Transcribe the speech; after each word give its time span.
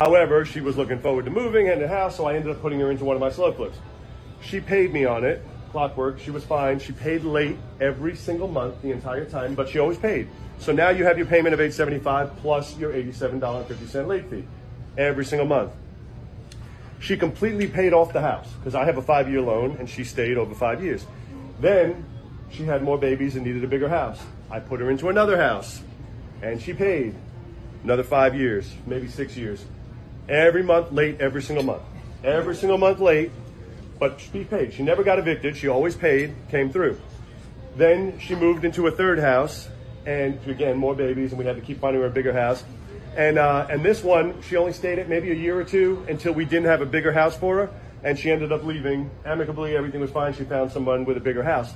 However, 0.00 0.46
she 0.46 0.62
was 0.62 0.78
looking 0.78 0.98
forward 0.98 1.26
to 1.26 1.30
moving 1.30 1.68
and 1.68 1.78
the 1.78 1.86
house, 1.86 2.16
so 2.16 2.24
I 2.24 2.34
ended 2.34 2.50
up 2.50 2.62
putting 2.62 2.80
her 2.80 2.90
into 2.90 3.04
one 3.04 3.16
of 3.16 3.20
my 3.20 3.28
slow 3.28 3.52
flips. 3.52 3.76
She 4.40 4.58
paid 4.58 4.94
me 4.94 5.04
on 5.04 5.24
it, 5.24 5.44
clockwork. 5.72 6.18
She 6.18 6.30
was 6.30 6.42
fine. 6.42 6.78
She 6.78 6.92
paid 6.92 7.22
late 7.22 7.58
every 7.82 8.16
single 8.16 8.48
month 8.48 8.80
the 8.80 8.92
entire 8.92 9.26
time, 9.26 9.54
but 9.54 9.68
she 9.68 9.78
always 9.78 9.98
paid. 9.98 10.26
So 10.58 10.72
now 10.72 10.88
you 10.88 11.04
have 11.04 11.18
your 11.18 11.26
payment 11.26 11.52
of 11.52 11.60
875 11.60 12.34
plus 12.38 12.78
your 12.78 12.94
$87.50 12.94 14.06
late 14.06 14.30
fee 14.30 14.44
every 14.96 15.26
single 15.26 15.46
month. 15.46 15.72
She 16.98 17.18
completely 17.18 17.66
paid 17.66 17.92
off 17.92 18.14
the 18.14 18.22
house 18.22 18.50
because 18.58 18.74
I 18.74 18.86
have 18.86 18.96
a 18.96 19.02
five 19.02 19.28
year 19.28 19.42
loan 19.42 19.76
and 19.78 19.86
she 19.86 20.04
stayed 20.04 20.38
over 20.38 20.54
five 20.54 20.82
years. 20.82 21.04
Then 21.60 22.06
she 22.50 22.64
had 22.64 22.82
more 22.82 22.96
babies 22.96 23.36
and 23.36 23.44
needed 23.44 23.64
a 23.64 23.68
bigger 23.68 23.90
house. 23.90 24.18
I 24.50 24.60
put 24.60 24.80
her 24.80 24.90
into 24.90 25.10
another 25.10 25.36
house 25.36 25.82
and 26.40 26.58
she 26.58 26.72
paid 26.72 27.14
another 27.84 28.02
five 28.02 28.34
years, 28.34 28.72
maybe 28.86 29.06
six 29.06 29.36
years. 29.36 29.62
Every 30.30 30.62
month 30.62 30.92
late, 30.92 31.20
every 31.20 31.42
single 31.42 31.64
month. 31.64 31.82
Every 32.22 32.54
single 32.54 32.78
month 32.78 33.00
late, 33.00 33.32
but 33.98 34.20
she 34.20 34.44
paid. 34.44 34.72
She 34.72 34.82
never 34.82 35.02
got 35.02 35.18
evicted. 35.18 35.56
She 35.56 35.66
always 35.68 35.96
paid, 35.96 36.34
came 36.50 36.70
through. 36.70 37.00
Then 37.76 38.18
she 38.20 38.34
moved 38.34 38.64
into 38.64 38.86
a 38.86 38.90
third 38.90 39.18
house 39.18 39.68
and 40.06 40.38
again, 40.46 40.76
more 40.76 40.94
babies, 40.94 41.32
and 41.32 41.38
we 41.38 41.44
had 41.44 41.56
to 41.56 41.62
keep 41.62 41.80
finding 41.80 42.00
her 42.00 42.08
a 42.08 42.10
bigger 42.10 42.32
house. 42.32 42.64
And 43.16 43.38
uh, 43.38 43.66
and 43.68 43.84
this 43.84 44.02
one, 44.02 44.40
she 44.42 44.56
only 44.56 44.72
stayed 44.72 44.98
at 44.98 45.08
maybe 45.08 45.30
a 45.30 45.34
year 45.34 45.58
or 45.58 45.64
two 45.64 46.06
until 46.08 46.32
we 46.32 46.44
didn't 46.44 46.66
have 46.66 46.80
a 46.80 46.86
bigger 46.86 47.12
house 47.12 47.36
for 47.36 47.56
her, 47.56 47.70
and 48.04 48.18
she 48.18 48.30
ended 48.30 48.52
up 48.52 48.64
leaving 48.64 49.10
amicably. 49.24 49.76
Everything 49.76 50.00
was 50.00 50.10
fine. 50.10 50.32
She 50.32 50.44
found 50.44 50.70
someone 50.70 51.04
with 51.04 51.16
a 51.16 51.20
bigger 51.20 51.42
house. 51.42 51.72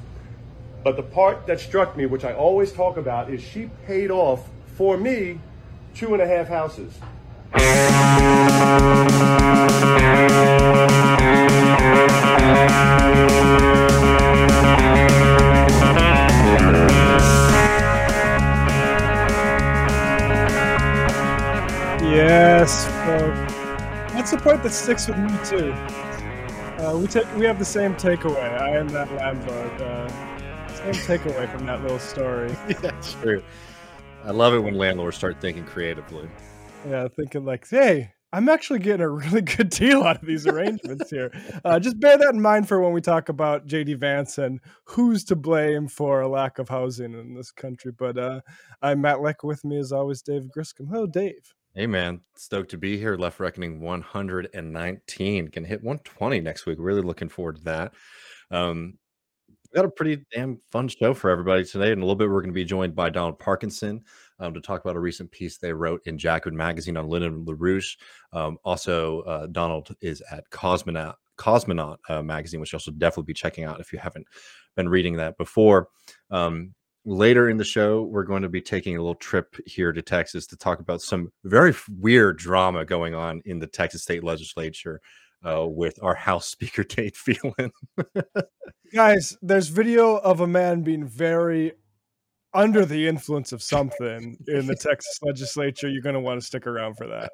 But 0.85 0.97
the 0.97 1.03
part 1.03 1.47
that 1.47 1.61
struck 1.61 1.97
me, 1.97 2.07
which 2.07 2.25
I 2.25 2.35
always 2.35 2.73
talk 2.73 2.97
about, 2.99 3.31
is 3.31 3.43
she 3.43 3.71
paid 3.87 4.11
off 4.11 4.49
for 4.77 4.97
me 4.97 5.41
two 5.95 6.13
and 6.13 6.23
a 6.23 6.27
half 6.27 6.47
houses. 6.47 6.99
Yes, 22.15 22.87
that's 24.13 24.31
the 24.33 24.39
part 24.39 24.63
that 24.63 24.73
sticks 24.73 25.07
with 25.07 25.19
me 25.19 25.29
too. 25.45 25.73
Uh, 26.83 26.97
we 26.99 27.07
take 27.07 27.33
we 27.37 27.45
have 27.45 27.59
the 27.59 27.65
same 27.65 27.95
takeaway. 27.95 28.61
I 28.61 28.77
am 28.77 28.89
that 28.89 29.13
landlord. 29.13 29.81
Uh, 29.81 30.09
same 30.69 31.19
takeaway 31.19 31.51
from 31.51 31.67
that 31.67 31.83
little 31.83 32.01
story. 32.01 32.57
yeah, 32.83 32.91
true. 33.21 33.43
I 34.25 34.33
love 34.33 34.55
it 34.55 34.59
when 34.59 34.75
landlords 34.75 35.17
start 35.17 35.41
thinking 35.41 35.65
creatively. 35.65 36.29
Yeah, 36.87 37.09
thinking 37.09 37.45
like, 37.45 37.69
hey, 37.69 38.13
I'm 38.35 38.49
actually 38.49 38.81
getting 38.81 39.01
a 39.01 39.09
really 39.09 39.41
good 39.57 39.71
deal 39.71 40.03
out 40.03 40.21
of 40.21 40.27
these 40.27 40.47
arrangements 40.47 41.09
here. 41.09 41.31
Uh, 41.65 41.79
just 41.79 42.01
bear 42.01 42.19
that 42.19 42.35
in 42.35 42.41
mind 42.41 42.69
for 42.69 42.81
when 42.81 42.93
we 42.93 43.01
talk 43.01 43.29
about 43.29 43.67
JD 43.67 43.97
Vance 43.99 44.39
and 44.39 44.61
who's 44.85 45.25
to 45.25 45.37
blame 45.37 45.89
for 45.89 46.21
a 46.21 46.29
lack 46.29 46.59
of 46.59 46.69
housing 46.69 47.15
in 47.15 47.35
this 47.35 47.51
country. 47.51 47.93
But 47.93 48.19
uh, 48.19 48.41
I'm 48.83 49.01
Matt 49.01 49.23
Lech. 49.23 49.45
With 49.45 49.65
me, 49.65 49.79
as 49.79 49.93
always, 49.93 50.21
Dave 50.21 50.49
Griscom. 50.55 50.89
Hello, 50.91 51.07
Dave. 51.07 51.55
Hey 51.75 51.87
man, 51.87 52.21
stoked 52.37 52.71
to 52.71 52.79
be 52.79 52.99
here. 52.99 53.17
Left 53.17 53.41
Reckoning 53.41 53.81
119 53.81 55.49
can 55.49 55.65
hit 55.65 55.83
120 55.83 56.41
next 56.41 56.67
week. 56.67 56.79
Really 56.81 57.03
looking 57.03 57.29
forward 57.29 57.57
to 57.57 57.65
that. 57.65 57.95
Um, 58.51 58.99
we 59.49 59.77
got 59.77 59.85
a 59.85 59.91
pretty 59.91 60.25
damn 60.33 60.61
fun 60.71 60.89
show 60.89 61.15
for 61.15 61.31
everybody 61.31 61.65
today. 61.65 61.91
In 61.91 61.99
a 61.99 62.03
little 62.03 62.15
bit, 62.15 62.29
we're 62.29 62.43
going 62.43 62.51
to 62.51 62.55
be 62.55 62.65
joined 62.65 62.95
by 62.95 63.11
Donald 63.11 63.41
Parkinson 63.41 64.05
um, 64.41 64.55
to 64.55 64.61
talk 64.61 64.85
about 64.85 64.97
a 64.97 65.01
recent 65.01 65.31
piece 65.31 65.59
they 65.59 65.73
wrote 65.73 66.01
in 66.07 66.19
Jacobin 66.19 66.57
Magazine 66.57 66.97
on 66.97 67.09
Lyndon 67.09 67.45
LaRouche. 67.45 67.97
Um, 68.33 68.59
also, 68.65 69.21
uh, 69.23 69.47
Donald 69.47 69.95
is 70.01 70.23
at 70.31 70.49
Cosmonaut 70.51 71.15
Cosmonaut 71.37 71.97
uh, 72.09 72.23
magazine, 72.23 72.61
which 72.61 72.73
you 72.73 72.77
also 72.77 72.93
definitely 72.93 73.25
be 73.25 73.35
checking 73.35 73.65
out 73.65 73.81
if 73.81 73.93
you 73.93 73.99
haven't 73.99 74.27
been 74.77 74.89
reading 74.89 75.17
that 75.17 75.37
before. 75.37 75.89
Um, 76.31 76.75
later 77.05 77.49
in 77.49 77.57
the 77.57 77.65
show, 77.65 78.03
we're 78.03 78.25
going 78.25 78.43
to 78.43 78.49
be 78.49 78.61
taking 78.61 78.97
a 78.97 79.01
little 79.01 79.15
trip 79.15 79.57
here 79.67 79.93
to 79.93 80.03
Texas 80.03 80.47
to 80.49 80.57
talk 80.57 80.81
about 80.81 81.03
some 81.03 81.31
very 81.45 81.75
weird 81.99 82.39
drama 82.39 82.85
going 82.85 83.15
on 83.15 83.43
in 83.45 83.59
the 83.59 83.67
Texas 83.67 84.03
state 84.03 84.25
legislature 84.25 85.01
uh, 85.45 85.67
with 85.67 85.99
our 86.03 86.15
House 86.15 86.47
Speaker 86.51 86.85
Dade 86.85 87.17
Phelan. 87.17 87.73
Guys, 88.93 89.37
there's 89.43 89.69
video 89.69 90.17
of 90.17 90.41
a 90.41 90.47
man 90.47 90.83
being 90.83 91.07
very 91.07 91.73
under 92.55 92.85
the 92.85 93.09
influence 93.09 93.53
of 93.53 93.63
something 93.63 94.37
in 94.47 94.67
the 94.67 94.77
Texas 94.77 95.19
legislature. 95.23 95.89
You're 95.89 96.03
going 96.03 96.15
to 96.15 96.21
want 96.21 96.41
to 96.41 96.47
stick 96.47 96.67
around 96.67 96.97
for 96.97 97.07
that. 97.09 97.33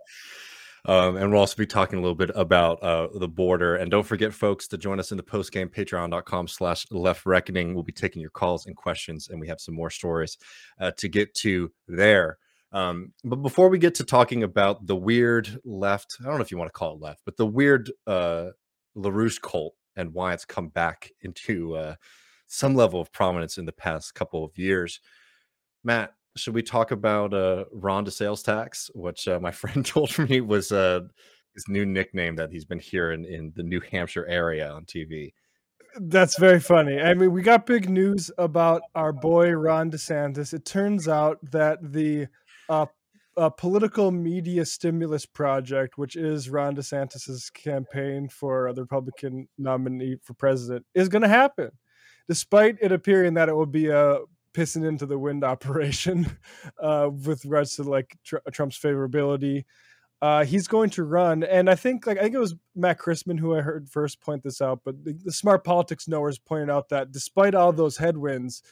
Um, 0.86 1.16
and 1.16 1.30
we'll 1.30 1.40
also 1.40 1.56
be 1.56 1.66
talking 1.66 1.98
a 1.98 2.02
little 2.02 2.14
bit 2.16 2.30
about 2.34 2.82
uh, 2.82 3.08
the 3.14 3.28
border. 3.28 3.76
And 3.76 3.90
don't 3.90 4.06
forget, 4.06 4.32
folks, 4.32 4.66
to 4.68 4.78
join 4.78 4.98
us 4.98 5.10
in 5.10 5.18
the 5.18 5.22
post 5.22 5.52
game, 5.52 5.68
patreon.com 5.68 6.48
slash 6.48 6.86
left 6.90 7.26
reckoning. 7.26 7.74
We'll 7.74 7.84
be 7.84 7.92
taking 7.92 8.22
your 8.22 8.30
calls 8.30 8.66
and 8.66 8.74
questions, 8.74 9.28
and 9.28 9.40
we 9.40 9.48
have 9.48 9.60
some 9.60 9.74
more 9.74 9.90
stories 9.90 10.38
uh, 10.80 10.92
to 10.96 11.08
get 11.08 11.34
to 11.34 11.70
there. 11.86 12.38
Um, 12.72 13.12
but 13.24 13.36
before 13.36 13.68
we 13.68 13.78
get 13.78 13.96
to 13.96 14.04
talking 14.04 14.42
about 14.42 14.86
the 14.86 14.96
weird 14.96 15.58
left, 15.64 16.16
I 16.20 16.24
don't 16.24 16.36
know 16.36 16.42
if 16.42 16.50
you 16.50 16.58
want 16.58 16.68
to 16.68 16.78
call 16.78 16.94
it 16.94 17.00
left, 17.00 17.22
but 17.24 17.36
the 17.36 17.46
weird 17.46 17.90
uh, 18.06 18.50
LaRouche 18.96 19.40
cult 19.40 19.74
and 19.96 20.14
why 20.14 20.32
it's 20.32 20.44
come 20.44 20.68
back 20.68 21.10
into 21.20 21.74
uh, 21.76 21.94
some 22.50 22.74
level 22.74 23.00
of 23.00 23.12
prominence 23.12 23.58
in 23.58 23.64
the 23.64 23.72
past 23.72 24.14
couple 24.14 24.44
of 24.44 24.58
years. 24.58 25.00
Matt, 25.84 26.14
should 26.36 26.54
we 26.54 26.62
talk 26.62 26.90
about 26.90 27.32
uh, 27.32 27.64
Ron 27.72 28.04
DeSales 28.04 28.44
tax, 28.44 28.90
which 28.94 29.28
uh, 29.28 29.38
my 29.40 29.50
friend 29.60 29.86
told 29.86 30.18
me 30.18 30.40
was 30.40 30.72
uh, 30.72 31.00
his 31.54 31.64
new 31.68 31.86
nickname 31.86 32.36
that 32.36 32.50
he's 32.50 32.64
been 32.64 32.80
hearing 32.80 33.24
in 33.24 33.52
the 33.54 33.62
New 33.62 33.80
Hampshire 33.80 34.26
area 34.26 34.68
on 34.70 34.84
TV? 34.84 35.32
That's 35.96 36.38
very 36.38 36.60
funny. 36.60 37.00
I 37.00 37.14
mean, 37.14 37.32
we 37.32 37.42
got 37.42 37.66
big 37.66 37.88
news 37.88 38.30
about 38.36 38.82
our 38.94 39.12
boy 39.12 39.50
Ron 39.52 39.90
DeSantis. 39.90 40.52
It 40.52 40.64
turns 40.64 41.08
out 41.08 41.38
that 41.50 41.78
the 41.82 42.26
uh, 42.68 42.86
uh, 43.36 43.50
political 43.50 44.10
media 44.10 44.64
stimulus 44.64 45.24
project, 45.24 45.98
which 45.98 46.16
is 46.16 46.50
Ron 46.50 46.74
DeSantis's 46.74 47.50
campaign 47.50 48.28
for 48.28 48.72
the 48.72 48.82
Republican 48.82 49.48
nominee 49.56 50.16
for 50.22 50.34
president, 50.34 50.84
is 50.94 51.08
going 51.08 51.22
to 51.22 51.28
happen, 51.28 51.70
despite 52.30 52.78
it 52.80 52.92
appearing 52.92 53.34
that 53.34 53.48
it 53.48 53.56
will 53.56 53.66
be 53.66 53.88
a 53.88 54.20
pissing 54.54 54.86
into 54.86 55.04
the 55.04 55.18
wind 55.18 55.42
operation 55.54 56.24
uh, 56.80 57.10
with 57.26 57.44
regards 57.44 57.74
to 57.74 57.82
like 57.82 58.16
tr- 58.24 58.36
Trump's 58.52 58.78
favorability. 58.78 59.64
Uh, 60.22 60.44
he's 60.44 60.68
going 60.68 60.90
to 60.90 61.02
run, 61.02 61.42
and 61.42 61.68
I 61.68 61.74
think 61.74 62.06
like 62.06 62.18
I 62.18 62.22
think 62.22 62.36
it 62.36 62.38
was 62.38 62.54
Matt 62.76 62.98
Christman 62.98 63.40
who 63.40 63.56
I 63.56 63.62
heard 63.62 63.88
first 63.88 64.20
point 64.20 64.44
this 64.44 64.60
out, 64.60 64.82
but 64.84 65.02
the, 65.02 65.18
the 65.24 65.32
smart 65.32 65.64
politics 65.64 66.06
knowers 66.06 66.38
pointed 66.38 66.70
out 66.70 66.88
that 66.90 67.10
despite 67.10 67.56
all 67.56 67.72
those 67.72 67.96
headwinds, 67.96 68.62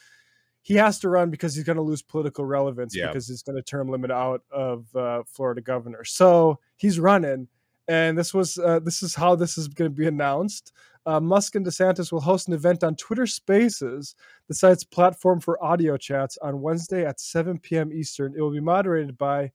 he 0.61 0.75
has 0.75 0.97
to 0.99 1.09
run 1.09 1.29
because 1.29 1.53
he's 1.53 1.65
going 1.65 1.75
to 1.75 1.81
lose 1.81 2.01
political 2.01 2.45
relevance 2.45 2.95
yeah. 2.95 3.07
because 3.07 3.27
he's 3.27 3.43
going 3.43 3.57
to 3.57 3.61
term 3.61 3.89
limit 3.89 4.09
out 4.09 4.43
of 4.51 4.95
uh, 4.95 5.23
Florida 5.25 5.59
governor. 5.59 6.05
So 6.05 6.59
he's 6.77 6.97
running, 6.97 7.49
and 7.89 8.17
this 8.17 8.33
was 8.33 8.57
uh, 8.57 8.79
this 8.79 9.03
is 9.03 9.15
how 9.15 9.35
this 9.35 9.57
is 9.57 9.67
going 9.67 9.91
to 9.91 9.97
be 9.97 10.07
announced 10.07 10.71
uh, 11.09 11.19
Musk 11.19 11.55
and 11.55 11.65
DeSantis 11.65 12.11
will 12.11 12.21
host 12.21 12.47
an 12.47 12.53
event 12.53 12.83
on 12.83 12.95
Twitter 12.95 13.25
Spaces, 13.25 14.13
the 14.47 14.53
site's 14.53 14.83
platform 14.83 15.39
for 15.39 15.61
audio 15.63 15.97
chats, 15.97 16.37
on 16.37 16.61
Wednesday 16.61 17.03
at 17.03 17.19
7 17.19 17.57
p.m. 17.57 17.91
Eastern. 17.91 18.35
It 18.37 18.41
will 18.41 18.51
be 18.51 18.59
moderated 18.59 19.17
by 19.17 19.51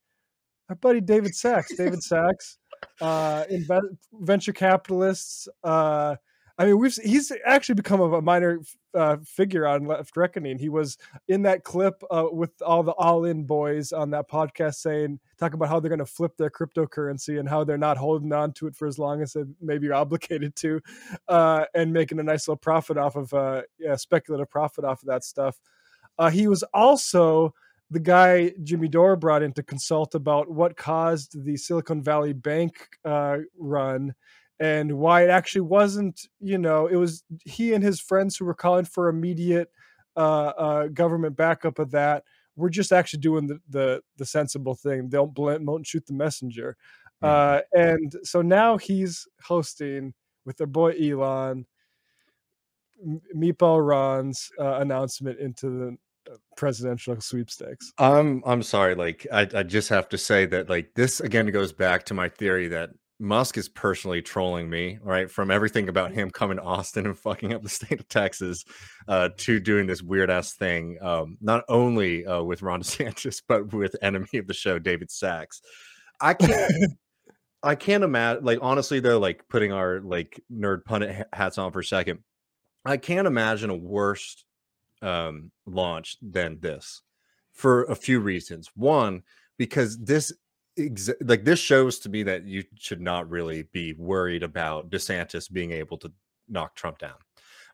our 0.68 0.74
buddy 0.74 1.00
David 1.00 1.32
Sacks. 1.36 1.72
David 1.76 2.02
Sacks, 2.02 2.58
uh, 3.00 3.44
inve- 3.44 3.96
venture 4.14 4.52
capitalists, 4.52 5.46
uh, 5.62 6.16
I 6.56 6.66
mean, 6.66 6.78
we've 6.78 6.94
he's 6.94 7.32
actually 7.44 7.74
become 7.74 8.00
a 8.00 8.22
minor 8.22 8.60
uh, 8.94 9.16
figure 9.24 9.66
on 9.66 9.86
Left 9.86 10.16
Reckoning. 10.16 10.56
He 10.58 10.68
was 10.68 10.96
in 11.26 11.42
that 11.42 11.64
clip 11.64 12.00
uh, 12.12 12.26
with 12.30 12.50
all 12.62 12.84
the 12.84 12.92
All 12.92 13.24
In 13.24 13.44
boys 13.44 13.92
on 13.92 14.10
that 14.10 14.30
podcast 14.30 14.76
saying, 14.76 15.18
talking 15.36 15.54
about 15.54 15.68
how 15.68 15.80
they're 15.80 15.88
going 15.88 15.98
to 15.98 16.06
flip 16.06 16.36
their 16.36 16.50
cryptocurrency 16.50 17.40
and 17.40 17.48
how 17.48 17.64
they're 17.64 17.76
not 17.76 17.96
holding 17.96 18.32
on 18.32 18.52
to 18.52 18.68
it 18.68 18.76
for 18.76 18.86
as 18.86 19.00
long 19.00 19.20
as 19.20 19.32
they 19.32 19.42
maybe 19.60 19.88
are 19.88 19.94
obligated 19.94 20.54
to, 20.56 20.80
uh, 21.28 21.64
and 21.74 21.92
making 21.92 22.20
a 22.20 22.22
nice 22.22 22.46
little 22.46 22.56
profit 22.56 22.96
off 22.96 23.16
of 23.16 23.34
uh, 23.34 23.62
yeah, 23.80 23.96
speculative 23.96 24.48
profit 24.48 24.84
off 24.84 25.02
of 25.02 25.08
that 25.08 25.24
stuff. 25.24 25.58
Uh, 26.18 26.30
he 26.30 26.46
was 26.46 26.62
also 26.72 27.52
the 27.90 28.00
guy 28.00 28.52
Jimmy 28.62 28.86
Dore 28.86 29.16
brought 29.16 29.42
in 29.42 29.52
to 29.54 29.62
consult 29.62 30.14
about 30.14 30.48
what 30.48 30.76
caused 30.76 31.44
the 31.44 31.56
Silicon 31.56 32.00
Valley 32.00 32.32
Bank 32.32 32.90
uh, 33.04 33.38
run 33.58 34.14
and 34.60 34.98
why 34.98 35.24
it 35.24 35.30
actually 35.30 35.62
wasn't, 35.62 36.28
you 36.40 36.58
know, 36.58 36.86
it 36.86 36.96
was 36.96 37.24
he 37.44 37.74
and 37.74 37.82
his 37.82 38.00
friends 38.00 38.36
who 38.36 38.44
were 38.44 38.54
calling 38.54 38.84
for 38.84 39.08
immediate 39.08 39.70
uh, 40.16 40.52
uh, 40.56 40.86
government 40.88 41.36
backup 41.36 41.78
of 41.78 41.90
that. 41.90 42.24
We're 42.56 42.70
just 42.70 42.92
actually 42.92 43.20
doing 43.20 43.46
the 43.46 43.60
the, 43.68 44.00
the 44.16 44.26
sensible 44.26 44.74
thing. 44.74 45.08
Don't 45.08 45.34
blend, 45.34 45.66
don't 45.66 45.86
shoot 45.86 46.06
the 46.06 46.12
messenger. 46.12 46.76
Uh, 47.22 47.60
and 47.72 48.14
so 48.22 48.42
now 48.42 48.76
he's 48.76 49.26
hosting 49.42 50.12
with 50.44 50.58
their 50.58 50.66
boy 50.66 50.90
Elon, 50.90 51.64
Meatball 53.34 53.86
Ron's 53.86 54.50
uh, 54.60 54.76
announcement 54.80 55.38
into 55.38 55.70
the 55.70 55.96
presidential 56.56 57.20
sweepstakes. 57.20 57.92
I'm 57.98 58.42
I'm 58.46 58.62
sorry. 58.62 58.94
Like 58.94 59.26
I, 59.32 59.48
I 59.54 59.62
just 59.62 59.88
have 59.88 60.08
to 60.10 60.18
say 60.18 60.46
that 60.46 60.68
like 60.68 60.94
this 60.94 61.20
again 61.20 61.46
goes 61.46 61.72
back 61.72 62.04
to 62.06 62.14
my 62.14 62.28
theory 62.28 62.68
that 62.68 62.90
Musk 63.20 63.56
is 63.56 63.68
personally 63.68 64.22
trolling 64.22 64.68
me, 64.68 64.98
right? 65.02 65.30
From 65.30 65.50
everything 65.50 65.88
about 65.88 66.12
him 66.12 66.30
coming 66.30 66.56
to 66.56 66.62
Austin 66.62 67.06
and 67.06 67.16
fucking 67.16 67.52
up 67.52 67.62
the 67.62 67.68
state 67.68 68.00
of 68.00 68.08
Texas, 68.08 68.64
uh, 69.06 69.30
to 69.38 69.60
doing 69.60 69.86
this 69.86 70.02
weird 70.02 70.30
ass 70.30 70.54
thing, 70.54 70.98
um, 71.00 71.38
not 71.40 71.64
only 71.68 72.26
uh, 72.26 72.42
with 72.42 72.62
Ron 72.62 72.80
DeSantis 72.82 73.42
but 73.46 73.72
with 73.72 73.96
enemy 74.02 74.38
of 74.38 74.46
the 74.46 74.54
show 74.54 74.78
David 74.78 75.10
Sacks. 75.10 75.60
I 76.20 76.34
can't. 76.34 76.72
I 77.62 77.76
can't 77.76 78.04
imagine. 78.04 78.44
Like 78.44 78.58
honestly, 78.60 79.00
though, 79.00 79.18
like 79.18 79.44
putting 79.48 79.72
our 79.72 80.00
like 80.00 80.38
nerd 80.52 80.84
pundit 80.84 81.26
hats 81.32 81.56
on 81.56 81.72
for 81.72 81.78
a 81.78 81.84
second, 81.84 82.18
I 82.84 82.98
can't 82.98 83.26
imagine 83.26 83.70
a 83.70 83.76
worse 83.76 84.44
um, 85.00 85.50
launch 85.64 86.18
than 86.20 86.60
this 86.60 87.00
for 87.54 87.84
a 87.84 87.94
few 87.94 88.20
reasons. 88.20 88.68
One, 88.74 89.22
because 89.56 89.96
this 89.98 90.30
exa- 90.78 91.16
like 91.28 91.44
this 91.44 91.58
shows 91.58 91.98
to 92.00 92.08
me 92.08 92.22
that 92.24 92.44
you 92.44 92.64
should 92.78 93.00
not 93.00 93.28
really 93.28 93.64
be 93.72 93.94
worried 93.94 94.42
about 94.42 94.90
DeSantis 94.90 95.50
being 95.50 95.72
able 95.72 95.98
to 95.98 96.12
knock 96.48 96.74
Trump 96.74 96.98
down 96.98 97.16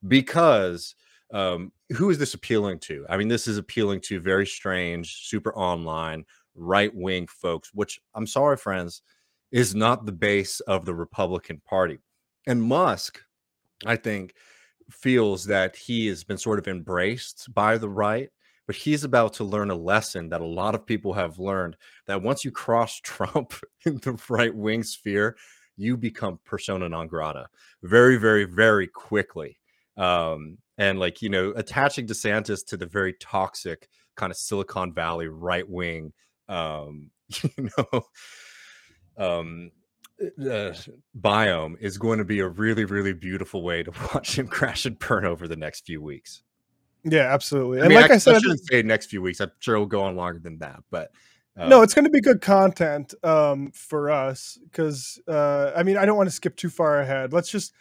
because 0.09 0.95
um, 1.33 1.73
who 1.97 2.11
is 2.11 2.19
this 2.19 2.35
appealing 2.35 2.79
to? 2.81 3.07
I 3.09 3.17
mean, 3.17 3.29
this 3.29 3.47
is 3.47 3.59
appealing 3.59 4.01
to 4.03 4.21
very 4.21 4.47
strange, 4.47 5.29
super 5.29 5.55
online, 5.55 6.25
right 6.55 6.95
wing 6.95 7.27
folks, 7.29 7.71
which 7.73 8.01
I'm 8.15 8.27
sorry, 8.27 8.57
friends, 8.57 9.03
is 9.53 9.75
not 9.75 10.07
the 10.07 10.13
base 10.13 10.61
of 10.61 10.85
the 10.85 10.95
Republican 10.95 11.61
Party. 11.65 11.99
And 12.47 12.63
Musk, 12.63 13.21
I 13.87 13.97
think, 13.97 14.35
feels 14.91 15.45
that 15.45 15.77
he 15.77 16.07
has 16.09 16.25
been 16.25 16.39
sort 16.39 16.59
of 16.59 16.67
embraced 16.67 17.53
by 17.55 17.79
the 17.79 17.89
right 17.89 18.31
but 18.71 18.77
he's 18.77 19.03
about 19.03 19.33
to 19.33 19.43
learn 19.43 19.73
a 19.73 19.75
lesson 19.75 20.29
that 20.29 20.41
a 20.41 20.47
lot 20.47 20.77
of 20.77 20.87
people 20.87 21.13
have 21.13 21.41
learned 21.41 21.77
that 22.07 22.23
once 22.23 22.45
you 22.45 22.53
cross 22.53 23.01
Trump 23.03 23.53
in 23.85 23.97
the 23.97 24.17
right 24.29 24.55
wing 24.55 24.85
sphere, 24.85 25.37
you 25.77 25.97
become 25.97 26.39
persona 26.45 26.89
non 26.89 27.09
grata 27.09 27.49
very, 27.83 28.17
very, 28.17 28.45
very 28.45 28.87
quickly. 28.87 29.59
Um, 29.97 30.59
and 30.79 31.01
like, 31.01 31.21
you 31.21 31.31
know, 31.31 31.53
attaching 31.57 32.07
DeSantis 32.07 32.65
to 32.67 32.77
the 32.77 32.87
very 32.87 33.15
toxic 33.15 33.89
kind 34.15 34.31
of 34.31 34.37
Silicon 34.37 34.95
Valley 34.95 35.27
right 35.27 35.69
wing, 35.69 36.13
um, 36.49 37.11
you 37.43 37.71
know, 37.77 38.03
um, 39.19 39.73
uh, 40.23 40.75
biome 41.21 41.75
is 41.81 41.99
going 41.99 42.21
to 42.21 42.25
be 42.25 42.39
a 42.39 42.47
really, 42.47 42.85
really 42.85 43.15
beautiful 43.15 43.65
way 43.65 43.83
to 43.83 43.91
watch 44.15 44.39
him 44.39 44.47
crash 44.47 44.87
and 44.87 44.97
burn 44.97 45.25
over 45.25 45.49
the 45.49 45.57
next 45.57 45.87
few 45.87 46.01
weeks. 46.01 46.45
Yeah, 47.05 47.33
absolutely. 47.33 47.79
I 47.79 47.85
And 47.85 47.89
mean, 47.91 48.01
like 48.01 48.11
I, 48.11 48.15
I, 48.15 48.19
said, 48.19 48.37
I 48.37 48.39
shouldn't 48.41 48.65
say 48.67 48.83
next 48.83 49.07
few 49.07 49.23
weeks. 49.23 49.41
I'm 49.41 49.51
sure 49.61 49.75
it'll 49.77 49.87
go 49.87 50.03
on 50.03 50.17
longer 50.17 50.39
than 50.39 50.59
that. 50.59 50.83
But 50.91 51.11
uh, 51.57 51.69
no, 51.69 51.83
it's 51.83 51.95
going 51.95 52.05
to 52.05 52.11
be 52.11 52.21
good 52.21 52.41
content 52.41 53.15
um, 53.25 53.71
for 53.73 54.11
us 54.11 54.59
because 54.71 55.21
uh, 55.27 55.73
I 55.75 55.83
mean, 55.83 55.97
I 55.97 56.05
don't 56.05 56.17
want 56.17 56.29
to 56.29 56.35
skip 56.35 56.57
too 56.57 56.69
far 56.71 57.01
ahead. 57.01 57.33
Let's 57.33 57.51
just 57.51 57.73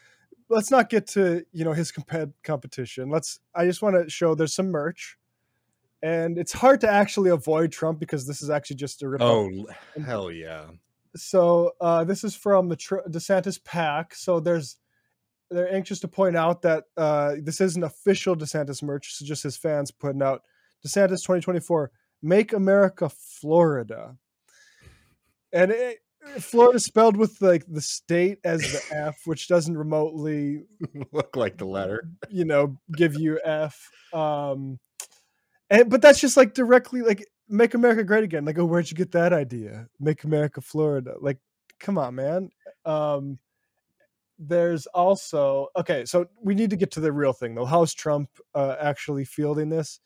let's 0.49 0.71
not 0.71 0.89
get 0.89 1.07
to 1.07 1.45
you 1.51 1.65
know 1.65 1.73
his 1.73 1.91
comp- 1.91 2.33
competition. 2.43 3.09
Let's. 3.09 3.39
I 3.53 3.65
just 3.65 3.81
want 3.81 3.95
to 4.01 4.09
show 4.09 4.35
there's 4.35 4.55
some 4.55 4.71
merch, 4.71 5.17
and 6.01 6.37
it's 6.37 6.53
hard 6.53 6.81
to 6.81 6.89
actually 6.89 7.29
avoid 7.29 7.71
Trump 7.71 7.99
because 7.99 8.25
this 8.25 8.41
is 8.41 8.49
actually 8.49 8.77
just 8.77 9.03
a 9.03 9.09
rip. 9.09 9.21
oh 9.21 9.49
hell 10.05 10.31
yeah. 10.31 10.65
so 11.15 11.73
uh, 11.81 12.03
this 12.03 12.23
is 12.23 12.35
from 12.35 12.69
the 12.69 12.75
Tr- 12.75 13.07
DeSantis 13.09 13.63
pack. 13.63 14.15
So 14.15 14.39
there's 14.39 14.77
they're 15.49 15.73
anxious 15.73 15.99
to 16.01 16.07
point 16.07 16.35
out 16.35 16.61
that 16.61 16.85
uh, 16.97 17.35
this 17.41 17.61
isn't 17.61 17.83
official 17.83 18.35
DeSantis 18.35 18.83
merch. 18.83 19.19
Is 19.21 19.27
just 19.27 19.43
his 19.43 19.57
fans 19.57 19.91
putting 19.91 20.21
out 20.21 20.43
DeSantis 20.85 21.21
2024 21.23 21.91
Make 22.21 22.53
America 22.53 23.09
Florida, 23.09 24.15
and 25.53 25.71
it, 25.71 25.99
Florida 26.39 26.79
spelled 26.79 27.15
with 27.15 27.41
like 27.41 27.63
the 27.67 27.81
state 27.81 28.39
as 28.43 28.61
the 28.61 28.81
F, 29.07 29.21
which 29.25 29.47
doesn't 29.47 29.77
remotely 29.77 30.63
Look 31.11 31.35
like 31.35 31.57
the 31.57 31.65
letter. 31.65 32.09
you 32.29 32.45
know 32.45 32.77
give 32.95 33.15
you 33.15 33.39
F. 33.43 33.89
Um, 34.13 34.79
and 35.69 35.89
but 35.89 36.01
that's 36.01 36.19
just 36.19 36.37
like 36.37 36.53
directly 36.53 37.01
like 37.01 37.25
make 37.47 37.73
America 37.73 38.03
great 38.03 38.23
again. 38.23 38.45
Like, 38.45 38.59
oh, 38.59 38.65
where'd 38.65 38.89
you 38.89 38.97
get 38.97 39.11
that 39.13 39.33
idea? 39.33 39.87
Make 39.99 40.23
America 40.23 40.61
Florida. 40.61 41.15
Like, 41.19 41.39
come 41.79 41.97
on, 41.97 42.15
man. 42.15 42.49
Um, 42.85 43.39
there's 44.39 44.87
also 44.87 45.67
okay, 45.77 46.05
so 46.05 46.25
we 46.41 46.55
need 46.55 46.69
to 46.69 46.77
get 46.77 46.91
to 46.91 47.01
the 47.01 47.11
real 47.11 47.33
thing 47.33 47.55
though. 47.55 47.65
How's 47.65 47.93
Trump 47.93 48.29
uh, 48.55 48.75
actually 48.79 49.25
fielding 49.25 49.69
this? 49.69 49.99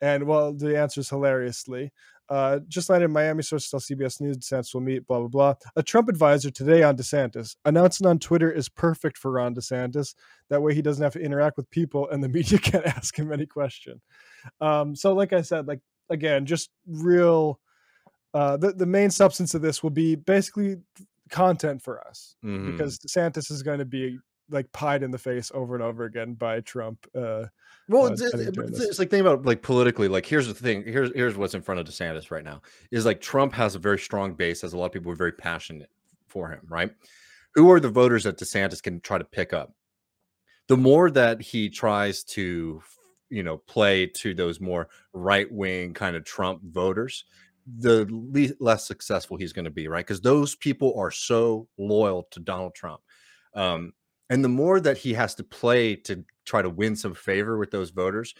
And 0.00 0.24
well, 0.24 0.52
the 0.52 0.78
answer 0.78 1.00
is 1.00 1.10
hilariously. 1.10 1.92
Uh, 2.28 2.60
just 2.66 2.88
landed 2.88 3.06
in 3.06 3.12
Miami, 3.12 3.42
sources 3.42 3.70
tell 3.70 3.80
CBS 3.80 4.20
News 4.20 4.38
DeSantis 4.38 4.72
will 4.72 4.80
meet, 4.80 5.06
blah, 5.06 5.18
blah, 5.18 5.28
blah. 5.28 5.54
A 5.76 5.82
Trump 5.82 6.08
advisor 6.08 6.50
today 6.50 6.82
on 6.82 6.96
DeSantis 6.96 7.56
announcing 7.64 8.06
on 8.06 8.18
Twitter 8.18 8.50
is 8.50 8.68
perfect 8.68 9.18
for 9.18 9.32
Ron 9.32 9.54
DeSantis. 9.54 10.14
That 10.48 10.62
way 10.62 10.74
he 10.74 10.82
doesn't 10.82 11.02
have 11.02 11.12
to 11.12 11.20
interact 11.20 11.56
with 11.56 11.70
people 11.70 12.08
and 12.08 12.22
the 12.22 12.28
media 12.28 12.58
can't 12.62 12.86
ask 12.86 13.16
him 13.16 13.32
any 13.32 13.46
question. 13.46 14.00
Um, 14.60 14.96
so, 14.96 15.12
like 15.12 15.32
I 15.32 15.42
said, 15.42 15.68
like 15.68 15.80
again, 16.08 16.46
just 16.46 16.70
real. 16.86 17.60
Uh, 18.34 18.56
the 18.56 18.72
the 18.72 18.86
main 18.86 19.10
substance 19.10 19.54
of 19.54 19.60
this 19.60 19.82
will 19.82 19.90
be 19.90 20.14
basically 20.14 20.76
content 21.32 21.82
for 21.82 22.06
us 22.06 22.36
Mhm. 22.44 22.70
because 22.70 22.98
DeSantis 22.98 23.50
is 23.50 23.62
going 23.64 23.80
to 23.80 23.84
be 23.84 24.18
like 24.50 24.70
pied 24.72 25.02
in 25.02 25.10
the 25.10 25.18
face 25.18 25.50
over 25.54 25.74
and 25.74 25.82
over 25.82 26.04
again 26.04 26.34
by 26.34 26.60
Trump. 26.60 27.06
Uh, 27.14 27.46
Well, 27.88 28.04
uh, 28.04 28.10
it's, 28.12 28.20
it's, 28.20 28.80
it's, 28.80 28.98
like 28.98 29.10
think 29.10 29.22
about 29.22 29.44
like 29.44 29.62
politically. 29.62 30.08
Like 30.08 30.26
here's 30.26 30.46
the 30.46 30.54
thing. 30.54 30.84
Here's 30.84 31.10
here's 31.14 31.36
what's 31.36 31.54
in 31.54 31.62
front 31.62 31.80
of 31.80 31.86
DeSantis 31.86 32.30
right 32.30 32.44
now 32.44 32.60
is 32.90 33.04
like 33.06 33.20
Trump 33.20 33.52
has 33.54 33.74
a 33.74 33.78
very 33.78 33.98
strong 33.98 34.34
base, 34.34 34.62
as 34.62 34.72
a 34.72 34.78
lot 34.78 34.86
of 34.86 34.92
people 34.92 35.10
are 35.10 35.16
very 35.16 35.32
passionate 35.32 35.90
for 36.28 36.48
him. 36.50 36.60
Right? 36.68 36.92
Who 37.54 37.70
are 37.72 37.80
the 37.80 37.90
voters 37.90 38.24
that 38.24 38.38
DeSantis 38.38 38.82
can 38.82 39.00
try 39.00 39.18
to 39.18 39.24
pick 39.24 39.52
up? 39.52 39.74
The 40.68 40.76
more 40.76 41.10
that 41.10 41.40
he 41.42 41.68
tries 41.68 42.22
to, 42.24 42.82
you 43.30 43.42
know, 43.42 43.56
play 43.58 44.06
to 44.06 44.32
those 44.34 44.60
more 44.60 44.88
right 45.12 45.50
wing 45.50 45.92
kind 45.94 46.14
of 46.16 46.24
Trump 46.24 46.62
voters, 46.62 47.24
the 47.66 48.06
le- 48.10 48.64
less 48.64 48.86
successful 48.86 49.36
he's 49.36 49.52
going 49.52 49.64
to 49.64 49.70
be. 49.70 49.88
Right? 49.88 50.06
Because 50.06 50.20
those 50.20 50.54
people 50.54 50.94
are 50.98 51.10
so 51.10 51.68
loyal 51.78 52.28
to 52.32 52.40
Donald 52.40 52.74
Trump. 52.74 53.00
Um, 53.54 53.92
and 54.30 54.42
the 54.42 54.48
more 54.48 54.80
that 54.80 54.96
he 54.96 55.12
has 55.14 55.34
to 55.34 55.44
play 55.44 55.94
to 55.96 56.24
try 56.46 56.62
to 56.62 56.70
win 56.70 56.96
some 56.96 57.14
favor 57.14 57.58
with 57.58 57.70
those 57.70 57.90
voters, 57.90 58.34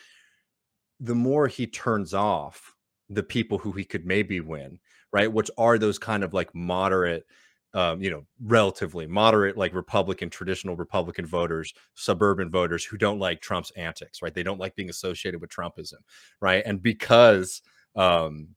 the 1.00 1.14
more 1.14 1.48
he 1.48 1.66
turns 1.66 2.14
off 2.14 2.74
the 3.10 3.22
people 3.22 3.58
who 3.58 3.72
he 3.72 3.84
could 3.84 4.06
maybe 4.06 4.40
win, 4.40 4.78
right? 5.12 5.30
Which 5.30 5.50
are 5.58 5.78
those 5.78 5.98
kind 5.98 6.24
of 6.24 6.32
like 6.32 6.54
moderate, 6.54 7.26
um, 7.74 8.00
you 8.00 8.10
know, 8.10 8.24
relatively 8.42 9.06
moderate, 9.06 9.56
like 9.56 9.74
Republican, 9.74 10.30
traditional 10.30 10.76
Republican 10.76 11.26
voters, 11.26 11.74
suburban 11.94 12.50
voters 12.50 12.84
who 12.84 12.96
don't 12.96 13.18
like 13.18 13.40
Trump's 13.40 13.72
antics, 13.72 14.22
right? 14.22 14.32
They 14.32 14.42
don't 14.42 14.60
like 14.60 14.76
being 14.76 14.90
associated 14.90 15.40
with 15.40 15.50
Trumpism, 15.50 15.98
right? 16.40 16.62
And 16.64 16.82
because 16.82 17.60
um, 17.96 18.48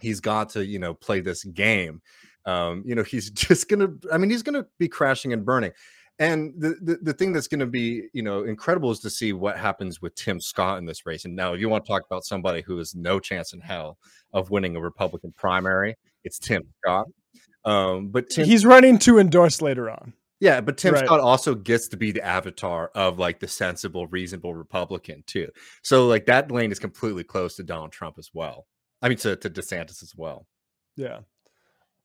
he's 0.00 0.20
got 0.20 0.50
to, 0.50 0.64
you 0.64 0.78
know, 0.78 0.94
play 0.94 1.20
this 1.20 1.44
game, 1.44 2.02
um, 2.46 2.82
you 2.86 2.94
know, 2.94 3.02
he's 3.02 3.30
just 3.30 3.68
gonna, 3.68 3.88
I 4.12 4.18
mean, 4.18 4.30
he's 4.30 4.42
gonna 4.42 4.66
be 4.78 4.88
crashing 4.88 5.32
and 5.32 5.44
burning. 5.44 5.72
And 6.18 6.52
the, 6.58 6.76
the, 6.82 6.98
the 7.00 7.12
thing 7.14 7.32
that's 7.32 7.48
going 7.48 7.60
to 7.60 7.66
be, 7.66 8.08
you 8.12 8.22
know, 8.22 8.44
incredible 8.44 8.90
is 8.90 9.00
to 9.00 9.08
see 9.08 9.32
what 9.32 9.56
happens 9.56 10.02
with 10.02 10.14
Tim 10.16 10.38
Scott 10.38 10.76
in 10.76 10.84
this 10.84 11.06
race. 11.06 11.24
And 11.24 11.34
now, 11.34 11.54
if 11.54 11.60
you 11.60 11.70
want 11.70 11.82
to 11.86 11.88
talk 11.90 12.02
about 12.04 12.26
somebody 12.26 12.60
who 12.60 12.76
has 12.76 12.94
no 12.94 13.18
chance 13.18 13.54
in 13.54 13.60
hell 13.60 13.96
of 14.34 14.50
winning 14.50 14.76
a 14.76 14.80
Republican 14.82 15.32
primary, 15.34 15.96
it's 16.22 16.38
Tim 16.38 16.62
Scott. 16.82 17.06
Um, 17.64 18.08
but 18.08 18.28
Tim, 18.28 18.44
he's 18.44 18.66
running 18.66 18.98
to 18.98 19.18
endorse 19.18 19.62
later 19.62 19.88
on. 19.88 20.12
yeah, 20.40 20.60
but 20.60 20.76
Tim 20.76 20.92
Right. 20.92 21.06
Scott 21.06 21.20
also 21.20 21.54
gets 21.54 21.88
to 21.88 21.96
be 21.96 22.12
the 22.12 22.22
avatar 22.22 22.90
of 22.94 23.18
like 23.18 23.40
the 23.40 23.48
sensible, 23.48 24.06
reasonable 24.08 24.54
Republican 24.54 25.24
too. 25.26 25.48
So 25.82 26.06
like 26.06 26.26
that 26.26 26.50
lane 26.50 26.70
is 26.70 26.78
completely 26.78 27.24
closed 27.24 27.56
to 27.56 27.62
Donald 27.62 27.92
Trump 27.92 28.16
as 28.18 28.30
well. 28.34 28.66
I 29.02 29.08
mean, 29.08 29.18
to, 29.18 29.36
to 29.36 29.50
DeSantis 29.50 30.02
as 30.02 30.14
well. 30.16 30.46
Yeah. 30.96 31.20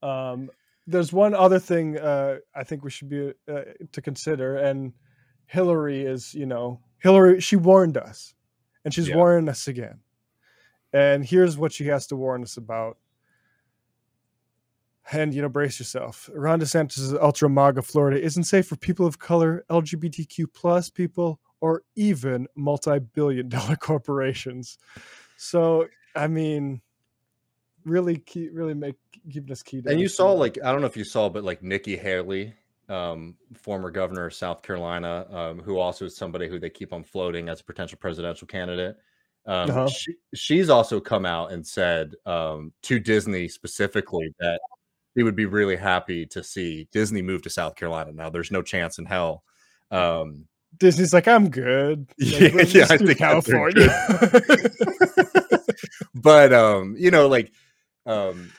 Um, 0.02 0.50
there's 0.86 1.12
one 1.12 1.34
other 1.34 1.58
thing 1.58 1.98
uh, 1.98 2.36
I 2.54 2.64
think 2.64 2.84
we 2.84 2.90
should 2.90 3.08
be 3.08 3.32
uh, 3.48 3.60
to 3.92 4.00
consider, 4.00 4.56
and 4.56 4.92
Hillary 5.46 6.04
is, 6.04 6.32
you 6.34 6.46
know, 6.46 6.80
Hillary. 6.98 7.40
She 7.40 7.56
warned 7.56 7.96
us, 7.96 8.34
and 8.84 8.94
she's 8.94 9.08
Yeah. 9.08 9.16
warning 9.16 9.48
us 9.48 9.68
again. 9.68 10.00
And 10.92 11.24
here's 11.24 11.58
what 11.58 11.72
she 11.72 11.84
has 11.86 12.06
to 12.08 12.16
warn 12.16 12.42
us 12.42 12.56
about. 12.56 12.98
And 15.12 15.32
you 15.34 15.42
know, 15.42 15.48
brace 15.48 15.78
yourself. 15.78 16.28
Ron 16.34 16.60
DeSantis' 16.60 17.16
ultra 17.20 17.48
MAGA 17.48 17.82
Florida 17.82 18.20
isn't 18.20 18.44
safe 18.44 18.66
for 18.66 18.76
people 18.76 19.06
of 19.06 19.18
color, 19.18 19.64
LGBTQ 19.70 20.46
plus 20.52 20.90
people, 20.90 21.38
or 21.60 21.82
even 21.94 22.46
multi-billion-dollar 22.56 23.76
corporations. 23.80 24.78
So, 25.36 25.86
I 26.16 26.26
mean, 26.26 26.80
really, 27.86 28.18
key, 28.18 28.50
really 28.50 28.74
make 28.74 28.96
keeping 29.32 29.52
us 29.52 29.62
keyed. 29.62 29.86
And 29.86 29.98
you 29.98 30.08
saw 30.08 30.32
like 30.32 30.58
I 30.62 30.72
don't 30.72 30.82
know 30.82 30.86
if 30.86 30.96
you 30.96 31.04
saw, 31.04 31.30
but 31.30 31.44
like 31.44 31.62
Nikki 31.62 31.96
Haley, 31.96 32.52
um, 32.88 33.36
former 33.54 33.90
governor 33.90 34.26
of 34.26 34.34
South 34.34 34.62
Carolina, 34.62 35.26
um, 35.30 35.60
who 35.60 35.78
also 35.78 36.04
is 36.04 36.16
somebody 36.16 36.48
who 36.48 36.58
they 36.58 36.70
keep 36.70 36.92
on 36.92 37.02
floating 37.02 37.48
as 37.48 37.60
a 37.60 37.64
potential 37.64 37.98
presidential 37.98 38.46
candidate. 38.46 38.96
Um, 39.46 39.70
Uh-huh. 39.70 39.88
she, 39.88 40.14
she's 40.34 40.68
also 40.68 41.00
come 41.00 41.24
out 41.24 41.52
and 41.52 41.64
said 41.64 42.14
um, 42.26 42.72
to 42.82 42.98
Disney 42.98 43.48
specifically 43.48 44.34
that 44.40 44.60
he 45.14 45.22
would 45.22 45.36
be 45.36 45.46
really 45.46 45.76
happy 45.76 46.26
to 46.26 46.42
see 46.42 46.88
Disney 46.92 47.22
move 47.22 47.42
to 47.42 47.50
South 47.50 47.76
Carolina. 47.76 48.12
Now, 48.12 48.28
there's 48.28 48.50
no 48.50 48.60
chance 48.60 48.98
in 48.98 49.06
hell. 49.06 49.44
Um, 49.90 50.46
Disney's 50.76 51.14
like, 51.14 51.28
I'm 51.28 51.48
good. 51.48 52.08
Like, 52.20 52.52
Yeah, 52.52 52.64
yeah, 52.66 52.86
I 52.90 52.98
think 52.98 53.18
California. 53.18 53.88
but 56.14 56.52
um, 56.52 56.96
you 56.98 57.10
know, 57.10 57.28
like 57.28 57.52
um, 58.06 58.52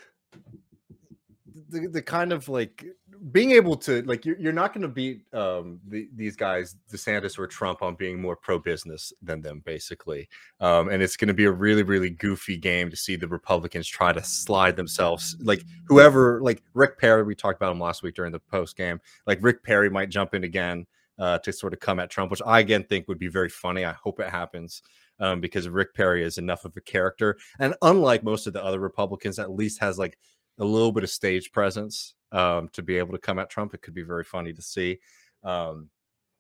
the 1.70 1.88
the 1.88 2.02
kind 2.02 2.32
of 2.32 2.48
like 2.50 2.86
being 3.32 3.52
able 3.52 3.76
to 3.76 4.04
like 4.04 4.26
you're, 4.26 4.38
you're 4.40 4.54
not 4.54 4.74
going 4.74 4.82
to 4.82 4.88
beat 4.88 5.22
um 5.34 5.80
the, 5.88 6.08
these 6.16 6.36
guys 6.36 6.76
DeSantis 6.92 7.40
or 7.40 7.48
Trump 7.48 7.82
on 7.82 7.96
being 7.96 8.22
more 8.22 8.36
pro 8.36 8.60
business 8.60 9.12
than 9.22 9.42
them 9.42 9.62
basically. 9.66 10.30
Um 10.60 10.90
and 10.90 11.02
it's 11.02 11.18
going 11.18 11.28
to 11.28 11.34
be 11.34 11.46
a 11.46 11.52
really 11.52 11.84
really 11.84 12.10
goofy 12.10 12.58
game 12.58 12.90
to 12.90 12.96
see 12.96 13.16
the 13.16 13.28
Republicans 13.28 13.88
try 13.88 14.14
to 14.14 14.24
slide 14.24 14.76
themselves 14.76 15.36
like 15.42 15.64
whoever 15.88 16.42
like 16.42 16.64
Rick 16.74 17.00
Perry 17.00 17.24
we 17.24 17.36
talked 17.36 17.58
about 17.58 17.72
him 17.72 17.80
last 17.80 18.04
week 18.04 18.16
during 18.16 18.32
the 18.32 18.40
post 18.40 18.78
game 18.78 19.00
like 19.26 19.40
Rick 19.42 19.64
Perry 19.64 19.90
might 19.90 20.10
jump 20.10 20.34
in 20.34 20.44
again 20.44 20.86
uh 21.20 21.40
to 21.40 21.52
sort 21.52 21.74
of 21.74 21.80
come 21.80 22.00
at 22.00 22.10
Trump 22.10 22.30
which 22.32 22.42
I 22.46 22.60
again 22.60 22.84
think 22.84 23.08
would 23.08 23.20
be 23.20 23.30
very 23.30 23.50
funny. 23.50 23.84
I 23.84 23.94
hope 23.94 24.20
it 24.20 24.30
happens 24.30 24.84
um 25.20 25.42
because 25.42 25.68
Rick 25.68 25.94
Perry 25.94 26.24
is 26.24 26.38
enough 26.38 26.66
of 26.66 26.76
a 26.78 26.82
character 26.82 27.38
and 27.60 27.76
unlike 27.82 28.24
most 28.24 28.48
of 28.48 28.54
the 28.54 28.64
other 28.64 28.80
Republicans 28.80 29.40
at 29.40 29.52
least 29.52 29.80
has 29.80 29.98
like 29.98 30.18
a 30.60 30.66
little 30.66 30.92
bit 30.92 31.04
of 31.04 31.10
stage 31.10 31.52
presence 31.52 32.16
um, 32.32 32.70
to 32.74 32.82
be 32.82 32.98
able 32.98 33.14
to 33.14 33.20
come 33.20 33.40
at 33.40 33.50
Trump. 33.50 33.74
It 33.74 33.82
could 33.82 33.94
be 33.94 34.04
very 34.04 34.24
funny 34.24 34.54
to 34.54 34.62
see. 34.62 35.00
Um, 35.44 35.90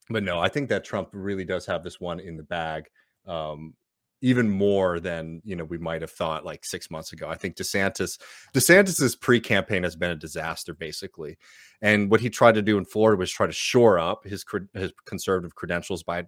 but 0.09 0.23
no, 0.23 0.39
I 0.39 0.49
think 0.49 0.69
that 0.69 0.85
Trump 0.85 1.09
really 1.11 1.45
does 1.45 1.65
have 1.65 1.83
this 1.83 1.99
one 1.99 2.19
in 2.19 2.37
the 2.37 2.43
bag, 2.43 2.85
um, 3.25 3.73
even 4.21 4.49
more 4.49 4.99
than 4.99 5.41
you 5.43 5.55
know 5.55 5.65
we 5.65 5.77
might 5.77 6.01
have 6.01 6.11
thought 6.11 6.45
like 6.45 6.65
six 6.65 6.89
months 6.89 7.11
ago. 7.13 7.27
I 7.29 7.35
think 7.35 7.55
DeSantis, 7.55 8.17
DeSantis's 8.53 9.15
pre-campaign 9.15 9.83
has 9.83 9.95
been 9.95 10.11
a 10.11 10.15
disaster 10.15 10.73
basically, 10.73 11.37
and 11.81 12.09
what 12.09 12.21
he 12.21 12.29
tried 12.29 12.55
to 12.55 12.61
do 12.61 12.77
in 12.77 12.85
Florida 12.85 13.19
was 13.19 13.31
try 13.31 13.47
to 13.47 13.53
shore 13.53 13.99
up 13.99 14.23
his 14.23 14.45
his 14.73 14.93
conservative 15.05 15.55
credentials 15.55 16.03
by 16.03 16.23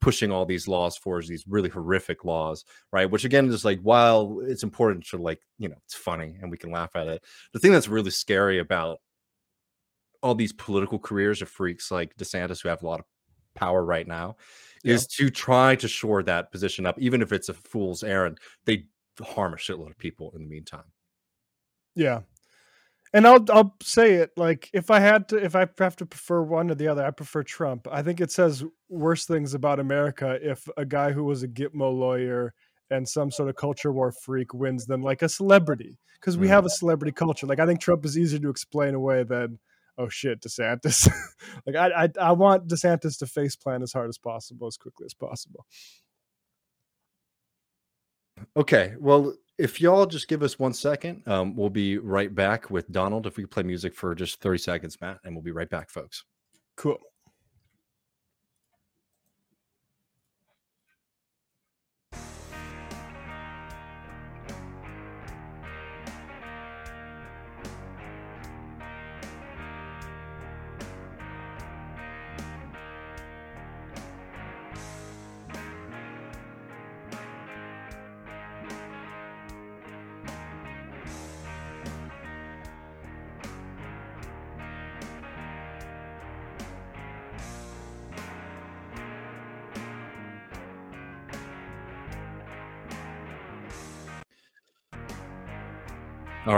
pushing 0.00 0.30
all 0.32 0.46
these 0.46 0.66
laws 0.66 0.96
for 0.96 1.20
these 1.22 1.44
really 1.46 1.68
horrific 1.68 2.24
laws, 2.24 2.64
right? 2.92 3.10
Which 3.10 3.24
again 3.24 3.48
is 3.48 3.64
like 3.64 3.80
while 3.80 4.40
it's 4.42 4.62
important 4.62 5.06
to 5.08 5.18
like, 5.18 5.40
you 5.58 5.68
know, 5.68 5.76
it's 5.84 5.94
funny 5.94 6.36
and 6.40 6.50
we 6.50 6.56
can 6.56 6.70
laugh 6.70 6.96
at 6.96 7.06
it. 7.08 7.22
The 7.52 7.58
thing 7.58 7.72
that's 7.72 7.88
really 7.88 8.10
scary 8.10 8.58
about 8.58 8.98
all 10.22 10.34
these 10.34 10.52
political 10.52 10.98
careers 10.98 11.42
of 11.42 11.48
freaks 11.48 11.90
like 11.90 12.16
DeSantis 12.16 12.62
who 12.62 12.68
have 12.68 12.82
a 12.82 12.86
lot 12.86 13.00
of 13.00 13.06
power 13.54 13.84
right 13.84 14.06
now 14.06 14.36
Yeah. 14.84 14.94
is 14.94 15.06
to 15.08 15.30
try 15.30 15.76
to 15.76 15.88
shore 15.88 16.22
that 16.22 16.50
position 16.52 16.86
up, 16.86 16.98
even 16.98 17.20
if 17.22 17.32
it's 17.32 17.48
a 17.48 17.54
fool's 17.54 18.02
errand. 18.02 18.38
They 18.64 18.84
harm 19.22 19.52
a 19.52 19.56
shitload 19.56 19.90
of 19.90 19.98
people 19.98 20.30
in 20.34 20.42
the 20.42 20.48
meantime. 20.48 20.84
Yeah. 21.94 22.20
And 23.12 23.26
I'll 23.26 23.44
I'll 23.50 23.74
say 23.82 24.14
it 24.14 24.30
like 24.36 24.70
if 24.72 24.90
I 24.90 25.00
had 25.00 25.28
to 25.30 25.36
if 25.36 25.56
I 25.56 25.66
have 25.78 25.96
to 25.96 26.06
prefer 26.06 26.42
one 26.42 26.70
or 26.70 26.76
the 26.76 26.86
other, 26.88 27.04
I 27.04 27.10
prefer 27.10 27.42
Trump. 27.42 27.88
I 27.90 28.02
think 28.02 28.20
it 28.20 28.30
says 28.30 28.64
worse 28.88 29.24
things 29.26 29.52
about 29.54 29.80
America 29.80 30.38
if 30.40 30.68
a 30.76 30.84
guy 30.84 31.10
who 31.12 31.24
was 31.24 31.42
a 31.42 31.48
Gitmo 31.48 31.92
lawyer 31.96 32.54
and 32.88 33.08
some 33.08 33.30
sort 33.32 33.48
of 33.48 33.56
culture 33.56 33.92
war 33.92 34.12
freak 34.12 34.54
wins 34.54 34.86
than 34.86 35.00
like 35.02 35.22
a 35.22 35.28
celebrity 35.28 35.98
because 36.20 36.38
we 36.38 36.46
Mm. 36.46 36.50
have 36.50 36.66
a 36.66 36.70
celebrity 36.70 37.12
culture. 37.12 37.46
Like 37.48 37.58
I 37.60 37.66
think 37.66 37.80
Trump 37.80 38.04
is 38.04 38.16
easier 38.16 38.38
to 38.40 38.48
explain 38.50 38.94
away 38.94 39.24
than 39.24 39.58
oh 39.98 40.08
shit 40.08 40.40
DeSantis. 40.40 41.08
like 41.66 41.74
I, 41.74 42.04
I 42.04 42.08
I 42.28 42.32
want 42.32 42.68
DeSantis 42.68 43.18
to 43.18 43.26
face 43.26 43.56
plan 43.56 43.82
as 43.82 43.92
hard 43.92 44.08
as 44.08 44.18
possible 44.18 44.68
as 44.68 44.76
quickly 44.76 45.06
as 45.06 45.14
possible. 45.14 45.66
Okay. 48.56 48.94
Well, 48.98 49.34
if 49.60 49.80
y'all 49.80 50.06
just 50.06 50.26
give 50.26 50.42
us 50.42 50.58
one 50.58 50.72
second, 50.72 51.22
um, 51.26 51.54
we'll 51.54 51.68
be 51.68 51.98
right 51.98 52.34
back 52.34 52.70
with 52.70 52.90
Donald. 52.90 53.26
If 53.26 53.36
we 53.36 53.44
play 53.44 53.62
music 53.62 53.94
for 53.94 54.14
just 54.14 54.40
30 54.40 54.58
seconds, 54.58 55.00
Matt, 55.00 55.18
and 55.24 55.34
we'll 55.34 55.42
be 55.42 55.52
right 55.52 55.68
back, 55.68 55.90
folks. 55.90 56.24
Cool. 56.76 56.98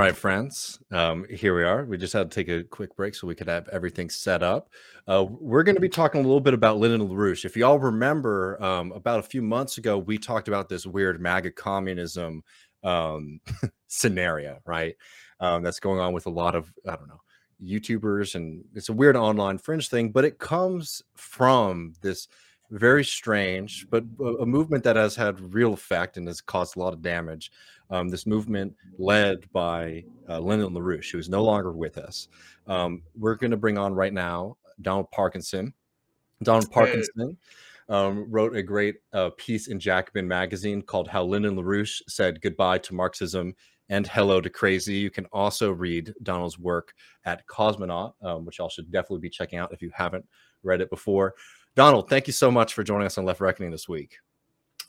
Right, 0.02 0.16
friends. 0.16 0.80
Um, 0.90 1.25
here 1.30 1.54
we 1.54 1.62
are. 1.62 1.85
We 1.85 1.97
just 1.97 2.12
had 2.12 2.28
to 2.28 2.35
take 2.35 2.49
a 2.49 2.64
quick 2.64 2.97
break 2.97 3.14
so 3.14 3.28
we 3.28 3.37
could 3.37 3.47
have 3.47 3.68
everything 3.68 4.11
set 4.11 4.42
up. 4.42 4.68
Uh, 5.06 5.25
we're 5.28 5.62
going 5.62 5.76
to 5.76 5.80
be 5.80 5.88
talking 5.88 6.21
a 6.21 6.25
little 6.25 6.40
bit 6.40 6.54
about 6.54 6.78
Lyndon 6.78 7.09
LaRouche. 7.09 7.44
If 7.44 7.56
y'all 7.56 7.78
remember, 7.78 8.61
um, 8.61 8.90
about 8.92 9.21
a 9.21 9.23
few 9.23 9.42
months 9.42 9.78
ago, 9.78 9.99
we 9.99 10.18
talked 10.18 10.49
about 10.49 10.68
this 10.68 10.87
weird 10.87 11.21
MAGA 11.21 11.52
communism 11.52 12.42
um, 12.82 13.40
scenario, 13.87 14.59
right? 14.66 14.97
Um, 15.38 15.62
that's 15.62 15.78
going 15.78 16.00
on 16.00 16.12
with 16.12 16.26
a 16.26 16.30
lot 16.30 16.56
of, 16.56 16.73
I 16.88 16.97
don't 16.97 17.09
know, 17.09 17.21
YouTubers. 17.62 18.35
And 18.35 18.64
it's 18.75 18.88
a 18.88 18.92
weird 18.92 19.14
online 19.14 19.59
fringe 19.59 19.88
thing, 19.88 20.11
but 20.11 20.25
it 20.25 20.40
comes 20.40 21.00
from 21.14 21.92
this 22.02 22.26
very 22.73 23.05
strange, 23.05 23.87
but 23.91 24.02
a 24.41 24.47
movement 24.47 24.83
that 24.85 24.97
has 24.97 25.14
had 25.14 25.55
real 25.55 25.75
effect 25.75 26.17
and 26.17 26.26
has 26.26 26.41
caused 26.41 26.76
a 26.76 26.79
lot 26.79 26.95
of 26.95 27.02
damage. 27.02 27.52
Um, 27.91 28.09
this 28.09 28.26
movement 28.26 28.75
led 28.99 29.50
by 29.52 30.05
uh, 30.26 30.38
Lyndon 30.38 30.73
LaRouche, 30.73 31.12
who 31.12 31.19
is 31.19 31.29
no 31.29 31.45
longer 31.45 31.73
with 31.73 31.99
us. 31.99 32.29
Um, 32.67 33.02
we're 33.14 33.35
going 33.35 33.50
to 33.50 33.59
bring 33.59 33.76
on 33.76 33.95
right 33.95 34.12
now 34.12 34.57
Donald 34.81 35.11
Parkinson. 35.11 35.75
Donald 36.43 36.71
Parkinson 36.71 37.37
um, 37.91 38.31
wrote 38.31 38.57
a 38.57 38.62
great 38.62 38.97
uh, 39.12 39.31
piece 39.37 39.69
in 39.69 39.79
Jacobin 39.79 40.26
magazine 40.26 40.81
called 40.81 41.09
How 41.09 41.25
Lyndon 41.25 41.57
LaRouche 41.57 42.00
Said 42.09 42.41
Goodbye 42.41 42.79
to 42.79 42.95
Marxism 42.95 43.55
and 43.91 44.07
Hello 44.07 44.41
to 44.41 44.49
Crazy. 44.49 44.95
You 44.95 45.11
can 45.11 45.26
also 45.26 45.73
read 45.73 46.14
Donald's 46.23 46.59
work 46.59 46.95
at 47.26 47.47
Cosmonaut, 47.47 48.14
um, 48.23 48.47
which 48.47 48.59
y'all 48.59 48.71
should 48.71 48.91
definitely 48.91 49.21
be 49.21 49.29
checking 49.29 49.59
out 49.59 49.75
if 49.75 49.83
you 49.83 49.91
haven't 49.95 50.25
read 50.62 50.81
it 50.81 50.88
before. 50.88 51.35
Donald, 51.75 52.09
thank 52.09 52.26
you 52.26 52.33
so 52.33 52.50
much 52.50 52.75
for 52.75 52.83
joining 52.83 53.07
us 53.07 53.17
on 53.17 53.25
Left 53.25 53.41
Reckoning 53.41 53.71
this 53.71 53.88
week. 53.88 54.17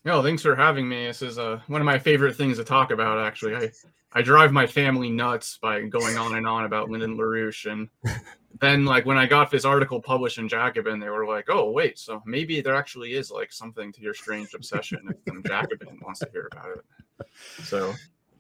No, 0.06 0.22
thanks 0.22 0.42
for 0.42 0.56
having 0.56 0.88
me. 0.88 1.08
This 1.08 1.22
is 1.22 1.40
uh, 1.40 1.62
one 1.68 1.80
of 1.80 1.86
my 1.86 1.98
favorite 1.98 2.36
things 2.36 2.58
to 2.58 2.63
talk 2.66 2.92
about. 2.92 3.20
Actually, 3.20 3.56
I 3.56 3.72
I 4.16 4.22
drive 4.22 4.52
my 4.52 4.68
family 4.68 5.10
nuts 5.10 5.58
by 5.62 5.82
going 5.82 6.18
on 6.18 6.36
and 6.36 6.46
on 6.46 6.66
about 6.66 6.90
Lyndon 6.90 7.18
LaRouche, 7.18 7.72
and 7.72 7.90
then 8.60 8.86
like 8.86 9.06
when 9.06 9.18
I 9.18 9.25
got 9.25 9.50
this 9.50 9.66
article 9.66 10.02
published 10.02 10.38
in 10.38 10.50
Jacobin, 10.50 11.00
they 11.00 11.10
were 11.10 11.25
like, 11.25 11.46
"Oh, 11.50 11.72
wait, 11.72 11.98
so 11.98 12.22
maybe 12.25 12.60
there 12.60 12.75
actually 12.75 13.13
is 13.13 13.32
like 13.32 13.54
something 13.54 13.94
to 13.94 14.02
your 14.02 14.13
strange 14.13 14.54
obsession 14.54 15.00
if 15.25 15.44
Jacobin 15.46 16.00
wants 16.04 16.20
to 16.20 16.30
hear 16.32 16.50
about 16.52 16.78
it." 16.78 17.28
So 17.63 17.94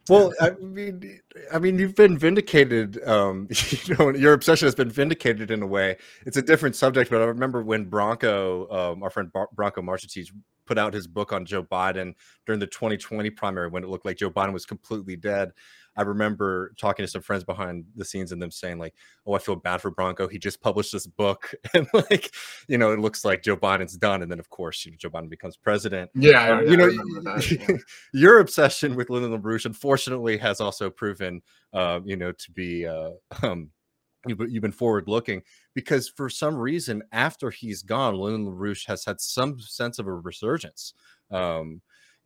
Well, 0.09 0.33
I 0.41 0.51
mean, 0.59 1.19
I 1.51 1.59
mean, 1.59 1.79
you've 1.79 1.95
been 1.95 2.17
vindicated. 2.17 3.01
Um, 3.07 3.47
you 3.69 3.95
know, 3.95 4.09
your 4.09 4.33
obsession 4.33 4.65
has 4.65 4.75
been 4.75 4.89
vindicated 4.89 5.49
in 5.49 5.61
a 5.61 5.67
way. 5.67 5.97
It's 6.25 6.35
a 6.35 6.41
different 6.41 6.75
subject, 6.75 7.09
but 7.09 7.21
I 7.21 7.25
remember 7.25 7.63
when 7.63 7.89
Branko, 7.89 8.71
um, 8.73 9.03
our 9.03 9.09
friend 9.09 9.31
Bar- 9.31 9.49
Branko 9.55 9.83
Marcetic, 9.83 10.27
put 10.65 10.77
out 10.77 10.93
his 10.93 11.07
book 11.07 11.31
on 11.31 11.45
Joe 11.45 11.63
Biden 11.63 12.13
during 12.45 12.59
the 12.59 12.67
2020 12.67 13.29
primary 13.31 13.69
when 13.69 13.83
it 13.83 13.89
looked 13.89 14.05
like 14.05 14.17
Joe 14.17 14.29
Biden 14.29 14.53
was 14.53 14.65
completely 14.65 15.15
dead. 15.15 15.51
I 15.95 16.01
remember 16.01 16.73
talking 16.77 17.03
to 17.05 17.11
some 17.11 17.21
friends 17.21 17.43
behind 17.43 17.85
the 17.95 18.05
scenes 18.05 18.31
and 18.31 18.41
them 18.41 18.51
saying 18.51 18.79
like, 18.79 18.95
"Oh, 19.25 19.33
I 19.33 19.39
feel 19.39 19.55
bad 19.55 19.81
for 19.81 19.91
Branko. 19.91 20.31
He 20.31 20.39
just 20.39 20.61
published 20.61 20.91
this 20.91 21.05
book, 21.05 21.53
and 21.73 21.87
like, 21.93 22.33
you 22.67 22.77
know, 22.77 22.91
it 22.91 22.99
looks 22.99 23.23
like 23.23 23.43
Joe 23.43 23.57
Biden's 23.57 23.97
done." 23.97 24.21
And 24.23 24.31
then, 24.31 24.39
of 24.39 24.49
course, 24.49 24.85
you 24.85 24.91
know, 24.91 24.97
Joe 24.97 25.09
Biden 25.09 25.29
becomes 25.29 25.55
president. 25.57 26.09
yeah, 26.15 26.51
Um, 26.51 26.57
I 26.59 26.61
you 26.63 26.77
know, 26.77 26.87
that. 26.89 27.51
yeah. 27.51 27.77
your 28.13 28.39
obsession 28.39 28.95
with 28.95 29.09
Lyndon 29.09 29.39
LaRouche, 29.39 29.65
unfortunately, 29.65 30.37
has 30.37 30.59
also 30.59 30.89
proven, 30.89 31.41
uh, 31.73 31.99
you 32.03 32.15
know, 32.15 32.31
to 32.31 32.51
be, 32.51 32.87
uh, 32.87 33.11
um, 33.43 33.69
you've, 34.27 34.39
you've 34.49 34.61
been 34.63 34.71
forward 34.71 35.07
looking 35.07 35.43
because 35.75 36.09
for 36.09 36.29
some 36.29 36.55
reason, 36.55 37.03
after 37.11 37.49
he's 37.51 37.83
gone, 37.83 38.15
Lyndon 38.15 38.51
LaRouche 38.51 38.87
has 38.87 39.05
had 39.05 39.21
some 39.21 39.59
sense 39.59 39.99
of 39.99 40.07
a 40.07 40.13
resurgence. 40.13 40.93
Um, 41.29 41.81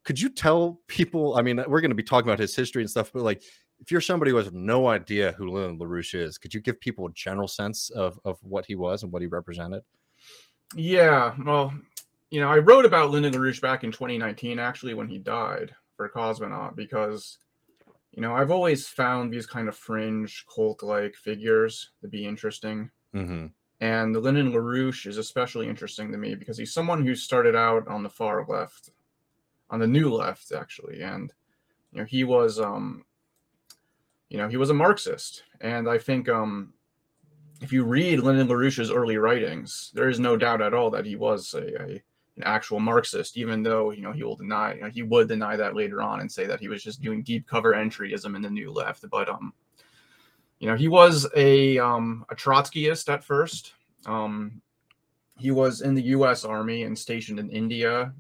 could 0.08 0.18
you 0.18 0.30
tell 0.30 0.80
people? 0.88 1.36
I 1.36 1.42
mean, 1.42 1.58
we're 1.68 1.82
going 1.82 1.92
to 1.92 1.96
be 1.96 2.02
talking 2.02 2.30
about 2.30 2.40
his 2.40 2.56
history 2.56 2.82
and 2.82 2.90
stuff, 2.90 3.12
but 3.14 3.24
like, 3.24 3.44
if 3.80 3.92
you're 3.92 4.00
somebody 4.00 4.32
who 4.32 4.38
has 4.38 4.54
no 4.54 4.88
idea 4.88 5.34
who 5.34 5.50
Lyndon 5.50 5.78
LaRouche 5.78 6.16
is, 6.16 6.38
could 6.38 6.54
you 6.54 6.62
give 6.62 6.80
people 6.80 7.06
a 7.08 7.12
general 7.12 7.50
sense 7.50 7.90
of, 7.90 8.18
of 8.24 8.40
what 8.42 8.66
he 8.66 8.76
was 8.76 9.04
and 9.04 9.12
what 9.12 9.22
he 9.22 9.28
represented? 9.28 9.84
Yeah, 10.76 11.36
well, 11.46 11.74
you 12.30 12.40
know, 12.40 12.50
I 12.50 12.60
wrote 12.60 12.86
about 12.86 13.12
Lyndon 13.12 13.34
LaRouche 13.34 13.60
back 13.60 13.84
in 13.84 13.92
2019, 13.92 14.60
actually, 14.60 14.94
when 14.94 15.10
he 15.10 15.18
died 15.18 15.76
for 15.98 16.08
Cosmonaut, 16.08 16.78
because, 16.78 17.38
you 18.14 18.22
know, 18.22 18.34
I've 18.34 18.50
always 18.50 18.88
found 18.88 19.34
these 19.34 19.46
kind 19.46 19.68
of 19.68 19.76
fringe 19.76 20.46
cult 20.54 20.84
like 20.84 21.16
figures 21.16 21.92
to 22.02 22.08
be 22.08 22.26
interesting. 22.26 22.90
hmm 23.14 23.48
And 23.82 24.16
Lyndon 24.16 24.54
LaRouche 24.54 25.06
is 25.06 25.18
especially 25.18 25.68
interesting 25.68 26.14
to 26.14 26.18
me 26.18 26.34
because 26.34 26.58
he's 26.58 26.74
someone 26.74 27.06
who 27.06 27.14
started 27.14 27.58
out 27.58 27.86
on 27.90 28.04
the 28.04 28.10
far 28.10 28.46
left, 28.48 28.92
on 29.70 29.80
the 29.80 29.88
new 29.88 30.14
left, 30.14 30.52
actually. 30.52 31.02
And, 31.02 31.32
you 31.92 32.00
know, 32.00 32.06
he 32.06 32.24
was, 32.24 32.60
um, 32.60 33.06
you 34.30 34.38
know, 34.38 34.48
he 34.48 34.58
was 34.58 34.70
a 34.70 34.74
Marxist. 34.74 35.44
And 35.62 35.90
I 35.90 35.98
think, 35.98 36.30
um, 36.30 36.74
if 37.62 37.74
you 37.74 37.84
read 37.84 38.20
Lyndon 38.20 38.48
LaRouche's 38.48 38.92
early 38.92 39.18
writings, 39.18 39.92
there 39.94 40.10
is 40.10 40.20
no 40.20 40.38
doubt 40.38 40.62
at 40.62 40.74
all 40.74 40.90
that 40.92 41.06
he 41.06 41.16
was 41.16 41.54
a, 41.54 41.82
a 41.82 42.04
an 42.38 42.44
actual 42.44 42.80
Marxist, 42.80 43.36
even 43.36 43.64
though 43.64 43.92
you 43.92 44.04
know 44.04 44.12
he 44.12 44.24
will 44.24 44.36
deny 44.36 44.76
you 44.76 44.82
know, 44.82 44.90
he 44.90 45.04
would 45.04 45.28
deny 45.28 45.56
that 45.56 45.76
later 45.76 46.02
on 46.02 46.20
and 46.20 46.32
say 46.32 46.46
that 46.46 46.60
he 46.60 46.70
was 46.70 46.84
just 46.84 47.02
doing 47.02 47.24
deep 47.24 47.48
cover 47.48 47.74
entryism 47.74 48.36
in 48.36 48.42
the 48.42 48.50
New 48.50 48.72
Left. 48.72 49.10
But 49.10 49.28
um, 49.28 49.54
you 50.60 50.68
know, 50.68 50.76
he 50.76 50.88
was 50.88 51.28
a 51.36 51.80
um 51.80 52.26
a 52.30 52.36
Trotskyist 52.36 53.12
at 53.12 53.24
first. 53.24 53.74
Um, 54.06 54.62
he 55.40 55.52
was 55.52 55.82
in 55.82 55.94
the 55.96 56.04
U.S. 56.04 56.46
Army 56.46 56.84
and 56.84 56.98
stationed 56.98 57.40
in 57.40 57.50
India, 57.50 58.14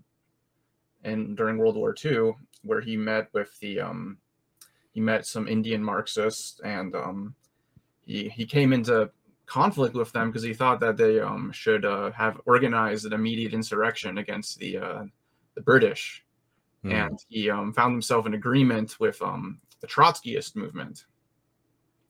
and 1.08 1.38
during 1.38 1.58
World 1.58 1.76
War 1.76 1.96
II, 2.04 2.34
where 2.64 2.82
he 2.82 2.98
met 2.98 3.30
with 3.34 3.58
the 3.60 3.82
um, 3.82 4.18
he 4.94 5.02
met 5.02 5.26
some 5.26 5.48
Indian 5.48 5.84
Marxists 5.84 6.60
and 6.62 6.96
um, 6.96 7.36
he 8.06 8.30
he 8.30 8.46
came 8.46 8.74
into 8.74 9.10
conflict 9.46 9.96
with 9.96 10.12
them 10.12 10.30
because 10.30 10.44
he 10.44 10.54
thought 10.54 10.80
that 10.82 10.98
they 10.98 11.20
um, 11.20 11.52
should 11.52 11.86
uh, 11.86 12.12
have 12.12 12.40
organized 12.46 13.06
an 13.06 13.14
immediate 13.14 13.54
insurrection 13.54 14.18
against 14.18 14.60
the 14.60 14.78
uh, 14.78 15.04
the 15.56 15.62
British, 15.62 16.24
Hmm. 16.84 16.92
and 16.92 17.26
he 17.28 17.50
um, 17.50 17.74
found 17.74 17.94
himself 17.94 18.26
in 18.26 18.34
agreement 18.34 19.00
with 19.00 19.22
um, 19.22 19.60
the 19.82 19.88
Trotskyist 19.88 20.56
movement. 20.56 21.06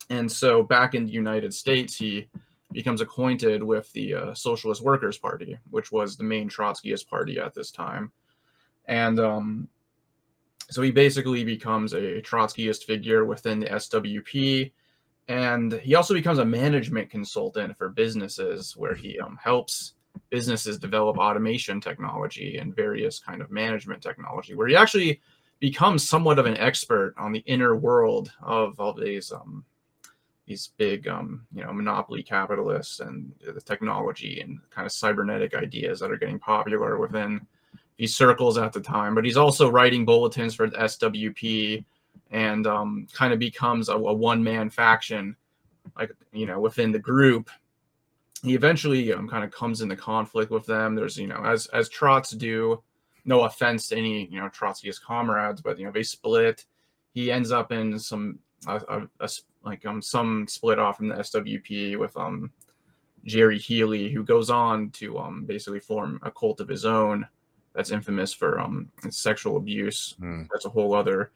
And 0.10 0.32
so, 0.32 0.64
back 0.64 0.94
in 0.94 1.06
the 1.06 1.12
United 1.12 1.54
States, 1.54 1.96
he 1.96 2.28
becomes 2.72 3.02
acquainted 3.02 3.64
with 3.64 3.92
the 3.94 4.14
uh, 4.14 4.34
Socialist 4.34 4.82
Workers 4.82 5.18
Party, 5.18 5.58
which 5.70 5.92
was 5.92 6.16
the 6.16 6.24
main 6.24 6.50
Trotskyist 6.50 7.08
party 7.08 7.40
at 7.40 7.54
this 7.54 7.72
time, 7.72 8.12
and 8.88 9.20
um, 9.20 9.68
so 10.70 10.82
he 10.82 10.92
basically 10.92 11.44
becomes 11.44 11.94
a 11.94 12.22
Trotskyist 12.22 12.84
figure 12.84 13.26
within 13.26 13.60
the 13.60 13.68
SWP 13.68 14.72
and 15.28 15.74
he 15.74 15.96
also 15.96 16.14
becomes 16.14 16.40
a 16.40 16.46
management 16.46 17.10
consultant 17.10 17.78
for 17.78 17.90
businesses 17.90 18.76
where 18.78 18.96
he 18.96 19.20
um, 19.20 19.38
helps 19.42 19.94
businesses 20.30 20.80
develop 20.80 21.18
automation 21.18 21.80
technology 21.80 22.58
and 22.58 22.76
various 22.76 23.20
kind 23.20 23.42
of 23.42 23.52
management 23.52 24.02
technology 24.02 24.56
where 24.56 24.68
he 24.68 24.76
actually 24.76 25.22
becomes 25.60 26.08
somewhat 26.08 26.40
of 26.40 26.46
an 26.46 26.58
expert 26.58 27.14
on 27.18 27.32
the 27.32 27.40
inner 27.40 27.76
world 27.76 28.32
of 28.42 28.80
all 28.80 28.94
these 28.94 29.32
um, 29.32 29.64
these 30.46 30.72
big 30.78 31.08
um, 31.08 31.46
you 31.54 31.64
know 31.64 31.74
monopoly 31.74 32.24
capitalists 32.24 33.00
and 33.00 33.34
the 33.54 33.62
technology 33.62 34.40
and 34.40 34.60
kind 34.70 34.86
of 34.86 34.92
cybernetic 34.92 35.54
ideas 35.54 36.00
that 36.00 36.12
are 36.12 36.18
getting 36.18 36.40
popular 36.40 36.98
within 36.98 37.46
these 37.98 38.16
circles 38.16 38.58
at 38.58 38.74
the 38.74 38.82
time 38.82 39.16
but 39.16 39.26
he's 39.26 39.38
also 39.38 39.70
writing 39.70 40.06
bulletins 40.06 40.54
for 40.54 40.70
the 40.70 40.78
swp 40.78 41.84
and 42.32 42.68
um, 42.68 43.08
kind 43.14 43.34
of 43.34 43.40
becomes 43.40 43.90
a, 43.90 43.94
a 43.94 44.14
one 44.14 44.44
man 44.44 44.70
faction, 44.70 45.36
like 45.98 46.12
you 46.32 46.46
know 46.46 46.60
within 46.60 46.92
the 46.92 47.00
group. 47.00 47.50
He 48.44 48.54
eventually 48.54 49.12
um, 49.14 49.28
kind 49.28 49.44
of 49.44 49.52
comes 49.52 49.82
into 49.82 49.96
conflict 49.96 50.52
with 50.52 50.66
them. 50.66 50.96
There's 50.96 51.18
you 51.18 51.28
know 51.28 51.44
as 51.44 51.68
as 51.68 51.90
Trots 51.90 52.32
do. 52.32 52.84
No 53.26 53.44
offense 53.44 53.88
to 53.90 53.98
any 53.98 54.28
you 54.28 54.40
know 54.40 54.50
Trotskyist 54.50 55.02
comrades, 55.02 55.62
but 55.62 55.78
you 55.78 55.86
know 55.86 55.92
they 55.92 56.04
split. 56.04 56.66
He 57.14 57.32
ends 57.32 57.52
up 57.52 57.72
in 57.72 57.98
some 58.00 58.40
a, 58.68 59.08
a, 59.20 59.30
like 59.64 59.86
um 59.86 60.02
some 60.02 60.48
split 60.48 60.80
off 60.80 60.98
from 60.98 61.10
the 61.10 61.16
SWP 61.16 61.98
with 61.98 62.16
um 62.16 62.52
Gerry 63.26 63.60
Healy, 63.60 64.12
who 64.12 64.24
goes 64.24 64.50
on 64.50 64.92
to 64.92 65.18
um 65.18 65.46
basically 65.46 65.80
form 65.80 66.20
a 66.24 66.32
cult 66.32 66.62
of 66.62 66.68
his 66.68 66.86
own 66.86 67.28
that's 67.78 67.92
infamous 67.92 68.34
for 68.34 68.60
um 68.60 68.92
sexual 69.12 69.56
abuse. 69.56 70.16
Hmm. 70.20 70.44
That's 70.52 70.66
a 70.66 70.70
whole 70.70 70.94
other 70.94 71.32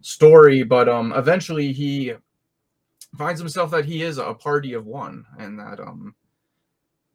story 0.00 0.64
but 0.64 0.88
um 0.88 1.12
eventually 1.14 1.72
he 1.72 2.12
finds 3.16 3.38
himself 3.38 3.70
that 3.70 3.84
he 3.84 4.02
is 4.02 4.18
a 4.18 4.34
party 4.34 4.72
of 4.72 4.84
one 4.84 5.24
and 5.38 5.56
that 5.56 5.78
um 5.78 6.12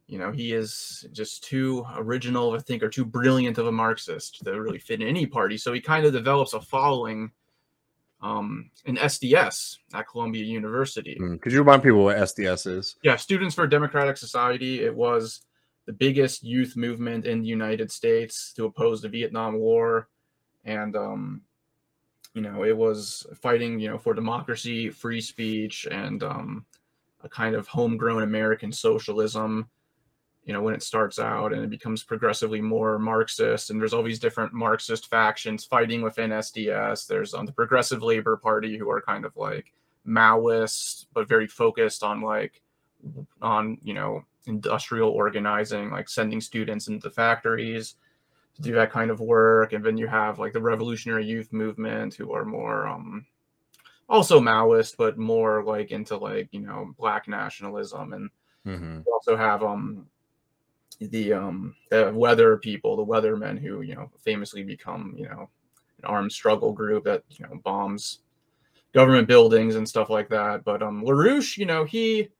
you 0.06 0.16
know 0.18 0.32
he 0.32 0.54
is 0.54 1.04
just 1.12 1.44
too 1.44 1.84
original 1.96 2.54
i 2.54 2.58
think 2.58 2.82
or 2.82 2.88
too 2.88 3.04
brilliant 3.04 3.58
of 3.58 3.66
a 3.66 3.72
marxist 3.72 4.42
to 4.42 4.58
really 4.58 4.78
fit 4.78 5.02
in 5.02 5.06
any 5.08 5.26
party 5.26 5.58
so 5.58 5.70
he 5.70 5.82
kind 5.82 6.06
of 6.06 6.14
develops 6.14 6.54
a 6.54 6.60
following 6.62 7.30
um 8.22 8.70
in 8.86 8.96
sds 8.96 9.76
at 9.92 10.08
columbia 10.08 10.42
university 10.44 11.14
Hmm. 11.20 11.36
Could 11.36 11.52
you 11.52 11.58
remind 11.58 11.82
people 11.82 12.04
what 12.04 12.16
SDS 12.16 12.66
is? 12.78 12.96
yeah 13.02 13.16
students 13.16 13.54
for 13.54 13.66
democratic 13.66 14.16
society 14.16 14.80
it 14.82 14.94
was 14.94 15.42
the 15.88 15.94
biggest 15.94 16.44
youth 16.44 16.76
movement 16.76 17.24
in 17.24 17.40
the 17.40 17.48
united 17.48 17.90
states 17.90 18.52
to 18.52 18.66
oppose 18.66 19.00
the 19.00 19.08
vietnam 19.08 19.58
war. 19.58 20.08
And 20.66 20.94
um 20.94 21.40
you 22.34 22.42
know 22.42 22.62
it 22.62 22.76
was 22.76 23.26
fighting 23.40 23.80
you 23.80 23.88
know 23.88 23.96
for 23.96 24.12
democracy 24.12 24.90
free 24.90 25.22
speech 25.22 25.88
and 25.90 26.22
um 26.22 26.66
a 27.24 27.28
kind 27.28 27.54
of 27.56 27.66
homegrown 27.66 28.22
american 28.22 28.70
socialism 28.70 29.68
you 30.44 30.52
know 30.52 30.60
when 30.60 30.74
it 30.74 30.82
starts 30.82 31.18
out 31.18 31.54
and 31.54 31.64
it 31.64 31.70
becomes 31.70 32.02
progressively 32.02 32.60
more 32.60 32.98
marxist. 32.98 33.70
And 33.70 33.80
there's 33.80 33.94
all 33.94 34.02
these 34.02 34.18
different 34.18 34.52
marxist 34.52 35.08
factions 35.08 35.64
fighting 35.64 36.02
within 36.02 36.30
sds 36.30 37.06
there's 37.06 37.32
um, 37.32 37.46
the 37.46 37.52
progressive 37.52 38.02
labor 38.02 38.36
party 38.36 38.76
who 38.76 38.90
are 38.90 39.00
kind 39.00 39.24
of 39.24 39.34
like 39.36 39.72
maoists 40.06 41.06
but 41.14 41.28
very 41.28 41.46
focused 41.46 42.02
on 42.02 42.20
like 42.20 42.60
on 43.40 43.78
you 43.82 43.94
know 43.94 44.22
industrial 44.48 45.10
organizing 45.10 45.90
like 45.90 46.08
sending 46.08 46.40
students 46.40 46.88
into 46.88 47.10
factories 47.10 47.96
to 48.56 48.62
do 48.62 48.72
that 48.74 48.90
kind 48.90 49.10
of 49.10 49.20
work. 49.20 49.72
And 49.72 49.84
then 49.84 49.96
you 49.96 50.08
have 50.08 50.38
like 50.38 50.52
the 50.52 50.60
revolutionary 50.60 51.24
youth 51.24 51.52
movement 51.52 52.14
who 52.14 52.32
are 52.32 52.44
more 52.44 52.86
um 52.86 53.26
also 54.08 54.40
maoist 54.40 54.96
but 54.96 55.18
more 55.18 55.62
like 55.62 55.90
into 55.90 56.16
like 56.16 56.48
you 56.50 56.60
know 56.60 56.92
black 56.98 57.28
nationalism. 57.28 58.12
And 58.12 58.30
hmm 58.64 59.00
you 59.06 59.12
also 59.12 59.36
have 59.36 59.62
um 59.62 60.06
the 61.00 61.32
um 61.32 61.76
the 61.90 62.10
weather 62.14 62.56
people 62.56 62.96
the 62.96 63.04
weathermen 63.04 63.58
who 63.58 63.82
you 63.82 63.94
know 63.94 64.10
famously 64.24 64.64
become 64.64 65.14
you 65.16 65.28
know 65.28 65.48
an 65.98 66.04
armed 66.04 66.32
struggle 66.32 66.72
group 66.72 67.04
that 67.04 67.22
you 67.30 67.46
know 67.46 67.60
bombs 67.62 68.20
government 68.92 69.28
buildings 69.28 69.76
and 69.76 69.88
stuff 69.88 70.10
like 70.10 70.28
that. 70.30 70.64
But 70.64 70.82
um 70.82 71.04
larouche 71.04 71.56
you 71.56 71.66
know 71.66 71.84
he 71.84 72.30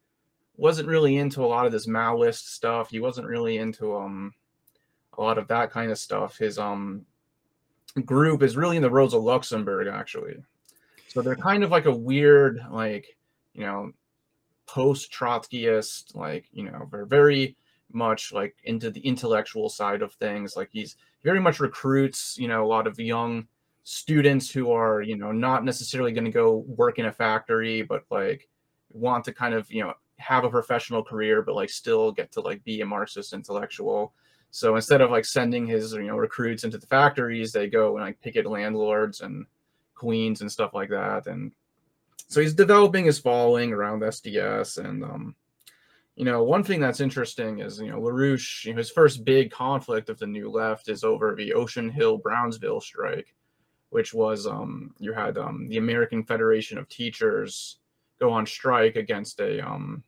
wasn't 0.59 0.89
really 0.89 1.17
into 1.17 1.43
a 1.43 1.47
lot 1.47 1.65
of 1.65 1.73
this 1.73 1.87
maoist 1.87 2.45
stuff. 2.49 2.91
He 2.91 3.01
wasn't 3.01 3.29
really 3.29 3.57
into 3.57 3.97
um 3.97 4.35
a 5.17 5.23
lot 5.23 5.39
of 5.39 5.49
that 5.49 5.71
kind 5.71 5.91
of 5.91 5.99
stuff. 5.99 6.37
His 6.37 6.59
um 6.59 7.07
group 8.05 8.43
is 8.43 8.57
really 8.57 8.77
in 8.77 8.83
the 8.83 8.91
rosa 8.91 9.17
luxemburg 9.17 9.87
actually. 9.87 10.37
So 11.07 11.23
they're 11.23 11.37
kind 11.37 11.65
of 11.65 11.71
like 11.71 11.87
a 11.87 11.95
weird 11.95 12.61
like 12.71 13.17
you 13.55 13.63
know 13.63 13.93
post 14.67 15.11
trotskyist 15.11 16.15
like 16.15 16.47
you 16.53 16.65
know 16.65 16.89
they're 16.91 17.07
very 17.07 17.57
much 17.93 18.33
like 18.33 18.55
into 18.65 18.91
the 18.91 19.01
intellectual 19.01 19.71
side 19.71 20.03
of 20.03 20.13
things. 20.15 20.57
Like 20.57 20.69
he's 20.73 20.97
very 21.23 21.41
much 21.41 21.61
recruits 21.61 22.37
you 22.37 22.49
know 22.49 22.65
a 22.65 22.67
lot 22.67 22.89
of 22.89 22.99
young 22.99 23.47
students 23.85 24.51
who 24.51 24.73
are 24.73 25.03
you 25.03 25.17
know 25.17 25.31
not 25.31 25.65
necessarily 25.65 26.13
going 26.13 26.25
to 26.25 26.33
go 26.33 26.65
work 26.67 26.99
in 26.99 27.07
a 27.07 27.13
factory 27.13 27.81
but 27.81 28.05
like 28.11 28.47
want 28.91 29.25
to 29.25 29.33
kind 29.33 29.55
of 29.55 29.71
you 29.73 29.83
know 29.83 29.95
have 30.19 30.45
a 30.45 30.51
professional 30.51 31.03
career 31.03 31.43
but 31.43 31.55
like 31.55 31.71
still 31.71 32.13
get 32.13 32.31
to 32.33 32.41
like 32.41 32.63
be 32.65 32.81
a 32.81 32.87
marxist 32.87 33.33
intellectual. 33.33 34.13
So 34.51 34.77
instead 34.77 35.01
of 35.01 35.11
like 35.11 35.25
sending 35.25 35.67
his 35.67 35.93
you 35.93 36.07
know 36.07 36.17
recruits 36.17 36.65
into 36.65 36.79
the 36.79 36.87
factories 36.87 37.53
they 37.53 37.69
go 37.69 37.97
and 37.97 38.05
like 38.05 38.21
picket 38.21 38.47
landlords 38.47 39.21
and 39.21 39.47
queens 39.95 40.41
and 40.41 40.51
stuff 40.51 40.75
like 40.75 40.91
that 40.91 41.27
and 41.27 41.53
so 42.29 42.41
he's 42.41 42.55
developing 42.55 43.05
his 43.05 43.19
following 43.19 43.73
around 43.73 44.03
sds 44.03 44.79
and 44.79 45.03
um 45.03 45.35
you 46.19 46.25
know, 46.25 46.43
one 46.43 46.65
thing 46.65 46.81
that's 46.81 46.99
interesting 46.99 47.61
is, 47.61 47.81
you 47.81 47.93
know, 47.93 48.01
LaRouche, 48.01 48.65
you 48.65 48.73
know, 48.73 48.79
his 48.79 48.91
first 48.91 49.25
big 49.25 49.53
conflict 49.53 50.11
of 50.11 50.19
the 50.19 50.27
New 50.27 50.51
Left 50.51 50.89
is 50.89 51.05
over 51.05 51.37
the 51.37 51.53
Ocean 51.53 51.89
Hill 51.89 52.19
Brownsville 52.19 52.81
strike, 52.81 53.37
which 53.91 54.13
was 54.13 54.45
um, 54.45 54.97
you 54.99 55.13
had 55.13 55.39
um, 55.39 55.69
the 55.69 55.77
American 55.77 56.25
Federation 56.25 56.77
of 56.77 56.89
Teachers 56.89 57.79
go 58.19 58.33
on 58.33 58.47
strike 58.47 58.97
against 58.97 59.39
a 59.39 59.65
um, 59.65 60.03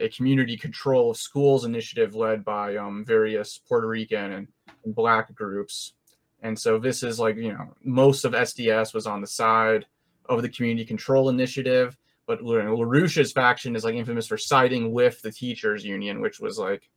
a 0.00 0.08
community 0.08 0.56
control 0.56 1.10
of 1.10 1.16
schools 1.16 1.64
initiative 1.64 2.14
led 2.14 2.44
by 2.44 2.76
um, 2.76 3.04
various 3.04 3.58
Puerto 3.68 3.86
Rican 3.88 4.32
and, 4.32 4.48
and 4.84 4.94
Black 4.94 5.34
groups. 5.34 5.94
And 6.42 6.58
so 6.58 6.78
this 6.78 7.02
is 7.02 7.18
like, 7.18 7.36
you 7.36 7.52
know, 7.52 7.74
most 7.82 8.24
of 8.24 8.32
SDS 8.32 8.94
was 8.94 9.06
on 9.06 9.20
the 9.20 9.26
side 9.26 9.86
of 10.26 10.42
the 10.42 10.48
community 10.48 10.84
control 10.84 11.28
initiative 11.30 11.96
but 12.26 12.42
LaRouche's 12.42 13.32
faction 13.32 13.74
is 13.74 13.84
like 13.84 13.94
infamous 13.94 14.26
for 14.26 14.36
siding 14.36 14.92
with 14.92 15.18
the 15.22 15.32
teachers 15.32 15.82
union, 15.82 16.20
which 16.20 16.40
was 16.40 16.58
like 16.58 16.90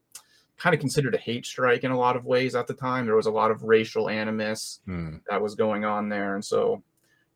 kind 0.57 0.73
of 0.73 0.81
considered 0.81 1.15
a 1.15 1.17
hate 1.17 1.45
strike 1.45 1.85
in 1.85 1.91
a 1.91 1.97
lot 1.97 2.17
of 2.17 2.25
ways 2.25 2.53
at 2.53 2.67
the 2.67 2.73
time. 2.73 3.05
There 3.05 3.15
was 3.15 3.27
a 3.27 3.31
lot 3.31 3.49
of 3.49 3.63
racial 3.63 4.09
animus 4.09 4.81
Hmm. 4.85 5.19
that 5.29 5.41
was 5.41 5.55
going 5.55 5.85
on 5.85 6.09
there, 6.09 6.35
and 6.35 6.43
so 6.43 6.83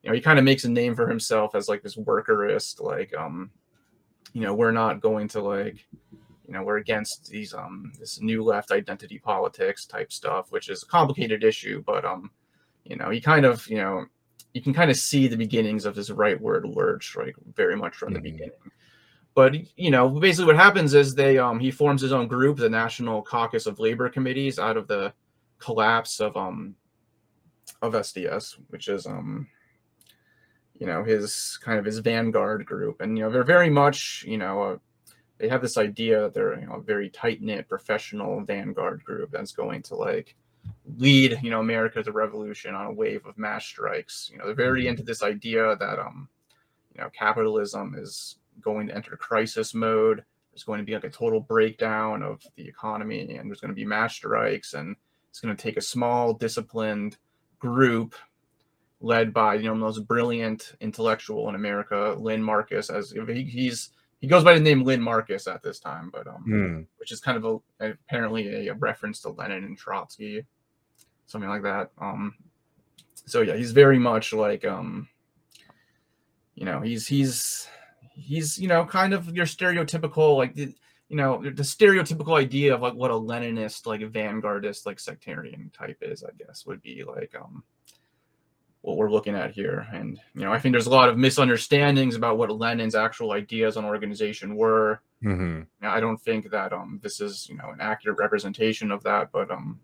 you 0.03 0.09
know 0.09 0.13
he 0.13 0.19
kind 0.19 0.37
of 0.37 0.43
makes 0.43 0.65
a 0.65 0.69
name 0.69 0.93
for 0.93 1.07
himself 1.07 1.55
as 1.55 1.69
like 1.69 1.83
this 1.83 1.95
workerist, 1.95 2.81
like 2.81 3.15
um, 3.17 3.49
you 4.35 4.41
know, 4.41 4.53
we're 4.53 4.73
not 4.73 4.99
going 4.99 5.29
to 5.29 5.39
like, 5.41 5.87
you 6.45 6.53
know, 6.53 6.61
we're 6.61 6.77
against 6.77 7.29
these 7.29 7.53
um 7.53 7.93
this 7.97 8.19
new 8.19 8.43
left 8.43 8.69
identity 8.71 9.17
politics 9.17 9.85
type 9.85 10.11
stuff, 10.11 10.51
which 10.51 10.67
is 10.69 10.83
a 10.83 10.87
complicated 10.87 11.41
issue, 11.45 11.81
but 11.87 12.03
um, 12.03 12.29
you 12.83 12.97
know, 12.97 13.09
he 13.09 13.21
kind 13.21 13.45
of 13.45 13.65
you 13.69 13.77
know 13.77 14.05
you 14.53 14.61
can 14.61 14.73
kind 14.73 14.91
of 14.91 14.97
see 14.97 15.29
the 15.29 15.37
beginnings 15.37 15.85
of 15.85 15.95
this 15.95 16.09
rightward 16.09 16.75
lurch, 16.75 17.15
like 17.15 17.33
very 17.55 17.77
much 17.77 17.95
from 17.95 18.11
the 18.13 18.19
Mhm. 18.19 18.23
beginning. 18.23 18.71
But 19.35 19.55
you 19.77 19.89
know, 19.89 20.09
basically, 20.09 20.47
what 20.47 20.57
happens 20.61 20.93
is 20.93 21.15
they 21.15 21.37
um 21.37 21.57
he 21.57 21.71
forms 21.71 22.01
his 22.01 22.11
own 22.11 22.27
group, 22.27 22.57
the 22.57 22.69
National 22.69 23.21
Caucus 23.21 23.67
of 23.67 23.79
Labor 23.79 24.09
Committees, 24.09 24.59
out 24.59 24.75
of 24.75 24.89
the 24.89 25.13
collapse 25.59 26.19
of 26.19 26.35
um 26.35 26.75
of 27.81 27.93
SDS, 27.93 28.57
which 28.67 28.89
is 28.89 29.05
um 29.07 29.47
you 30.79 30.85
know 30.85 31.03
his 31.03 31.57
kind 31.63 31.79
of 31.79 31.85
his 31.85 31.99
vanguard 31.99 32.65
group, 32.65 33.01
and 33.01 33.17
you 33.17 33.23
know 33.23 33.31
they're 33.31 33.43
very 33.43 33.69
much 33.69 34.23
you 34.27 34.37
know 34.37 34.61
uh, 34.61 34.77
they 35.37 35.47
have 35.47 35.61
this 35.61 35.77
idea 35.77 36.21
that 36.21 36.33
they're 36.33 36.59
you 36.59 36.67
know 36.67 36.75
a 36.75 36.81
very 36.81 37.09
tight 37.09 37.41
knit 37.41 37.67
professional 37.67 38.43
vanguard 38.43 39.03
group 39.03 39.31
that's 39.31 39.51
going 39.51 39.81
to 39.83 39.95
like 39.95 40.35
lead 40.97 41.39
you 41.41 41.49
know 41.49 41.59
America 41.59 42.01
to 42.01 42.11
revolution 42.11 42.73
on 42.73 42.87
a 42.87 42.93
wave 42.93 43.25
of 43.25 43.37
mass 43.37 43.65
strikes. 43.65 44.29
You 44.31 44.37
know 44.37 44.45
they're 44.45 44.55
very 44.55 44.87
into 44.87 45.03
this 45.03 45.23
idea 45.23 45.75
that 45.77 45.99
um 45.99 46.27
you 46.93 47.01
know 47.01 47.09
capitalism 47.09 47.95
is 47.97 48.37
going 48.61 48.87
to 48.87 48.95
enter 48.95 49.15
crisis 49.17 49.73
mode. 49.73 50.23
There's 50.51 50.63
going 50.63 50.79
to 50.79 50.85
be 50.85 50.93
like 50.93 51.03
a 51.03 51.09
total 51.09 51.41
breakdown 51.41 52.23
of 52.23 52.41
the 52.55 52.65
economy, 52.67 53.35
and 53.35 53.49
there's 53.49 53.59
going 53.59 53.71
to 53.71 53.75
be 53.75 53.85
mass 53.85 54.15
strikes, 54.15 54.73
and 54.73 54.95
it's 55.29 55.41
going 55.41 55.55
to 55.55 55.61
take 55.61 55.75
a 55.75 55.81
small, 55.81 56.33
disciplined 56.33 57.17
group 57.59 58.15
led 59.01 59.33
by 59.33 59.55
you 59.55 59.63
know 59.63 59.75
most 59.75 60.07
brilliant 60.07 60.73
intellectual 60.81 61.49
in 61.49 61.55
America, 61.55 62.15
Lynn 62.17 62.41
Marcus. 62.41 62.89
As 62.89 63.11
he, 63.11 63.43
he's 63.43 63.89
he 64.21 64.27
goes 64.27 64.43
by 64.43 64.53
the 64.53 64.59
name 64.59 64.83
Lynn 64.83 65.01
Marcus 65.01 65.47
at 65.47 65.61
this 65.61 65.79
time, 65.79 66.09
but 66.11 66.27
um, 66.27 66.43
Hmm. 66.43 66.81
which 66.97 67.11
is 67.11 67.19
kind 67.19 67.37
of 67.37 67.61
a 67.79 67.91
apparently 67.91 68.67
a, 68.67 68.71
a 68.71 68.75
reference 68.75 69.21
to 69.21 69.29
Lenin 69.29 69.63
and 69.63 69.77
Trotsky, 69.77 70.45
something 71.27 71.49
like 71.49 71.63
that. 71.63 71.91
Um, 71.99 72.33
so 73.25 73.41
yeah, 73.41 73.55
he's 73.55 73.71
very 73.71 73.99
much 73.99 74.33
like 74.33 74.65
um, 74.65 75.07
you 76.55 76.65
know, 76.65 76.81
he's 76.81 77.07
he's 77.07 77.67
he's 78.13 78.57
you 78.57 78.67
know 78.67 78.85
kind 78.85 79.13
of 79.13 79.35
your 79.35 79.45
stereotypical 79.45 80.37
like 80.37 80.55
the 80.55 80.73
you 81.09 81.17
know 81.17 81.41
the 81.43 81.63
stereotypical 81.63 82.39
idea 82.39 82.73
of 82.73 82.81
like 82.81 82.93
what 82.93 83.11
a 83.11 83.13
Leninist 83.13 83.85
like 83.85 84.01
vanguardist 84.01 84.85
like 84.85 84.99
sectarian 84.99 85.69
type 85.77 85.97
is, 86.01 86.23
I 86.23 86.31
guess 86.37 86.65
would 86.65 86.81
be 86.81 87.03
like 87.03 87.33
um 87.35 87.63
what 88.85 88.97
we're 88.97 89.11
looking 89.11 89.35
at 89.35 89.51
here. 89.51 89.87
And 89.91 90.19
you 90.35 90.41
know, 90.41 90.53
I 90.53 90.59
think 90.59 90.73
there's 90.73 90.85
a 90.87 90.91
lot 90.91 91.09
of 91.09 91.17
misunderstandings 91.17 92.15
about 92.15 92.37
what 92.37 92.51
Lenin's 92.51 92.95
actual 92.95 93.31
ideas 93.31 93.77
on 93.77 93.85
organization 93.85 94.55
were. 94.55 95.01
hmm 95.21 95.61
I 95.81 95.99
don't 95.99 96.21
think 96.21 96.51
that 96.51 96.71
um 96.71 96.99
this 97.01 97.19
is 97.19 97.47
you 97.49 97.57
know 97.57 97.69
an 97.71 97.81
accurate 97.81 98.17
representation 98.19 98.91
of 98.91 99.03
that, 99.03 99.31
but 99.31 99.49
um 99.49 99.79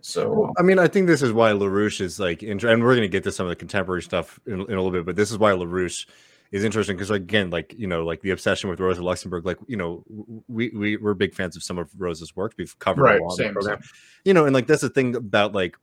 so 0.00 0.46
um, 0.46 0.52
I 0.58 0.62
mean, 0.62 0.80
I 0.80 0.88
think 0.88 1.06
this 1.06 1.22
is 1.22 1.32
why 1.32 1.52
LaRouche 1.52 2.00
is 2.00 2.18
like, 2.18 2.42
and 2.42 2.60
we're 2.60 2.96
going 2.96 3.02
to 3.02 3.08
get 3.08 3.22
to 3.24 3.32
some 3.32 3.46
of 3.46 3.50
the 3.50 3.56
contemporary 3.56 4.02
stuff 4.02 4.38
in, 4.46 4.54
in 4.54 4.60
a 4.60 4.66
little 4.66 4.90
bit, 4.90 5.06
but 5.06 5.14
this 5.14 5.30
is 5.30 5.38
why 5.38 5.52
LaRouche 5.52 6.06
is 6.50 6.64
interesting 6.64 6.96
because, 6.96 7.10
again, 7.10 7.50
like, 7.50 7.72
you 7.78 7.86
know, 7.86 8.04
like 8.04 8.20
the 8.20 8.30
obsession 8.30 8.68
with 8.68 8.80
Rosa 8.80 9.02
Luxemburg, 9.02 9.46
like, 9.46 9.58
you 9.68 9.76
know, 9.76 10.02
we, 10.48 10.70
we, 10.70 10.96
we're 10.96 11.14
big 11.14 11.34
fans 11.34 11.54
of 11.56 11.62
some 11.62 11.78
of 11.78 11.88
Rosa's 11.96 12.34
work. 12.34 12.54
We've 12.58 12.76
covered 12.80 13.02
Right, 13.02 13.20
a 13.20 13.22
lot 13.22 13.36
same, 13.36 13.52
program. 13.52 13.80
same. 13.80 13.90
You 14.24 14.34
know, 14.34 14.44
and 14.44 14.52
like, 14.52 14.66
that's 14.66 14.82
the 14.82 14.90
thing 14.90 15.14
about 15.14 15.52
like, 15.54 15.76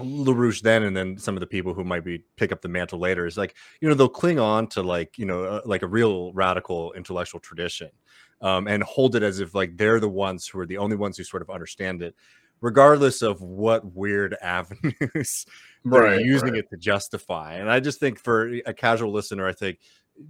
LaRouche 0.00 0.60
then 0.60 0.82
and 0.82 0.96
then 0.96 1.16
some 1.16 1.36
of 1.36 1.40
the 1.40 1.46
people 1.46 1.72
who 1.72 1.84
might 1.84 2.04
be 2.04 2.24
pick 2.36 2.50
up 2.50 2.60
the 2.60 2.68
mantle 2.68 2.98
later 2.98 3.26
is 3.26 3.36
like 3.36 3.54
you 3.80 3.88
know 3.88 3.94
they'll 3.94 4.08
cling 4.08 4.40
on 4.40 4.66
to 4.66 4.82
like 4.82 5.16
you 5.18 5.24
know 5.24 5.44
uh, 5.44 5.60
like 5.64 5.82
a 5.82 5.86
real 5.86 6.32
radical 6.32 6.92
intellectual 6.94 7.40
tradition 7.40 7.90
um, 8.40 8.66
and 8.66 8.82
hold 8.82 9.14
it 9.14 9.22
as 9.22 9.38
if 9.40 9.54
like 9.54 9.76
they're 9.76 10.00
the 10.00 10.08
ones 10.08 10.46
who 10.48 10.58
are 10.58 10.66
the 10.66 10.78
only 10.78 10.96
ones 10.96 11.16
who 11.16 11.22
sort 11.24 11.42
of 11.42 11.50
understand 11.50 12.02
it 12.02 12.14
regardless 12.60 13.22
of 13.22 13.40
what 13.40 13.84
weird 13.94 14.36
avenues 14.42 15.46
they're 15.84 16.02
Right, 16.02 16.20
using 16.20 16.54
right. 16.54 16.58
it 16.58 16.66
to 16.70 16.76
justify 16.76 17.54
and 17.54 17.70
i 17.70 17.78
just 17.78 18.00
think 18.00 18.18
for 18.18 18.48
a 18.66 18.74
casual 18.74 19.12
listener 19.12 19.46
i 19.46 19.52
think 19.52 19.78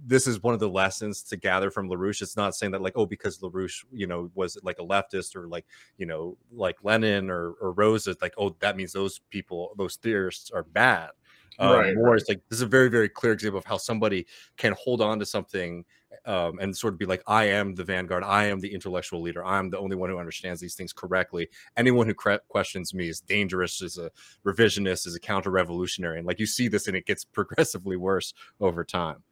this 0.05 0.27
is 0.27 0.41
one 0.41 0.53
of 0.53 0.59
the 0.59 0.69
lessons 0.69 1.21
to 1.23 1.37
gather 1.37 1.69
from 1.69 1.89
LaRouche. 1.89 2.21
It's 2.21 2.37
not 2.37 2.55
saying 2.55 2.71
that 2.71 2.81
like, 2.81 2.93
oh, 2.95 3.05
because 3.05 3.39
LaRouche, 3.39 3.83
you 3.91 4.07
know, 4.07 4.31
was 4.33 4.57
like 4.63 4.79
a 4.79 4.83
leftist 4.83 5.35
or 5.35 5.47
like, 5.47 5.65
you 5.97 6.05
know, 6.05 6.37
like 6.51 6.77
Lenin 6.83 7.29
or, 7.29 7.51
or 7.61 7.71
Rosa, 7.71 8.11
it's 8.11 8.21
like, 8.21 8.33
oh, 8.37 8.55
that 8.59 8.77
means 8.77 8.93
those 8.93 9.19
people, 9.29 9.73
those 9.77 9.97
theorists 9.97 10.51
are 10.51 10.63
bad. 10.63 11.09
Um, 11.57 11.71
Right, 11.71 11.95
more 11.95 12.15
it's 12.15 12.27
like 12.27 12.41
this 12.49 12.57
is 12.57 12.63
a 12.63 12.67
very, 12.67 12.89
very 12.89 13.07
clear 13.07 13.31
example 13.31 13.59
of 13.59 13.65
how 13.65 13.77
somebody 13.77 14.25
can 14.57 14.73
hold 14.77 15.01
on 15.01 15.19
to 15.19 15.25
something 15.25 15.85
um, 16.25 16.59
and 16.59 16.75
sort 16.75 16.93
of 16.93 16.99
be 16.99 17.05
like, 17.05 17.23
I 17.27 17.45
am 17.45 17.75
the 17.75 17.83
vanguard, 17.83 18.23
I 18.23 18.45
am 18.45 18.59
the 18.59 18.73
intellectual 18.73 19.21
leader, 19.21 19.45
I'm 19.45 19.69
the 19.69 19.77
only 19.77 19.95
one 19.95 20.09
who 20.09 20.17
understands 20.17 20.59
these 20.59 20.75
things 20.75 20.91
correctly. 20.91 21.47
Anyone 21.77 22.07
who 22.07 22.13
cre- 22.13 22.35
questions 22.49 22.93
me 22.93 23.07
is 23.07 23.21
dangerous, 23.21 23.81
is 23.81 23.97
a 23.97 24.11
revisionist, 24.45 25.07
is 25.07 25.15
a 25.15 25.19
counter-revolutionary, 25.19 26.17
and 26.17 26.27
like 26.27 26.39
you 26.39 26.45
see 26.45 26.67
this, 26.67 26.87
and 26.87 26.97
it 26.97 27.05
gets 27.05 27.23
progressively 27.33 27.95
worse 27.95 28.33
over 28.59 28.83
time. 28.83 29.23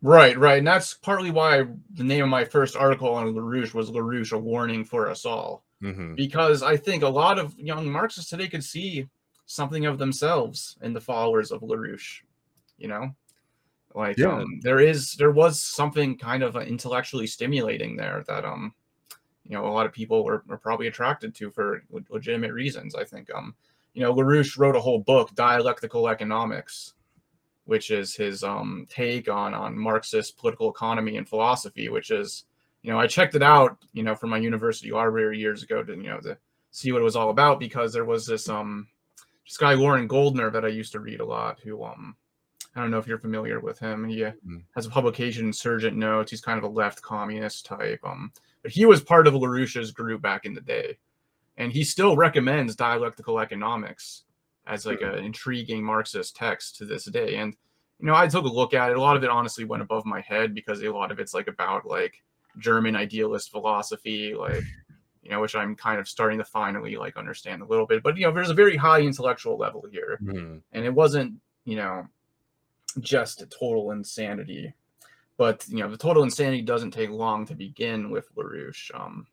Right, 0.00 0.38
right. 0.38 0.58
And 0.58 0.66
that's 0.66 0.94
partly 0.94 1.30
why 1.30 1.66
the 1.94 2.04
name 2.04 2.22
of 2.22 2.28
my 2.30 2.44
first 2.44 2.76
article 2.76 3.08
on 3.14 3.34
LaRouche 3.34 3.74
was 3.74 3.90
LaRouche, 3.90 4.32
a 4.32 4.38
warning 4.38 4.84
for 4.84 5.08
us 5.08 5.24
all. 5.24 5.64
hmm 5.80 6.14
Because 6.14 6.62
I 6.62 6.76
think 6.76 7.02
a 7.02 7.08
lot 7.08 7.38
of 7.38 7.58
young 7.58 7.90
Marxists 7.90 8.30
today 8.30 8.48
could 8.48 8.64
see 8.64 9.08
something 9.46 9.86
of 9.86 9.98
themselves 9.98 10.76
in 10.82 10.92
the 10.92 11.00
followers 11.00 11.50
of 11.50 11.62
LaRouche. 11.62 12.22
You 12.76 12.88
know? 12.88 13.14
Like 13.94 14.18
Yeah. 14.18 14.34
um, 14.34 14.60
there 14.62 14.80
is 14.80 15.14
there 15.14 15.32
was 15.32 15.60
something 15.60 16.16
kind 16.18 16.42
of 16.42 16.56
intellectually 16.56 17.26
stimulating 17.26 17.96
there 17.96 18.22
that 18.28 18.44
um 18.44 18.74
you 19.44 19.56
know 19.56 19.66
a 19.66 19.72
lot 19.72 19.86
of 19.86 19.92
people 19.92 20.24
were, 20.24 20.44
were 20.46 20.58
probably 20.58 20.86
attracted 20.88 21.34
to 21.36 21.50
for 21.50 21.82
legitimate 22.10 22.52
reasons. 22.52 22.94
I 22.94 23.04
think 23.04 23.30
um 23.34 23.54
you 23.94 24.02
know 24.02 24.14
LaRouche 24.14 24.58
wrote 24.58 24.76
a 24.76 24.80
whole 24.80 24.98
book, 25.00 25.34
Dialectical 25.34 26.08
Economics, 26.08 26.94
which 27.68 27.90
is 27.90 28.16
his 28.16 28.42
um 28.42 28.86
take 28.88 29.28
on 29.28 29.52
on 29.52 29.78
Marxist 29.78 30.38
political 30.38 30.70
economy 30.70 31.18
and 31.18 31.28
philosophy, 31.28 31.90
which 31.90 32.10
is 32.10 32.44
you 32.82 32.90
know 32.90 32.98
I 32.98 33.06
checked 33.06 33.34
it 33.34 33.42
out 33.42 33.76
you 33.92 34.02
know 34.02 34.14
from 34.16 34.30
my 34.30 34.38
university 34.38 34.90
library 34.90 35.38
years 35.38 35.62
ago 35.62 35.82
to 35.84 35.92
you 35.94 36.04
know 36.08 36.20
to 36.20 36.38
see 36.70 36.92
what 36.92 37.02
it 37.02 37.04
was 37.04 37.14
all 37.16 37.28
about 37.28 37.60
because 37.60 37.92
there 37.92 38.06
was 38.06 38.24
this 38.26 38.48
um 38.48 38.88
this 39.46 39.58
guy 39.58 39.74
Loren 39.74 40.08
Goldner 40.08 40.50
that 40.50 40.64
I 40.64 40.68
used 40.68 40.92
to 40.92 41.00
read 41.00 41.20
a 41.20 41.24
lot 41.26 41.60
who 41.60 41.84
um 41.84 42.16
I 42.74 42.80
don't 42.80 42.90
know 42.90 42.98
if 42.98 43.06
you're 43.06 43.18
familiar 43.18 43.60
with 43.60 43.78
him. 43.78 44.08
He 44.08 44.20
Mm. 44.20 44.62
has 44.74 44.86
a 44.86 44.90
publication, 44.90 45.46
Insurgent 45.46 45.96
Notes. 45.96 46.30
He's 46.30 46.40
kind 46.40 46.58
of 46.58 46.64
a 46.64 46.68
left 46.72 47.02
communist 47.02 47.66
type. 47.66 48.00
Um, 48.04 48.32
but 48.62 48.70
he 48.70 48.86
was 48.86 49.02
part 49.02 49.26
of 49.26 49.34
LaRouche's 49.34 49.90
group 49.90 50.22
back 50.22 50.44
in 50.46 50.54
the 50.54 50.60
day, 50.60 50.96
and 51.56 51.72
he 51.72 51.82
still 51.84 52.14
recommends 52.16 52.76
dialectical 52.76 53.40
economics 53.40 54.24
as 54.68 54.86
like 54.86 55.00
an 55.00 55.16
intriguing 55.16 55.82
Marxist 55.82 56.36
text 56.36 56.76
to 56.76 56.84
this 56.84 57.06
day. 57.06 57.36
And 57.36 57.56
you 57.98 58.06
know, 58.06 58.14
I 58.14 58.28
took 58.28 58.44
a 58.44 58.48
look 58.48 58.74
at 58.74 58.90
it. 58.90 58.96
A 58.96 59.00
lot 59.00 59.16
of 59.16 59.24
it 59.24 59.30
honestly 59.30 59.64
went 59.64 59.82
above 59.82 60.04
my 60.06 60.20
head 60.20 60.54
because 60.54 60.82
a 60.82 60.88
lot 60.90 61.10
of 61.10 61.18
it's 61.18 61.34
like 61.34 61.48
about 61.48 61.86
like 61.86 62.22
German 62.58 62.94
idealist 62.94 63.50
philosophy, 63.50 64.34
like 64.34 64.64
you 65.22 65.30
know, 65.30 65.40
which 65.40 65.56
I'm 65.56 65.74
kind 65.74 65.98
of 65.98 66.08
starting 66.08 66.38
to 66.38 66.44
finally 66.44 66.96
like 66.96 67.16
understand 67.16 67.62
a 67.62 67.66
little 67.66 67.86
bit. 67.86 68.02
But 68.02 68.16
you 68.16 68.26
know, 68.26 68.32
there's 68.32 68.50
a 68.50 68.54
very 68.54 68.76
high 68.76 69.00
intellectual 69.00 69.56
level 69.56 69.84
here 69.90 70.18
hmm 70.22 70.58
and 70.72 70.84
it 70.84 70.94
wasn't 70.94 71.34
you 71.64 71.76
know 71.76 72.06
just 73.00 73.42
a 73.42 73.46
total 73.46 73.90
insanity 73.90 74.72
but 75.38 75.64
you 75.68 75.78
know 75.78 75.88
the 75.88 75.96
total 75.96 76.24
insanity 76.24 76.60
doesn't 76.60 76.90
take 76.90 77.08
long 77.08 77.46
to 77.46 77.54
begin 77.54 78.10
with 78.10 78.28
LaRouche. 78.34 78.90
Um, 78.92 79.26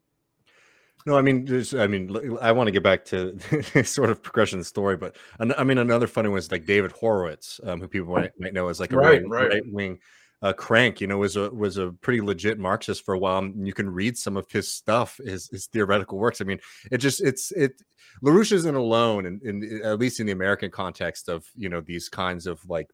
No, 1.06 1.15
I 1.18 1.22
mean, 1.22 1.48
I 1.78 1.86
mean, 1.86 2.38
I 2.41 2.52
want 2.52 2.68
to 2.68 2.72
get 2.72 2.82
back 2.82 3.06
to 3.06 3.38
sort 3.84 4.10
of 4.10 4.24
progression 4.24 4.58
of 4.58 4.65
the 4.65 4.70
story, 4.70 4.98
but 4.98 5.15
an- 5.39 5.54
I 5.58 5.63
mean, 5.63 5.78
another 5.78 6.08
funny 6.08 6.30
one 6.30 6.39
is 6.39 6.52
like 6.52 6.65
David 6.65 6.91
Horowitz, 6.94 7.60
um, 7.63 7.80
who 7.80 7.88
people 7.88 8.12
might, 8.13 8.32
might 8.39 8.54
know 8.54 8.70
as 8.70 8.80
like 8.80 8.91
a 8.91 8.98
Right, 8.98 9.22
right, 9.28 9.50
right. 9.50 9.63
wing 9.68 10.00
uh, 10.41 10.54
crank. 10.54 11.00
You 11.02 11.08
know, 11.08 11.20
was 11.20 11.36
a 11.36 11.52
was 11.52 11.78
a 11.78 11.91
pretty 12.02 12.22
legit 12.22 12.58
Marxist 12.58 13.06
for 13.06 13.13
a 13.13 13.20
while. 13.20 13.38
And 13.38 13.68
you 13.68 13.74
can 13.74 13.88
read 13.89 14.18
some 14.18 14.36
of 14.36 14.50
his 14.52 14.72
stuff, 14.74 15.20
his 15.24 15.48
his 15.50 15.68
theoretical 15.68 16.18
works. 16.18 16.41
I 16.41 16.46
mean, 16.46 16.60
it 16.91 16.98
just 16.98 17.22
it's 17.22 17.52
it. 17.52 17.82
Larouche 18.24 18.52
isn't 18.54 18.76
alone, 18.76 19.26
in, 19.28 19.39
in 19.44 19.82
at 19.84 20.00
least 20.00 20.20
in 20.20 20.26
the 20.26 20.32
American 20.32 20.72
context 20.72 21.30
of 21.30 21.46
you 21.56 21.70
know 21.70 21.82
these 21.82 22.10
kinds 22.10 22.48
of 22.48 22.68
like 22.68 22.89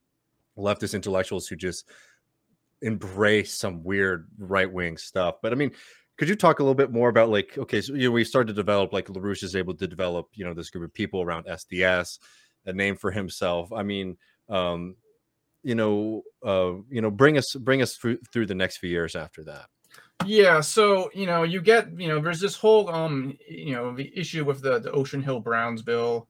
leftist 0.58 0.94
intellectuals 0.94 1.48
who 1.48 1.56
just 1.56 1.88
embrace 2.82 3.54
some 3.54 3.84
weird 3.84 4.28
right 4.38 4.72
wing 4.72 4.98
stuff. 4.98 5.36
But 5.42 5.52
I 5.52 5.56
mean, 5.56 5.72
could 6.22 6.30
you 6.30 6.36
talk 6.36 6.60
a 6.60 6.62
little 6.62 6.76
bit 6.76 6.92
more 6.92 7.10
about 7.10 7.30
like 7.30 7.58
okay, 7.58 7.82
so 7.82 7.96
you 7.96 8.08
know 8.08 8.12
we 8.12 8.24
started 8.24 8.50
to 8.50 8.54
develop 8.54 8.94
like 8.94 9.08
Larouche 9.08 9.42
is 9.42 9.56
able 9.56 9.74
to 9.74 9.88
develop 9.88 10.28
you 10.36 10.46
know 10.46 10.54
this 10.54 10.70
group 10.70 10.84
of 10.84 10.94
people 10.94 11.24
around 11.24 11.48
SDS, 11.48 12.20
a 12.68 12.74
name 12.74 12.96
for 12.96 13.10
himself. 13.10 13.74
I 13.74 13.82
mean, 13.82 14.18
um, 14.48 14.98
you 15.64 15.74
know, 15.74 16.22
uh, 16.46 16.74
you 16.92 17.02
know, 17.02 17.10
bring 17.10 17.40
us 17.40 17.56
bring 17.56 17.82
us 17.82 17.96
through 17.96 18.20
through 18.32 18.46
the 18.46 18.54
next 18.54 18.78
few 18.78 18.92
years 18.92 19.16
after 19.16 19.44
that. 19.46 19.66
Yeah, 20.24 20.62
so 20.62 21.10
you 21.16 21.26
know, 21.26 21.42
you 21.42 21.60
get 21.60 22.00
you 22.00 22.08
know, 22.08 22.22
there's 22.22 22.40
this 22.40 22.56
whole 22.56 22.88
um, 22.90 23.36
you 23.50 23.74
know, 23.74 23.96
the 23.96 24.16
issue 24.16 24.46
with 24.46 24.62
the 24.62 24.78
the 24.78 24.92
Ocean 24.92 25.24
Hill 25.24 25.40
brownsville 25.40 26.28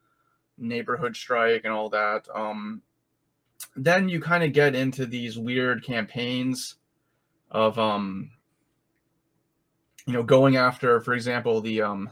neighborhood 0.58 1.18
strike, 1.18 1.66
and 1.66 1.74
all 1.74 1.90
that. 1.90 2.30
Um, 2.34 2.82
then 3.76 4.08
you 4.08 4.22
kind 4.22 4.46
of 4.46 4.54
get 4.54 4.74
into 4.74 5.06
these 5.06 5.38
weird 5.38 5.84
campaigns 5.84 6.76
of 7.52 7.78
um, 7.78 8.32
you 10.08 10.14
know, 10.14 10.24
going 10.24 10.58
after, 10.58 11.00
for 11.02 11.14
example, 11.14 11.62
the 11.62 11.82
um, 11.82 12.10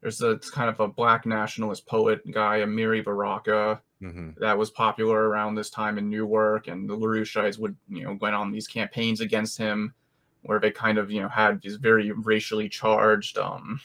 there's 0.00 0.20
a 0.20 0.38
kind 0.38 0.68
of 0.68 0.80
a 0.80 0.88
black 0.88 1.26
nationalist 1.26 1.86
poet 1.86 2.28
guy, 2.30 2.60
Amiri 2.60 3.04
Baraka, 3.04 3.80
hmm 4.00 4.30
that 4.38 4.58
was 4.58 4.70
popular 4.70 5.28
around 5.28 5.54
this 5.54 5.70
time 5.70 5.96
in 5.96 6.10
Newark, 6.10 6.66
and 6.66 6.90
the 6.90 6.96
LaRouchites 6.96 7.58
would, 7.58 7.76
you 7.88 8.02
know, 8.04 8.18
went 8.20 8.34
on 8.34 8.50
these 8.50 8.66
campaigns 8.66 9.20
against 9.20 9.56
him, 9.56 9.94
where 10.42 10.58
they 10.58 10.72
kind 10.72 10.98
of, 10.98 11.10
you 11.10 11.22
know, 11.22 11.28
had 11.28 11.60
these 11.62 11.76
very 11.76 12.10
racially 12.10 12.68
charged, 12.68 13.38
um, 13.38 13.80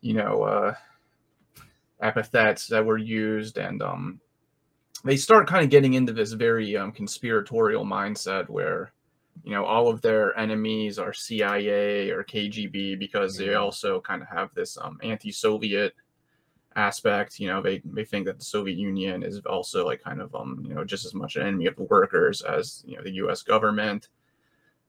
you 0.00 0.14
know, 0.14 0.42
uh, 0.44 0.74
epithets 2.00 2.66
that 2.68 2.86
were 2.86 2.96
used, 2.96 3.58
and 3.58 3.82
um, 3.82 4.20
they 5.04 5.16
start 5.16 5.46
kind 5.46 5.62
of 5.62 5.70
getting 5.70 5.92
into 5.92 6.14
this 6.14 6.32
very 6.32 6.74
um, 6.76 6.90
conspiratorial 6.90 7.84
mindset 7.84 8.48
where, 8.48 8.93
you 9.42 9.52
know, 9.52 9.64
all 9.64 9.88
of 9.88 10.00
their 10.00 10.36
enemies 10.38 10.98
are 10.98 11.12
CIA 11.12 12.10
or 12.10 12.22
KGB 12.24 12.94
because 12.98 13.36
they 13.36 13.54
Mhm. 13.54 13.60
also 13.60 14.00
kind 14.00 14.22
of 14.22 14.28
have 14.28 14.54
this 14.54 14.78
um, 14.80 14.98
anti-Soviet 15.02 15.94
aspect. 16.76 17.38
You 17.38 17.48
know 17.48 17.62
they 17.62 17.80
they 17.84 18.04
think 18.04 18.26
that 18.26 18.38
the 18.38 18.44
soviet 18.44 18.76
union 18.76 19.22
is 19.22 19.40
also 19.46 19.84
like 19.86 20.02
kind 20.02 20.20
of 20.20 20.34
um 20.34 20.62
you 20.66 20.74
know 20.74 20.84
just 20.84 21.04
as 21.06 21.14
much 21.14 21.36
an 21.36 21.46
enemy 21.46 21.66
of 21.66 21.76
the 21.76 21.84
workers 21.84 22.42
as 22.42 22.82
you 22.86 22.96
know 22.96 23.02
the 23.02 23.10
us 23.12 23.42
government. 23.42 24.08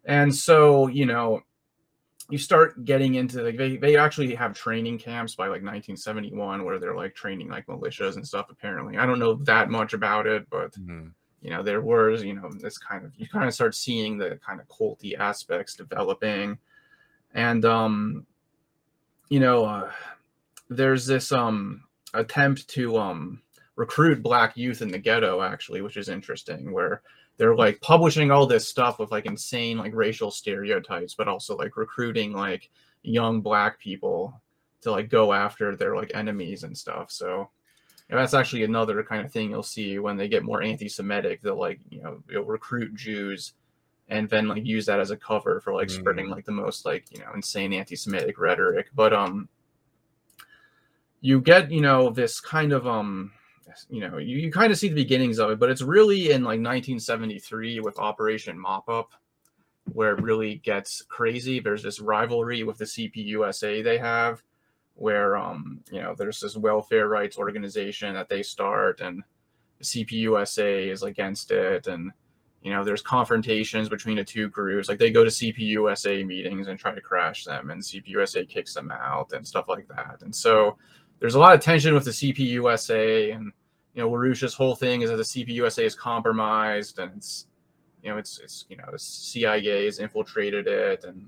And 0.05 0.33
so 0.33 0.87
you 0.87 1.05
know 1.05 1.41
you 2.29 2.37
start 2.39 2.85
getting 2.85 3.15
into 3.15 3.43
like 3.43 3.57
they, 3.57 3.77
they 3.77 3.97
actually 3.97 4.33
have 4.33 4.53
training 4.53 4.97
camps 4.97 5.35
by 5.35 5.47
like 5.47 5.61
1971 5.61 6.63
where 6.65 6.79
they're 6.79 6.95
like 6.95 7.13
training 7.13 7.49
like 7.49 7.67
militias 7.67 8.15
and 8.15 8.27
stuff 8.27 8.47
apparently. 8.49 8.97
I 8.97 9.05
don't 9.05 9.19
know 9.19 9.35
that 9.43 9.69
much 9.69 9.93
about 9.93 10.25
it 10.27 10.49
but 10.49 10.75
hmm 10.75 11.07
you 11.45 11.51
know 11.51 11.61
there 11.61 11.81
was 11.81 12.23
you 12.23 12.33
know 12.33 12.51
this 12.59 12.79
kind 12.79 13.05
of 13.05 13.11
you 13.17 13.27
kind 13.27 13.47
of 13.47 13.53
start 13.53 13.75
seeing 13.75 14.17
the 14.17 14.39
kind 14.45 14.59
of 14.59 14.67
culty 14.67 15.17
aspects 15.17 15.75
developing. 15.75 16.57
And 17.35 17.63
um 17.65 18.25
you 19.29 19.39
know 19.39 19.65
uh, 19.65 19.91
there's 20.69 21.05
this 21.05 21.31
um 21.31 21.83
attempt 22.15 22.67
to 22.69 22.97
um 22.97 23.41
recruit 23.75 24.23
black 24.23 24.57
youth 24.57 24.81
in 24.81 24.87
the 24.89 24.97
ghetto 24.97 25.41
actually 25.41 25.81
which 25.81 25.97
is 25.97 26.09
interesting 26.09 26.71
where 26.71 27.01
they're 27.37 27.55
like 27.55 27.79
publishing 27.81 28.31
all 28.31 28.47
this 28.47 28.67
stuff 28.67 28.97
with 28.97 29.11
like 29.11 29.25
insane 29.25 29.77
like 29.77 29.93
racial 29.93 30.31
stereotypes 30.31 31.13
but 31.13 31.27
also 31.27 31.57
like 31.57 31.75
recruiting 31.75 32.31
like 32.31 32.69
young 33.03 33.41
black 33.41 33.79
people 33.79 34.41
to 34.81 34.91
like 34.91 35.09
go 35.09 35.33
after 35.33 35.75
their 35.75 35.95
like 35.95 36.11
enemies 36.13 36.63
and 36.63 36.77
stuff. 36.77 37.11
So 37.11 37.49
and 38.09 38.19
that's 38.19 38.33
actually 38.33 38.63
another 38.63 39.03
kind 39.03 39.25
of 39.25 39.31
thing 39.31 39.49
you'll 39.49 39.63
see 39.63 39.97
when 39.97 40.15
they 40.17 40.27
get 40.27 40.43
more 40.43 40.61
anti-Semitic. 40.61 41.41
They'll 41.41 41.59
like 41.59 41.79
you 41.89 42.01
know 42.03 42.21
recruit 42.43 42.93
Jews, 42.95 43.53
and 44.09 44.29
then 44.29 44.47
like 44.47 44.65
use 44.65 44.85
that 44.85 44.99
as 44.99 45.11
a 45.11 45.17
cover 45.17 45.59
for 45.59 45.73
like 45.73 45.89
spreading 45.89 46.27
Mm. 46.27 46.31
like 46.31 46.45
the 46.45 46.51
most 46.51 46.85
like 46.85 47.05
you 47.11 47.19
know 47.19 47.31
insane 47.33 47.73
anti-Semitic 47.73 48.37
rhetoric. 48.39 48.87
But 48.93 49.13
um, 49.13 49.49
you 51.21 51.41
get 51.41 51.71
you 51.71 51.81
know 51.81 52.11
this 52.11 52.39
kind 52.39 52.73
of 52.73 52.85
um, 52.85 53.31
you 53.89 54.01
know 54.01 54.17
you, 54.17 54.37
you 54.37 54.51
kind 54.51 54.71
of 54.71 54.77
see 54.77 54.89
the 54.89 54.95
beginnings 54.95 55.39
of 55.39 55.49
it, 55.49 55.59
but 55.59 55.71
it's 55.71 55.81
really 55.81 56.31
in 56.31 56.43
like 56.43 56.59
1973 56.61 57.79
with 57.79 57.97
Operation 57.97 58.59
Mop 58.59 58.87
Up, 58.87 59.13
where 59.93 60.13
it 60.15 60.21
really 60.21 60.57
gets 60.57 61.01
crazy. 61.01 61.59
There's 61.59 61.81
this 61.81 61.99
rivalry 61.99 62.61
with 62.61 62.77
the 62.77 62.85
CPUSA 62.85 63.83
they 63.83 63.97
have 63.97 64.43
where 64.95 65.35
um 65.37 65.81
you 65.91 66.01
know 66.01 66.15
there's 66.17 66.39
this 66.39 66.55
welfare 66.55 67.07
rights 67.07 67.37
organization 67.37 68.13
that 68.13 68.29
they 68.29 68.41
start 68.41 69.01
and 69.01 69.23
CPUSA 69.81 70.91
is 70.91 71.03
against 71.03 71.51
it. 71.51 71.87
And 71.87 72.11
you 72.61 72.71
know 72.71 72.83
there's 72.83 73.01
confrontations 73.01 73.89
between 73.89 74.17
the 74.17 74.23
two 74.23 74.49
groups. 74.49 74.89
Like 74.89 74.99
they 74.99 75.11
go 75.11 75.23
to 75.23 75.29
CPUSA 75.29 76.25
meetings 76.25 76.67
and 76.67 76.79
try 76.79 76.93
to 76.93 77.01
crash 77.01 77.43
them 77.43 77.69
and 77.69 77.81
CPUSA 77.81 78.49
kicks 78.49 78.73
them 78.73 78.91
out 78.91 79.33
and 79.33 79.45
stuff 79.45 79.67
like 79.67 79.87
that. 79.89 80.21
And 80.21 80.35
so 80.35 80.77
there's 81.19 81.35
a 81.35 81.39
lot 81.39 81.53
of 81.53 81.61
tension 81.61 81.93
with 81.93 82.05
the 82.05 82.11
CPUSA 82.11 83.35
and 83.35 83.51
you 83.93 84.01
know 84.01 84.09
LaRouche's 84.09 84.53
whole 84.53 84.75
thing 84.75 85.01
is 85.01 85.09
that 85.09 85.17
the 85.17 85.23
CPUSA 85.23 85.83
is 85.83 85.95
compromised 85.95 86.99
and 86.99 87.11
it's 87.17 87.47
you 88.01 88.09
know 88.09 88.17
it's 88.17 88.39
it's 88.39 88.65
you 88.69 88.77
know 88.77 88.85
the 88.91 88.99
CIA 88.99 89.85
has 89.85 89.99
infiltrated 89.99 90.67
it 90.67 91.03
and 91.03 91.27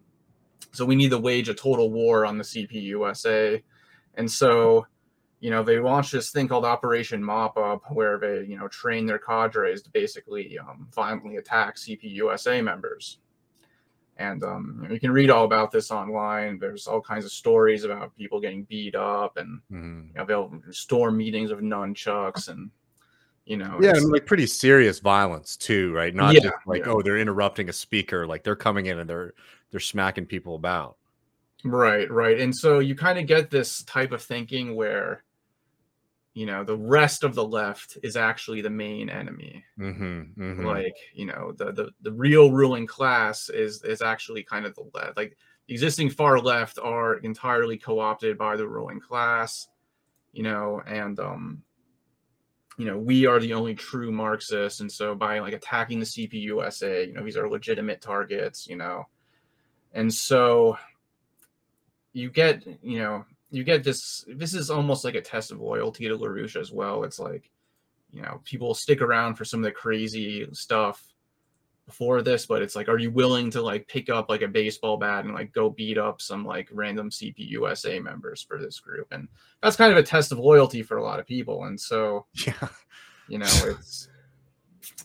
so 0.71 0.85
we 0.85 0.95
need 0.95 1.11
to 1.11 1.17
wage 1.17 1.49
a 1.49 1.53
total 1.53 1.91
war 1.91 2.25
on 2.25 2.37
the 2.37 2.43
CPUSA. 2.43 3.63
And 4.15 4.29
so, 4.29 4.85
you 5.39 5.49
know, 5.49 5.63
they 5.63 5.79
launched 5.79 6.11
this 6.11 6.31
thing 6.31 6.47
called 6.47 6.65
Operation 6.65 7.23
Mop 7.23 7.57
Up, 7.57 7.81
where 7.91 8.17
they, 8.17 8.45
you 8.47 8.57
know, 8.57 8.67
train 8.67 9.05
their 9.05 9.19
cadres 9.19 9.81
to 9.83 9.89
basically 9.89 10.57
um, 10.59 10.87
violently 10.93 11.37
attack 11.37 11.75
CPUSA 11.77 12.63
members. 12.63 13.19
And 14.17 14.43
um, 14.43 14.87
you, 14.89 14.99
can 14.99 15.11
read 15.11 15.29
all 15.29 15.45
about 15.45 15.71
this 15.71 15.91
online. 15.91 16.57
There's 16.57 16.87
all 16.87 17.01
kinds 17.01 17.23
of 17.23 17.31
stories 17.31 17.83
about 17.83 18.15
people 18.15 18.41
getting 18.41 18.63
beat 18.63 18.95
up, 18.95 19.37
and 19.37 19.61
hmm 19.69 20.07
you 20.07 20.13
know, 20.15 20.25
they'll 20.25 20.61
storm 20.71 21.17
meetings 21.17 21.51
with 21.51 21.61
nunchucks, 21.61 22.49
and 22.49 22.71
you 23.45 23.57
know, 23.57 23.77
Yeah, 23.79 23.91
and 23.91 24.09
like 24.09 24.25
pretty 24.25 24.47
serious 24.47 24.99
violence 24.99 25.55
too, 25.55 25.93
right? 25.93 26.15
Not 26.15 26.33
Yeah, 26.33 26.41
just 26.41 26.55
like 26.65 26.81
yeah. 26.85 26.91
oh, 26.91 27.03
they're 27.03 27.19
interrupting 27.19 27.69
a 27.69 27.73
speaker, 27.73 28.25
like 28.25 28.43
they're 28.43 28.55
coming 28.55 28.87
in 28.87 28.97
and 28.97 29.07
they're 29.07 29.33
they're 29.71 29.79
smacking 29.79 30.25
people 30.25 30.55
about. 30.55 30.97
Right, 31.63 32.09
right. 32.09 32.39
And 32.39 32.55
so 32.55 32.79
you 32.79 32.95
kind 32.95 33.19
of 33.19 33.25
get 33.27 33.49
this 33.49 33.83
type 33.83 34.11
of 34.11 34.21
thinking 34.21 34.75
where, 34.75 35.23
you 36.33 36.45
know, 36.45 36.63
the 36.63 36.77
rest 36.77 37.23
of 37.23 37.33
the 37.35 37.43
left 37.45 37.97
is 38.03 38.15
actually 38.15 38.61
the 38.61 38.69
main 38.69 39.09
enemy. 39.09 39.65
hmm 39.77 40.21
hmm 40.35 40.65
Like, 40.65 40.95
you 41.13 41.25
know, 41.25 41.53
the, 41.55 41.71
the 41.71 41.91
the 42.01 42.11
real 42.11 42.51
ruling 42.51 42.87
class 42.87 43.49
is 43.49 43.83
is 43.83 44.01
actually 44.01 44.43
kind 44.43 44.65
of 44.65 44.75
the 44.75 44.89
left. 44.93 45.17
Like 45.17 45.37
the 45.67 45.73
existing 45.73 46.09
far 46.11 46.39
left 46.39 46.79
are 46.79 47.17
entirely 47.17 47.77
co-opted 47.77 48.37
by 48.37 48.55
the 48.57 48.67
ruling 48.67 48.99
class, 48.99 49.67
you 50.33 50.43
know, 50.43 50.81
and 50.87 51.19
um 51.19 51.63
you 52.77 52.85
know, 52.85 52.97
we 52.97 53.25
are 53.25 53.39
the 53.39 53.53
only 53.53 53.73
true 53.73 54.11
Marxists, 54.11 54.81
and 54.81 54.91
so 54.91 55.15
by 55.15 55.39
like 55.39 55.53
attacking 55.53 55.99
the 55.99 56.05
CPUSA, 56.05 57.07
you 57.07 57.13
know, 57.13 57.23
these 57.23 57.37
are 57.37 57.49
legitimate 57.49 58.01
targets, 58.01 58.67
you 58.67 58.75
know, 58.75 59.05
and 59.93 60.13
so 60.13 60.77
you 62.13 62.29
get 62.29 62.65
you 62.81 62.99
know 62.99 63.25
you 63.49 63.63
get 63.63 63.83
this 63.83 64.25
this 64.27 64.53
is 64.53 64.69
almost 64.69 65.05
like 65.05 65.15
a 65.15 65.21
test 65.21 65.51
of 65.51 65.59
loyalty 65.59 66.07
to 66.07 66.17
LaRouche 66.17 66.59
as 66.59 66.71
well. 66.71 67.03
It's 67.03 67.19
like, 67.19 67.49
you 68.11 68.21
know, 68.21 68.41
people 68.43 68.73
stick 68.73 69.01
around 69.01 69.35
for 69.35 69.45
some 69.45 69.61
of 69.61 69.63
the 69.63 69.71
crazy 69.71 70.47
stuff 70.51 71.01
before 71.85 72.21
this, 72.21 72.45
but 72.45 72.61
it's 72.61 72.75
like, 72.75 72.89
are 72.89 72.97
you 72.97 73.09
willing 73.09 73.49
to 73.51 73.61
like 73.61 73.87
pick 73.87 74.09
up 74.09 74.29
like 74.29 74.41
a 74.41 74.47
baseball 74.47 74.97
bat 74.97 75.23
and 75.23 75.33
like 75.33 75.53
go 75.53 75.69
beat 75.69 75.97
up 75.97 76.21
some 76.21 76.43
like 76.43 76.67
random 76.73 77.09
CPUSA 77.09 78.03
members 78.03 78.41
for 78.41 78.59
this 78.59 78.79
group? 78.81 79.07
And 79.11 79.29
that's 79.63 79.77
kind 79.77 79.91
of 79.91 79.97
a 79.97 80.03
test 80.03 80.33
of 80.33 80.39
loyalty 80.39 80.83
for 80.83 80.97
a 80.97 81.03
lot 81.03 81.19
of 81.19 81.25
people. 81.25 81.63
And 81.63 81.79
so, 81.79 82.25
Yeah. 82.45 82.67
you 83.29 83.37
know, 83.37 83.47
it's 83.65 84.09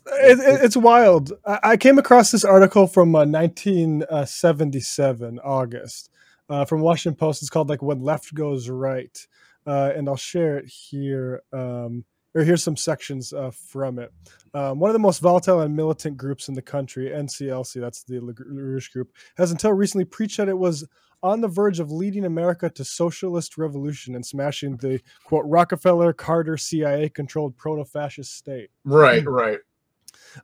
It, 0.06 0.38
it, 0.38 0.64
it's 0.64 0.76
wild. 0.76 1.32
I, 1.46 1.58
I 1.62 1.76
came 1.76 1.98
across 1.98 2.30
this 2.30 2.44
article 2.44 2.86
from 2.86 3.14
uh, 3.14 3.26
1977, 3.26 5.38
August, 5.40 6.10
uh, 6.48 6.64
from 6.64 6.80
Washington 6.80 7.16
Post. 7.16 7.42
It's 7.42 7.50
called 7.50 7.68
like 7.68 7.82
"When 7.82 8.00
Left 8.00 8.32
Goes 8.34 8.68
Right," 8.68 9.26
uh, 9.66 9.92
and 9.94 10.08
I'll 10.08 10.16
share 10.16 10.58
it 10.58 10.66
here. 10.66 11.42
Um, 11.52 12.04
or 12.34 12.42
here's 12.42 12.62
some 12.62 12.76
sections 12.76 13.32
uh, 13.32 13.50
from 13.50 13.98
it. 13.98 14.12
Um, 14.54 14.78
one 14.78 14.88
of 14.88 14.94
the 14.94 14.98
most 14.98 15.20
volatile 15.20 15.60
and 15.60 15.76
militant 15.76 16.16
groups 16.16 16.48
in 16.48 16.54
the 16.54 16.62
country, 16.62 17.10
NCLC, 17.10 17.80
that's 17.80 18.04
the 18.04 18.20
LaRouche 18.20 18.90
group, 18.90 19.10
has 19.36 19.50
until 19.50 19.72
recently 19.72 20.04
preached 20.04 20.38
that 20.38 20.48
it 20.48 20.56
was 20.56 20.86
on 21.22 21.40
the 21.40 21.48
verge 21.48 21.78
of 21.78 21.92
leading 21.92 22.24
America 22.24 22.68
to 22.70 22.84
socialist 22.84 23.56
revolution 23.56 24.14
and 24.14 24.26
smashing 24.26 24.76
the 24.78 25.00
quote 25.24 25.44
Rockefeller 25.46 26.12
Carter 26.12 26.56
CIA 26.56 27.08
controlled 27.08 27.56
proto 27.56 27.84
fascist 27.84 28.36
state. 28.36 28.70
right, 28.84 29.24
right. 29.26 29.58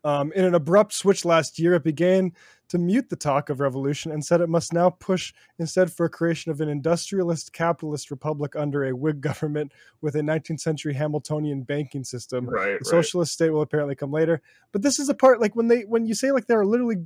Um, 0.04 0.32
in 0.32 0.44
an 0.44 0.54
abrupt 0.54 0.92
switch 0.92 1.24
last 1.24 1.58
year, 1.58 1.74
it 1.74 1.84
began 1.84 2.32
to 2.68 2.78
mute 2.78 3.08
the 3.08 3.16
talk 3.16 3.50
of 3.50 3.60
revolution 3.60 4.12
and 4.12 4.24
said 4.24 4.40
it 4.40 4.48
must 4.48 4.72
now 4.72 4.90
push 4.90 5.32
instead 5.58 5.90
for 5.90 6.06
a 6.06 6.10
creation 6.10 6.52
of 6.52 6.60
an 6.60 6.68
industrialist 6.68 7.52
capitalist 7.52 8.10
republic 8.10 8.54
under 8.56 8.84
a 8.84 8.94
Whig 8.94 9.20
government 9.20 9.72
with 10.00 10.14
a 10.16 10.20
19th 10.20 10.60
century 10.60 10.94
Hamiltonian 10.94 11.62
banking 11.62 12.04
system. 12.04 12.46
Right, 12.46 12.64
The 12.64 12.72
right. 12.72 12.86
socialist 12.86 13.32
state 13.32 13.50
will 13.50 13.62
apparently 13.62 13.94
come 13.94 14.12
later. 14.12 14.42
But 14.72 14.82
this 14.82 14.98
is 14.98 15.06
the 15.06 15.14
part 15.14 15.40
like 15.40 15.56
when 15.56 15.68
they 15.68 15.82
when 15.82 16.06
you 16.06 16.14
say 16.14 16.30
like 16.30 16.46
they're 16.46 16.66
literally 16.66 16.96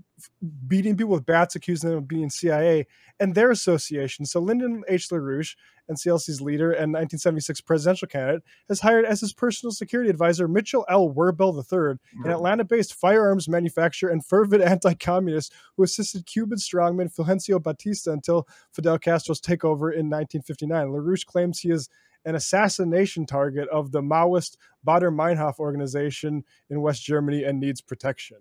beating 0.67 0.97
people 0.97 1.13
with 1.13 1.27
bats, 1.27 1.55
accusing 1.55 1.91
them 1.91 1.99
of 1.99 2.09
being 2.09 2.31
CIA 2.31 2.87
and 3.21 3.35
their 3.35 3.51
association. 3.51 4.27
So 4.27 4.41
Lyndon 4.41 4.83
H. 4.89 5.09
LaRouche, 5.11 5.55
NCLC's 5.91 6.41
leader 6.41 6.73
and 6.73 6.93
1976 6.93 7.61
presidential 7.61 8.09
candidate, 8.09 8.43
has 8.69 8.81
hired 8.81 9.05
as 9.05 9.21
his 9.21 9.33
personal 9.33 9.73
security 9.73 10.11
advisor 10.11 10.49
Mitchell 10.49 10.85
L. 10.89 11.11
WerBell 11.11 11.55
III, 11.55 11.99
an 12.25 12.31
Atlanta-based 12.31 12.95
firearms 12.95 13.49
manufacturer 13.49 14.11
and 14.11 14.25
fervent 14.25 14.63
anti-communist 14.63 15.52
who 15.77 15.83
assisted 15.83 16.27
Cuban 16.27 16.59
strongman 16.59 17.15
Fulgencio 17.15 17.63
Batista 17.63 18.13
until 18.13 18.47
Fidel 18.73 18.99
Castro's 18.99 19.41
takeover 19.41 19.93
in 19.93 20.09
1959. 20.11 20.89
LaRouche 20.89 21.27
claims 21.27 21.61
he 21.61 21.71
is 21.71 21.89
an 22.25 22.35
assassination 22.35 23.27
target 23.27 23.69
of 23.69 23.93
the 23.93 24.01
Maoist 24.01 24.57
Baader 24.87 25.15
Meinhof 25.15 25.59
organization 25.59 26.45
in 26.71 26.81
West 26.81 27.05
Germany 27.05 27.45
and 27.45 27.61
needs 27.61 27.81
protection. 27.81 28.39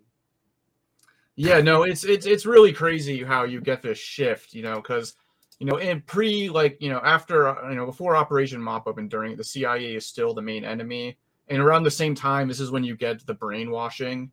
Yeah, 1.36 1.62
no, 1.62 1.84
it's 1.84 2.04
it's 2.04 2.26
it's 2.26 2.46
really 2.46 2.74
crazy 2.74 3.24
how 3.24 3.46
you 3.46 3.62
get 3.62 3.82
this 3.82 3.98
shift, 3.98 4.54
you 4.54 4.62
know, 4.62 4.76
because 4.76 5.16
you 5.60 5.66
know, 5.66 5.78
in 5.78 6.02
pre 6.02 6.50
like 6.50 6.78
you 6.82 6.90
know 6.90 7.00
after 7.04 7.56
you 7.70 7.76
know 7.76 7.86
before 7.86 8.16
Operation 8.16 8.62
Mop 8.62 8.88
Up 8.88 8.98
and 8.98 9.10
during 9.10 9.36
the 9.36 9.44
CIA 9.44 9.96
is 9.96 10.06
still 10.06 10.34
the 10.34 10.42
main 10.42 10.66
enemy, 10.66 11.18
and 11.48 11.62
around 11.62 11.84
the 11.84 11.92
same 11.92 12.16
time, 12.16 12.48
this 12.48 12.60
is 12.60 12.72
when 12.72 12.84
you 12.84 12.98
get 12.98 13.26
the 13.26 13.34
brainwashing 13.34 14.32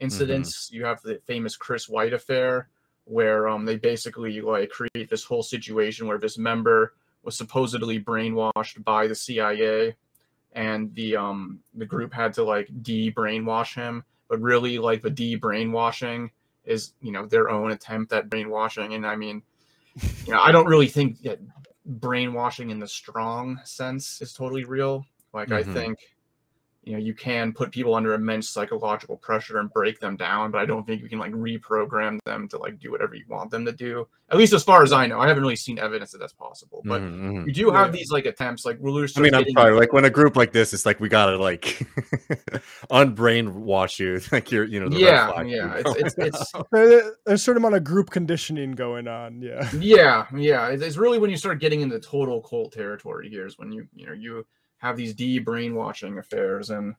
incidents. 0.00 0.66
Mm-hmm. 0.66 0.76
You 0.76 0.84
have 0.84 1.02
the 1.02 1.20
famous 1.26 1.56
Chris 1.56 1.88
White 1.88 2.12
affair, 2.12 2.68
where 3.04 3.48
um 3.48 3.64
they 3.64 3.76
basically 3.76 4.40
like 4.40 4.70
create 4.70 5.10
this 5.10 5.24
whole 5.24 5.42
situation 5.42 6.06
where 6.06 6.18
this 6.18 6.38
member 6.38 6.94
was 7.22 7.36
supposedly 7.36 8.00
brainwashed 8.00 8.82
by 8.84 9.06
the 9.06 9.14
CIA, 9.14 9.96
and 10.52 10.94
the 10.94 11.16
um 11.16 11.60
the 11.74 11.86
group 11.86 12.12
had 12.12 12.34
to 12.34 12.44
like 12.44 12.68
de-brainwash 12.82 13.74
him, 13.74 14.04
but 14.28 14.40
really 14.40 14.78
like 14.78 15.02
the 15.02 15.10
de-brainwashing 15.10 16.30
is 16.68 16.92
you 17.00 17.10
know 17.10 17.26
their 17.26 17.50
own 17.50 17.72
attempt 17.72 18.12
at 18.12 18.28
brainwashing 18.28 18.94
and 18.94 19.06
i 19.06 19.16
mean 19.16 19.42
you 20.26 20.32
know 20.32 20.40
i 20.40 20.52
don't 20.52 20.66
really 20.66 20.86
think 20.86 21.20
that 21.22 21.40
brainwashing 21.86 22.70
in 22.70 22.78
the 22.78 22.86
strong 22.86 23.58
sense 23.64 24.20
is 24.20 24.32
totally 24.32 24.64
real 24.64 25.04
like 25.32 25.48
mm-hmm. 25.48 25.70
i 25.70 25.74
think 25.74 25.98
you 26.88 26.94
know 26.94 26.98
you 26.98 27.12
can 27.12 27.52
put 27.52 27.70
people 27.70 27.94
under 27.94 28.14
immense 28.14 28.48
psychological 28.48 29.18
pressure 29.18 29.58
and 29.58 29.70
break 29.70 30.00
them 30.00 30.16
down 30.16 30.50
but 30.50 30.58
i 30.58 30.64
don't 30.64 30.86
think 30.86 31.02
you 31.02 31.08
can 31.08 31.18
like 31.18 31.32
reprogram 31.32 32.18
them 32.24 32.48
to 32.48 32.56
like 32.56 32.78
do 32.78 32.90
whatever 32.90 33.14
you 33.14 33.24
want 33.28 33.50
them 33.50 33.64
to 33.66 33.72
do 33.72 34.08
at 34.30 34.38
least 34.38 34.54
as 34.54 34.64
far 34.64 34.82
as 34.82 34.90
i 34.90 35.06
know 35.06 35.20
i 35.20 35.28
haven't 35.28 35.42
really 35.42 35.54
seen 35.54 35.78
evidence 35.78 36.12
that 36.12 36.18
that's 36.18 36.32
possible 36.32 36.80
but 36.86 37.02
mm-hmm. 37.02 37.46
you 37.46 37.52
do 37.52 37.70
have 37.70 37.88
yeah. 37.88 37.98
these 37.98 38.10
like 38.10 38.24
attempts 38.24 38.64
like 38.64 38.78
i 38.80 39.20
mean 39.20 39.34
i'm 39.34 39.44
sorry 39.50 39.74
like 39.74 39.92
when 39.92 40.06
a 40.06 40.10
group 40.10 40.34
like 40.34 40.52
this 40.52 40.72
it's 40.72 40.86
like 40.86 40.98
we 40.98 41.10
gotta 41.10 41.36
like 41.36 41.64
unbrainwash 42.90 43.98
you 43.98 44.18
like 44.32 44.50
you're 44.50 44.64
you 44.64 44.80
know 44.80 44.88
yeah 44.96 45.42
yeah 45.42 45.82
it's, 45.84 46.16
it's, 46.16 46.52
it's 46.72 47.12
there's 47.26 47.42
certain 47.42 47.62
amount 47.62 47.74
of 47.74 47.84
group 47.84 48.08
conditioning 48.08 48.72
going 48.72 49.06
on 49.06 49.42
yeah 49.42 49.68
yeah 49.78 50.24
yeah 50.34 50.68
it's 50.68 50.96
really 50.96 51.18
when 51.18 51.28
you 51.28 51.36
start 51.36 51.60
getting 51.60 51.82
into 51.82 52.00
total 52.00 52.40
cult 52.40 52.72
territory 52.72 53.28
here 53.28 53.46
is 53.46 53.58
when 53.58 53.70
you 53.70 53.86
you 53.94 54.06
know 54.06 54.12
you 54.12 54.46
have 54.78 54.96
these 54.96 55.14
de 55.14 55.38
brainwashing 55.38 56.18
affairs 56.18 56.70
and 56.70 56.94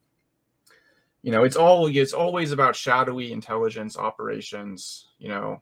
you 1.21 1.31
know 1.31 1.43
it's 1.43 1.55
all 1.55 1.87
it's 1.87 2.13
always 2.13 2.51
about 2.51 2.75
shadowy 2.75 3.31
intelligence 3.31 3.97
operations 3.97 5.09
you 5.17 5.27
know 5.27 5.61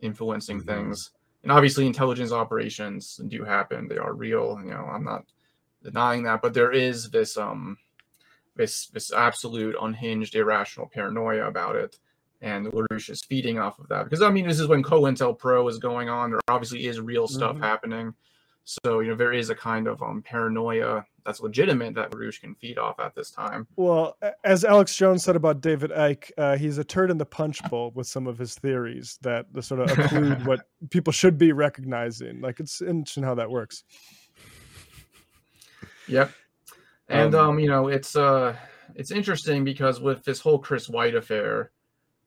influencing 0.00 0.58
mm-hmm. 0.58 0.68
things 0.68 1.10
and 1.42 1.52
obviously 1.52 1.86
intelligence 1.86 2.32
operations 2.32 3.20
do 3.28 3.44
happen 3.44 3.88
they 3.88 3.98
are 3.98 4.14
real 4.14 4.58
you 4.64 4.70
know 4.70 4.84
i'm 4.92 5.04
not 5.04 5.24
denying 5.82 6.22
that 6.22 6.42
but 6.42 6.54
there 6.54 6.72
is 6.72 7.10
this 7.10 7.36
um 7.36 7.76
this 8.54 8.86
this 8.88 9.12
absolute 9.12 9.76
unhinged 9.80 10.34
irrational 10.34 10.88
paranoia 10.92 11.46
about 11.46 11.76
it 11.76 11.96
and 12.42 12.66
LaRouche 12.66 13.08
is 13.08 13.22
feeding 13.22 13.58
off 13.58 13.78
of 13.78 13.88
that 13.88 14.04
because 14.04 14.20
I 14.20 14.30
mean 14.30 14.46
this 14.46 14.60
is 14.60 14.66
when 14.66 14.82
COINTELPRO 14.82 15.70
is 15.70 15.78
going 15.78 16.08
on. 16.08 16.32
There 16.32 16.40
obviously 16.48 16.86
is 16.86 17.00
real 17.00 17.28
stuff 17.28 17.54
mm-hmm. 17.54 17.62
happening, 17.62 18.14
so 18.64 19.00
you 19.00 19.10
know 19.10 19.16
there 19.16 19.32
is 19.32 19.50
a 19.50 19.54
kind 19.54 19.86
of 19.86 20.02
um, 20.02 20.22
paranoia 20.22 21.04
that's 21.24 21.40
legitimate 21.40 21.94
that 21.94 22.10
LaRouche 22.10 22.40
can 22.40 22.54
feed 22.54 22.78
off 22.78 22.98
at 22.98 23.14
this 23.14 23.30
time. 23.30 23.66
Well, 23.76 24.16
as 24.44 24.64
Alex 24.64 24.96
Jones 24.96 25.22
said 25.22 25.36
about 25.36 25.60
David 25.60 25.90
Icke, 25.90 26.30
uh, 26.36 26.56
he's 26.56 26.78
a 26.78 26.84
turd 26.84 27.10
in 27.10 27.18
the 27.18 27.26
punch 27.26 27.62
bowl 27.70 27.92
with 27.94 28.06
some 28.06 28.26
of 28.26 28.38
his 28.38 28.54
theories 28.56 29.18
that 29.22 29.46
sort 29.60 29.80
of 29.80 29.88
occlude 29.90 30.44
what 30.46 30.66
people 30.90 31.12
should 31.12 31.38
be 31.38 31.52
recognizing. 31.52 32.40
Like 32.40 32.60
it's 32.60 32.82
interesting 32.82 33.22
how 33.22 33.34
that 33.36 33.50
works. 33.50 33.84
Yep, 36.08 36.32
and 37.08 37.34
um, 37.34 37.50
um 37.50 37.58
you 37.58 37.68
know 37.68 37.88
it's 37.88 38.16
uh 38.16 38.56
it's 38.94 39.10
interesting 39.10 39.64
because 39.64 40.00
with 40.00 40.24
this 40.24 40.40
whole 40.40 40.58
Chris 40.58 40.88
White 40.88 41.14
affair, 41.14 41.70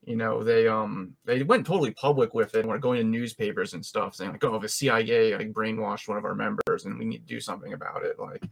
you 0.05 0.15
know 0.15 0.43
they 0.43 0.67
um 0.67 1.13
they 1.25 1.41
went 1.43 1.65
totally 1.65 1.91
public 1.91 2.33
with 2.33 2.55
it 2.55 2.59
and 2.59 2.69
were 2.69 2.77
going 2.77 2.99
to 2.99 3.03
newspapers 3.03 3.73
and 3.73 3.85
stuff 3.85 4.15
saying 4.15 4.31
like 4.31 4.43
oh 4.43 4.59
the 4.59 4.69
cia 4.69 5.35
like 5.35 5.51
brainwashed 5.51 6.07
one 6.07 6.17
of 6.17 6.25
our 6.25 6.35
members 6.35 6.85
and 6.85 6.97
we 6.97 7.05
need 7.05 7.27
to 7.27 7.33
do 7.33 7.39
something 7.39 7.73
about 7.73 8.03
it 8.03 8.19
like 8.19 8.43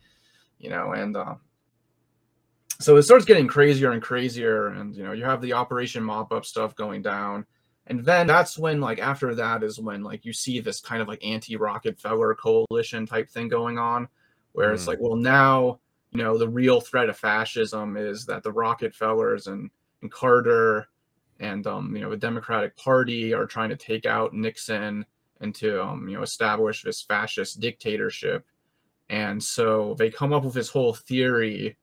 you 0.57 0.69
know 0.69 0.91
and 0.91 1.15
uh, 1.15 1.35
so 2.79 2.97
it 2.97 3.03
starts 3.03 3.25
getting 3.25 3.47
crazier 3.47 3.91
and 3.91 4.01
crazier 4.01 4.67
and 4.67 4.95
you 4.95 5.03
know 5.03 5.11
you 5.11 5.23
have 5.23 5.41
the 5.41 5.53
operation 5.53 6.03
mop 6.03 6.31
up 6.31 6.45
stuff 6.45 6.75
going 6.75 7.01
down 7.01 7.45
and 7.87 8.03
then 8.03 8.25
that's 8.25 8.57
when 8.57 8.81
like 8.81 8.99
after 8.99 9.35
that 9.35 9.61
is 9.63 9.79
when 9.79 10.03
like 10.03 10.25
you 10.25 10.33
see 10.33 10.59
this 10.59 10.81
kind 10.81 11.01
of 11.01 11.07
like 11.07 11.23
anti-rockefeller 11.23 12.33
coalition 12.33 13.05
type 13.05 13.29
thing 13.29 13.47
going 13.47 13.77
on 13.77 14.07
where 14.53 14.71
mm. 14.71 14.73
it's 14.73 14.87
like 14.87 14.99
well 14.99 15.15
now 15.15 15.79
you 16.11 16.23
know 16.23 16.37
the 16.37 16.49
real 16.49 16.81
threat 16.81 17.09
of 17.09 17.17
fascism 17.17 17.95
is 17.95 18.25
that 18.25 18.41
the 18.41 18.51
rockefellers 18.51 19.47
and, 19.47 19.69
and 20.01 20.11
carter 20.11 20.87
and 21.39 21.65
um, 21.67 21.95
you 21.95 22.01
know 22.01 22.09
the 22.09 22.17
Democratic 22.17 22.75
Party 22.77 23.33
are 23.33 23.45
trying 23.45 23.69
to 23.69 23.75
take 23.75 24.05
out 24.05 24.33
Nixon 24.33 25.05
and 25.41 25.53
to 25.55 25.83
um, 25.83 26.07
you 26.07 26.15
know 26.15 26.23
establish 26.23 26.83
this 26.83 27.01
fascist 27.01 27.59
dictatorship, 27.59 28.45
and 29.09 29.41
so 29.41 29.95
they 29.97 30.09
come 30.09 30.33
up 30.33 30.43
with 30.43 30.53
this 30.53 30.69
whole 30.69 30.93
theory 30.93 31.77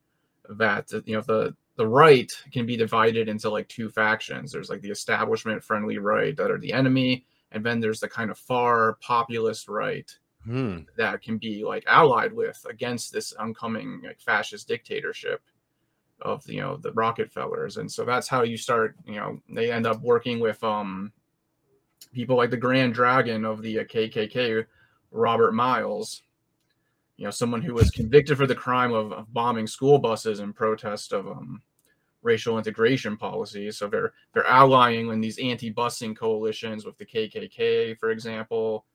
that 0.49 0.91
you 1.05 1.15
know 1.15 1.21
the 1.21 1.55
the 1.77 1.87
right 1.87 2.31
can 2.51 2.65
be 2.65 2.75
divided 2.75 3.29
into 3.29 3.49
like 3.49 3.67
two 3.67 3.89
factions. 3.89 4.51
There's 4.51 4.69
like 4.69 4.81
the 4.81 4.91
establishment 4.91 5.63
friendly 5.63 5.97
right 5.97 6.35
that 6.37 6.51
are 6.51 6.59
the 6.59 6.73
enemy, 6.73 7.25
and 7.51 7.65
then 7.65 7.79
there's 7.79 7.99
the 7.99 8.09
kind 8.09 8.31
of 8.31 8.37
far 8.37 8.97
populist 9.01 9.67
right 9.67 10.09
hmm. 10.43 10.79
that 10.97 11.21
can 11.21 11.37
be 11.37 11.63
like 11.63 11.83
allied 11.87 12.33
with 12.33 12.65
against 12.69 13.13
this 13.13 13.33
oncoming 13.33 14.01
like 14.03 14.19
fascist 14.19 14.67
dictatorship 14.67 15.41
of 16.21 16.47
you 16.49 16.61
know 16.61 16.77
the 16.77 16.91
Rockefellers, 16.91 17.77
and 17.77 17.91
so 17.91 18.05
that's 18.05 18.27
how 18.27 18.43
you 18.43 18.57
start. 18.57 18.95
You 19.05 19.15
know, 19.15 19.41
they 19.49 19.71
end 19.71 19.85
up 19.85 20.01
working 20.01 20.39
with 20.39 20.63
um 20.63 21.11
people 22.13 22.35
like 22.35 22.49
the 22.49 22.57
Grand 22.57 22.93
Dragon 22.93 23.45
of 23.45 23.61
the 23.61 23.75
KKK, 23.77 24.61
uh, 24.61 24.63
Robert 25.11 25.53
Miles. 25.53 26.23
You 27.17 27.25
know, 27.25 27.31
someone 27.31 27.61
who 27.61 27.73
was 27.73 27.91
convicted 27.91 28.37
for 28.37 28.47
the 28.47 28.55
crime 28.55 28.93
of, 28.93 29.11
of 29.11 29.31
bombing 29.31 29.67
school 29.67 29.99
buses 29.99 30.39
in 30.39 30.53
protest 30.53 31.13
of 31.13 31.27
um, 31.27 31.61
racial 32.23 32.57
integration 32.57 33.17
policies. 33.17 33.77
So 33.77 33.87
they're 33.87 34.13
they're 34.33 34.47
allying 34.47 35.09
in 35.09 35.21
these 35.21 35.37
anti-busing 35.39 36.15
coalitions 36.15 36.85
with 36.85 36.97
the 36.97 37.05
KKK, 37.05 37.97
for 37.97 38.11
example. 38.11 38.85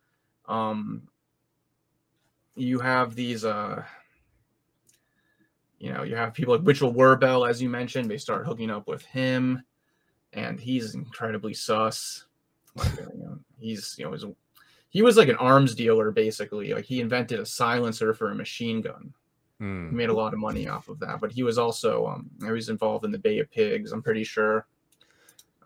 Um, 0.46 1.08
you 2.56 2.78
have 2.78 3.14
these 3.14 3.44
uh, 3.44 3.84
you 5.78 5.92
know, 5.92 6.02
you 6.02 6.16
have 6.16 6.34
people 6.34 6.54
like 6.54 6.64
Mitchell 6.64 6.92
WerBell, 6.92 7.48
as 7.48 7.60
you 7.60 7.68
mentioned, 7.68 8.10
they 8.10 8.18
start 8.18 8.46
hooking 8.46 8.70
up 8.70 8.88
with 8.88 9.04
him, 9.04 9.62
and 10.32 10.58
he's 10.58 10.94
incredibly 10.94 11.54
sus. 11.54 12.24
Like, 12.74 12.96
you 12.96 13.18
know, 13.18 13.38
he's 13.58 13.94
you 13.98 14.04
know, 14.04 14.12
he's, 14.12 14.24
he 14.90 15.02
was 15.02 15.16
like 15.16 15.28
an 15.28 15.36
arms 15.36 15.74
dealer 15.74 16.10
basically. 16.10 16.72
Like 16.72 16.84
he 16.84 17.00
invented 17.00 17.40
a 17.40 17.46
silencer 17.46 18.14
for 18.14 18.30
a 18.30 18.34
machine 18.34 18.80
gun. 18.80 19.12
Hmm. 19.58 19.90
He 19.90 19.94
made 19.94 20.10
a 20.10 20.14
lot 20.14 20.34
of 20.34 20.38
money 20.38 20.68
off 20.68 20.88
of 20.88 20.98
that, 21.00 21.20
but 21.20 21.32
he 21.32 21.42
was 21.42 21.58
also 21.58 22.06
um, 22.06 22.30
he 22.40 22.50
was 22.50 22.68
involved 22.68 23.04
in 23.04 23.10
the 23.10 23.18
Bay 23.18 23.38
of 23.38 23.50
Pigs. 23.50 23.92
I'm 23.92 24.02
pretty 24.02 24.24
sure. 24.24 24.66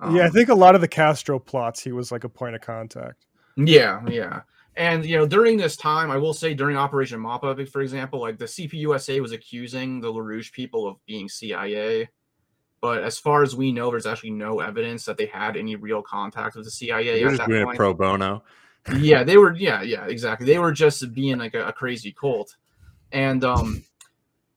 Um, 0.01 0.17
yeah, 0.17 0.23
I 0.23 0.27
um, 0.27 0.33
think 0.33 0.49
a 0.49 0.55
lot 0.55 0.75
of 0.75 0.81
the 0.81 0.89
Castro 0.89 1.39
plots, 1.39 1.83
he 1.83 1.93
was 1.93 2.11
like 2.11 2.25
a 2.25 2.29
point 2.29 2.55
of 2.55 2.61
contact. 2.61 3.27
Yeah, 3.57 4.01
yeah. 4.09 4.41
And 4.77 5.05
you 5.05 5.17
know, 5.17 5.27
during 5.27 5.57
this 5.57 5.77
time, 5.77 6.11
I 6.11 6.17
will 6.17 6.33
say 6.33 6.55
during 6.55 6.77
Operation 6.77 7.21
Mop 7.21 7.45
Up, 7.45 7.61
for 7.69 7.83
example, 7.83 8.21
like 8.21 8.39
the 8.39 8.45
CPUSA 8.45 9.21
was 9.21 9.33
accusing 9.33 10.01
the 10.01 10.13
LaRouche 10.13 10.53
people 10.53 10.87
of 10.87 11.05
being 11.07 11.29
CIA. 11.29 12.09
But 12.81 13.03
as 13.03 13.19
far 13.19 13.43
as 13.43 13.55
we 13.55 13.73
know, 13.73 13.91
there's 13.91 14.07
actually 14.07 14.31
no 14.31 14.61
evidence 14.61 15.05
that 15.05 15.19
they 15.19 15.27
had 15.27 15.57
any 15.57 15.77
real 15.77 16.03
contact 16.03 16.57
with 16.57 16.65
the 16.65 16.71
CIA. 16.71 17.21
They're 17.21 17.37
just 17.37 17.47
doing 17.47 17.65
point. 17.65 17.75
it 17.75 17.79
pro 17.79 17.93
bono. 17.93 18.43
yeah, 18.99 19.23
they 19.23 19.37
were. 19.37 19.55
Yeah, 19.55 19.83
yeah, 19.83 20.07
exactly. 20.07 20.47
They 20.47 20.59
were 20.59 20.73
just 20.73 21.13
being 21.13 21.39
like 21.39 21.55
a, 21.55 21.67
a 21.67 21.73
crazy 21.73 22.13
cult, 22.13 22.57
and 23.13 23.45
um, 23.45 23.83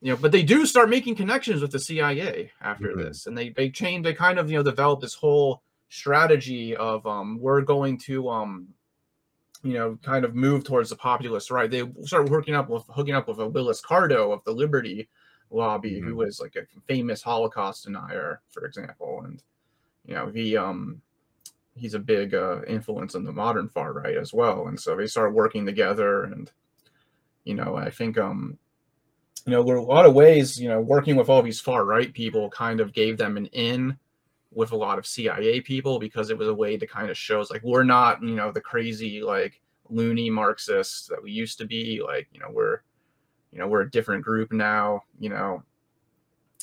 you 0.00 0.12
know, 0.12 0.16
but 0.16 0.32
they 0.32 0.42
do 0.42 0.64
start 0.64 0.88
making 0.88 1.16
connections 1.16 1.60
with 1.60 1.72
the 1.72 1.78
CIA 1.78 2.50
after 2.62 2.88
mm-hmm. 2.88 3.00
this, 3.00 3.26
and 3.26 3.36
they 3.36 3.50
they 3.50 3.68
change. 3.68 4.04
They 4.04 4.14
kind 4.14 4.38
of 4.38 4.50
you 4.50 4.56
know 4.56 4.62
develop 4.62 5.02
this 5.02 5.14
whole 5.14 5.62
strategy 5.90 6.74
of 6.74 7.06
um, 7.06 7.38
we're 7.38 7.60
going 7.60 7.98
to 7.98 8.30
um 8.30 8.68
you 9.64 9.72
know, 9.72 9.98
kind 10.02 10.24
of 10.24 10.34
move 10.34 10.62
towards 10.62 10.90
the 10.90 10.96
populist 10.96 11.50
right. 11.50 11.70
They 11.70 11.90
started 12.02 12.30
working 12.30 12.54
up 12.54 12.68
with 12.68 12.84
hooking 12.88 13.14
up 13.14 13.26
with 13.26 13.38
a 13.38 13.48
Willis 13.48 13.82
Carto 13.82 14.32
of 14.32 14.44
the 14.44 14.52
Liberty 14.52 15.08
Lobby, 15.50 15.94
mm-hmm. 15.94 16.08
who 16.08 16.16
was 16.16 16.38
like 16.38 16.54
a 16.56 16.66
famous 16.86 17.22
Holocaust 17.22 17.84
denier, 17.84 18.42
for 18.50 18.66
example, 18.66 19.22
and 19.24 19.42
you 20.06 20.14
know 20.14 20.28
he 20.28 20.56
um 20.56 21.00
he's 21.74 21.94
a 21.94 21.98
big 21.98 22.34
uh, 22.34 22.62
influence 22.68 23.14
in 23.16 23.24
the 23.24 23.32
modern 23.32 23.68
far 23.68 23.92
right 23.94 24.16
as 24.16 24.32
well. 24.32 24.68
And 24.68 24.78
so 24.78 24.94
they 24.94 25.06
started 25.06 25.34
working 25.34 25.64
together, 25.64 26.24
and 26.24 26.52
you 27.44 27.54
know 27.54 27.74
I 27.74 27.90
think 27.90 28.18
um 28.18 28.58
you 29.46 29.52
know, 29.52 29.60
a 29.60 29.80
lot 29.80 30.06
of 30.06 30.14
ways, 30.14 30.58
you 30.58 30.68
know, 30.68 30.80
working 30.80 31.16
with 31.16 31.28
all 31.28 31.42
these 31.42 31.60
far 31.60 31.84
right 31.84 32.12
people 32.12 32.48
kind 32.50 32.80
of 32.80 32.92
gave 32.92 33.18
them 33.18 33.36
an 33.36 33.46
in 33.46 33.98
with 34.54 34.72
a 34.72 34.76
lot 34.76 34.98
of 34.98 35.06
CIA 35.06 35.60
people 35.60 35.98
because 35.98 36.30
it 36.30 36.38
was 36.38 36.48
a 36.48 36.54
way 36.54 36.76
to 36.76 36.86
kind 36.86 37.10
of 37.10 37.16
shows 37.16 37.50
like 37.50 37.62
we're 37.62 37.84
not, 37.84 38.22
you 38.22 38.34
know, 38.34 38.52
the 38.52 38.60
crazy 38.60 39.20
like 39.20 39.60
loony 39.88 40.30
Marxists 40.30 41.06
that 41.08 41.22
we 41.22 41.30
used 41.30 41.58
to 41.58 41.66
be. 41.66 42.00
Like, 42.02 42.28
you 42.32 42.40
know, 42.40 42.50
we're, 42.50 42.80
you 43.52 43.58
know, 43.58 43.68
we're 43.68 43.82
a 43.82 43.90
different 43.90 44.24
group 44.24 44.52
now, 44.52 45.02
you 45.18 45.28
know. 45.28 45.62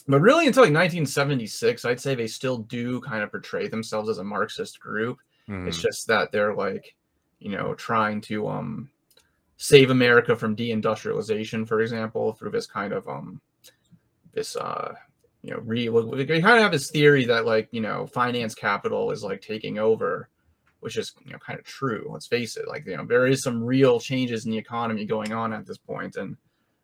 But 0.08 0.22
really 0.22 0.48
until 0.48 0.64
like 0.64 0.74
1976, 0.74 1.86
I'd 1.86 2.00
say 2.00 2.16
they 2.16 2.28
still 2.28 2.60
do 2.60 3.00
kind 3.02 3.24
of 3.24 3.32
portray 3.32 3.68
themselves 3.68 4.10
as 4.10 4.18
a 4.18 4.24
Marxist 4.24 4.80
group. 4.80 5.20
Mhm. 5.48 5.68
It's 5.68 5.82
just 5.82 6.08
that 6.08 6.32
they're 6.32 6.56
like, 6.56 6.96
you 7.40 7.50
know, 7.50 7.76
trying 7.76 8.22
to 8.22 8.48
um 8.48 8.90
save 9.58 9.92
America 9.92 10.36
from 10.36 10.56
deindustrialization, 10.56 11.68
for 11.68 11.82
example, 11.82 12.34
through 12.34 12.52
this 12.52 12.68
kind 12.68 12.94
of 12.94 13.08
um 13.08 13.40
this 14.34 14.56
uh 14.56 14.94
you 15.44 15.52
know 15.52 15.60
re 15.64 15.90
we 15.90 16.26
kind 16.26 16.46
of 16.46 16.62
have 16.62 16.72
this 16.72 16.92
theory 16.92 17.26
that 17.26 17.46
like 17.46 17.68
you 17.72 17.82
know 17.82 18.06
finance 18.08 18.54
capital 18.56 19.12
is 19.12 19.24
like 19.24 19.42
taking 19.42 19.80
over 19.80 20.30
which 20.82 20.98
is 20.98 21.14
you 21.26 21.32
know 21.32 21.40
kind 21.40 21.58
of 21.60 21.66
true 21.66 22.08
let's 22.12 22.28
face 22.28 22.58
it 22.58 22.68
like 22.68 22.86
you 22.86 22.96
know 22.96 23.06
there 23.06 23.28
is 23.28 23.42
some 23.42 23.64
real 23.64 24.00
changes 24.00 24.46
in 24.46 24.52
the 24.52 24.58
economy 24.58 25.06
going 25.06 25.34
on 25.34 25.52
at 25.54 25.66
this 25.66 25.78
point 25.78 26.16
and 26.16 26.38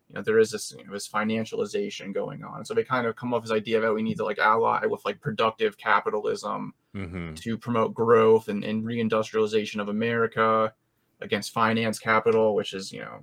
you 0.09 0.15
know 0.15 0.21
there 0.21 0.39
is 0.39 0.49
this 0.51 0.73
you 0.77 0.83
know 0.85 0.93
this 0.93 1.07
financialization 1.09 2.13
going 2.13 2.43
on 2.43 2.65
so 2.65 2.73
they 2.73 2.83
kind 2.83 3.05
of 3.05 3.15
come 3.15 3.33
up 3.33 3.41
with 3.41 3.49
this 3.49 3.55
idea 3.57 3.79
that 3.79 3.93
we 3.93 4.01
need 4.01 4.17
to 4.17 4.25
like 4.25 4.39
ally 4.39 4.85
with 4.85 5.03
like 5.05 5.21
productive 5.21 5.77
capitalism 5.77 6.73
Mhm. 6.95 7.35
to 7.35 7.57
promote 7.59 7.93
growth 7.93 8.47
and, 8.47 8.63
and 8.63 8.83
reindustrialization 8.83 9.79
of 9.79 9.87
America 9.89 10.73
against 11.21 11.53
finance 11.53 11.99
capital, 11.99 12.55
which 12.55 12.73
is, 12.73 12.91
you 12.91 13.01
know, 13.01 13.19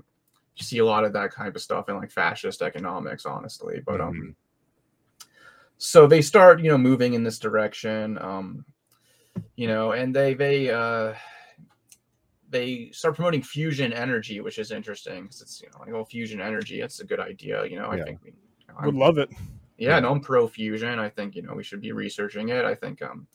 you 0.55 0.65
see 0.65 0.79
a 0.79 0.85
lot 0.85 1.03
of 1.05 1.13
that 1.15 1.33
kind 1.33 1.57
of 1.57 1.61
stuff 1.61 1.89
in 1.89 1.97
like 1.97 2.13
fascist 2.13 2.63
economics, 2.63 3.27
honestly. 3.27 3.81
But 3.85 4.01
um 4.01 4.13
Mhm. 4.15 4.35
So 5.79 6.07
they 6.07 6.23
start, 6.23 6.61
you 6.61 6.71
know, 6.71 6.79
moving 6.79 7.15
in 7.15 7.23
this 7.25 7.39
direction. 7.39 8.19
Um, 8.19 8.65
you 9.57 9.67
know, 9.67 9.93
and 9.93 10.15
they 10.15 10.35
they 10.35 10.71
uh 10.71 11.15
they 12.51 12.91
start 12.93 13.17
promoting 13.17 13.43
fusion 13.43 13.93
energy, 13.93 14.41
which 14.41 14.59
is 14.59 14.71
interesting 14.71 15.25
because 15.25 15.43
it's 15.43 15.61
you 15.61 15.69
know 15.73 15.81
like 15.81 15.93
oh 15.93 16.05
fusion 16.05 16.41
energy, 16.41 16.81
that's 16.81 17.01
a 17.01 17.05
good 17.05 17.21
idea. 17.21 17.65
You 17.67 17.79
know, 17.79 17.89
I 17.91 17.97
Yeah. 17.97 18.05
think 18.05 18.21
we, 18.23 18.31
you 18.31 18.67
know, 18.69 18.75
Would 18.85 18.95
love 18.95 19.19
it. 19.19 19.31
yeah, 19.77 19.99
no, 19.99 20.11
I'm 20.13 20.21
pro 20.21 20.47
fusion. 20.47 20.99
I 20.99 21.09
think 21.09 21.35
you 21.35 21.43
know 21.43 21.55
we 21.55 21.65
should 21.65 21.81
be 21.81 21.93
researching 21.93 22.51
it. 22.51 22.65
I 22.65 22.75
think 22.75 23.03
um, 23.03 23.27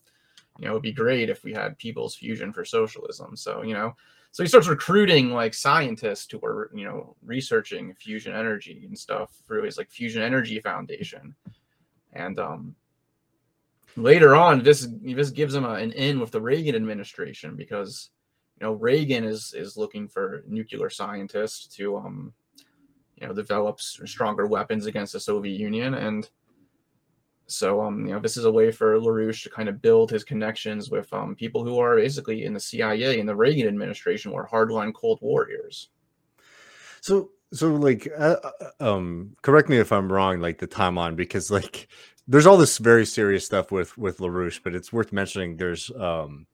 you 0.58 0.66
know, 0.66 0.72
it'd 0.72 0.84
be 0.84 0.92
great 0.94 1.30
if 1.30 1.44
we 1.44 1.54
had 1.54 1.78
people's 1.78 2.16
fusion 2.16 2.54
for 2.54 2.64
socialism. 2.64 3.36
So 3.36 3.62
you 3.62 3.74
know, 3.74 3.94
so 4.32 4.44
he 4.44 4.48
starts 4.50 4.68
recruiting 4.68 5.32
like 5.32 5.54
scientists 5.54 6.32
who 6.32 6.40
are 6.46 6.72
you 6.74 6.86
know 6.86 7.16
researching 7.22 7.94
fusion 7.96 8.34
energy 8.34 8.84
and 8.86 8.98
stuff 8.98 9.32
through 9.48 9.64
his 9.64 9.78
like 9.78 9.90
Fusion 9.90 10.22
Energy 10.22 10.60
Foundation, 10.62 11.36
and 12.14 12.40
um, 12.40 12.76
later 13.96 14.36
on, 14.36 14.64
this 14.64 14.88
this 15.02 15.30
gives 15.30 15.54
him 15.54 15.66
a, 15.66 15.74
an 15.74 15.92
in 15.94 16.20
with 16.20 16.32
the 16.32 16.42
Reagan 16.42 16.76
administration 16.76 17.56
because 17.56 18.10
you 18.60 18.68
know 18.68 18.74
Reagan 18.74 19.24
is 19.24 19.54
is 19.56 19.78
looking 19.78 20.08
for 20.08 20.44
nuclear 20.48 20.90
scientists 20.90 21.68
to 21.76 21.98
um 21.98 22.34
you 23.16 23.28
know 23.28 23.34
develops 23.34 24.00
stronger 24.06 24.48
weapons 24.48 24.86
against 24.86 25.14
the 25.14 25.20
Soviet 25.20 25.60
Union 25.60 25.94
and 25.94 26.30
so 27.48 27.82
um 27.82 28.06
you 28.06 28.14
know 28.14 28.20
this 28.20 28.38
is 28.38 28.46
a 28.46 28.52
way 28.52 28.72
for 28.72 29.00
LaRouche 29.00 29.44
to 29.44 29.50
kind 29.50 29.70
of 29.70 29.82
build 29.82 30.12
his 30.12 30.24
connections 30.24 30.90
with 30.90 31.12
um 31.14 31.36
people 31.36 31.64
who 31.64 31.80
are 31.80 31.96
basically 31.96 32.46
in 32.46 32.54
the 32.54 32.60
CIA 32.60 33.20
and 33.20 33.28
the 33.28 33.36
Reagan 33.36 33.68
administration 33.68 34.32
were 34.32 34.48
hardline 34.48 34.94
Cold 34.94 35.20
Warriors. 35.22 35.90
So 37.02 37.32
so 37.52 37.74
like 37.74 38.08
uh, 38.18 38.38
uh, 38.44 38.96
um 38.96 39.36
correct 39.42 39.70
me 39.70 39.78
if 39.78 39.92
I'm 39.92 40.12
wrong 40.12 40.40
like 40.40 40.60
the 40.60 40.68
timeline 40.68 41.16
because 41.16 41.50
like 41.52 41.88
there's 42.28 42.46
all 42.46 42.58
this 42.58 42.78
very 42.78 43.06
serious 43.06 43.46
stuff 43.46 43.72
with 43.72 43.98
with 43.98 44.20
LaRouche 44.20 44.62
but 44.64 44.76
it's 44.76 44.94
worth 44.94 45.12
mentioning 45.12 45.58
there's 45.58 45.92
um 45.92 46.46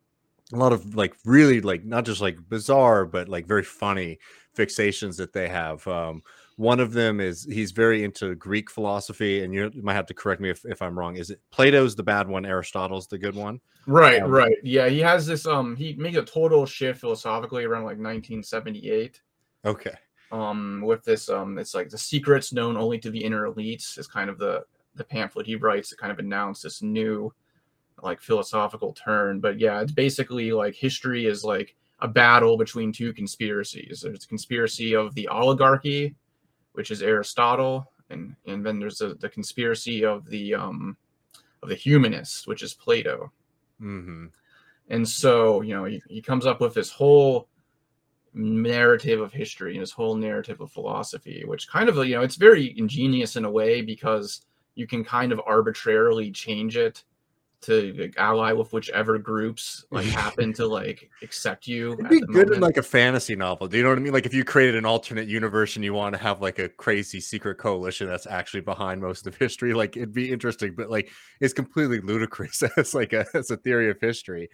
a 0.54 0.58
lot 0.58 0.74
of 0.74 0.96
like 0.96 1.16
really 1.26 1.60
like 1.60 1.84
not 1.84 2.06
just 2.06 2.22
like 2.22 2.38
bizarre 2.50 3.06
but 3.06 3.28
like 3.28 3.48
very 3.48 3.64
funny 3.64 4.20
fixations 4.56 5.18
that 5.18 5.34
they 5.34 5.50
have 5.50 5.86
um 5.88 6.22
one 6.58 6.80
of 6.80 6.94
them 6.94 7.20
is 7.20 7.44
he's 7.44 7.72
very 7.74 8.06
into 8.06 8.34
Greek 8.36 8.72
philosophy 8.72 9.44
and 9.44 9.54
you 9.54 9.70
might 9.84 9.96
have 9.96 10.06
to 10.06 10.14
correct 10.14 10.40
me 10.40 10.50
if, 10.50 10.64
if 10.64 10.82
I'm 10.82 10.98
wrong 10.98 11.18
is 11.18 11.30
it 11.30 11.42
Plato's 11.52 11.96
the 11.96 12.04
bad 12.04 12.28
one 12.28 12.46
Aristotle's 12.46 13.08
the 13.08 13.18
good 13.18 13.36
one 13.36 13.60
Right, 13.88 14.24
Um, 14.24 14.32
right. 14.32 14.56
Yeah, 14.64 14.88
he 14.88 15.00
has 15.00 15.28
this 15.28 15.46
um 15.46 15.76
he 15.76 15.94
made 15.94 16.16
a 16.18 16.24
total 16.24 16.66
shift 16.66 17.02
philosophically 17.02 17.66
around 17.66 17.84
like 17.84 17.98
1978. 18.00 19.22
okay 19.64 19.96
um 20.36 20.82
with 20.82 21.04
this 21.04 21.30
um 21.30 21.58
it's 21.58 21.74
like 21.74 21.90
the 21.90 21.98
secrets 21.98 22.52
known 22.52 22.76
only 22.76 23.00
to 23.00 23.10
the 23.10 23.24
inner 23.24 23.48
elites 23.50 23.98
is 23.98 24.08
kind 24.08 24.30
of 24.30 24.38
the 24.38 24.64
the 24.96 25.04
pamphlet 25.04 25.46
he 25.46 25.56
writes 25.56 25.90
to 25.90 25.96
kind 25.96 26.12
of 26.12 26.20
announce 26.20 26.62
this 26.62 26.82
new 26.82 27.34
like 28.04 28.22
philosophical 28.22 28.94
turn. 28.94 29.40
But 29.40 29.60
yeah 29.60 29.82
it's 29.82 29.92
basically 29.92 30.52
like 30.52 30.76
history 30.76 31.26
is 31.26 31.44
like 31.44 31.76
a 32.00 32.08
battle 32.08 32.58
between 32.58 32.92
two 32.92 33.14
conspiracies. 33.14 34.02
There's 34.02 34.26
a 34.26 34.28
conspiracy 34.28 34.96
of 34.96 35.16
the 35.16 35.28
oligarchy 35.28 36.16
which 36.74 36.92
is 36.92 37.02
aristotle 37.02 37.92
and 38.10 38.36
and 38.46 38.66
then 38.66 38.80
there's 38.80 39.02
a, 39.02 39.14
the 39.16 39.30
conspiracy 39.30 40.04
of 40.04 40.30
the 40.30 40.54
um 40.56 40.98
of 41.64 41.70
the 41.70 41.76
humanists 41.76 42.48
which 42.48 42.64
is 42.64 42.74
plato. 42.74 43.32
Hmm 43.80 44.28
and 44.90 45.08
so, 45.08 45.62
you 45.62 45.74
know, 45.74 45.86
he, 45.86 46.02
he 46.08 46.22
comes 46.22 46.46
up 46.46 46.62
with 46.62 46.74
this 46.74 46.92
whole 46.92 47.48
narrative 48.36 49.22
of 49.22 49.32
history 49.32 49.74
and 49.74 49.82
this 49.82 49.92
whole 49.92 50.16
narrative 50.16 50.62
of 50.62 50.72
philosophy, 50.72 51.44
which 51.46 51.70
kind 51.70 51.90
of, 51.90 51.96
you 52.06 52.16
know, 52.16 52.22
it's 52.22 52.36
very 52.36 52.78
ingenious 52.78 53.36
in 53.36 53.46
a 53.46 53.52
way 53.52 53.82
because 53.82 54.42
you 54.76 54.86
can 54.86 55.04
kind 55.04 55.32
of 55.32 55.42
arbitrarily 55.46 56.32
change 56.32 56.78
it 56.78 57.04
to 57.62 57.94
like, 57.94 58.14
ally 58.18 58.52
with 58.52 58.72
whichever 58.74 59.18
groups 59.18 59.86
like 59.90 60.06
happen 60.24 60.54
to 60.54 60.68
like 60.68 61.10
accept 61.24 61.66
you. 61.66 61.94
It'd 61.94 62.10
be 62.10 62.22
good 62.22 62.52
in 62.52 62.60
like 62.60 62.78
a 62.78 62.84
fantasy 62.84 63.36
novel. 63.36 63.68
Do 63.68 63.78
you 63.78 63.84
know 63.84 63.90
what 63.90 63.98
I 63.98 64.02
mean? 64.02 64.14
Like 64.14 64.26
if 64.26 64.34
you 64.34 64.44
created 64.44 64.76
an 64.76 64.86
alternate 64.86 65.28
universe 65.28 65.76
and 65.76 65.84
you 65.84 65.94
want 65.94 66.14
to 66.14 66.22
have 66.22 66.42
like 66.42 66.60
a 66.60 66.70
crazy 66.70 67.20
secret 67.20 67.58
coalition 67.58 68.08
that's 68.08 68.28
actually 68.28 68.62
behind 68.62 69.02
most 69.02 69.26
of 69.26 69.36
history, 69.36 69.74
like 69.74 69.98
it'd 69.98 70.14
be 70.14 70.32
interesting, 70.32 70.76
but 70.76 70.92
like 70.92 71.10
it's 71.40 71.54
completely 71.54 72.02
ludicrous 72.02 72.62
as 72.78 72.94
like 72.94 73.14
a 73.14 73.26
as 73.34 73.50
a 73.50 73.58
theory 73.58 73.90
of 73.90 74.00
history. 74.00 74.50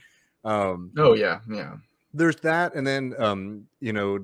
Um 0.46 0.92
oh 0.98 1.14
yeah, 1.14 1.40
yeah. 1.50 1.76
There's 2.14 2.36
that, 2.38 2.76
and 2.76 2.86
then 2.86 3.14
um, 3.18 3.68
you 3.80 3.94
know, 3.94 4.20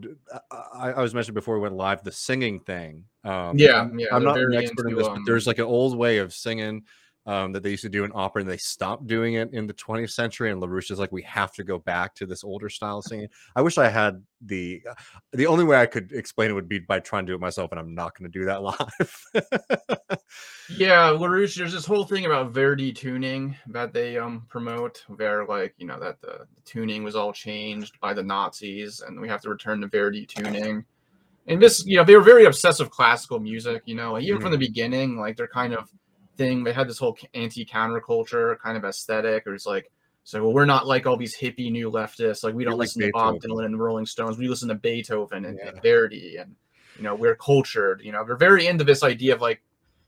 I 0.74 1.02
was 1.02 1.14
mentioned 1.14 1.36
before 1.36 1.56
we 1.56 1.62
went 1.62 1.76
live 1.76 2.04
the 2.04 2.12
singing 2.12 2.60
thing. 2.60 3.06
Um 3.24 3.58
Yeah, 3.58 3.82
I'm, 3.82 4.00
yeah, 4.00 4.08
I'm 4.12 4.24
not 4.24 4.38
an 4.38 4.52
very 4.52 4.58
expert 4.58 4.90
in 4.90 4.96
this, 4.96 5.08
but 5.08 5.18
um, 5.18 5.24
there's 5.26 5.48
like 5.48 5.60
an 5.60 5.66
old 5.66 5.98
way 5.98 6.18
of 6.20 6.34
singing 6.34 6.84
um, 7.28 7.52
that 7.52 7.62
they 7.62 7.72
used 7.72 7.84
to 7.84 7.90
do 7.90 8.06
in 8.06 8.12
opera, 8.16 8.42
and 8.42 8.50
they 8.50 8.58
stopped 8.58 9.06
doing 9.06 9.36
it 9.36 9.54
in 9.54 9.68
the 9.68 9.74
20th 9.74 10.12
century. 10.12 10.50
And 10.50 10.62
LaRouche 10.62 10.90
is 10.90 10.98
like, 10.98 11.12
we 11.12 11.22
have 11.24 11.52
to 11.54 11.64
go 11.64 11.78
back 11.78 12.16
to 12.16 12.26
this 12.26 12.44
older 12.44 12.70
style 12.70 13.02
singing. 13.02 13.28
I 13.56 13.62
wish 13.62 13.78
I 13.78 13.90
had 13.90 14.24
the 14.42 14.82
uh, 14.90 14.94
the 15.34 15.48
only 15.48 15.66
way 15.66 15.78
I 15.78 15.86
could 15.86 16.14
explain 16.14 16.50
it 16.50 16.54
would 16.54 16.70
be 16.70 16.80
by 16.80 17.00
trying 17.00 17.26
to 17.26 17.32
do 17.32 17.36
it 17.36 17.42
myself, 17.42 17.72
and 17.72 17.80
I'm 17.80 17.94
not 17.94 18.18
going 18.18 18.32
to 18.32 18.40
do 18.40 18.46
that 18.46 18.64
live. 18.64 19.26
Yeah, 20.70 21.10
LaRouche, 21.12 21.58
there's 21.58 21.74
this 21.74 21.86
whole 21.86 22.04
thing 22.04 22.26
about 22.26 22.52
Verdi 22.52 22.92
tuning 22.92 23.56
that 23.68 23.94
they 23.94 24.18
um 24.18 24.46
promote, 24.50 25.04
where 25.08 25.46
like, 25.46 25.74
you 25.78 25.86
know, 25.86 26.00
that 26.00 26.22
the, 26.22 26.46
the 26.56 26.62
tuning 26.66 27.04
was 27.04 27.16
all 27.16 27.32
changed 27.32 28.00
by 28.02 28.14
the 28.14 28.24
Nazis 28.24 29.02
and 29.02 29.20
we 29.20 29.28
have 29.28 29.42
to 29.42 29.50
return 29.50 29.82
to 29.82 29.88
Verdi 29.88 30.26
tuning. 30.26 30.86
And 31.48 31.62
this, 31.62 31.86
you 31.86 31.96
know, 31.98 32.04
they 32.04 32.16
were 32.16 32.22
very 32.22 32.46
obsessive 32.46 32.90
classical 32.90 33.40
music, 33.40 33.84
you 33.86 33.96
know, 33.96 34.14
like, 34.14 34.24
even 34.24 34.42
from 34.42 34.52
the 34.52 34.58
beginning, 34.58 35.18
like 35.18 35.38
they're 35.38 35.48
kind 35.48 35.74
of 35.74 35.90
thing, 36.38 36.64
they 36.64 36.74
had 36.74 36.88
this 36.88 36.98
whole 36.98 37.18
anti 37.34 37.66
counterculture 37.66 38.58
kind 38.60 38.78
of 38.78 38.86
aesthetic, 38.86 39.48
or 39.48 39.56
it's 39.56 39.66
like, 39.66 39.92
so 40.24 40.44
well, 40.44 40.54
we're 40.54 40.66
not 40.66 40.88
like 40.88 41.06
all 41.06 41.18
these 41.18 41.38
hippie 41.38 41.72
new 41.72 41.90
leftists, 41.90 42.44
like 42.44 42.54
we 42.54 42.66
don't 42.66 42.78
listen 42.78 43.02
to 43.02 43.12
Bob 43.14 43.36
Dylan 43.36 43.66
and 43.66 43.74
the 43.74 43.78
Rolling 43.78 44.06
Stones, 44.06 44.38
we 44.38 44.48
listen 44.48 44.68
to 44.70 44.76
Beethoven 44.76 45.46
and, 45.46 45.60
and 45.60 45.82
Verdi, 45.82 46.38
and 46.38 46.56
you 46.98 47.04
know, 47.04 47.16
we're 47.16 47.36
cultured, 47.36 48.02
you 48.04 48.12
know, 48.12 48.26
they're 48.26 48.36
very 48.36 48.68
into 48.68 48.84
this 48.84 49.04
idea 49.04 49.36
of 49.36 49.42
like, 49.42 49.62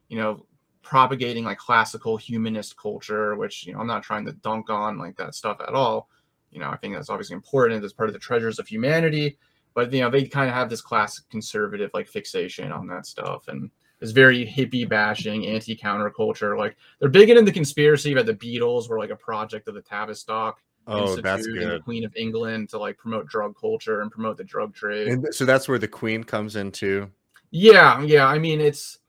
you 0.10 0.18
know, 0.18 0.46
propagating 0.82 1.44
like 1.44 1.58
classical 1.58 2.18
humanist 2.18 2.76
culture, 2.78 3.36
which 3.36 3.66
you 3.66 3.74
know 3.74 3.80
I'm 3.80 3.88
not 3.88 4.04
trying 4.04 4.26
to 4.26 4.34
dunk 4.34 4.70
on 4.70 4.98
like 4.98 5.16
that 5.18 5.36
stuff 5.36 5.62
at 5.62 5.74
all. 5.74 6.10
You 6.52 6.60
know, 6.60 6.70
I 6.70 6.78
think 6.78 6.96
that's 6.96 7.10
obviously 7.10 7.36
important. 7.36 7.84
As 7.84 7.94
part 7.94 8.10
of 8.10 8.14
the 8.14 8.20
treasures 8.20 8.60
of 8.60 8.68
humanity. 8.68 9.38
But 9.76 9.94
you 9.94 10.02
know, 10.02 10.10
they 10.10 10.26
kind 10.26 10.50
of 10.50 10.56
have 10.56 10.70
this 10.70 10.82
classic 10.82 11.30
conservative 11.30 11.92
like 11.94 12.08
fixation 12.08 12.72
on 12.72 12.88
that 12.88 13.06
stuff. 13.06 13.48
And 13.48 13.70
this 14.00 14.12
very 14.12 14.46
hippie 14.46 14.88
bashing, 14.88 15.46
anti 15.46 15.76
counterculture. 15.76 16.58
Like 16.58 16.78
they're 17.00 17.10
big 17.10 17.30
into 17.30 17.42
the 17.42 17.52
conspiracy 17.52 18.14
that 18.14 18.26
the 18.26 18.34
Beatles 18.34 18.90
were 18.90 18.98
like 18.98 19.10
a 19.10 19.16
project 19.16 19.68
of 19.68 19.76
the 19.76 19.82
Tavistock 19.82 20.62
oh, 20.88 21.16
that's 21.16 21.40
Institute 21.40 21.64
and 21.64 21.72
the. 21.74 21.80
Queen 21.80 22.04
of 22.04 22.16
England 22.16 22.70
to 22.70 22.78
like 22.78 22.98
promote 22.98 23.28
drug 23.28 23.56
culture 23.60 24.02
and 24.02 24.12
promote 24.12 24.38
the 24.38 24.44
drug 24.44 24.74
trade. 24.74 25.08
And 25.08 25.26
so 25.34 25.46
that's 25.46 25.68
where 25.68 25.80
the 25.80 25.88
queen 25.88 26.24
comes 26.24 26.56
into. 26.56 27.10
Yeah, 27.52 28.02
yeah. 28.02 28.26
I 28.28 28.40
mean, 28.40 28.62
it's 28.62 29.00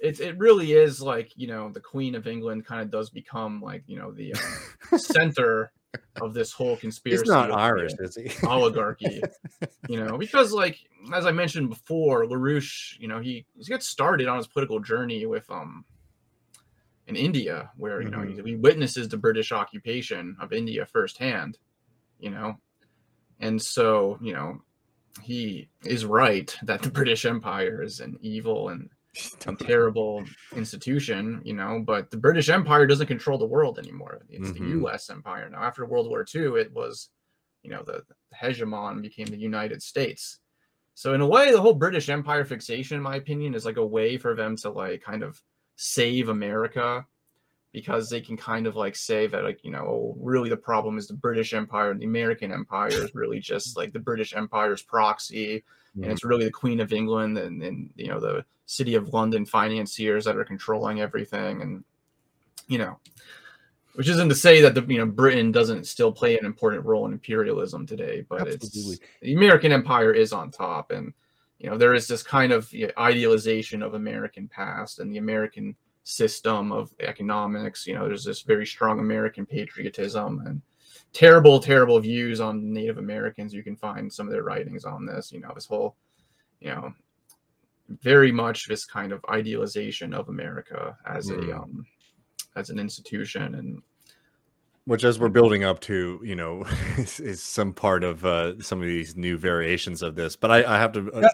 it's 0.00 0.20
it 0.20 0.38
really 0.38 0.72
is 0.72 1.00
like 1.02 1.32
you 1.36 1.46
know 1.46 1.70
the 1.70 1.80
Queen 1.80 2.14
of 2.14 2.26
England 2.26 2.64
kind 2.64 2.80
of 2.80 2.90
does 2.90 3.10
become 3.10 3.60
like 3.60 3.82
you 3.86 3.98
know 3.98 4.12
the 4.12 4.34
um, 4.34 4.98
center 4.98 5.72
of 6.20 6.34
this 6.34 6.52
whole 6.52 6.76
conspiracy. 6.76 7.22
He's 7.22 7.28
not 7.28 7.52
Irish, 7.52 7.92
is 7.98 8.16
he? 8.16 8.30
oligarchy, 8.46 9.22
you 9.88 10.02
know, 10.04 10.18
because 10.18 10.52
like 10.52 10.78
as 11.12 11.26
I 11.26 11.32
mentioned 11.32 11.68
before, 11.70 12.26
Larouche, 12.26 12.98
you 12.98 13.08
know, 13.08 13.20
he 13.20 13.46
he 13.56 13.64
gets 13.64 13.88
started 13.88 14.28
on 14.28 14.38
his 14.38 14.46
political 14.46 14.80
journey 14.80 15.26
with 15.26 15.48
um 15.50 15.84
in 17.06 17.16
India, 17.16 17.70
where 17.76 18.02
you 18.02 18.10
know 18.10 18.18
Mhm. 18.18 18.46
he 18.46 18.56
witnesses 18.56 19.08
the 19.08 19.16
British 19.16 19.52
occupation 19.52 20.36
of 20.40 20.52
India 20.52 20.86
firsthand. 20.86 21.58
You 22.18 22.30
know, 22.30 22.58
and 23.40 23.60
so 23.60 24.18
you 24.20 24.32
know 24.34 24.60
he 25.22 25.68
is 25.84 26.04
right 26.04 26.56
that 26.62 26.82
the 26.82 26.90
British 26.90 27.24
Empire 27.24 27.82
is 27.82 28.00
an 28.00 28.18
evil 28.20 28.68
and 28.68 28.90
terrible 29.58 30.24
institution, 30.54 31.40
you 31.44 31.54
know, 31.54 31.82
but 31.84 32.10
the 32.10 32.16
British 32.16 32.48
Empire 32.48 32.86
doesn't 32.86 33.06
control 33.06 33.38
the 33.38 33.46
world 33.46 33.78
anymore. 33.78 34.22
It's 34.28 34.50
Mhm. 34.50 34.54
the 34.54 34.64
US 34.80 35.10
Empire. 35.10 35.48
Now, 35.50 35.62
after 35.62 35.86
World 35.86 36.08
War 36.08 36.24
II, 36.24 36.56
it 36.60 36.72
was, 36.72 37.10
you 37.62 37.70
know, 37.70 37.82
the, 37.82 38.04
the 38.08 38.14
hegemon 38.36 39.02
became 39.02 39.26
the 39.26 39.36
United 39.36 39.82
States. 39.82 40.40
So, 40.94 41.14
in 41.14 41.20
a 41.20 41.26
way, 41.26 41.52
the 41.52 41.60
whole 41.60 41.74
British 41.74 42.08
Empire 42.08 42.44
fixation, 42.44 42.96
in 42.96 43.02
my 43.02 43.16
opinion, 43.16 43.54
is 43.54 43.64
like 43.64 43.76
a 43.76 43.86
way 43.86 44.18
for 44.18 44.34
them 44.34 44.56
to 44.56 44.70
like 44.70 45.02
kind 45.02 45.22
of 45.22 45.40
save 45.76 46.28
America 46.28 47.06
because 47.72 48.08
they 48.08 48.20
can 48.20 48.36
kind 48.36 48.66
of 48.66 48.76
like 48.76 48.96
say 48.96 49.26
that, 49.26 49.44
like, 49.44 49.62
you 49.62 49.70
know, 49.70 49.84
oh, 49.86 50.16
really 50.18 50.48
the 50.48 50.56
problem 50.56 50.98
is 50.98 51.06
the 51.06 51.14
British 51.14 51.52
Empire 51.52 51.90
and 51.90 52.00
the 52.00 52.06
American 52.06 52.52
Empire 52.52 52.88
is 52.88 53.14
really 53.14 53.40
just 53.40 53.76
like 53.76 53.92
the 53.92 53.98
British 53.98 54.34
Empire's 54.34 54.82
proxy 54.82 55.62
and 56.02 56.12
it's 56.12 56.20
mm-hmm. 56.20 56.28
really 56.28 56.44
the 56.44 56.50
Queen 56.50 56.80
of 56.80 56.92
England 56.92 57.38
and, 57.38 57.62
and 57.62 57.90
you 57.96 58.08
know 58.08 58.20
the 58.20 58.44
City 58.66 58.94
of 58.94 59.12
London 59.12 59.46
financiers 59.46 60.24
that 60.24 60.36
are 60.36 60.44
controlling 60.44 61.00
everything, 61.00 61.62
and 61.62 61.84
you 62.66 62.78
know, 62.78 62.98
which 63.94 64.08
isn't 64.08 64.28
to 64.28 64.34
say 64.34 64.60
that 64.60 64.74
the 64.74 64.84
you 64.86 64.98
know 64.98 65.06
Britain 65.06 65.50
doesn't 65.50 65.86
still 65.86 66.12
play 66.12 66.38
an 66.38 66.44
important 66.44 66.84
role 66.84 67.06
in 67.06 67.12
imperialism 67.12 67.86
today, 67.86 68.24
but 68.28 68.42
Absolutely. 68.42 68.92
it's 68.94 69.00
the 69.22 69.34
American 69.34 69.72
Empire 69.72 70.12
is 70.12 70.32
on 70.32 70.50
top, 70.50 70.90
and 70.90 71.12
you 71.58 71.68
know 71.68 71.76
there 71.76 71.94
is 71.94 72.06
this 72.06 72.22
kind 72.22 72.52
of 72.52 72.72
you 72.72 72.86
know, 72.86 72.92
idealization 72.98 73.82
of 73.82 73.94
American 73.94 74.48
past 74.48 75.00
and 75.00 75.10
the 75.10 75.18
American 75.18 75.74
system 76.08 76.72
of 76.72 76.90
economics. 77.00 77.86
You 77.86 77.94
know, 77.94 78.06
there's 78.08 78.24
this 78.24 78.40
very 78.42 78.66
strong 78.66 78.98
American 78.98 79.44
patriotism 79.44 80.42
and 80.46 80.62
terrible, 81.12 81.60
terrible 81.60 82.00
views 82.00 82.40
on 82.40 82.72
Native 82.72 82.96
Americans. 82.98 83.52
You 83.52 83.62
can 83.62 83.76
find 83.76 84.10
some 84.12 84.26
of 84.26 84.32
their 84.32 84.42
writings 84.42 84.84
on 84.84 85.04
this. 85.04 85.30
You 85.32 85.40
know, 85.40 85.52
this 85.54 85.66
whole, 85.66 85.96
you 86.60 86.70
know, 86.70 86.92
very 88.02 88.32
much 88.32 88.68
this 88.68 88.86
kind 88.86 89.12
of 89.12 89.24
idealization 89.28 90.14
of 90.14 90.28
America 90.28 90.96
as 91.06 91.28
Mm. 91.28 91.50
a 91.50 91.56
um, 91.58 91.86
as 92.56 92.70
an 92.70 92.78
institution, 92.78 93.54
and 93.56 93.82
which 94.86 95.04
as 95.04 95.18
we're 95.20 95.28
building 95.28 95.64
up 95.64 95.78
to 95.80 96.18
you 96.24 96.34
know 96.34 96.64
is, 96.96 97.20
is 97.20 97.42
some 97.42 97.74
part 97.74 98.02
of 98.02 98.24
uh 98.24 98.58
some 98.62 98.80
of 98.80 98.86
these 98.86 99.14
new 99.16 99.36
variations 99.36 100.00
of 100.00 100.14
this 100.14 100.34
but 100.34 100.50
i, 100.50 100.64
I 100.64 100.78
have 100.78 100.92
to 100.92 101.12
uh, 101.12 101.20
Yeah. 101.20 101.28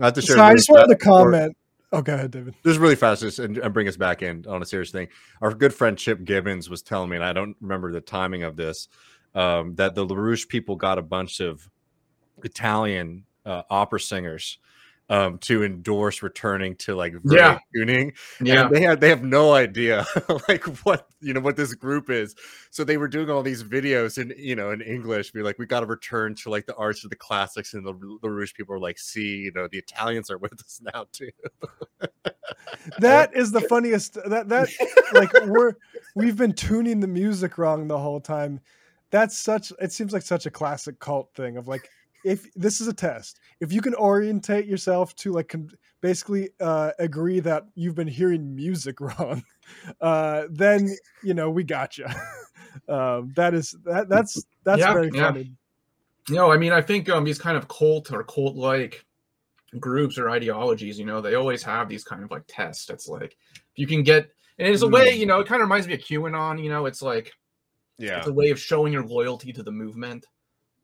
i 0.00 0.04
have 0.06 0.14
to 0.14 0.22
share 0.22 0.36
So 0.36 0.42
I 0.42 0.54
just 0.54 0.70
wanted 0.70 0.98
to 0.98 1.04
comment. 1.04 1.54
Oh, 1.90 2.02
go 2.02 2.14
ahead, 2.14 2.30
David. 2.30 2.54
This 2.62 2.72
is 2.72 2.78
really 2.78 2.96
fast 2.96 3.22
just 3.22 3.38
and, 3.38 3.56
and 3.58 3.72
bring 3.72 3.88
us 3.88 3.96
back 3.96 4.22
in 4.22 4.44
on 4.46 4.60
a 4.60 4.66
serious 4.66 4.90
thing 4.90 5.08
our 5.40 5.54
good 5.54 5.72
friend 5.72 5.96
chip 5.96 6.24
gibbons 6.24 6.68
was 6.68 6.82
telling 6.82 7.08
me 7.08 7.16
and 7.16 7.24
i 7.24 7.32
don't 7.32 7.56
remember 7.60 7.92
the 7.92 8.00
timing 8.00 8.42
of 8.42 8.56
this 8.56 8.88
um 9.34 9.74
that 9.76 9.94
the 9.94 10.06
larouche 10.06 10.46
people 10.48 10.76
got 10.76 10.98
a 10.98 11.02
bunch 11.02 11.40
of 11.40 11.68
italian 12.44 13.24
uh, 13.46 13.62
opera 13.70 13.98
singers 13.98 14.58
um 15.10 15.38
to 15.38 15.64
endorse 15.64 16.22
returning 16.22 16.76
to 16.76 16.94
like 16.94 17.14
Yeah. 17.24 17.58
tuning 17.74 18.12
yeah, 18.42 18.66
and 18.66 18.74
they 18.74 18.82
have 18.82 19.00
they 19.00 19.08
have 19.08 19.22
no 19.24 19.52
idea 19.54 20.04
like 20.48 20.64
what 20.84 21.06
you 21.20 21.32
know 21.32 21.40
what 21.40 21.56
this 21.56 21.74
group 21.74 22.10
is 22.10 22.34
so 22.70 22.84
they 22.84 22.96
were 22.96 23.08
doing 23.08 23.30
all 23.30 23.42
these 23.42 23.64
videos 23.64 24.18
in 24.18 24.32
you 24.36 24.54
know 24.54 24.70
in 24.70 24.80
english 24.82 25.30
be 25.32 25.42
like 25.42 25.58
we 25.58 25.66
got 25.66 25.80
to 25.80 25.86
return 25.86 26.34
to 26.34 26.50
like 26.50 26.66
the 26.66 26.74
arts 26.76 27.04
of 27.04 27.10
the 27.10 27.16
classics 27.16 27.74
and 27.74 27.86
the, 27.86 28.18
the 28.22 28.30
rouge 28.30 28.52
people 28.54 28.74
are 28.74 28.80
like 28.80 28.98
see 28.98 29.36
you 29.38 29.52
know 29.54 29.66
the 29.70 29.78
italians 29.78 30.30
are 30.30 30.38
with 30.44 30.52
us 30.54 30.80
now 30.94 31.06
too 31.12 31.30
That 33.00 33.34
is 33.36 33.52
the 33.52 33.60
funniest. 33.60 34.14
That 34.14 34.48
that 34.48 34.68
like 35.12 35.32
we're 35.46 35.74
we've 36.14 36.36
been 36.36 36.52
tuning 36.52 37.00
the 37.00 37.06
music 37.06 37.58
wrong 37.58 37.88
the 37.88 37.98
whole 37.98 38.20
time. 38.20 38.60
That's 39.10 39.36
such. 39.38 39.72
It 39.80 39.92
seems 39.92 40.12
like 40.12 40.22
such 40.22 40.46
a 40.46 40.50
classic 40.50 40.98
cult 40.98 41.34
thing 41.34 41.56
of 41.56 41.68
like 41.68 41.88
if 42.24 42.52
this 42.54 42.80
is 42.80 42.88
a 42.88 42.92
test, 42.92 43.40
if 43.60 43.72
you 43.72 43.80
can 43.80 43.94
orientate 43.94 44.66
yourself 44.66 45.14
to 45.16 45.32
like 45.32 45.48
con- 45.48 45.70
basically 46.00 46.50
uh, 46.60 46.92
agree 46.98 47.40
that 47.40 47.64
you've 47.74 47.94
been 47.94 48.08
hearing 48.08 48.54
music 48.54 49.00
wrong, 49.00 49.42
uh, 50.00 50.44
then 50.50 50.88
you 51.22 51.34
know 51.34 51.50
we 51.50 51.64
got 51.64 51.98
you. 51.98 52.06
um, 52.88 53.32
that 53.36 53.54
is 53.54 53.74
that 53.84 54.08
that's 54.08 54.46
that's 54.64 54.80
Yeah, 54.80 54.92
very 54.92 55.10
yeah. 55.12 55.26
funny. 55.26 55.52
No, 56.30 56.52
I 56.52 56.58
mean, 56.58 56.72
I 56.72 56.82
think 56.82 57.08
um, 57.08 57.24
these 57.24 57.38
kind 57.38 57.56
of 57.56 57.68
cult 57.68 58.12
or 58.12 58.22
cult 58.22 58.54
like 58.54 59.04
groups 59.78 60.18
or 60.18 60.30
ideologies, 60.30 60.98
you 60.98 61.06
know, 61.06 61.20
they 61.20 61.34
always 61.34 61.62
have 61.62 61.88
these 61.88 62.04
kind 62.04 62.22
of 62.22 62.30
like 62.30 62.42
tests. 62.48 62.90
It's 62.90 63.08
like 63.08 63.36
if 63.54 63.72
you 63.76 63.86
can 63.86 64.02
get, 64.02 64.30
and 64.58 64.68
it's 64.68 64.82
a 64.82 64.88
way, 64.88 65.14
you 65.14 65.26
know, 65.26 65.40
it 65.40 65.46
kind 65.46 65.62
of 65.62 65.66
reminds 65.66 65.86
me 65.86 65.94
of 65.94 66.00
QAnon. 66.00 66.62
You 66.62 66.70
know, 66.70 66.86
it's 66.86 67.02
like 67.02 67.32
yeah 67.98 68.18
it's 68.18 68.28
a 68.28 68.32
way 68.32 68.50
of 68.50 68.60
showing 68.60 68.92
your 68.92 69.04
loyalty 69.04 69.52
to 69.52 69.62
the 69.62 69.70
movement. 69.70 70.26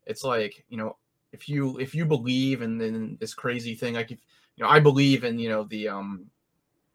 It's 0.06 0.24
like 0.24 0.64
you 0.68 0.76
know, 0.76 0.96
if 1.34 1.48
you 1.48 1.78
if 1.78 1.94
you 1.94 2.06
believe 2.06 2.62
in, 2.62 2.80
in 2.80 3.16
this 3.20 3.34
crazy 3.34 3.74
thing, 3.74 3.94
like 3.94 4.12
if 4.12 4.18
you 4.56 4.64
know, 4.64 4.70
I 4.70 4.78
believe 4.78 5.24
in 5.24 5.38
you 5.38 5.48
know 5.48 5.64
the 5.64 5.88
um, 5.88 6.26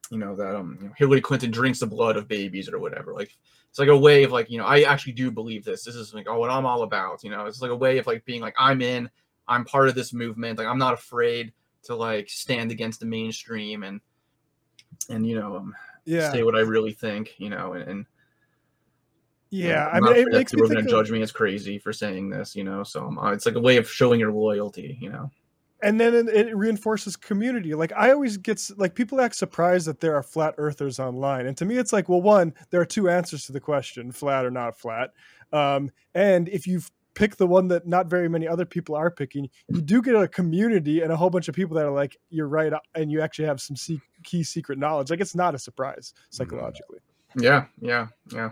you 0.10 0.18
know 0.18 0.34
that 0.36 0.56
um, 0.56 0.78
you 0.82 0.88
know, 0.88 0.94
Hillary 0.98 1.22
Clinton 1.22 1.52
drinks 1.52 1.80
the 1.80 1.88
blood 1.88 2.16
of 2.16 2.28
babies 2.28 2.70
or 2.70 2.80
whatever. 2.80 3.14
Like 3.14 3.36
it's 3.70 3.80
like 3.80 3.90
a 3.90 3.98
way 3.98 4.24
of 4.24 4.32
like 4.32 4.50
you 4.50 4.58
know, 4.58 4.66
I 4.66 4.84
actually 4.84 5.14
do 5.14 5.30
believe 5.30 5.66
this. 5.66 5.84
This 5.84 5.96
is 5.96 6.14
like 6.14 6.28
oh, 6.30 6.40
what 6.40 6.50
I'm 6.50 6.66
all 6.66 6.84
about. 6.84 7.24
You 7.24 7.32
know, 7.32 7.46
it's 7.46 7.62
like 7.62 7.72
a 7.72 7.76
way 7.76 7.98
of 7.98 8.08
like 8.08 8.24
being 8.24 8.42
like 8.42 8.56
I'm 8.58 8.82
in. 8.82 9.10
I'm 9.48 9.66
part 9.66 9.90
of 9.90 9.96
this 9.96 10.14
movement. 10.14 10.58
Like 10.58 10.68
I'm 10.68 10.78
not 10.78 10.94
afraid 10.94 11.52
to 11.84 11.96
like 11.96 12.30
stand 12.30 12.72
against 12.72 13.02
the 13.02 13.06
mainstream 13.06 13.84
and 13.84 14.00
and 15.10 15.28
you 15.28 15.38
know 15.38 15.58
um, 15.58 15.76
Yeah, 16.06 16.32
say 16.32 16.44
what 16.44 16.56
I 16.56 16.62
really 16.62 16.94
think. 16.94 17.36
You 17.40 17.50
know, 17.50 17.74
and, 17.74 17.84
and 17.90 18.06
yeah. 19.52 19.88
I 19.88 19.98
I'm 19.98 20.04
mean, 20.04 20.14
not 20.14 20.18
it 20.18 20.30
makes 20.32 20.54
people 20.54 20.66
are 20.66 20.70
going 20.70 20.84
to 20.84 20.90
judge 20.90 21.12
me 21.12 21.22
as 21.22 21.32
crazy 21.32 21.78
for 21.80 21.94
saying 21.94 22.30
this, 22.30 22.56
you 22.56 22.64
know. 22.64 22.84
So 22.84 23.06
um, 23.08 23.18
uh, 23.20 23.32
it's 23.32 23.46
like 23.46 23.56
a 23.56 23.60
way 23.62 23.78
of 23.78 23.90
showing 23.90 24.20
your 24.20 24.32
loyalty, 24.32 24.98
you 25.02 25.10
know. 25.10 25.32
and 25.82 26.00
then 26.00 26.14
it, 26.14 26.28
it 26.30 26.56
reinforces 26.56 27.16
community 27.16 27.74
like 27.74 27.92
i 27.96 28.12
always 28.12 28.38
get 28.38 28.62
like 28.78 28.96
people 28.96 29.22
act 29.22 29.36
surprised 29.36 29.88
that 29.88 30.00
there 30.02 30.16
are 30.16 30.24
flat 30.24 30.54
earthers 30.58 31.00
online 31.00 31.46
and 31.46 31.56
to 31.58 31.66
me 31.66 31.78
it's 31.78 31.94
like 31.94 32.10
well 32.10 32.22
one 32.22 32.54
there 32.70 32.82
are 32.82 32.86
two 32.86 33.10
answers 33.10 33.46
to 33.46 33.52
the 33.54 33.60
question 33.60 34.12
flat 34.12 34.46
or 34.46 34.52
not 34.52 34.78
flat 34.78 35.12
um, 35.54 35.90
and 36.14 36.48
if 36.50 36.68
you 36.68 36.82
pick 37.16 37.38
the 37.38 37.48
one 37.48 37.68
that 37.70 37.88
not 37.88 38.08
very 38.08 38.30
many 38.30 38.48
other 38.48 38.66
people 38.66 38.96
are 38.96 39.10
picking 39.10 39.50
you 39.70 39.82
do 39.82 40.02
get 40.02 40.16
a 40.16 40.28
community 40.28 41.02
and 41.02 41.12
a 41.12 41.18
whole 41.18 41.30
bunch 41.30 41.48
of 41.48 41.56
people 41.56 41.76
that 41.76 41.86
are 41.86 41.92
like 41.92 42.18
you're 42.30 42.48
right 42.48 42.74
uh, 42.74 42.80
and 42.96 43.12
you 43.12 43.22
actually 43.22 43.46
have 43.46 43.60
some 43.62 43.76
key 44.24 44.44
secret 44.44 44.78
knowledge 44.78 45.10
like 45.10 45.22
it's 45.22 45.36
not 45.36 45.56
a 45.56 45.60
surprise 45.60 46.14
psychologically 46.30 47.00
Yeah, 47.36 47.66
yeah, 47.80 48.08
yeah. 48.34 48.52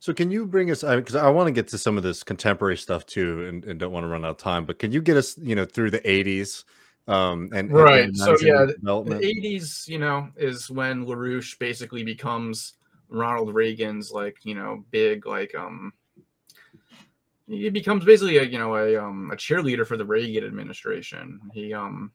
So 0.00 0.12
can 0.12 0.30
you 0.30 0.46
bring 0.46 0.70
us 0.70 0.82
because 0.82 1.14
i 1.14 1.30
want 1.30 1.46
to 1.46 1.52
get 1.52 1.68
to 1.68 1.78
some 1.78 1.96
of 1.96 2.02
this 2.02 2.22
contemporary 2.22 2.76
stuff 2.76 3.06
too 3.06 3.46
and, 3.46 3.64
and 3.64 3.78
don't 3.78 3.92
want 3.92 4.02
to 4.02 4.08
run 4.08 4.24
out 4.24 4.32
of 4.32 4.36
time 4.36 4.64
but 4.64 4.78
can 4.78 4.90
you 4.90 5.00
get 5.00 5.16
us 5.16 5.38
you 5.38 5.54
know 5.54 5.64
through 5.64 5.90
the 5.90 6.00
80s 6.00 6.64
um 7.06 7.50
and 7.52 7.70
and 7.70 7.72
Right, 7.72 8.12
the 8.12 8.18
so, 8.18 8.36
yeah, 8.40 8.66
the 8.66 8.78
The 9.04 9.14
80s, 9.14 9.88
you 9.88 9.98
know, 9.98 10.28
is 10.36 10.70
when 10.70 11.06
LaRouche 11.06 11.58
basically 11.58 12.04
becomes 12.04 12.74
Ronald 13.08 13.54
Reagan's 13.54 14.12
like, 14.12 14.36
you 14.44 14.54
know, 14.54 14.84
big 14.90 15.26
like 15.26 15.54
um 15.54 15.92
he 17.48 17.68
becomes 17.68 18.04
basically 18.04 18.36
a 18.38 18.44
you 18.44 18.58
know 18.58 18.76
a 18.76 18.96
um 18.96 19.30
a 19.32 19.36
cheerleader 19.36 19.86
for 19.86 19.96
the 19.96 20.04
Reagan 20.04 20.44
administration. 20.44 21.40
He 21.52 21.74
um 21.74 22.12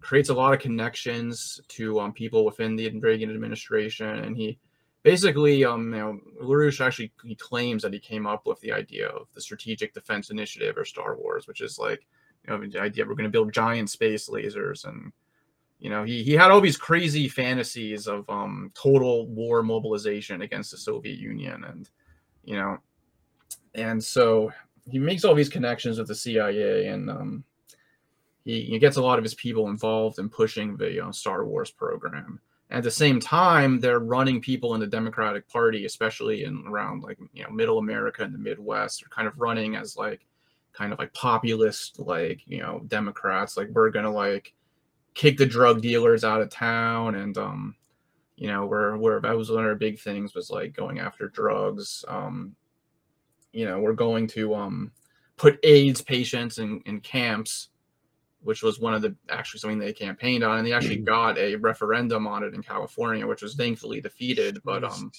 creates 0.00 0.28
a 0.28 0.34
lot 0.34 0.52
of 0.52 0.60
connections 0.60 1.60
to 1.68 1.98
um 1.98 2.12
people 2.12 2.44
within 2.44 2.76
the 2.76 2.88
Reagan 3.00 3.30
administration 3.30 4.08
and 4.08 4.36
he 4.36 4.58
basically 5.06 5.64
um 5.64 5.94
you 5.94 6.00
know 6.00 6.18
LaRouche 6.42 6.84
actually 6.84 7.12
he 7.24 7.36
claims 7.36 7.80
that 7.82 7.92
he 7.92 8.00
came 8.00 8.26
up 8.26 8.44
with 8.44 8.60
the 8.60 8.72
idea 8.72 9.06
of 9.06 9.28
the 9.34 9.40
strategic 9.40 9.94
defense 9.94 10.30
initiative 10.30 10.76
or 10.76 10.84
Star 10.84 11.16
Wars, 11.16 11.46
which 11.46 11.60
is 11.60 11.78
like 11.78 12.04
you 12.42 12.52
know 12.52 12.66
the 12.66 12.80
idea 12.80 13.04
we're 13.06 13.14
going 13.14 13.22
to 13.22 13.38
build 13.38 13.52
giant 13.52 13.88
space 13.88 14.28
lasers 14.28 14.84
and 14.84 15.12
you 15.78 15.90
know 15.90 16.02
he, 16.02 16.24
he 16.24 16.32
had 16.32 16.50
all 16.50 16.60
these 16.60 16.76
crazy 16.76 17.28
fantasies 17.28 18.08
of 18.08 18.28
um 18.28 18.72
total 18.74 19.28
war 19.28 19.62
mobilization 19.62 20.42
against 20.42 20.72
the 20.72 20.76
soviet 20.76 21.20
union 21.20 21.62
and 21.62 21.88
you 22.44 22.56
know 22.56 22.76
and 23.76 24.02
so 24.02 24.50
he 24.90 24.98
makes 24.98 25.24
all 25.24 25.36
these 25.36 25.48
connections 25.48 25.98
with 25.98 26.08
the 26.08 26.14
cia 26.16 26.88
and 26.88 27.08
um 27.08 27.44
he, 28.44 28.78
gets 28.78 28.96
a 28.96 29.02
lot 29.02 29.18
of 29.18 29.24
his 29.24 29.34
people 29.34 29.68
involved 29.68 30.18
in 30.18 30.28
pushing 30.28 30.76
the 30.76 31.04
uh, 31.04 31.12
star 31.12 31.44
wars 31.44 31.70
program 31.70 32.40
at 32.70 32.82
the 32.82 32.90
same 32.90 33.20
time 33.20 33.78
they're 33.78 34.00
running 34.00 34.40
people 34.40 34.74
in 34.74 34.80
the 34.80 34.86
democratic 34.86 35.48
party 35.48 35.84
especially 35.84 36.44
in 36.44 36.64
around 36.66 37.02
like 37.02 37.18
you 37.32 37.44
know 37.44 37.50
middle 37.50 37.78
america 37.78 38.22
and 38.22 38.34
the 38.34 38.38
midwest 38.38 39.02
are 39.04 39.08
kind 39.08 39.28
of 39.28 39.38
running 39.38 39.76
as 39.76 39.96
like 39.96 40.26
kind 40.76 40.92
of 40.92 40.98
like 40.98 41.12
populist 41.14 41.98
like 41.98 42.42
you 42.46 42.58
know 42.58 42.82
democrats. 42.86 43.56
Like 43.56 43.68
we're 43.70 43.90
gonna 43.90 44.12
like 44.12 44.52
kick 45.14 45.38
the 45.38 45.46
drug 45.46 45.80
dealers 45.80 46.22
out 46.22 46.42
of 46.42 46.50
town 46.50 47.14
and 47.14 47.36
um 47.38 47.74
you 48.36 48.48
know 48.48 48.66
where 48.66 48.96
where 48.98 49.20
that 49.20 49.36
was 49.36 49.50
one 49.50 49.64
of 49.64 49.70
our 49.70 49.74
big 49.74 49.98
things 49.98 50.34
was 50.34 50.50
like 50.50 50.76
going 50.76 50.98
after 50.98 51.28
drugs. 51.28 52.04
Um 52.08 52.54
you 53.52 53.64
know 53.64 53.80
we're 53.80 53.94
going 53.94 54.26
to 54.28 54.54
um 54.54 54.92
put 55.36 55.58
aids 55.62 56.02
patients 56.02 56.58
in, 56.58 56.82
in 56.84 57.00
camps 57.00 57.68
which 58.46 58.62
was 58.62 58.78
one 58.78 58.94
of 58.94 59.02
the 59.02 59.14
actually 59.28 59.58
something 59.58 59.78
they 59.78 59.92
campaigned 59.92 60.44
on, 60.44 60.58
and 60.58 60.66
they 60.66 60.72
actually 60.72 60.96
got 60.98 61.36
a 61.36 61.56
referendum 61.56 62.26
on 62.26 62.44
it 62.44 62.54
in 62.54 62.62
California, 62.62 63.26
which 63.26 63.42
was 63.42 63.54
thankfully 63.54 64.00
defeated. 64.00 64.60
But 64.64 64.84
um, 64.84 65.10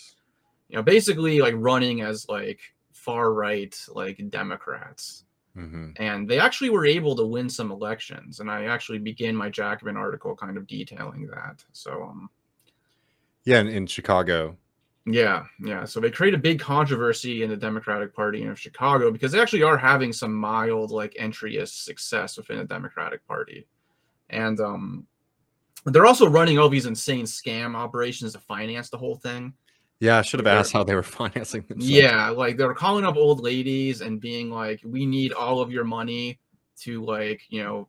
you 0.70 0.78
know, 0.78 0.84
basically 0.84 1.40
like 1.40 1.56
running 1.58 2.02
as 2.02 2.28
like 2.30 2.60
far 2.94 3.34
right 3.34 3.78
like 3.94 4.22
Democrats. 4.30 5.26
hmm 5.54 5.92
And 5.98 6.28
they 6.30 6.40
actually 6.40 6.70
were 6.70 6.86
able 6.86 7.16
to 7.16 7.26
win 7.26 7.50
some 7.50 7.72
elections. 7.72 8.40
And 8.40 8.50
I 8.50 8.66
actually 8.66 9.00
begin 9.00 9.36
my 9.36 9.50
Jacobin 9.50 9.98
article 9.98 10.36
kind 10.36 10.58
of 10.58 10.68
detailing 10.68 11.28
that. 11.28 11.64
So 11.74 12.04
um 12.04 12.30
Yeah, 13.44 13.60
in, 13.60 13.68
in 13.68 13.88
Chicago. 13.88 14.58
Yeah, 15.10 15.46
yeah. 15.64 15.86
So 15.86 16.00
they 16.02 16.12
create 16.12 16.34
a 16.34 16.38
big 16.38 16.60
controversy 16.60 17.42
in 17.44 17.50
the 17.50 17.56
Democratic 17.56 18.14
Party 18.14 18.44
of 18.44 18.60
Chicago 18.60 19.10
because 19.10 19.32
they 19.32 19.40
actually 19.40 19.64
are 19.64 19.78
having 19.78 20.12
some 20.12 20.34
mild 20.34 20.92
like 20.92 21.14
entryist 21.14 21.84
success 21.86 22.38
within 22.38 22.58
the 22.58 22.66
Democratic 22.66 23.26
Party. 23.26 23.66
And 24.30 24.60
um 24.60 25.08
they're 25.86 26.06
also 26.06 26.28
running 26.28 26.60
all 26.60 26.68
these 26.68 26.86
insane 26.88 27.24
scam 27.26 27.74
operations 27.74 28.34
to 28.34 28.40
finance 28.40 28.90
the 28.90 28.98
whole 28.98 29.16
thing. 29.16 29.54
Yeah, 30.00 30.18
I 30.18 30.22
should 30.22 30.40
have 30.42 30.46
They're- 30.46 30.56
asked 30.58 30.74
how 30.74 30.84
they 30.84 30.94
were 30.96 31.04
financing 31.22 31.62
themselves. 31.62 31.90
Yeah, 31.90 32.30
like 32.30 32.58
they're 32.58 32.74
calling 32.74 33.06
up 33.06 33.16
old 33.16 33.40
ladies 33.42 34.02
and 34.02 34.20
being 34.20 34.50
like, 34.52 34.82
"We 34.84 35.06
need 35.06 35.32
all 35.32 35.62
of 35.62 35.72
your 35.72 35.86
money 35.86 36.40
to 36.82 37.04
like, 37.06 37.42
you 37.50 37.64
know, 37.64 37.88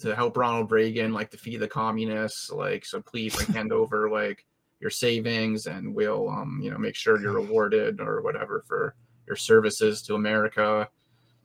to 0.00 0.16
help 0.16 0.36
Ronald 0.36 0.72
Reagan 0.72 1.12
like 1.12 1.30
defeat 1.30 1.58
the 1.58 1.68
communists. 1.68 2.50
Like, 2.50 2.84
so 2.86 3.00
please 3.02 3.36
like 3.38 3.48
hand 3.54 3.72
over 3.72 4.10
like 4.10 4.44
your 4.82 4.90
savings 4.90 5.66
and 5.66 5.94
we'll 5.94 6.28
um, 6.28 6.60
you 6.62 6.70
know, 6.70 6.76
make 6.76 6.94
sure 6.94 7.18
you're 7.18 7.32
rewarded 7.32 8.00
or 8.00 8.20
whatever 8.20 8.62
for 8.66 8.94
your 9.26 9.36
services 9.36 10.02
to 10.02 10.14
America." 10.14 10.88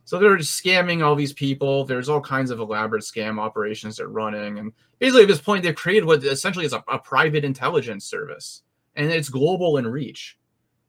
So 0.04 0.18
they're 0.18 0.38
just 0.38 0.62
scamming 0.62 1.04
all 1.04 1.16
these 1.16 1.34
people. 1.34 1.86
There's 1.86 2.10
all 2.10 2.22
kinds 2.22 2.50
of 2.50 2.60
elaborate 2.60 3.04
scam 3.04 3.40
operations 3.40 3.98
they're 3.98 4.08
running, 4.08 4.60
and 4.60 4.74
basically 5.00 5.22
at 5.22 5.28
this 5.30 5.42
point 5.42 5.64
they've 5.64 5.76
created 5.76 6.06
what 6.06 6.24
essentially 6.24 6.66
is 6.66 6.74
a, 6.74 6.84
a 6.90 7.00
private 7.00 7.46
intelligence 7.46 8.06
service, 8.06 8.64
and 8.96 9.10
it's 9.10 9.30
global 9.30 9.78
in 9.78 9.88
reach. 9.88 10.38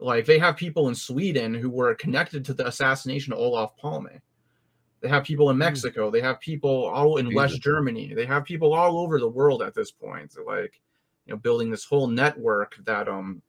Like 0.01 0.25
they 0.25 0.39
have 0.39 0.57
people 0.57 0.89
in 0.89 0.95
Sweden 0.95 1.55
who 1.55 1.71
were 1.71 1.95
connected 1.95 2.45
to 2.47 2.55
the 2.55 2.67
assassination 2.67 3.33
of 3.33 3.41
Olof 3.41 3.77
Palme. 3.77 4.21
They 5.01 5.09
have 5.09 5.25
people 5.25 5.51
in 5.51 5.59
Mexico. 5.59 6.11
They 6.11 6.21
have 6.21 6.41
people 6.41 6.87
all 6.87 7.19
in 7.19 7.35
West 7.35 7.61
Germany. 7.61 8.15
They 8.15 8.27
have 8.27 8.45
people 8.45 8.73
all 8.73 8.99
over 8.99 9.21
the 9.21 9.29
world 9.29 9.63
at 9.63 9.75
this 9.75 9.93
point. 9.93 10.35
Like, 10.45 10.81
you 11.29 11.35
know, 11.35 11.39
building 11.39 11.71
this 11.71 11.85
whole 11.85 12.09
network 12.09 12.77
that 12.85 13.07
um 13.07 13.43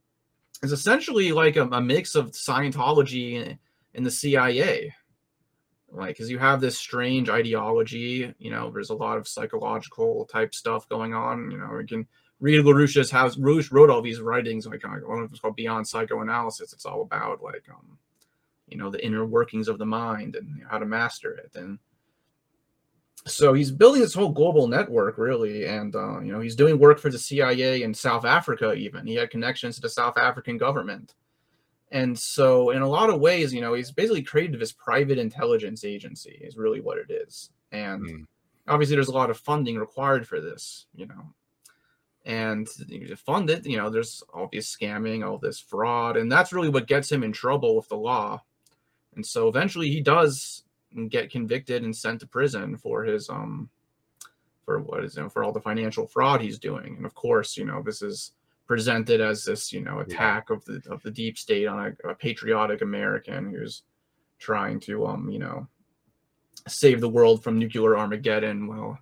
is 0.61 0.73
essentially 0.73 1.31
like 1.31 1.55
a, 1.55 1.63
a 1.63 1.81
mix 1.81 2.15
of 2.15 2.31
Scientology 2.31 3.41
and, 3.41 3.57
and 3.95 4.05
the 4.05 4.11
CIA. 4.11 4.93
Like, 5.91 6.09
because 6.09 6.29
you 6.29 6.37
have 6.37 6.61
this 6.61 6.77
strange 6.77 7.29
ideology, 7.29 8.35
you 8.37 8.51
know, 8.51 8.69
there's 8.69 8.91
a 8.91 8.95
lot 8.95 9.17
of 9.17 9.27
psychological 9.27 10.25
type 10.25 10.53
stuff 10.53 10.87
going 10.87 11.15
on. 11.15 11.49
You 11.49 11.57
know, 11.57 11.79
you 11.79 11.87
can 11.87 12.07
read 12.39 12.63
LaRouche's 12.63 13.09
house. 13.09 13.37
LaRouche 13.37 13.71
wrote 13.71 13.89
all 13.89 14.01
these 14.01 14.21
writings, 14.21 14.67
like 14.67 14.83
one 14.83 14.97
of 14.97 15.07
them 15.07 15.29
is 15.33 15.39
called 15.39 15.55
Beyond 15.55 15.87
Psychoanalysis. 15.87 16.73
It's 16.73 16.85
all 16.85 17.01
about 17.01 17.41
like, 17.41 17.63
um, 17.69 17.97
you 18.67 18.77
know, 18.77 18.91
the 18.91 19.03
inner 19.03 19.25
workings 19.25 19.67
of 19.67 19.79
the 19.79 19.85
mind 19.85 20.35
and 20.35 20.61
how 20.69 20.77
to 20.77 20.85
master 20.85 21.33
it. 21.33 21.51
And 21.55 21.79
so 23.25 23.53
he's 23.53 23.71
building 23.71 24.01
this 24.01 24.13
whole 24.13 24.29
global 24.29 24.67
network, 24.67 25.17
really. 25.17 25.65
And 25.65 25.95
uh, 25.95 26.19
you 26.21 26.31
know, 26.31 26.39
he's 26.39 26.55
doing 26.55 26.79
work 26.79 26.99
for 26.99 27.09
the 27.09 27.19
CIA 27.19 27.83
in 27.83 27.93
South 27.93 28.25
Africa. 28.25 28.73
Even 28.73 29.05
he 29.05 29.15
had 29.15 29.29
connections 29.29 29.75
to 29.75 29.81
the 29.81 29.89
South 29.89 30.17
African 30.17 30.57
government. 30.57 31.15
And 31.91 32.17
so, 32.17 32.69
in 32.69 32.81
a 32.81 32.87
lot 32.87 33.09
of 33.09 33.19
ways, 33.19 33.53
you 33.53 33.61
know, 33.61 33.73
he's 33.73 33.91
basically 33.91 34.21
created 34.21 34.59
this 34.59 34.71
private 34.71 35.17
intelligence 35.17 35.83
agency. 35.83 36.39
Is 36.41 36.57
really 36.57 36.81
what 36.81 36.97
it 36.97 37.09
is. 37.11 37.49
And 37.71 38.03
Mm. 38.03 38.27
obviously, 38.67 38.95
there's 38.95 39.07
a 39.07 39.13
lot 39.13 39.29
of 39.29 39.37
funding 39.39 39.77
required 39.77 40.27
for 40.27 40.39
this. 40.39 40.85
You 40.95 41.07
know, 41.07 41.33
and 42.25 42.67
to 42.67 43.15
fund 43.15 43.49
it, 43.49 43.65
you 43.65 43.77
know, 43.77 43.89
there's 43.89 44.23
all 44.33 44.49
this 44.51 44.75
scamming, 44.75 45.25
all 45.25 45.37
this 45.37 45.59
fraud, 45.59 46.15
and 46.15 46.31
that's 46.31 46.53
really 46.53 46.69
what 46.69 46.87
gets 46.87 47.11
him 47.11 47.23
in 47.23 47.31
trouble 47.31 47.75
with 47.75 47.89
the 47.89 47.97
law. 47.97 48.43
And 49.15 49.25
so 49.25 49.47
eventually 49.47 49.89
he 49.89 50.01
does 50.01 50.63
get 51.09 51.31
convicted 51.31 51.83
and 51.83 51.95
sent 51.95 52.19
to 52.19 52.27
prison 52.27 52.75
for 52.77 53.03
his 53.03 53.29
um 53.29 53.69
for 54.69 54.79
what 54.79 55.03
is 55.03 55.15
you 55.15 55.23
know, 55.23 55.29
for 55.29 55.43
all 55.43 55.51
the 55.51 55.59
financial 55.59 56.05
fraud 56.05 56.41
he's 56.41 56.59
doing. 56.59 56.95
And 56.95 57.05
of 57.05 57.15
course, 57.15 57.57
you 57.57 57.65
know, 57.65 57.81
this 57.81 58.03
is 58.03 58.33
presented 58.67 59.19
as 59.19 59.43
this, 59.43 59.73
you 59.73 59.81
know, 59.81 59.99
attack 59.99 60.51
of 60.51 60.63
the 60.65 60.79
of 60.91 61.01
the 61.01 61.09
deep 61.09 61.39
state 61.39 61.65
on 61.65 61.79
a, 62.03 62.09
a 62.09 62.13
patriotic 62.13 62.83
American 62.83 63.51
who's 63.51 63.81
trying 64.37 64.79
to 64.81 65.07
um, 65.07 65.27
you 65.29 65.39
know, 65.39 65.67
save 66.67 67.01
the 67.01 67.09
world 67.09 67.43
from 67.43 67.57
nuclear 67.57 67.97
Armageddon 67.97 68.67
while 68.67 68.99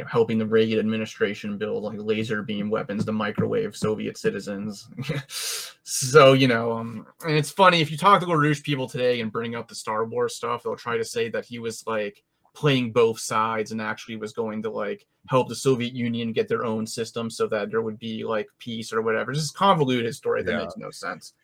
you 0.00 0.04
know, 0.06 0.10
helping 0.10 0.38
the 0.38 0.46
Reagan 0.46 0.78
administration 0.78 1.58
build 1.58 1.82
like 1.82 1.98
laser 2.00 2.40
beam 2.42 2.70
weapons 2.70 3.04
to 3.04 3.12
microwave 3.12 3.76
Soviet 3.76 4.16
citizens. 4.16 4.88
so, 5.82 6.32
you 6.32 6.48
know, 6.48 6.72
um, 6.72 7.06
and 7.26 7.36
it's 7.36 7.50
funny 7.50 7.82
if 7.82 7.90
you 7.90 7.98
talk 7.98 8.20
to 8.20 8.26
LaRouche 8.26 8.62
people 8.62 8.88
today 8.88 9.20
and 9.20 9.30
bring 9.30 9.54
up 9.54 9.68
the 9.68 9.74
Star 9.74 10.06
Wars 10.06 10.34
stuff, 10.36 10.62
they'll 10.62 10.74
try 10.74 10.96
to 10.96 11.04
say 11.04 11.28
that 11.28 11.44
he 11.44 11.58
was 11.58 11.86
like 11.86 12.22
playing 12.54 12.92
both 12.92 13.18
sides 13.20 13.72
and 13.72 13.82
actually 13.82 14.16
was 14.16 14.32
going 14.32 14.62
to 14.62 14.70
like 14.70 15.06
help 15.28 15.50
the 15.50 15.54
Soviet 15.54 15.92
Union 15.92 16.32
get 16.32 16.48
their 16.48 16.64
own 16.64 16.86
system 16.86 17.28
so 17.28 17.46
that 17.48 17.70
there 17.70 17.82
would 17.82 17.98
be 17.98 18.24
like 18.24 18.48
peace 18.58 18.90
or 18.90 19.02
whatever. 19.02 19.32
It's 19.32 19.40
just 19.40 19.54
convoluted 19.54 20.14
story 20.14 20.42
that 20.44 20.50
Yeah. 20.50 20.60
makes 20.60 20.78
no 20.78 20.90
sense. 20.90 21.34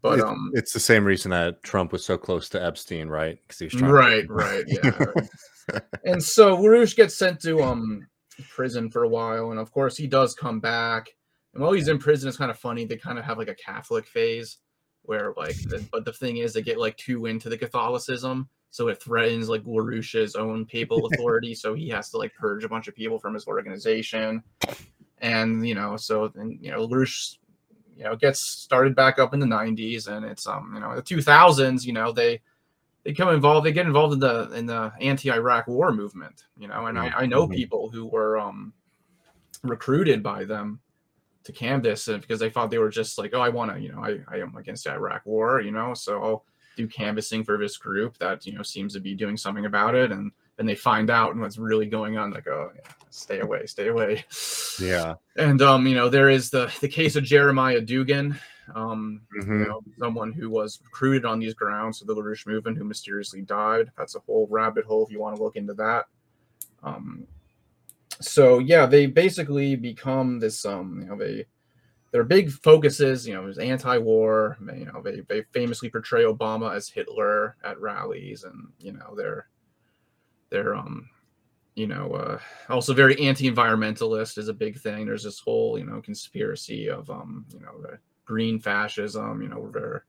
But 0.00 0.14
it's, 0.14 0.24
um 0.24 0.50
it's 0.52 0.72
the 0.72 0.80
same 0.80 1.04
reason 1.04 1.30
that 1.30 1.62
Trump 1.62 1.92
was 1.92 2.04
so 2.04 2.18
close 2.18 2.48
to 2.48 2.64
Epstein, 2.64 3.08
right? 3.08 3.38
Because 3.42 3.60
he 3.60 3.66
was 3.66 3.74
trying. 3.74 3.92
right, 3.92 4.24
right, 4.28 4.64
yeah. 4.66 5.06
And 6.04 6.22
so 6.22 6.56
LaRouche 6.56 6.96
gets 6.96 7.16
sent 7.16 7.40
to 7.40 7.62
um 7.62 8.06
prison 8.48 8.90
for 8.90 9.04
a 9.04 9.08
while, 9.08 9.50
and 9.50 9.60
of 9.60 9.72
course 9.72 9.96
he 9.96 10.06
does 10.06 10.34
come 10.34 10.60
back. 10.60 11.10
And 11.54 11.62
while 11.62 11.72
he's 11.72 11.88
in 11.88 11.98
prison, 11.98 12.28
it's 12.28 12.38
kind 12.38 12.50
of 12.50 12.58
funny. 12.58 12.84
They 12.84 12.96
kind 12.96 13.18
of 13.18 13.24
have 13.24 13.38
like 13.38 13.48
a 13.48 13.54
Catholic 13.54 14.06
phase 14.06 14.58
where 15.02 15.34
like, 15.36 15.56
the, 15.68 15.84
but 15.92 16.04
the 16.04 16.12
thing 16.12 16.38
is, 16.38 16.52
they 16.52 16.62
get 16.62 16.78
like 16.78 16.96
too 16.96 17.26
into 17.26 17.48
the 17.48 17.58
Catholicism, 17.58 18.48
so 18.70 18.88
it 18.88 19.02
threatens 19.02 19.48
like 19.48 19.64
LaRouche's 19.64 20.34
own 20.34 20.64
papal 20.64 21.06
authority. 21.12 21.54
so 21.54 21.74
he 21.74 21.88
has 21.90 22.10
to 22.10 22.18
like 22.18 22.34
purge 22.34 22.64
a 22.64 22.68
bunch 22.68 22.88
of 22.88 22.94
people 22.94 23.18
from 23.18 23.34
his 23.34 23.46
organization, 23.46 24.42
and 25.18 25.66
you 25.66 25.74
know, 25.74 25.96
so 25.96 26.32
and 26.36 26.58
you 26.60 26.70
know, 26.70 26.86
LaRouche, 26.86 27.36
you 27.96 28.04
know, 28.04 28.16
gets 28.16 28.40
started 28.40 28.94
back 28.94 29.18
up 29.18 29.34
in 29.34 29.40
the 29.40 29.46
'90s, 29.46 30.08
and 30.08 30.24
it's 30.24 30.46
um, 30.46 30.72
you 30.74 30.80
know, 30.80 30.94
the 30.94 31.02
2000s, 31.02 31.84
you 31.84 31.92
know, 31.92 32.12
they 32.12 32.40
they 33.04 33.10
become 33.10 33.28
involved 33.34 33.66
they 33.66 33.72
get 33.72 33.86
involved 33.86 34.14
in 34.14 34.20
the 34.20 34.50
in 34.52 34.66
the 34.66 34.92
anti-iraq 35.00 35.66
war 35.66 35.92
movement 35.92 36.44
you 36.56 36.68
know 36.68 36.86
and 36.86 36.98
I, 36.98 37.08
I 37.22 37.26
know 37.26 37.46
Mhm. 37.48 37.54
people 37.54 37.90
who 37.90 38.06
were 38.06 38.38
um 38.38 38.72
recruited 39.62 40.22
by 40.22 40.44
them 40.44 40.80
to 41.44 41.52
canvas 41.52 42.06
because 42.06 42.38
they 42.40 42.50
thought 42.50 42.70
they 42.70 42.78
were 42.78 42.88
just 42.90 43.18
like 43.18 43.32
oh 43.34 43.40
i 43.40 43.48
want 43.48 43.72
to 43.72 43.80
you 43.80 43.92
know 43.92 44.04
I, 44.04 44.18
I 44.28 44.38
am 44.38 44.56
against 44.56 44.84
the 44.84 44.92
iraq 44.92 45.24
war 45.26 45.60
you 45.60 45.72
know 45.72 45.94
so 45.94 46.22
i'll 46.22 46.44
do 46.76 46.86
canvassing 46.88 47.44
for 47.44 47.58
this 47.58 47.76
group 47.76 48.16
that 48.18 48.46
you 48.46 48.52
know 48.54 48.62
seems 48.62 48.92
to 48.94 49.00
be 49.00 49.14
doing 49.14 49.36
something 49.36 49.66
about 49.66 49.94
it 49.94 50.10
and 50.12 50.30
then 50.56 50.66
they 50.66 50.74
find 50.74 51.10
out 51.10 51.32
and 51.32 51.40
what's 51.40 51.58
really 51.58 51.86
going 51.86 52.16
on 52.16 52.30
like 52.32 52.46
oh 52.46 52.70
yeah, 52.74 52.90
stay 53.10 53.40
away 53.40 53.66
stay 53.66 53.88
away 53.88 54.24
Yeah. 54.80 55.14
and 55.36 55.60
um 55.62 55.86
you 55.86 55.94
know 55.94 56.08
there 56.08 56.28
is 56.30 56.50
the 56.50 56.72
the 56.80 56.88
case 56.88 57.14
of 57.16 57.24
jeremiah 57.24 57.80
duggan 57.80 58.38
um 58.74 59.22
Mhm. 59.40 59.60
you 59.60 59.66
know, 59.68 59.82
someone 59.98 60.32
who 60.32 60.50
was 60.50 60.80
recruited 60.84 61.24
on 61.24 61.38
these 61.38 61.54
grounds 61.54 61.98
to 61.98 62.04
the 62.04 62.14
LaRouche 62.14 62.46
movement 62.46 62.78
who 62.78 62.84
mysteriously 62.84 63.42
died. 63.42 63.90
That's 63.96 64.14
a 64.14 64.20
whole 64.20 64.46
rabbit 64.50 64.84
hole 64.84 65.04
if 65.04 65.10
you 65.10 65.20
want 65.20 65.36
to 65.36 65.42
look 65.42 65.56
into 65.56 65.74
that. 65.74 66.06
Um, 66.82 67.26
so 68.20 68.58
yeah, 68.58 68.86
they 68.86 69.06
basically 69.06 69.76
become 69.76 70.38
this. 70.38 70.64
Um, 70.64 71.00
you 71.02 71.08
know, 71.08 71.16
they 71.16 71.46
their 72.12 72.24
big 72.24 72.50
focuses, 72.50 73.26
you 73.26 73.32
know, 73.34 73.46
is 73.46 73.58
anti-war. 73.58 74.58
You 74.60 74.84
know, 74.84 75.02
they 75.02 75.20
they 75.28 75.42
famously 75.52 75.88
portray 75.90 76.24
Obama 76.24 76.74
as 76.74 76.88
Hitler 76.88 77.56
at 77.64 77.80
rallies, 77.80 78.44
and 78.44 78.68
you 78.78 78.92
know, 78.92 79.14
they're 79.16 79.48
they're 80.50 80.74
um 80.74 81.08
you 81.74 81.86
know 81.86 82.12
uh 82.12 82.38
also 82.68 82.92
very 82.92 83.18
anti-environmentalist 83.18 84.36
is 84.36 84.48
a 84.48 84.52
big 84.52 84.78
thing 84.78 85.06
there's 85.06 85.22
this 85.24 85.40
whole 85.40 85.78
you 85.78 85.86
know 85.86 86.02
conspiracy 86.02 86.90
of 86.90 87.08
um 87.08 87.46
you 87.50 87.60
know 87.60 87.80
the 87.80 87.98
green 88.24 88.58
fascism, 88.58 89.42
you 89.42 89.48
know, 89.48 89.70
they're, 89.72 90.04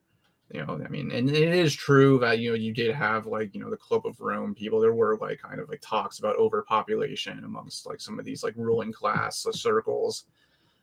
you 0.52 0.64
know, 0.66 0.80
I 0.86 0.88
mean, 0.90 1.12
and 1.12 1.30
it 1.30 1.56
is 1.56 1.74
true 1.74 2.20
that, 2.20 2.40
you 2.40 2.50
know, 2.50 2.56
you 2.56 2.74
did 2.74 2.94
have 2.94 3.26
like, 3.26 3.56
you 3.56 3.62
know, 3.62 3.70
the 3.70 3.78
Club 3.78 4.06
of 4.06 4.20
Rome 4.20 4.54
people, 4.54 4.80
there 4.80 4.94
were 4.94 5.18
like 5.18 5.42
kind 5.42 5.60
of 5.60 5.70
like 5.70 5.82
talks 5.82 6.20
about 6.20 6.38
overpopulation 6.38 7.44
amongst 7.44 7.88
like 7.88 8.00
some 8.00 8.20
of 8.20 8.26
these 8.26 8.44
like 8.44 8.54
ruling 8.56 8.92
class 8.92 9.48
circles 9.52 10.26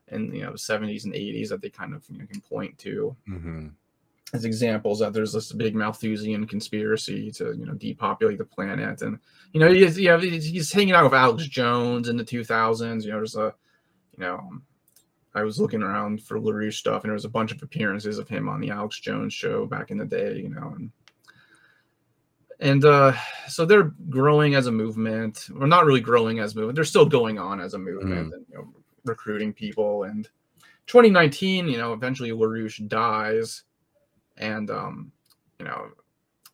in, 0.08 0.34
you 0.34 0.42
know, 0.42 0.52
the 0.52 0.58
70s 0.58 1.04
and 1.04 1.14
80s 1.14 1.50
that 1.50 1.60
they 1.62 1.70
kind 1.70 1.94
of 1.94 2.04
you 2.10 2.18
know, 2.18 2.26
can 2.26 2.40
point 2.40 2.76
to 2.78 3.14
Mhm. 3.28 3.72
as 4.32 4.44
examples 4.44 4.98
that 5.00 5.12
there's 5.12 5.32
this 5.32 5.52
big 5.52 5.74
Malthusian 5.74 6.46
conspiracy 6.46 7.30
to, 7.32 7.52
you 7.56 7.66
know, 7.66 7.74
depopulate 7.74 8.38
the 8.38 8.44
planet. 8.44 9.02
And, 9.02 9.18
you 9.52 9.60
know, 9.60 9.72
he's, 9.72 9.98
you 9.98 10.08
know, 10.08 10.18
he's 10.18 10.72
hanging 10.72 10.94
out 10.94 11.04
with 11.04 11.14
Alex 11.14 11.46
Jones 11.46 12.08
in 12.08 12.16
the 12.16 12.24
2000s, 12.24 13.04
you 13.04 13.12
know, 13.12 13.18
there's 13.18 13.36
a, 13.36 13.54
you 14.16 14.24
know, 14.24 14.60
I 15.34 15.42
was 15.42 15.60
looking 15.60 15.82
around 15.82 16.22
for 16.22 16.40
LaRouche 16.40 16.74
stuff, 16.74 17.02
and 17.02 17.10
there 17.10 17.14
was 17.14 17.24
a 17.24 17.30
bunch 17.30 17.52
of 17.52 17.62
appearances 17.62 18.18
of 18.18 18.28
him 18.28 18.48
on 18.48 18.60
the 18.60 18.70
Alex 18.70 18.98
Jones 18.98 19.32
show 19.32 19.66
back 19.66 19.90
in 19.90 19.98
the 19.98 20.04
day, 20.04 20.36
you 20.36 20.48
know. 20.48 20.74
And 20.76 20.90
and 22.58 22.84
uh, 22.84 23.12
so 23.48 23.64
they're 23.64 23.92
growing 24.08 24.54
as 24.54 24.66
a 24.66 24.72
movement. 24.72 25.48
Well, 25.52 25.68
not 25.68 25.86
really 25.86 26.00
growing 26.00 26.40
as 26.40 26.54
a 26.54 26.56
movement. 26.56 26.76
They're 26.76 26.84
still 26.84 27.06
going 27.06 27.38
on 27.38 27.60
as 27.60 27.74
a 27.74 27.78
movement 27.78 28.34
and 28.34 28.46
you 28.50 28.54
know, 28.56 28.74
recruiting 29.04 29.52
people. 29.52 30.04
And 30.04 30.28
2019, 30.86 31.68
you 31.68 31.78
know, 31.78 31.92
eventually 31.92 32.30
LaRouche 32.30 32.86
dies, 32.88 33.62
and 34.36 34.70
um, 34.70 35.12
you 35.58 35.64
know, 35.64 35.90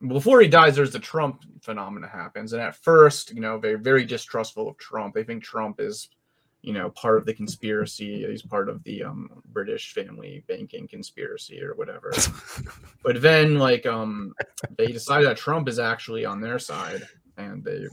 before 0.07 0.41
he 0.41 0.49
dies, 0.49 0.77
there's 0.77 0.93
the 0.93 0.99
Trump 0.99 1.45
phenomena 1.63 2.09
happens. 2.09 2.53
And 2.53 2.63
at 2.63 2.77
first, 2.77 3.33
you 3.33 3.41
know, 3.41 3.59
they're 3.59 3.79
very 3.79 4.05
distrustful 4.05 4.69
of 4.69 4.77
Trump. 4.77 5.15
They 5.15 5.25
think 5.25 5.43
Trump 5.43 5.81
is, 5.81 6.11
you 6.67 6.73
know, 6.73 6.91
part 6.91 7.17
of 7.17 7.25
the 7.25 7.33
conspiracy. 7.33 8.27
He's 8.29 8.43
part 8.43 8.69
of 8.69 8.83
the 8.83 9.05
um, 9.05 9.31
British 9.53 9.95
family 9.95 10.43
banking 10.49 10.89
conspiracy 10.89 11.63
or 11.63 11.75
whatever. 11.77 12.13
but 13.05 13.23
then, 13.23 13.57
like, 13.57 13.87
um, 13.87 14.35
they 14.77 14.89
decide 14.89 15.25
that 15.25 15.37
Trump 15.37 15.69
is 15.69 15.79
actually 15.79 16.25
on 16.25 16.41
their 16.41 16.59
side, 16.59 17.07
and 17.37 17.63
they, 17.63 17.87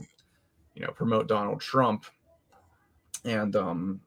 you 0.74 0.80
know, 0.80 0.90
promote 0.90 1.28
Donald 1.28 1.60
Trump. 1.60 2.04
And 3.24 3.54
um, 3.54 4.00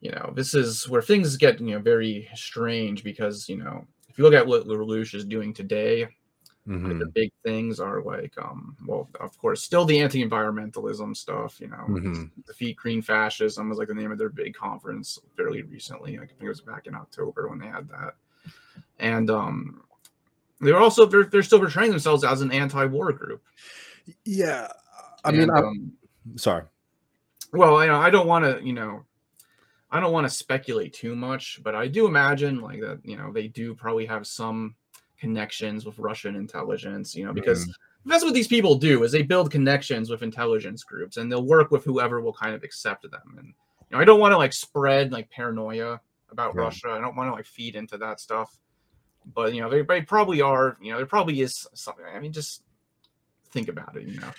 you 0.00 0.10
know, 0.10 0.32
this 0.34 0.54
is 0.54 0.88
where 0.88 1.00
things 1.00 1.36
get 1.36 1.60
you 1.60 1.76
know 1.76 1.80
very 1.80 2.28
strange 2.34 3.04
because 3.04 3.48
you 3.48 3.56
know 3.56 3.86
if 4.08 4.18
you 4.18 4.24
look 4.24 4.34
at 4.34 4.48
what 4.48 4.66
LaRouche 4.66 5.14
is 5.14 5.24
doing 5.24 5.54
today, 5.54 6.08
Mhm. 6.66 6.88
like 6.88 6.98
the 6.98 7.06
big 7.14 7.30
things 7.42 7.78
are 7.78 8.02
like 8.02 8.32
um 8.38 8.74
well 8.86 9.08
of 9.20 9.36
course 9.36 9.62
still 9.62 9.84
the 9.84 10.00
anti-environmentalism 10.00 11.14
stuff 11.14 11.60
you 11.60 11.68
know 11.68 11.84
Mhm. 11.88 12.30
defeat 12.46 12.76
green 12.76 13.02
fascism 13.02 13.68
was 13.68 13.76
like 13.78 13.88
the 13.88 13.94
name 13.94 14.10
of 14.10 14.16
their 14.18 14.30
big 14.30 14.54
conference 14.54 15.18
fairly 15.36 15.60
recently 15.62 16.16
i 16.16 16.24
think 16.26 16.40
it 16.40 16.48
was 16.48 16.62
back 16.62 16.86
in 16.86 16.94
october 16.94 17.48
when 17.48 17.58
they 17.58 17.66
had 17.66 17.86
that 17.90 18.14
and 18.98 19.28
um 19.30 19.82
they're 20.60 20.78
also 20.80 21.04
they're, 21.04 21.24
they're 21.24 21.42
still 21.42 21.58
portraying 21.58 21.90
themselves 21.90 22.24
as 22.24 22.40
an 22.40 22.50
anti-war 22.50 23.12
group 23.12 23.42
Yeah. 24.24 24.68
I 25.24 25.32
mean, 25.32 25.42
And, 25.42 25.50
I, 25.52 25.58
um, 25.58 25.92
sorry. 26.36 26.64
well 27.52 27.76
i 27.76 28.08
don't 28.08 28.26
want 28.26 28.44
to 28.46 28.64
you 28.66 28.72
know 28.72 29.04
i 29.90 30.00
don't 30.00 30.12
want 30.12 30.26
to 30.26 30.30
speculate 30.34 30.94
too 30.94 31.14
much 31.14 31.60
but 31.62 31.74
i 31.74 31.86
do 31.88 32.06
imagine 32.06 32.60
like 32.62 32.80
that 32.80 33.00
you 33.04 33.16
know 33.18 33.30
they 33.32 33.48
do 33.48 33.74
probably 33.74 34.06
have 34.06 34.26
some 34.26 34.74
connections 35.18 35.84
with 35.86 35.98
russian 35.98 36.36
intelligence 36.36 37.14
you 37.14 37.24
know 37.24 37.32
because 37.32 37.68
that's 38.06 38.24
what 38.24 38.34
these 38.34 38.48
people 38.48 38.74
do 38.74 39.02
is 39.02 39.12
they 39.12 39.22
build 39.22 39.50
connections 39.50 40.10
with 40.10 40.22
intelligence 40.22 40.84
groups 40.84 41.16
and 41.16 41.30
they'll 41.30 41.46
work 41.46 41.70
with 41.70 41.84
whoever 41.84 42.20
will 42.20 42.32
kind 42.32 42.54
of 42.54 42.62
accept 42.62 43.02
them 43.10 43.36
and 43.38 43.48
you 43.48 43.96
know 43.96 43.98
i 43.98 44.04
don't 44.04 44.20
want 44.20 44.32
to 44.32 44.36
like 44.36 44.52
spread 44.52 45.12
like 45.12 45.30
paranoia 45.30 46.00
about 46.30 46.54
Yeah. 46.54 46.62
russia 46.62 46.88
i 46.90 47.00
don't 47.00 47.16
want 47.16 47.28
to 47.28 47.32
like 47.32 47.46
feed 47.46 47.76
into 47.76 47.96
that 47.98 48.20
stuff 48.20 48.58
but 49.34 49.54
you 49.54 49.60
know 49.62 49.70
they, 49.70 49.82
they 49.82 50.02
probably 50.02 50.40
are 50.42 50.76
you 50.80 50.90
know 50.90 50.98
there 50.98 51.06
probably 51.06 51.40
is 51.40 51.66
something 51.74 52.04
i 52.14 52.18
mean 52.20 52.32
just 52.32 52.62
think 53.52 53.68
about 53.68 53.96
it 53.96 54.02
you 54.06 54.20
know 54.20 54.30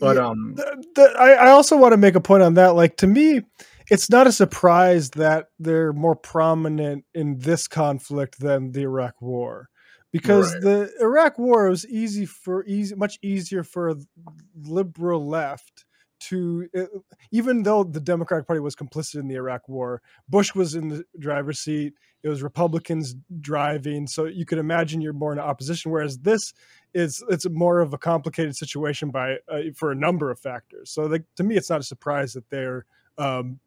but 0.00 0.16
Yeah. 0.16 0.28
um 0.28 0.54
the, 0.56 0.84
the, 0.94 1.02
I, 1.18 1.32
I 1.32 1.50
also 1.50 1.76
want 1.76 1.92
to 1.92 1.96
make 1.96 2.14
a 2.14 2.20
point 2.20 2.42
on 2.42 2.54
that. 2.54 2.74
Like 2.74 2.96
to 2.98 3.06
me, 3.06 3.42
it's 3.90 4.10
not 4.10 4.26
a 4.26 4.32
surprise 4.32 5.10
that 5.10 5.46
they're 5.58 5.92
more 5.92 6.16
prominent 6.16 7.04
in 7.14 7.38
this 7.38 7.68
conflict 7.68 8.40
than 8.40 8.72
the 8.72 8.82
Iraq 8.82 9.20
War, 9.20 9.68
because 10.12 10.52
Right. 10.54 10.62
the 10.62 10.92
Iraq 11.00 11.38
War 11.38 11.68
was 11.70 11.86
easy 11.86 12.26
for 12.26 12.64
easy, 12.64 12.94
much 12.94 13.18
easier 13.22 13.62
for 13.62 13.94
the 13.94 14.06
liberal 14.54 15.26
left 15.26 15.84
to, 16.20 16.68
even 17.30 17.62
though 17.62 17.82
the 17.82 18.00
Democratic 18.00 18.46
Party 18.46 18.60
was 18.60 18.76
complicit 18.76 19.20
in 19.20 19.28
the 19.28 19.36
Iraq 19.36 19.66
War, 19.68 20.02
Bush 20.28 20.54
was 20.54 20.74
in 20.74 20.88
the 20.88 21.04
driver's 21.18 21.60
seat. 21.60 21.94
It 22.22 22.28
was 22.28 22.42
Republicans 22.42 23.14
driving, 23.40 24.06
so 24.06 24.26
you 24.26 24.44
could 24.44 24.58
imagine 24.58 25.00
you're 25.00 25.14
more 25.14 25.32
in 25.32 25.38
opposition. 25.38 25.90
Whereas 25.90 26.18
this 26.18 26.52
is 26.92 27.24
it's 27.30 27.48
more 27.48 27.80
of 27.80 27.94
a 27.94 27.98
complicated 27.98 28.54
situation 28.54 29.10
by 29.10 29.38
uh, 29.48 29.60
for 29.74 29.92
a 29.92 29.94
number 29.94 30.30
of 30.30 30.38
factors. 30.38 30.92
So 30.92 31.04
like, 31.04 31.24
to 31.36 31.42
me, 31.42 31.56
it's 31.56 31.70
not 31.70 31.80
a 31.80 31.84
surprise 31.84 32.34
that 32.34 32.50
they're 32.50 32.84
um, 33.16 33.58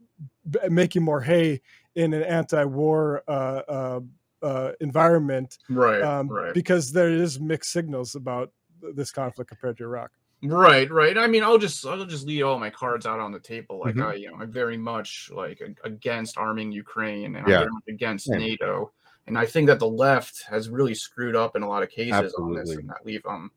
b- 0.48 0.60
making 0.70 1.02
more 1.02 1.22
hay 1.22 1.62
in 1.96 2.14
an 2.14 2.22
anti-war 2.22 3.24
uh, 3.28 3.62
uh, 3.68 4.00
uh, 4.44 4.74
environment 4.82 5.58
right 5.70 6.02
um, 6.02 6.28
right 6.28 6.54
because 6.54 6.92
there 6.92 7.10
is 7.10 7.40
mixed 7.40 7.72
signals 7.72 8.16
about 8.16 8.52
this 8.96 9.12
conflict 9.12 9.50
compared 9.50 9.78
to 9.78 9.84
Iraq. 9.84 10.12
Right, 10.46 10.92
right. 10.92 11.18
I 11.18 11.26
mean, 11.26 11.42
I'll 11.42 11.58
just 11.58 11.86
I'll 11.86 12.04
just 12.06 12.28
leave 12.28 12.44
all 12.46 12.60
my 12.60 12.70
cards 12.70 13.06
out 13.06 13.22
on 13.22 13.32
the 13.32 13.40
table. 13.40 13.80
Like 13.80 13.96
Mhm. 13.96 14.06
I, 14.06 14.14
you 14.16 14.30
know, 14.30 14.38
I'm 14.42 14.52
very 14.52 14.76
much 14.76 15.32
like 15.34 15.62
against 15.86 16.38
arming 16.38 16.72
Ukraine, 16.72 17.38
and 17.38 17.48
Yeah. 17.48 17.60
I'm 17.60 17.60
very 17.62 17.72
much 17.72 17.84
against 17.88 18.26
Same. 18.26 18.40
NATO. 18.40 18.92
And 19.26 19.38
I 19.38 19.46
think 19.46 19.68
that 19.68 19.80
the 19.80 19.88
left 19.88 20.44
has 20.50 20.68
really 20.68 20.94
screwed 20.94 21.36
up 21.38 21.56
in 21.56 21.64
a 21.64 21.68
lot 21.68 21.82
of 21.82 21.90
cases 21.90 22.34
on 22.34 22.54
this, 22.54 22.72
and 22.72 22.90
that 22.90 23.06
leave 23.06 23.26
um, 23.26 23.52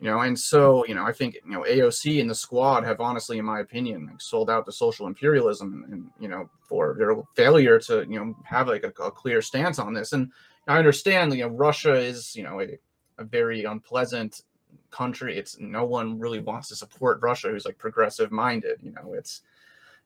you 0.00 0.10
know, 0.10 0.20
and 0.20 0.38
so 0.38 0.84
you 0.86 0.94
know, 0.94 1.04
I 1.04 1.12
think 1.12 1.34
you 1.44 1.52
know 1.52 1.64
AOC 1.68 2.20
and 2.20 2.30
the 2.30 2.34
squad 2.34 2.84
have 2.84 3.00
honestly, 3.00 3.38
in 3.38 3.44
my 3.44 3.60
opinion, 3.60 4.06
like, 4.06 4.20
sold 4.20 4.48
out 4.48 4.64
to 4.66 4.72
social 4.72 5.06
imperialism, 5.06 5.84
and 5.90 6.10
you 6.18 6.28
know, 6.28 6.48
for 6.62 6.94
their 6.98 7.14
failure 7.36 7.78
to 7.80 8.06
you 8.08 8.18
know 8.18 8.34
have 8.44 8.68
like 8.68 8.84
a, 8.84 9.02
a 9.02 9.10
clear 9.10 9.42
stance 9.42 9.78
on 9.78 9.92
this. 9.92 10.12
And 10.12 10.32
I 10.66 10.78
understand, 10.78 11.34
you 11.34 11.42
know, 11.42 11.48
Russia 11.48 11.94
is 11.94 12.34
you 12.34 12.42
know 12.42 12.60
a, 12.60 12.78
a 13.18 13.24
very 13.24 13.64
unpleasant 13.64 14.42
country 14.90 15.36
it's 15.36 15.58
no 15.60 15.84
one 15.84 16.18
really 16.18 16.40
wants 16.40 16.68
to 16.68 16.76
support 16.76 17.20
russia 17.22 17.48
who's 17.48 17.64
like 17.64 17.78
progressive 17.78 18.32
minded 18.32 18.78
you 18.82 18.90
know 18.92 19.14
it's 19.14 19.42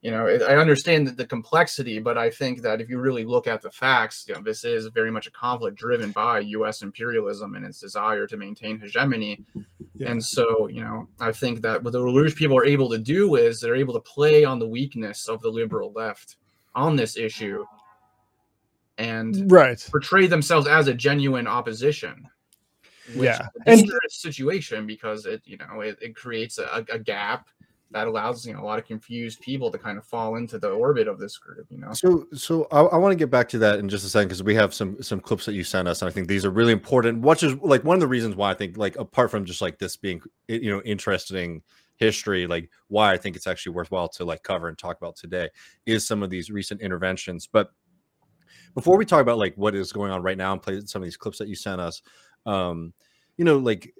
you 0.04 0.10
know 0.10 0.26
i 0.26 0.54
understand 0.56 1.06
the, 1.06 1.12
the 1.12 1.26
complexity 1.26 1.98
but 1.98 2.16
i 2.18 2.28
think 2.30 2.60
that 2.62 2.80
if 2.80 2.88
you 2.90 2.98
really 2.98 3.24
look 3.24 3.46
at 3.46 3.62
the 3.62 3.70
facts 3.70 4.26
you 4.28 4.34
know 4.34 4.42
this 4.42 4.62
is 4.62 4.86
very 4.88 5.10
much 5.10 5.26
a 5.26 5.30
conflict 5.30 5.76
driven 5.78 6.10
by 6.12 6.42
us 6.42 6.82
imperialism 6.82 7.54
and 7.56 7.64
its 7.64 7.80
desire 7.80 8.26
to 8.26 8.36
maintain 8.36 8.78
hegemony 8.78 9.42
Yeah. 9.94 10.10
and 10.10 10.22
so 10.22 10.68
you 10.68 10.82
know 10.84 11.08
i 11.20 11.32
think 11.32 11.62
that 11.62 11.82
what 11.82 11.92
the 11.94 12.00
LaRouche 12.00 12.36
people 12.36 12.56
are 12.58 12.66
able 12.66 12.90
to 12.90 12.98
do 12.98 13.36
is 13.36 13.60
they're 13.60 13.76
able 13.84 13.94
to 13.94 14.00
play 14.16 14.44
on 14.44 14.58
the 14.58 14.68
weakness 14.68 15.26
of 15.28 15.40
the 15.40 15.48
liberal 15.60 15.90
left 15.92 16.36
on 16.74 16.96
this 16.96 17.16
issue 17.16 17.64
and 18.98 19.50
Right. 19.50 19.84
portray 19.90 20.26
themselves 20.26 20.66
as 20.68 20.86
a 20.88 20.94
genuine 20.94 21.46
opposition. 21.46 22.28
Which 23.14 23.24
Yeah. 23.24 23.40
is 23.40 23.40
a 23.66 23.70
And- 23.70 23.80
dangerous 23.80 24.14
situation 24.26 24.86
because 24.86 25.26
it, 25.26 25.42
you 25.44 25.56
know, 25.58 25.80
it, 25.80 25.98
it 26.00 26.14
creates 26.16 26.58
a, 26.58 26.84
a 26.90 26.98
gap 26.98 27.48
that 27.94 28.08
allows, 28.08 28.44
you 28.44 28.52
know, 28.52 28.60
a 28.60 28.66
lot 28.66 28.78
of 28.80 28.84
confused 28.84 29.40
people 29.40 29.70
to 29.70 29.78
kind 29.78 29.96
of 29.96 30.04
fall 30.04 30.34
into 30.34 30.58
the 30.58 30.68
orbit 30.68 31.06
of 31.06 31.20
this 31.20 31.38
group, 31.38 31.64
you 31.70 31.78
know. 31.78 31.92
So, 31.92 32.26
so 32.34 32.66
I, 32.72 32.80
I 32.80 32.96
want 32.96 33.12
to 33.12 33.16
get 33.16 33.30
back 33.30 33.48
to 33.50 33.58
that 33.58 33.78
in 33.78 33.88
just 33.88 34.04
a 34.04 34.08
second 34.08 34.28
because 34.28 34.42
we 34.42 34.54
have 34.56 34.74
some 34.74 35.00
some 35.00 35.20
clips 35.20 35.46
that 35.46 35.54
you 35.54 35.62
sent 35.62 35.86
us, 35.86 36.02
and 36.02 36.08
I 36.08 36.12
think 36.12 36.26
these 36.26 36.44
are 36.44 36.50
really 36.50 36.72
important. 36.72 37.22
Which 37.22 37.44
is 37.44 37.54
like 37.62 37.84
one 37.84 37.94
of 37.94 38.00
the 38.00 38.08
reasons 38.08 38.34
why 38.34 38.50
I 38.50 38.54
think, 38.54 38.76
like, 38.76 38.96
apart 38.96 39.30
from 39.30 39.44
just 39.44 39.62
like 39.62 39.78
this 39.78 39.96
being, 39.96 40.20
you 40.48 40.70
know, 40.70 40.82
interesting 40.82 41.62
history, 41.96 42.48
like 42.48 42.68
why 42.88 43.12
I 43.12 43.16
think 43.16 43.36
it's 43.36 43.46
actually 43.46 43.76
worthwhile 43.76 44.08
to 44.08 44.24
like 44.24 44.42
cover 44.42 44.68
and 44.68 44.76
talk 44.76 44.98
about 44.98 45.14
today 45.14 45.48
is 45.86 46.04
some 46.04 46.24
of 46.24 46.30
these 46.30 46.50
recent 46.50 46.80
interventions. 46.80 47.46
But 47.46 47.70
before 48.74 48.98
we 48.98 49.04
talk 49.04 49.20
about 49.20 49.38
like 49.38 49.54
what 49.54 49.76
is 49.76 49.92
going 49.92 50.10
on 50.10 50.20
right 50.20 50.36
now 50.36 50.52
and 50.52 50.60
play 50.60 50.80
some 50.84 51.00
of 51.00 51.06
these 51.06 51.16
clips 51.16 51.38
that 51.38 51.46
you 51.46 51.54
sent 51.54 51.80
us, 51.80 52.02
um, 52.44 52.92
you 53.36 53.44
know, 53.44 53.58
like 53.58 53.94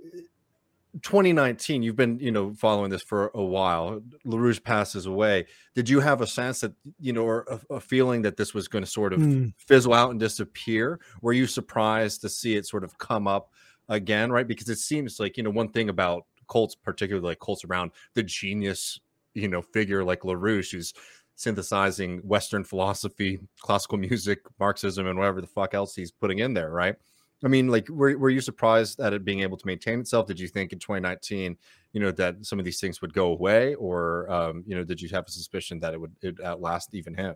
2019, 1.03 1.83
you've 1.83 1.97
been, 1.97 2.19
you 2.21 2.31
know, 2.31 2.53
following 2.55 2.91
this 2.91 3.03
for 3.03 3.31
a 3.35 3.43
while. 3.43 4.01
LaRouche 4.25 4.63
passes 4.63 5.07
away. 5.07 5.47
Did 5.75 5.89
you 5.89 6.01
have 6.01 6.21
a 6.21 6.27
sense 6.27 6.61
that, 6.61 6.73
you 7.01 7.13
know, 7.13 7.25
or 7.25 7.45
a, 7.51 7.75
a 7.77 7.81
feeling 7.81 8.23
that 8.23 8.37
this 8.37 8.55
was 8.55 8.69
going 8.69 8.85
to 8.85 8.91
sort 8.91 9.13
of 9.13 9.21
Hmm. 9.21 9.49
fizzle 9.59 9.95
out 9.95 10.11
and 10.11 10.21
disappear? 10.21 11.01
Were 11.21 11.33
you 11.33 11.47
surprised 11.47 12.21
to 12.21 12.29
see 12.29 12.57
it 12.57 12.67
sort 12.67 12.85
of 12.85 12.97
come 12.99 13.27
up 13.27 13.51
again, 13.89 14.31
right? 14.31 14.47
Because 14.47 14.69
it 14.69 14.79
seems 14.79 15.19
like, 15.19 15.37
you 15.37 15.43
know, 15.43 15.51
one 15.51 15.69
thing 15.71 15.89
about 15.89 16.27
cults, 16.49 16.75
particularly 16.75 17.27
like 17.27 17.41
cults 17.41 17.65
around 17.65 17.91
the 18.15 18.23
genius, 18.23 19.01
you 19.35 19.49
know, 19.49 19.63
figure 19.63 20.05
like 20.05 20.21
LaRouche, 20.21 20.73
who's 20.73 20.95
synthesizing 21.37 22.19
Western 22.19 22.63
philosophy, 22.63 23.41
classical 23.59 23.99
music, 23.99 24.41
Marxism, 24.61 25.07
and 25.07 25.19
whatever 25.19 25.41
the 25.41 25.47
fuck 25.47 25.75
else 25.75 25.95
he's 25.95 26.13
putting 26.13 26.39
in 26.39 26.55
there, 26.55 26.71
right? 26.71 26.97
I 27.45 27.49
mean, 27.49 27.69
like, 27.69 27.89
were, 27.89 28.17
were 28.17 28.31
you 28.31 28.41
surprised 28.41 29.01
at 29.01 29.13
it 29.13 29.25
being 29.25 29.41
able 29.41 29.57
to 29.59 29.67
maintain 29.67 30.01
itself? 30.01 30.27
Did 30.27 30.41
you 30.41 30.49
think 30.49 30.73
in 30.73 30.79
2019, 30.79 31.57
you 31.93 32.01
know, 32.01 32.11
that 32.13 32.45
some 32.47 32.59
of 32.59 32.65
these 32.65 32.81
things 32.81 33.03
would 33.03 33.13
go 33.13 33.27
away, 33.27 33.75
or, 33.75 34.31
um, 34.31 34.65
you 34.67 34.75
know, 34.75 34.85
did 34.85 35.01
you 35.01 35.09
have 35.11 35.27
a 35.29 35.31
suspicion 35.31 35.81
that 35.81 35.95
it 35.95 36.01
would 36.01 36.17
it 36.23 36.43
outlast 36.43 36.95
even 36.95 37.15
him? 37.15 37.35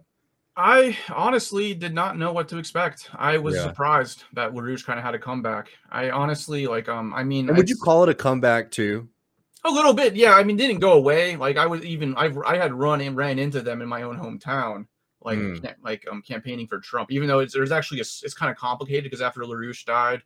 I 0.57 0.99
honestly 1.15 1.73
did 1.75 1.95
not 1.95 2.19
know 2.19 2.33
what 2.33 2.49
to 2.49 2.59
expect. 2.59 3.09
I 3.15 3.39
was 3.39 3.55
Yeah. 3.55 3.63
surprised 3.63 4.25
that 4.33 4.53
LaRouche 4.53 4.85
kind 4.85 4.99
of 4.99 5.05
had 5.05 5.15
a 5.15 5.19
comeback. 5.19 5.71
I 5.91 6.11
honestly 6.11 6.67
like 6.67 6.89
um 6.89 7.15
I 7.15 7.23
mean 7.25 7.47
And 7.49 7.57
would 7.57 7.69
you 7.69 7.77
call 7.77 8.05
it 8.05 8.09
a 8.09 8.15
comeback 8.15 8.71
too? 8.71 9.09
a 9.65 9.71
little 9.71 9.93
bit, 9.95 10.17
yeah. 10.17 10.35
I 10.35 10.45
mean, 10.45 10.57
didn't 10.57 10.81
go 10.81 10.93
away. 10.93 11.37
Like 11.37 11.57
I 11.57 11.67
was 11.67 11.85
even 11.85 12.17
I 12.17 12.31
I 12.47 12.57
had 12.57 12.73
run 12.75 13.01
and 13.01 13.17
ran 13.17 13.39
into 13.39 13.61
them 13.61 13.83
in 13.83 13.89
my 13.89 14.03
own 14.03 14.17
hometown, 14.19 14.87
like 15.23 15.39
Mm. 15.39 15.63
ca- 15.63 15.75
like 15.83 16.07
um 16.11 16.23
campaigning 16.23 16.67
for 16.67 16.79
Trump. 16.81 17.11
Even 17.11 17.29
though 17.29 17.41
it's 17.41 17.53
there's 17.55 17.73
actually 17.73 17.99
a, 18.01 18.03
it's 18.23 18.35
kind 18.35 18.51
of 18.51 18.57
complicated 18.57 19.05
because 19.05 19.21
after 19.23 19.41
LaRouche 19.43 19.85
died, 19.85 20.23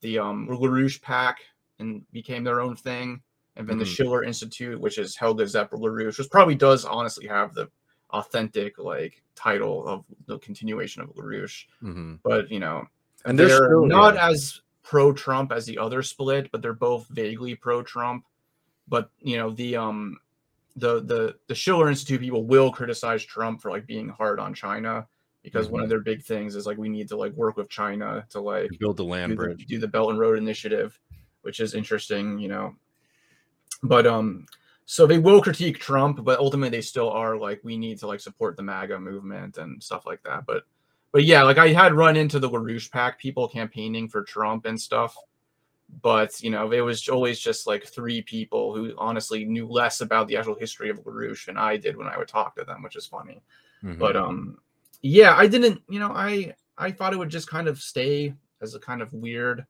the 0.00 0.18
um 0.18 0.48
LaRouche 0.48 1.00
PAC 1.02 1.38
and 1.78 2.02
became 2.12 2.44
their 2.44 2.60
own 2.60 2.74
thing, 2.76 3.20
and 3.56 3.68
then 3.68 3.78
the 3.78 3.84
Mhm. 3.84 3.88
Schiller 3.88 4.24
Institute, 4.24 4.80
which 4.80 4.98
is 4.98 5.16
Helga 5.16 5.46
Zepp 5.46 5.70
LaRouche, 5.72 6.18
which 6.18 6.30
probably 6.30 6.54
does 6.54 6.84
honestly 6.84 7.26
have 7.26 7.54
the 7.54 7.68
authentic 8.10 8.78
like 8.78 9.22
title 9.34 9.86
of 9.86 10.04
the 10.26 10.38
continuation 10.38 11.02
of 11.02 11.10
LaRouche 11.10 11.66
hmm 11.80 12.14
but 12.24 12.50
you 12.50 12.58
know 12.58 12.84
And 13.26 13.38
they're 13.38 13.48
they're 13.48 13.64
still 13.66 13.86
not 13.86 14.14
there. 14.14 14.22
as 14.22 14.62
pro 14.82 15.12
Trump 15.12 15.52
as 15.52 15.66
the 15.66 15.76
other 15.78 16.02
split, 16.02 16.50
but 16.50 16.62
they're 16.62 16.72
both 16.72 17.06
vaguely 17.08 17.54
pro 17.54 17.82
Trump. 17.82 18.24
But 18.88 19.10
you 19.20 19.36
know 19.36 19.50
the 19.50 19.76
um 19.76 20.16
the 20.78 21.00
the 21.02 21.36
the 21.48 21.54
Schiller 21.54 21.88
Institute 21.88 22.20
people 22.20 22.44
will 22.44 22.70
criticize 22.70 23.24
Trump 23.24 23.60
for 23.60 23.70
like 23.70 23.86
being 23.86 24.08
hard 24.08 24.38
on 24.40 24.54
China 24.54 25.06
because 25.42 25.66
mm-hmm. 25.66 25.74
one 25.74 25.82
of 25.82 25.86
mm-hmm. 25.86 25.90
their 25.90 26.00
big 26.00 26.22
things 26.22 26.54
is 26.54 26.66
like 26.66 26.78
we 26.78 26.88
need 26.88 27.08
to 27.08 27.16
like 27.16 27.32
work 27.32 27.56
with 27.56 27.68
China 27.68 28.24
to 28.30 28.40
like 28.40 28.70
build 28.78 28.96
the 28.96 29.04
land 29.04 29.32
do 29.32 29.36
bridge, 29.36 29.58
the, 29.58 29.64
do 29.64 29.78
the 29.78 29.88
Belt 29.88 30.10
and 30.10 30.18
Road 30.18 30.38
Initiative, 30.38 30.98
which 31.42 31.60
is 31.60 31.74
interesting, 31.74 32.38
you 32.38 32.48
know. 32.48 32.74
But 33.82 34.06
um, 34.06 34.46
so 34.84 35.06
they 35.06 35.18
will 35.18 35.42
critique 35.42 35.78
Trump, 35.78 36.24
but 36.24 36.38
ultimately 36.38 36.76
they 36.76 36.82
still 36.82 37.10
are 37.10 37.36
like 37.36 37.60
we 37.62 37.76
need 37.76 37.98
to 37.98 38.06
like 38.06 38.20
support 38.20 38.56
the 38.56 38.62
MAGA 38.62 38.98
movement 38.98 39.58
and 39.58 39.82
stuff 39.82 40.06
like 40.06 40.22
that. 40.22 40.46
But 40.46 40.64
but 41.12 41.24
yeah, 41.24 41.42
like 41.42 41.58
I 41.58 41.68
had 41.68 41.94
run 41.94 42.16
into 42.16 42.38
the 42.38 42.50
LaRouche 42.50 42.90
PAC 42.90 43.18
people 43.18 43.48
campaigning 43.48 44.08
for 44.08 44.22
Trump 44.22 44.66
and 44.66 44.80
stuff 44.80 45.16
but 46.02 46.40
you 46.42 46.50
know 46.50 46.70
it 46.70 46.80
was 46.80 47.08
always 47.08 47.38
just 47.38 47.66
like 47.66 47.84
three 47.84 48.22
people 48.22 48.74
who 48.74 48.94
honestly 48.98 49.44
knew 49.44 49.66
less 49.66 50.00
about 50.00 50.28
the 50.28 50.36
actual 50.36 50.54
history 50.54 50.90
of 50.90 51.02
LaRouche 51.04 51.46
than 51.46 51.56
I 51.56 51.76
did 51.76 51.96
when 51.96 52.06
I 52.06 52.18
would 52.18 52.28
talk 52.28 52.56
to 52.56 52.64
them, 52.64 52.82
which 52.82 52.96
is 52.96 53.06
funny. 53.06 53.42
Mm-hmm. 53.82 53.98
But 53.98 54.16
um, 54.16 54.58
yeah, 55.02 55.34
I 55.34 55.46
didn't. 55.46 55.82
You 55.88 56.00
know, 56.00 56.12
I 56.12 56.54
I 56.76 56.90
thought 56.90 57.12
it 57.12 57.18
would 57.18 57.30
just 57.30 57.48
kind 57.48 57.68
of 57.68 57.80
stay 57.80 58.34
as 58.60 58.74
a 58.74 58.80
kind 58.80 59.02
of 59.02 59.12
weird, 59.12 59.66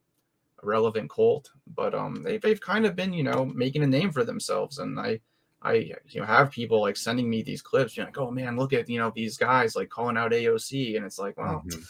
relevant 0.63 1.11
cult. 1.11 1.51
But 1.75 1.95
um, 1.95 2.23
they 2.23 2.39
they've 2.39 2.61
kind 2.61 2.85
of 2.85 2.97
been 2.97 3.13
you 3.13 3.23
know 3.23 3.45
making 3.45 3.85
a 3.85 3.87
name 3.87 4.11
for 4.11 4.25
themselves, 4.25 4.79
and 4.79 4.99
I. 4.99 5.21
I 5.61 5.73
you 6.07 6.21
know 6.21 6.25
have 6.25 6.53
people 6.53 6.81
like 6.81 6.97
sending 6.97 7.29
me 7.29 7.43
these 7.43 7.63
clips, 7.63 7.97
you 7.97 8.05
know, 8.05 8.07
like, 8.07 8.19
oh 8.19 8.31
man, 8.31 8.57
look 8.57 8.73
at 8.73 8.89
you 8.89 9.01
know 9.01 9.11
these 9.13 9.37
guys 9.37 9.75
like 9.75 9.89
calling 9.89 10.17
out 10.17 10.31
AOC, 10.31 10.95
and 10.97 11.05
it's 11.05 11.19
like, 11.19 11.37
well, 11.37 11.65
mm-hmm 11.67 11.81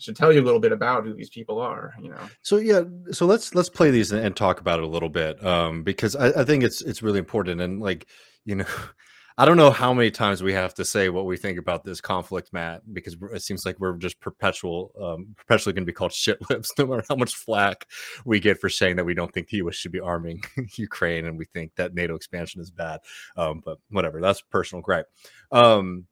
should 0.00 0.16
tell 0.16 0.32
you 0.32 0.40
a 0.40 0.44
little 0.44 0.60
bit 0.60 0.72
about 0.72 1.04
who 1.04 1.14
these 1.14 1.30
people 1.30 1.60
are 1.60 1.92
you 2.00 2.10
know? 2.10 2.28
So 2.42 2.56
yeah 2.56 2.82
so 3.12 3.26
let's 3.26 3.54
let's 3.54 3.68
play 3.68 3.90
these 3.90 4.12
and, 4.12 4.36
talk 4.36 4.60
about 4.60 4.78
it 4.78 4.84
a 4.84 4.88
little 4.88 5.08
bit 5.08 5.44
um 5.44 5.82
because 5.82 6.16
I, 6.16 6.28
I, 6.40 6.44
think 6.44 6.62
it's 6.62 6.82
it's 6.82 7.02
really 7.02 7.18
important. 7.18 7.60
And 7.60 7.80
like 7.80 8.06
you 8.44 8.54
know 8.56 8.66
i 9.38 9.44
don't 9.44 9.56
know 9.56 9.70
how 9.70 9.94
many 9.94 10.10
times 10.10 10.42
we 10.42 10.52
have 10.52 10.74
to 10.74 10.84
say 10.84 11.08
what 11.08 11.24
we 11.24 11.36
think 11.36 11.58
about 11.58 11.84
this 11.84 12.00
conflict 12.00 12.52
matt 12.52 12.82
because 12.92 13.16
it 13.32 13.42
seems 13.42 13.64
like 13.64 13.78
we're 13.78 13.96
just 13.96 14.18
perpetual 14.20 14.92
um 15.00 15.34
perpetually 15.36 15.72
going 15.72 15.84
to 15.84 15.90
be 15.90 15.94
called 15.94 16.12
shit 16.12 16.38
lips 16.50 16.70
no 16.78 16.86
matter 16.86 17.04
how 17.08 17.16
much 17.16 17.34
flack 17.34 17.86
we 18.24 18.40
get 18.40 18.58
for 18.58 18.68
saying 18.68 18.96
that 18.96 19.04
we 19.04 19.14
don't 19.14 19.32
think 19.32 19.48
the 19.48 19.58
us 19.58 19.74
should 19.74 19.92
be 19.92 20.00
arming 20.00 20.42
ukraine 20.76 21.26
and 21.26 21.38
we 21.38 21.44
think 21.46 21.72
that 21.76 21.94
nato 21.94 22.14
expansion 22.14 22.60
is 22.60 22.70
bad. 22.70 23.00
Um 23.36 23.62
but 23.64 23.78
whatever 23.90 24.20
that's 24.20 24.42
personal 24.42 24.82
gripe 24.82 25.06
um 25.52 26.06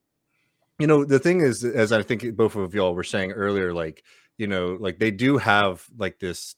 you 0.79 0.87
know 0.87 1.05
the 1.05 1.19
thing 1.19 1.41
is 1.41 1.65
as 1.65 1.93
i 1.93 2.03
think 2.03 2.37
both 2.37 2.57
of 2.57 2.75
y'all 2.75 2.95
were 2.95 3.05
saying 3.05 3.33
earlier 3.33 3.73
like 3.73 4.05
you 4.37 4.47
know 4.47 4.77
like 4.81 4.99
they 4.99 5.11
do 5.11 5.37
have 5.37 5.85
like 5.97 6.19
this 6.19 6.55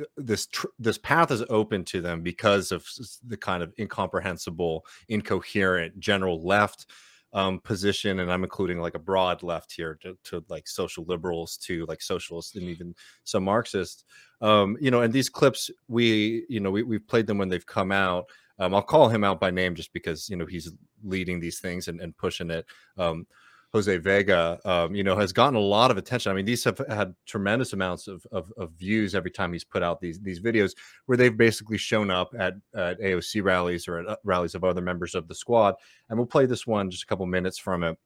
uh, 0.00 0.04
this 0.16 0.46
tr- 0.46 0.68
this 0.78 0.98
path 0.98 1.30
is 1.30 1.44
open 1.50 1.84
to 1.84 2.00
them 2.00 2.22
because 2.22 2.72
of 2.72 2.86
the 3.26 3.36
kind 3.36 3.62
of 3.62 3.72
incomprehensible 3.78 4.84
incoherent 5.08 5.98
general 5.98 6.42
left 6.44 6.86
um, 7.32 7.60
position 7.60 8.20
and 8.20 8.32
i'm 8.32 8.42
including 8.42 8.80
like 8.80 8.94
a 8.94 8.98
broad 8.98 9.42
left 9.42 9.72
here 9.72 9.96
to, 10.02 10.16
to 10.24 10.44
like 10.48 10.66
social 10.66 11.04
liberals 11.04 11.56
to 11.56 11.84
like 11.86 12.02
socialists 12.02 12.56
and 12.56 12.64
even 12.64 12.94
some 13.24 13.44
marxists. 13.44 14.04
Um, 14.40 14.76
you 14.80 14.90
know 14.90 15.02
and 15.02 15.12
these 15.12 15.28
clips 15.28 15.70
we 15.86 16.44
you 16.48 16.60
know 16.60 16.70
we, 16.70 16.82
we've 16.82 17.06
played 17.06 17.26
them 17.26 17.38
when 17.38 17.48
they've 17.48 17.66
come 17.66 17.92
out. 17.92 18.26
Um, 18.58 18.74
i'll 18.74 18.82
call 18.82 19.08
him 19.08 19.24
out 19.24 19.40
by 19.40 19.50
name 19.50 19.74
just 19.74 19.92
because 19.92 20.28
you 20.28 20.36
know 20.36 20.46
he's 20.46 20.72
leading 21.04 21.40
these 21.40 21.60
things 21.60 21.88
and, 21.88 22.00
and 22.00 22.16
pushing 22.16 22.50
it. 22.50 22.66
Um, 22.96 23.26
Jose 23.72 23.98
Vega, 23.98 24.58
um, 24.64 24.94
you 24.94 25.04
know, 25.04 25.16
has 25.16 25.32
gotten 25.32 25.54
a 25.54 25.60
lot 25.60 25.90
of 25.90 25.96
attention. 25.96 26.32
I 26.32 26.34
mean, 26.34 26.44
these 26.44 26.64
have 26.64 26.80
had 26.88 27.14
tremendous 27.24 27.72
amounts 27.72 28.08
of, 28.08 28.26
of, 28.32 28.52
of, 28.56 28.72
views 28.72 29.14
every 29.14 29.30
time 29.30 29.52
he's 29.52 29.62
put 29.62 29.82
out 29.82 30.00
these 30.00 30.18
these 30.20 30.40
videos 30.40 30.72
where 31.06 31.16
they've 31.16 31.36
basically 31.36 31.78
shown 31.78 32.10
up 32.10 32.34
at, 32.38 32.54
at 32.74 33.00
AOC 33.00 33.44
rallies 33.44 33.86
or 33.86 33.98
at 33.98 34.08
uh, 34.08 34.16
rallies 34.24 34.56
of 34.56 34.64
other 34.64 34.80
members 34.80 35.14
of 35.14 35.28
the 35.28 35.34
squad. 35.34 35.76
And 36.08 36.18
we'll 36.18 36.26
play 36.26 36.46
this 36.46 36.66
one 36.66 36.90
just 36.90 37.04
a 37.04 37.06
couple 37.06 37.26
minutes 37.26 37.58
from 37.58 37.84
it. 37.84 37.98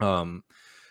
Um, 0.00 0.44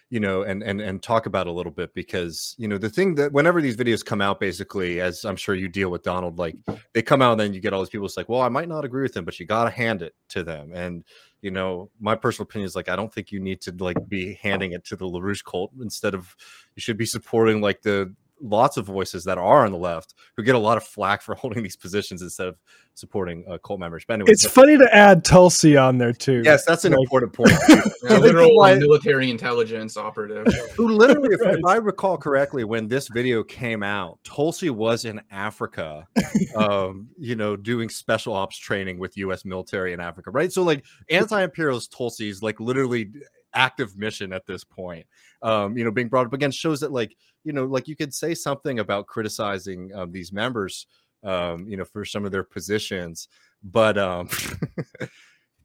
you 0.10 0.20
know, 0.20 0.41
and 0.41 0.64
and 0.64 0.82
and 0.82 1.03
talk 1.03 1.26
about 1.26 1.47
a 1.47 1.51
little 1.51 1.72
bit 1.72 1.93
because 1.93 2.55
you 2.57 2.68
know 2.68 2.78
the 2.78 2.89
thing 2.89 3.16
that 3.16 3.32
whenever 3.32 3.62
these 3.62 3.78
videos 3.78 4.03
come 4.03 4.22
out, 4.22 4.39
basically, 4.39 4.99
as 5.01 5.24
I'm 5.24 5.36
sure 5.36 5.55
you 5.55 5.68
deal 5.68 5.89
with 5.89 6.03
Donald, 6.03 6.39
like 6.39 6.55
they 6.93 7.01
come 7.01 7.22
out 7.22 7.34
and 7.34 7.41
then 7.41 7.53
you 7.53 7.60
get 7.60 7.74
all 7.74 7.82
these 7.82 7.89
people. 7.89 8.07
It's 8.07 8.18
like, 8.18 8.30
well, 8.30 8.41
I 8.41 8.49
might 8.49 8.68
not 8.68 8.86
agree 8.86 9.03
with 9.03 9.14
them, 9.14 9.26
but 9.26 9.39
you 9.39 9.45
got 9.45 9.66
to 9.66 9.70
hand 9.70 10.01
it 10.01 10.16
to 10.30 10.43
them, 10.43 10.72
and 10.74 11.03
you 11.41 11.51
know, 11.51 11.89
my 11.99 12.16
personal 12.16 12.43
opinion 12.43 12.66
is 12.66 12.76
like 12.76 12.89
I 12.89 12.95
don't 12.95 13.14
think 13.14 13.32
you 13.32 13.39
need 13.39 13.62
to 13.62 13.74
like 13.80 13.97
be 14.07 14.34
handing 14.41 14.74
it 14.74 14.84
to 14.86 14.95
the 14.95 15.05
LaRouche 15.05 15.43
cult. 15.43 15.72
Instead 15.80 16.14
of 16.14 16.36
you 16.76 16.82
should 16.82 16.97
be 16.97 17.05
supporting 17.05 17.62
like 17.62 17.82
the 17.82 18.14
lots 18.41 18.77
of 18.77 18.85
voices 18.85 19.23
that 19.25 19.37
are 19.37 19.65
on 19.65 19.71
the 19.71 19.77
left 19.77 20.13
who 20.35 20.43
get 20.43 20.55
a 20.55 20.59
lot 20.59 20.77
of 20.77 20.83
flack 20.83 21.21
for 21.21 21.35
holding 21.39 21.63
these 21.63 21.75
positions 21.75 22.21
instead 22.21 22.47
of 22.47 22.57
supporting 22.93 23.45
uh, 23.49 23.57
cult 23.59 23.79
members. 23.79 24.03
But 24.07 24.15
anyway, 24.15 24.31
it's 24.31 24.45
funny 24.45 24.77
to 24.77 24.95
add 24.95 25.23
Tulsi 25.23 25.77
on 25.77 25.97
there 25.97 26.13
too. 26.13 26.41
Yes, 26.43 26.65
that's 26.65 26.85
an 26.85 26.93
like, 26.93 27.01
important 27.01 27.33
point. 27.39 27.51
yeah, 27.69 28.17
literal 28.17 28.53
military 28.53 29.29
intelligence 29.29 29.97
operative. 29.97 30.53
Who 30.75 30.89
literally, 30.89 31.29
if, 31.33 31.41
if, 31.41 31.65
I 31.65 31.75
recall 31.75 32.17
correctly, 32.17 32.63
when 32.63 32.87
this 32.87 33.07
video 33.07 33.43
came 33.43 33.83
out, 33.83 34.19
Tulsi 34.23 34.69
was 34.69 35.05
in 35.05 35.21
Africa, 35.31 36.07
um, 36.55 37.09
you 37.17 37.35
know, 37.35 37.55
doing 37.55 37.89
special 37.89 38.33
ops 38.33 38.57
training 38.57 38.99
with 38.99 39.17
U.S. 39.17 39.45
military 39.45 39.93
in 39.93 39.99
Africa, 39.99 40.31
right? 40.31 40.51
So 40.51 40.63
like 40.63 40.85
anti-imperialist 41.09 41.91
Tulsi 41.91 42.29
is 42.29 42.43
like 42.43 42.59
literally 42.59 43.11
active 43.53 43.97
mission 43.97 44.31
at 44.31 44.45
this 44.45 44.63
point 44.63 45.05
um 45.41 45.77
you 45.77 45.83
know 45.83 45.91
being 45.91 46.07
brought 46.07 46.25
up 46.25 46.33
again 46.33 46.51
shows 46.51 46.79
that 46.79 46.91
like 46.91 47.15
you 47.43 47.53
know 47.53 47.65
like 47.65 47.87
you 47.87 47.95
could 47.95 48.13
say 48.13 48.33
something 48.33 48.79
about 48.79 49.07
criticizing 49.07 49.91
um, 49.93 50.11
these 50.11 50.31
members 50.31 50.87
um 51.23 51.67
you 51.67 51.75
know 51.75 51.85
for 51.85 52.05
some 52.05 52.25
of 52.25 52.31
their 52.31 52.43
positions 52.43 53.27
but 53.63 53.97
um 53.97 54.29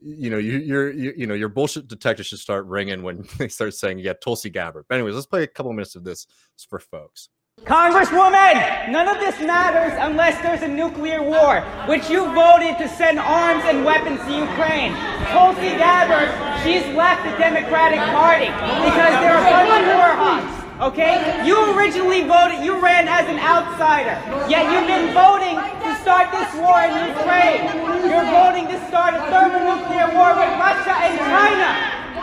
you 0.05 0.29
know 0.29 0.37
you, 0.37 0.59
you're 0.59 0.93
you, 0.93 1.15
you 1.17 1.27
know 1.27 1.35
your 1.35 1.49
bullshit 1.49 1.89
detector 1.89 2.23
should 2.23 2.39
start 2.39 2.67
ringing 2.67 3.03
when 3.03 3.27
they 3.39 3.49
start 3.49 3.73
saying 3.75 3.99
yeah 3.99 4.13
tulsi 4.13 4.51
gabbard. 4.51 4.85
But 4.89 4.97
anyways 4.97 5.15
let's 5.15 5.27
play 5.27 5.43
a 5.43 5.49
couple 5.49 5.73
minutes 5.73 5.97
of 5.97 6.05
this 6.05 6.27
for 6.69 6.79
folks 6.79 7.31
Congresswoman, 7.65 8.93
none 8.93 9.09
of 9.09 9.17
this 9.25 9.41
matters 9.41 9.97
unless 9.97 10.37
there's 10.45 10.61
a 10.61 10.69
nuclear 10.69 11.25
war, 11.25 11.65
which 11.89 12.13
you 12.13 12.29
voted 12.37 12.77
to 12.77 12.85
send 12.93 13.19
arms 13.19 13.65
and 13.65 13.89
weapons 13.89 14.21
to 14.29 14.37
Ukraine. 14.37 14.93
Tulsi 15.33 15.73
Gabbard, 15.81 16.29
she's 16.61 16.85
left 16.93 17.25
the 17.25 17.33
Democratic 17.41 18.05
Party 18.13 18.53
because 18.85 19.13
they're 19.25 19.41
a 19.41 19.49
bunch 19.49 19.73
of 19.81 19.97
war 19.97 20.13
hawks. 20.13 20.93
Okay? 20.93 21.17
You 21.49 21.57
originally 21.73 22.29
voted, 22.29 22.61
you 22.61 22.77
ran 22.77 23.09
as 23.09 23.25
an 23.33 23.41
outsider, 23.41 24.21
yet 24.45 24.69
you've 24.69 24.85
been 24.85 25.17
voting 25.17 25.57
to 25.57 25.91
start 26.05 26.29
this 26.37 26.53
war 26.61 26.85
in 26.85 26.93
Ukraine. 27.17 27.65
You're 28.05 28.29
voting 28.29 28.69
to 28.69 28.77
start 28.93 29.17
a 29.17 29.25
thermonuclear 29.33 30.13
war 30.13 30.37
with 30.37 30.53
Russia 30.61 30.95
and 31.01 31.17
China. 31.17 31.71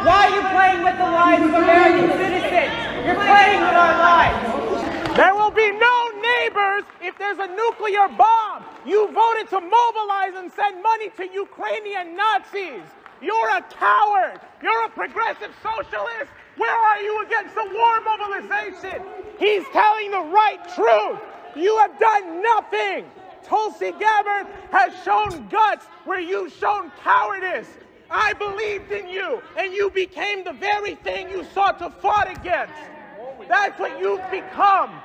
Why 0.06 0.30
are 0.30 0.34
you 0.38 0.44
playing 0.54 0.86
with 0.86 1.02
the 1.02 1.10
lives 1.10 1.50
of 1.50 1.54
American 1.58 2.14
citizens? 2.14 2.72
You're 3.10 3.18
playing 3.18 3.66
with 3.66 3.74
our 3.74 3.98
lives. 3.98 4.61
There 5.16 5.36
will 5.36 5.52
be 5.52 5.70
no 5.72 6.12
neighbors 6.22 6.84
if 7.02 7.18
there's 7.18 7.38
a 7.38 7.48
nuclear 7.48 8.08
bomb. 8.18 8.64
You 8.86 9.12
voted 9.12 9.50
to 9.50 9.60
mobilize 9.60 10.36
and 10.36 10.50
send 10.54 10.82
money 10.82 11.10
to 11.18 11.28
Ukrainian 11.34 12.16
Nazis. 12.16 12.82
You're 13.22 13.50
a 13.50 13.62
coward. 13.62 14.40
You're 14.64 14.86
a 14.86 14.90
progressive 14.90 15.52
socialist. 15.62 16.32
Where 16.56 16.74
are 16.74 17.02
you 17.02 17.26
against 17.26 17.56
the 17.56 17.70
war 17.74 18.02
mobilization? 18.02 19.04
He's 19.38 19.66
telling 19.74 20.12
the 20.12 20.22
right 20.22 20.60
truth. 20.76 21.20
You 21.58 21.78
have 21.80 22.00
done 22.00 22.42
nothing. 22.42 23.06
Tulsi 23.44 23.92
Gabbard 24.00 24.48
has 24.72 24.94
shown 25.04 25.50
guts 25.50 25.88
where 26.06 26.22
you've 26.22 26.54
shown 26.54 26.90
cowardice. 27.04 27.68
I 28.10 28.32
believed 28.34 28.92
in 28.92 29.10
you, 29.10 29.42
and 29.58 29.74
you 29.74 29.90
became 29.90 30.46
the 30.46 30.54
very 30.54 30.96
thing 30.96 31.30
you 31.30 31.46
sought 31.54 31.80
to 31.80 31.90
fight 31.90 32.38
against. 32.38 32.74
That's 33.52 33.78
what 33.78 34.00
you've 34.00 34.24
become. 34.32 35.02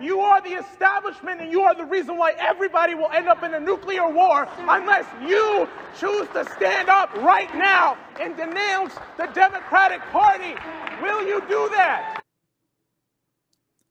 You 0.00 0.18
are 0.18 0.42
the 0.42 0.54
establishment 0.54 1.40
and 1.40 1.52
you 1.52 1.62
are 1.62 1.76
the 1.76 1.84
reason 1.84 2.16
why 2.16 2.32
everybody 2.32 2.96
will 2.96 3.08
end 3.10 3.28
up 3.28 3.44
in 3.44 3.54
a 3.54 3.60
nuclear 3.60 4.08
war 4.08 4.48
unless 4.58 5.06
you 5.22 5.68
choose 5.96 6.26
to 6.32 6.44
stand 6.56 6.88
up 6.88 7.14
right 7.14 7.54
now 7.54 7.96
and 8.20 8.36
denounce 8.36 8.94
the 9.16 9.26
Democratic 9.32 10.00
Party. 10.10 10.54
Will 11.00 11.24
you 11.24 11.40
do 11.42 11.68
that? 11.70 12.20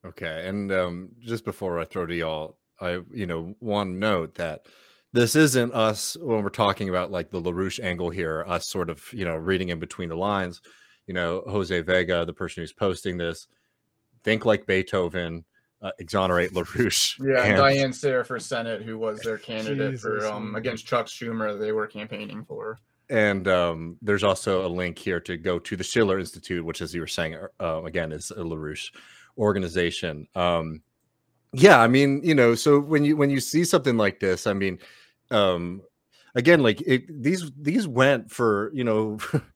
Okay, 0.05 0.49
and 0.49 0.69
um, 0.73 1.09
just 1.21 1.45
before 1.45 1.79
I 1.79 1.85
throw 1.85 2.05
to 2.05 2.13
y'all, 2.13 2.57
I 2.81 2.99
you 3.13 3.25
know 3.25 3.55
want 3.61 3.91
to 3.91 3.97
note 3.97 4.35
that 4.35 4.65
this 5.13 5.37
isn't 5.37 5.73
us 5.73 6.17
when 6.19 6.43
we're 6.43 6.49
talking 6.49 6.89
about 6.89 7.09
like 7.09 7.31
the 7.31 7.41
LaRouche 7.41 7.81
angle 7.81 8.09
here, 8.09 8.43
us 8.45 8.67
sort 8.67 8.89
of 8.89 9.01
you 9.13 9.23
know 9.23 9.37
reading 9.37 9.69
in 9.69 9.79
between 9.79 10.09
the 10.09 10.17
lines. 10.17 10.59
You 11.07 11.13
know, 11.13 11.43
Jose 11.47 11.81
Vega, 11.81 12.25
the 12.25 12.33
person 12.33 12.63
who's 12.63 12.73
posting 12.73 13.17
this, 13.17 13.47
think 14.23 14.45
like 14.45 14.65
Beethoven, 14.65 15.45
uh, 15.81 15.91
exonerate 15.99 16.53
LaRouche. 16.53 17.19
Yeah, 17.19 17.43
and... 17.43 17.57
Diane 17.57 17.93
Sare 17.93 18.23
for 18.23 18.39
Senate, 18.39 18.81
who 18.81 18.97
was 18.97 19.19
their 19.21 19.37
candidate 19.37 19.91
Jesus. 19.91 20.01
for 20.01 20.25
um, 20.25 20.55
against 20.55 20.85
Chuck 20.85 21.07
Schumer, 21.07 21.59
they 21.59 21.71
were 21.71 21.87
campaigning 21.87 22.45
for. 22.45 22.79
And 23.09 23.47
um, 23.47 23.97
there's 24.01 24.23
also 24.23 24.65
a 24.65 24.69
link 24.69 24.97
here 24.97 25.19
to 25.21 25.37
go 25.37 25.59
to 25.59 25.75
the 25.75 25.83
Schiller 25.83 26.19
Institute, 26.19 26.63
which, 26.63 26.81
as 26.81 26.95
you 26.95 27.01
were 27.01 27.07
saying, 27.07 27.35
uh, 27.59 27.83
again, 27.83 28.11
is 28.11 28.31
a 28.31 28.35
LaRouche 28.35 28.91
organization. 29.37 30.27
Um, 30.35 30.81
yeah 31.53 31.79
i 31.79 31.87
mean 31.87 32.19
you 32.23 32.35
know 32.35 32.55
so 32.55 32.79
when 32.79 33.05
you 33.05 33.15
when 33.15 33.29
you 33.29 33.39
see 33.39 33.63
something 33.63 33.95
like 33.95 34.19
this 34.19 34.47
i 34.47 34.53
mean 34.53 34.77
um 35.31 35.81
again 36.35 36.61
like 36.61 36.81
it, 36.81 37.03
these 37.21 37.51
these 37.61 37.87
went 37.87 38.29
for 38.29 38.71
you 38.73 38.83
know 38.83 39.17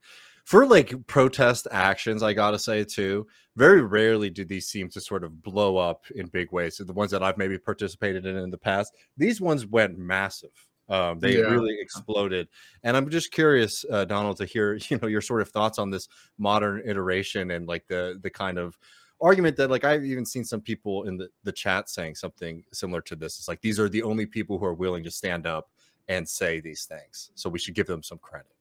for 0.47 0.65
like 0.65 0.95
protest 1.07 1.67
actions 1.71 2.23
i 2.23 2.31
gotta 2.31 2.57
say 2.57 2.81
too 2.81 3.27
very 3.57 3.81
rarely 3.81 4.29
do 4.29 4.45
these 4.45 4.65
seem 4.65 4.87
to 4.87 5.01
sort 5.01 5.25
of 5.25 5.43
blow 5.43 5.75
up 5.75 6.05
in 6.15 6.25
big 6.27 6.49
ways 6.53 6.77
so 6.77 6.85
the 6.85 6.93
ones 6.93 7.11
that 7.11 7.21
i've 7.21 7.37
maybe 7.37 7.57
participated 7.57 8.25
in 8.25 8.37
in 8.37 8.49
the 8.49 8.57
past 8.57 8.93
these 9.17 9.41
ones 9.41 9.65
went 9.65 9.97
massive 9.97 10.51
um, 10.89 11.19
they 11.19 11.35
Yeah. 11.35 11.51
really 11.51 11.75
exploded 11.81 12.47
and 12.83 12.95
i'm 12.95 13.09
just 13.09 13.31
curious 13.31 13.83
uh, 13.91 14.05
donald 14.05 14.37
to 14.37 14.45
hear 14.45 14.75
you 14.89 14.97
know 15.01 15.09
your 15.09 15.19
sort 15.21 15.41
of 15.41 15.49
thoughts 15.49 15.79
on 15.79 15.89
this 15.89 16.07
modern 16.37 16.81
iteration 16.85 17.51
and 17.51 17.67
like 17.67 17.85
the 17.87 18.17
the 18.23 18.29
kind 18.29 18.57
of 18.57 18.77
argument 19.19 19.57
that 19.57 19.71
like 19.71 19.83
I've 19.83 20.05
even 20.05 20.25
seen 20.25 20.45
some 20.45 20.61
people 20.61 21.05
in 21.05 21.17
the, 21.17 21.27
the 21.43 21.51
chat 21.51 21.89
saying 21.89 22.13
something 22.13 22.63
similar 22.71 23.01
to 23.01 23.15
this. 23.15 23.39
It's 23.39 23.47
like 23.47 23.61
these 23.61 23.79
are 23.79 23.89
the 23.89 24.03
only 24.03 24.27
people 24.27 24.59
who 24.59 24.65
are 24.65 24.75
willing 24.75 25.03
to 25.05 25.09
stand 25.09 25.47
up 25.47 25.71
and 26.07 26.29
say 26.29 26.59
these 26.59 26.85
things. 26.85 27.31
So 27.33 27.49
we 27.49 27.57
should 27.57 27.73
give 27.73 27.87
them 27.87 28.03
some 28.03 28.19
credit. 28.19 28.56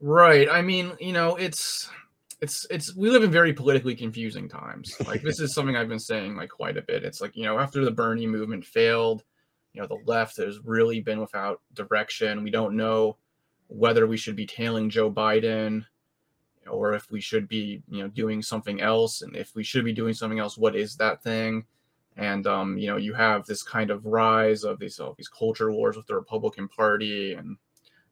Right. 0.00 0.48
I 0.50 0.62
mean, 0.62 0.92
you 1.00 1.12
know, 1.12 1.36
it's 1.36 1.88
it's 2.40 2.66
it's 2.70 2.94
we 2.94 3.10
live 3.10 3.24
in 3.24 3.30
very 3.30 3.52
politically 3.52 3.94
confusing 3.94 4.48
times. 4.48 4.94
Like 5.06 5.22
this 5.22 5.40
is 5.40 5.54
something 5.54 5.76
I've 5.76 5.88
been 5.88 5.98
saying 5.98 6.36
like 6.36 6.50
quite 6.50 6.76
a 6.76 6.82
bit. 6.82 7.04
It's 7.04 7.20
like, 7.20 7.36
you 7.36 7.44
know, 7.44 7.58
after 7.58 7.84
the 7.84 7.90
Bernie 7.90 8.26
movement 8.26 8.64
failed, 8.64 9.24
you 9.72 9.80
know, 9.80 9.86
the 9.86 10.00
left 10.04 10.36
has 10.36 10.58
really 10.64 11.00
been 11.00 11.20
without 11.20 11.60
direction. 11.74 12.42
We 12.42 12.50
don't 12.50 12.76
know 12.76 13.16
whether 13.68 14.06
we 14.06 14.16
should 14.16 14.36
be 14.36 14.46
tailing 14.46 14.90
Joe 14.90 15.10
Biden 15.10 15.84
or 16.68 16.94
if 16.94 17.10
we 17.10 17.20
should 17.20 17.48
be, 17.48 17.82
you 17.88 18.02
know, 18.02 18.08
doing 18.08 18.42
something 18.42 18.80
else 18.80 19.22
and 19.22 19.36
if 19.36 19.54
we 19.54 19.64
should 19.64 19.84
be 19.84 19.92
doing 19.92 20.14
something 20.14 20.38
else, 20.38 20.58
what 20.58 20.76
is 20.76 20.96
that 20.96 21.22
thing? 21.22 21.64
And 22.16 22.46
um, 22.46 22.76
you 22.78 22.86
know, 22.86 22.96
you 22.96 23.14
have 23.14 23.46
this 23.46 23.62
kind 23.62 23.90
of 23.90 24.04
rise 24.04 24.64
of 24.64 24.78
these 24.78 24.98
of 24.98 25.16
these 25.16 25.28
culture 25.28 25.72
wars 25.72 25.96
with 25.96 26.06
the 26.06 26.14
Republican 26.14 26.68
Party 26.68 27.34
and 27.34 27.56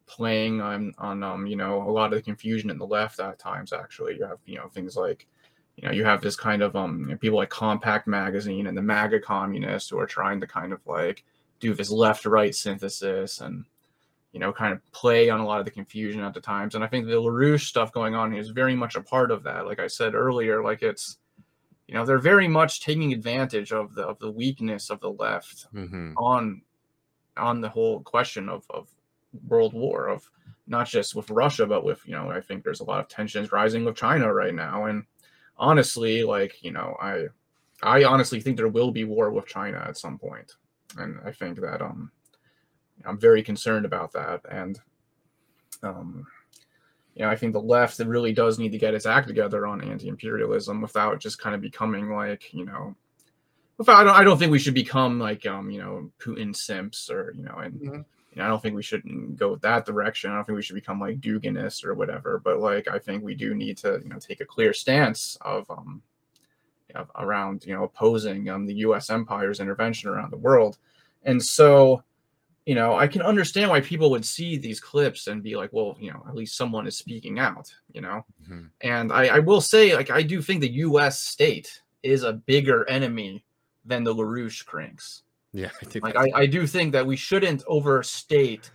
playing 0.06 0.60
on 0.60 0.94
on 0.98 1.22
um 1.22 1.46
you 1.46 1.56
know 1.56 1.82
a 1.82 1.90
lot 1.90 2.12
of 2.12 2.18
the 2.18 2.22
confusion 2.22 2.70
in 2.70 2.78
the 2.78 2.86
left 2.86 3.20
at 3.20 3.38
times 3.38 3.72
actually. 3.72 4.16
You 4.16 4.26
have 4.26 4.38
you 4.46 4.56
know 4.56 4.68
things 4.68 4.96
like 4.96 5.26
you 5.76 5.86
know 5.86 5.94
you 5.94 6.04
have 6.04 6.20
this 6.20 6.36
kind 6.36 6.62
of 6.62 6.76
um 6.76 7.00
you 7.02 7.06
know, 7.12 7.16
people 7.16 7.38
like 7.38 7.50
compact 7.50 8.06
magazine 8.06 8.66
and 8.66 8.76
the 8.76 8.82
maga 8.82 9.20
communists 9.20 9.90
who 9.90 9.98
are 9.98 10.06
trying 10.06 10.40
to 10.40 10.46
kind 10.46 10.72
of 10.72 10.80
like 10.86 11.24
do 11.60 11.74
this 11.74 11.90
left 11.90 12.26
right 12.26 12.54
synthesis 12.54 13.40
and 13.40 13.64
you 14.32 14.40
know 14.40 14.52
kind 14.52 14.72
of 14.72 14.92
play 14.92 15.30
on 15.30 15.40
a 15.40 15.46
lot 15.46 15.60
of 15.60 15.64
the 15.64 15.70
confusion 15.70 16.20
at 16.20 16.34
the 16.34 16.40
times. 16.40 16.74
And 16.74 16.84
i 16.84 16.86
think 16.86 17.06
the 17.06 17.12
larouche 17.12 17.66
stuff 17.66 17.92
going 17.92 18.14
on 18.14 18.34
is 18.34 18.50
very 18.50 18.74
much 18.76 18.96
a 18.96 19.00
part 19.00 19.30
of 19.30 19.42
that. 19.44 19.66
Like 19.66 19.78
i 19.80 19.86
said 19.86 20.14
earlier 20.14 20.62
like 20.62 20.82
it's 20.82 21.18
you 21.88 21.94
know 21.94 22.04
they're 22.04 22.18
very 22.18 22.48
much 22.48 22.80
taking 22.80 23.12
advantage 23.12 23.72
of 23.72 23.94
the 23.94 24.02
of 24.02 24.18
the 24.18 24.30
weakness 24.30 24.90
of 24.90 25.00
the 25.00 25.10
left 25.10 25.66
Mm-hmm. 25.74 26.12
on 26.16 26.62
on 27.36 27.60
the 27.60 27.68
whole 27.68 28.00
question 28.00 28.48
of, 28.48 28.64
of 28.70 28.88
world 29.48 29.72
war 29.72 30.08
of 30.08 30.28
not 30.66 30.86
just 30.86 31.14
with 31.14 31.30
russia 31.30 31.66
but 31.66 31.84
with 31.84 32.00
you 32.06 32.12
know 32.12 32.30
i 32.30 32.40
think 32.40 32.62
there's 32.64 32.80
a 32.80 32.84
lot 32.84 33.00
of 33.00 33.08
tensions 33.08 33.52
rising 33.52 33.84
with 33.84 33.96
china 33.96 34.32
right 34.32 34.54
now. 34.54 34.86
And 34.86 35.04
honestly 35.56 36.22
like 36.24 36.62
you 36.62 36.72
know 36.72 36.96
i 37.00 37.26
i 37.82 38.04
honestly 38.04 38.40
think 38.40 38.56
there 38.56 38.68
will 38.68 38.90
be 38.90 39.04
war 39.04 39.30
with 39.30 39.46
china 39.46 39.84
at 39.86 39.96
some 39.96 40.18
point. 40.18 40.54
And 40.98 41.18
i 41.24 41.32
think 41.32 41.60
that 41.60 41.80
um 41.82 42.10
i'm 43.04 43.18
very 43.18 43.42
concerned 43.42 43.84
about 43.84 44.12
that. 44.12 44.40
And 44.50 44.80
um 45.82 46.26
you 47.14 47.24
know 47.24 47.30
i 47.30 47.36
think 47.36 47.52
the 47.52 47.60
left 47.60 47.98
really 48.00 48.32
does 48.32 48.58
need 48.58 48.72
to 48.72 48.78
get 48.78 48.94
its 48.94 49.06
act 49.06 49.28
together 49.28 49.66
on 49.66 49.80
anti-imperialism 49.82 50.80
without 50.80 51.20
just 51.20 51.38
kind 51.38 51.54
of 51.54 51.60
becoming 51.60 52.10
like 52.10 52.52
you 52.52 52.64
know 52.64 52.94
without, 53.78 53.96
I 53.96 54.04
don't, 54.04 54.16
I 54.16 54.24
don't 54.24 54.38
think 54.38 54.52
we 54.52 54.58
should 54.58 54.74
become 54.74 55.18
like 55.18 55.46
um 55.46 55.70
you 55.70 55.78
know 55.80 56.10
Putin 56.18 56.54
simps 56.54 57.10
or 57.10 57.32
you 57.36 57.44
know 57.44 57.56
and 57.58 57.80
Mhm. 57.80 58.04
Know 58.38 58.44
I 58.44 58.48
don't 58.48 58.62
think 58.62 58.74
we 58.74 58.82
shouldn't 58.82 59.36
go 59.36 59.56
that 59.56 59.86
direction. 59.86 60.30
I 60.30 60.34
don't 60.36 60.44
think 60.44 60.56
we 60.56 60.62
should 60.62 60.74
become 60.74 61.00
like 61.00 61.20
Duginists 61.20 61.84
or 61.84 61.94
whatever. 61.94 62.40
But 62.42 62.60
like 62.60 62.88
I 62.88 62.98
think 62.98 63.22
we 63.22 63.34
do 63.34 63.54
need 63.54 63.76
to 63.78 64.00
you 64.02 64.08
know 64.08 64.18
take 64.18 64.40
a 64.40 64.46
clear 64.46 64.72
stance 64.72 65.36
of 65.40 65.70
um 65.70 66.02
of, 66.94 67.10
around 67.16 67.64
you 67.66 67.74
know 67.74 67.84
opposing 67.84 68.48
um 68.48 68.66
the 68.66 68.74
U.S. 68.76 69.10
empire's 69.10 69.60
intervention 69.60 70.08
around 70.08 70.30
the 70.30 70.36
world, 70.36 70.78
and 71.24 71.42
so 71.42 72.02
you 72.66 72.74
know 72.74 72.96
I 72.96 73.06
can 73.06 73.22
understand 73.22 73.70
why 73.70 73.80
people 73.80 74.10
would 74.10 74.24
see 74.24 74.56
these 74.56 74.80
clips 74.80 75.26
and 75.26 75.42
be 75.42 75.56
like, 75.56 75.72
well, 75.72 75.96
you 76.00 76.12
know, 76.12 76.24
at 76.28 76.34
least 76.34 76.56
someone 76.56 76.86
is 76.86 76.96
speaking 76.96 77.38
out, 77.38 77.74
you 77.92 78.00
know. 78.00 78.24
Mhm. 78.48 78.70
And 78.80 79.12
I, 79.12 79.26
I 79.26 79.38
will 79.40 79.60
say, 79.60 79.94
like, 79.94 80.10
I 80.10 80.22
do 80.22 80.40
think 80.40 80.60
the 80.60 80.72
U.S. 80.72 81.20
state 81.22 81.82
is 82.02 82.22
a 82.22 82.32
bigger 82.32 82.88
enemy 82.88 83.44
than 83.84 84.04
the 84.04 84.14
LaRouche 84.14 84.64
cranks. 84.64 85.23
Yeah, 85.54 85.70
I 85.80 85.84
think 85.84 86.04
Like, 86.04 86.16
I, 86.16 86.40
I 86.40 86.46
do 86.46 86.66
think 86.66 86.92
that 86.92 87.06
we 87.06 87.16
shouldn't 87.16 87.62
overstate, 87.68 88.70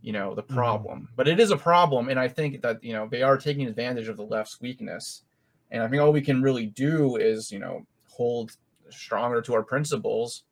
you 0.00 0.12
know, 0.12 0.34
the 0.34 0.42
problem. 0.42 1.10
But 1.14 1.28
it 1.28 1.38
is 1.38 1.50
a 1.50 1.56
problem, 1.56 2.08
and 2.08 2.18
I 2.18 2.26
think 2.26 2.62
that 2.62 2.82
you 2.82 2.94
know 2.94 3.06
they 3.06 3.22
are 3.22 3.36
taking 3.36 3.66
advantage 3.66 4.08
of 4.08 4.16
the 4.16 4.24
left's 4.24 4.60
weakness. 4.60 5.24
And 5.70 5.82
I 5.82 5.88
think 5.88 6.02
all 6.02 6.10
we 6.10 6.22
can 6.22 6.42
really 6.42 6.66
do 6.66 7.16
is, 7.16 7.52
you 7.52 7.58
know, 7.60 7.86
hold 8.08 8.56
stronger 8.88 9.42
to 9.42 9.54
our 9.54 9.62
principles, 9.62 10.44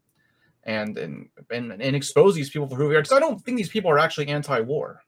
and 0.65 0.99
and 0.99 1.29
and, 1.51 1.73
and 1.73 1.97
expose 1.97 2.35
these 2.35 2.51
people 2.51 2.69
for 2.69 2.77
who 2.77 2.91
they 2.91 2.97
are. 2.97 3.03
Because 3.03 3.17
I 3.17 3.21
don't 3.21 3.43
think 3.43 3.57
these 3.57 3.71
people 3.71 3.91
are 3.91 3.99
actually 3.99 4.29
anti-war 4.29 5.03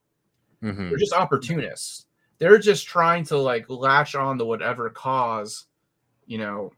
Mhm. 0.62 0.88
they're 0.88 0.98
just 0.98 1.12
opportunists. 1.12 2.06
They're 2.38 2.58
just 2.58 2.86
trying 2.86 3.24
to 3.24 3.36
like 3.38 3.68
latch 3.68 4.14
on 4.14 4.38
to 4.38 4.44
whatever 4.44 4.88
cause, 4.90 5.66
you 6.26 6.38
know, 6.38 6.72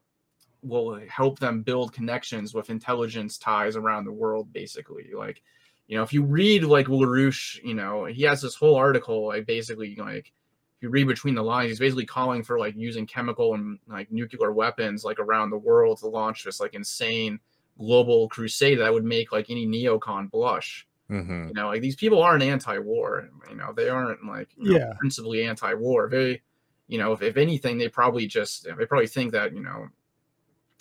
will 0.62 1.00
help 1.08 1.38
them 1.38 1.62
build 1.62 1.92
connections 1.92 2.54
with 2.54 2.70
intelligence 2.70 3.38
ties 3.38 3.76
around 3.76 4.04
the 4.04 4.12
world, 4.12 4.52
basically. 4.52 5.10
Like, 5.14 5.42
you 5.88 5.96
know, 5.96 6.02
if 6.02 6.12
you 6.12 6.22
read 6.24 6.64
like 6.64 6.86
LaRouche, 6.86 7.62
you 7.64 7.74
know, 7.74 8.04
he 8.06 8.22
has 8.22 8.42
this 8.42 8.54
whole 8.54 8.76
article, 8.76 9.26
like 9.28 9.46
basically 9.46 9.96
like 9.96 10.32
if 10.76 10.82
you 10.82 10.88
read 10.90 11.06
between 11.06 11.34
the 11.34 11.42
lines, 11.42 11.70
he's 11.70 11.78
basically 11.78 12.06
calling 12.06 12.42
for 12.42 12.58
like 12.58 12.74
using 12.76 13.06
chemical 13.06 13.54
and 13.54 13.78
like 13.86 14.10
nuclear 14.10 14.52
weapons 14.52 15.04
like 15.04 15.18
around 15.18 15.50
the 15.50 15.58
world 15.58 15.98
to 15.98 16.06
launch 16.06 16.44
this 16.44 16.60
like 16.60 16.74
insane 16.74 17.40
global 17.78 18.28
crusade 18.28 18.78
that 18.78 18.92
would 18.92 19.04
make 19.04 19.32
like 19.32 19.48
any 19.50 19.66
neocon 19.66 20.30
blush 20.30 20.86
Mhm. 21.10 21.48
you 21.48 21.54
know 21.54 21.68
like 21.68 21.80
these 21.82 21.96
people 21.96 22.22
aren't 22.22 22.42
anti-war 22.42 23.28
you 23.48 23.56
know 23.56 23.72
they 23.72 23.88
aren't 23.88 24.24
like 24.26 24.50
you 24.56 24.70
know, 24.70 24.78
Yeah. 24.78 24.92
principally 24.98 25.44
anti-war 25.44 26.08
they 26.08 26.42
you 26.88 26.98
know 26.98 27.12
if, 27.12 27.22
if 27.22 27.36
anything 27.36 27.78
they 27.78 27.88
probably 27.88 28.26
just 28.26 28.64
they 28.64 28.86
probably 28.86 29.06
think 29.06 29.32
that 29.32 29.54
you 29.54 29.60
know 29.62 29.88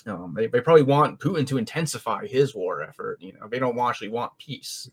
um, 0.08 0.34
they, 0.36 0.47
they 0.47 0.62
probably 0.62 0.84
want 0.84 1.20
putin 1.20 1.45
to 1.45 1.58
intensify 1.58 2.26
his 2.26 2.56
war 2.56 2.82
effort 2.82 3.18
you 3.22 3.34
know 3.34 3.47
they 3.47 3.60
don't 3.60 3.78
actually 3.80 4.10
want 4.10 4.32
peace 4.38 4.89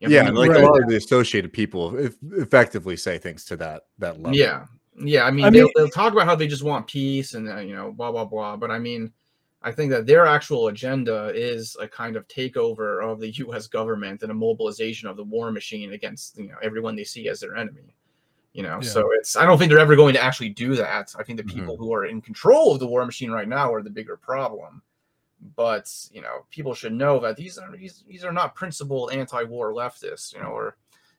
You 0.00 0.08
know, 0.08 0.14
Yeah, 0.14 0.22
we- 0.22 0.28
and 0.28 0.38
like 0.38 0.50
Right. 0.50 0.62
a 0.62 0.66
lot 0.66 0.82
of 0.82 0.88
the 0.88 0.96
associated 0.96 1.52
people 1.52 1.98
eff- 1.98 2.14
effectively 2.32 2.96
say 2.96 3.18
things 3.18 3.44
to 3.46 3.56
that 3.56 3.82
that 3.98 4.16
level. 4.22 4.36
Yeah, 4.38 4.66
yeah. 4.96 5.24
I 5.24 5.30
mean, 5.32 5.44
I 5.44 5.50
they'll, 5.50 5.64
mean- 5.64 5.72
they'll 5.76 5.88
talk 5.88 6.12
about 6.12 6.26
how 6.26 6.36
they 6.36 6.46
just 6.46 6.62
want 6.62 6.86
peace 6.86 7.34
and 7.34 7.48
uh, 7.48 7.58
you 7.58 7.74
know, 7.74 7.90
blah 7.92 8.12
blah 8.12 8.24
blah. 8.24 8.56
But 8.56 8.70
I 8.70 8.78
mean, 8.78 9.12
I 9.60 9.72
think 9.72 9.90
that 9.90 10.06
their 10.06 10.24
actual 10.24 10.68
agenda 10.68 11.32
is 11.34 11.76
a 11.80 11.88
kind 11.88 12.14
of 12.16 12.28
takeover 12.28 13.02
of 13.04 13.18
the 13.18 13.30
U.S. 13.44 13.66
government 13.66 14.22
and 14.22 14.30
a 14.30 14.34
mobilization 14.34 15.08
of 15.08 15.16
the 15.16 15.24
war 15.24 15.50
machine 15.50 15.92
against 15.94 16.38
you 16.38 16.46
know 16.48 16.58
everyone 16.62 16.94
they 16.94 17.04
see 17.04 17.28
as 17.28 17.40
their 17.40 17.56
enemy. 17.56 17.92
You 18.58 18.64
know, 18.64 18.80
Yeah. 18.82 18.88
so 18.88 19.08
it's 19.12 19.36
I 19.36 19.46
don't 19.46 19.56
think 19.56 19.70
they're 19.70 19.78
ever 19.78 19.94
going 19.94 20.14
to 20.14 20.20
actually 20.20 20.48
do 20.48 20.74
that. 20.74 21.14
I 21.16 21.22
think 21.22 21.36
the 21.38 21.44
people 21.44 21.76
who 21.76 21.94
are 21.94 22.06
in 22.06 22.20
control 22.20 22.72
of 22.72 22.80
the 22.80 22.88
war 22.88 23.06
machine 23.06 23.30
right 23.30 23.46
now 23.46 23.72
are 23.72 23.82
the 23.84 23.90
bigger 23.98 24.16
problem. 24.16 24.82
But 25.54 25.88
you 26.10 26.22
know, 26.22 26.44
people 26.50 26.74
should 26.74 26.92
know 26.92 27.20
that 27.20 27.36
these 27.36 27.56
are 27.56 27.70
these 27.76 28.02
these 28.08 28.24
are 28.24 28.32
not 28.32 28.56
principled 28.56 29.12
anti-war 29.12 29.72
leftists. 29.74 30.34
You 30.34 30.40
know, 30.40 30.48
or 30.48 30.76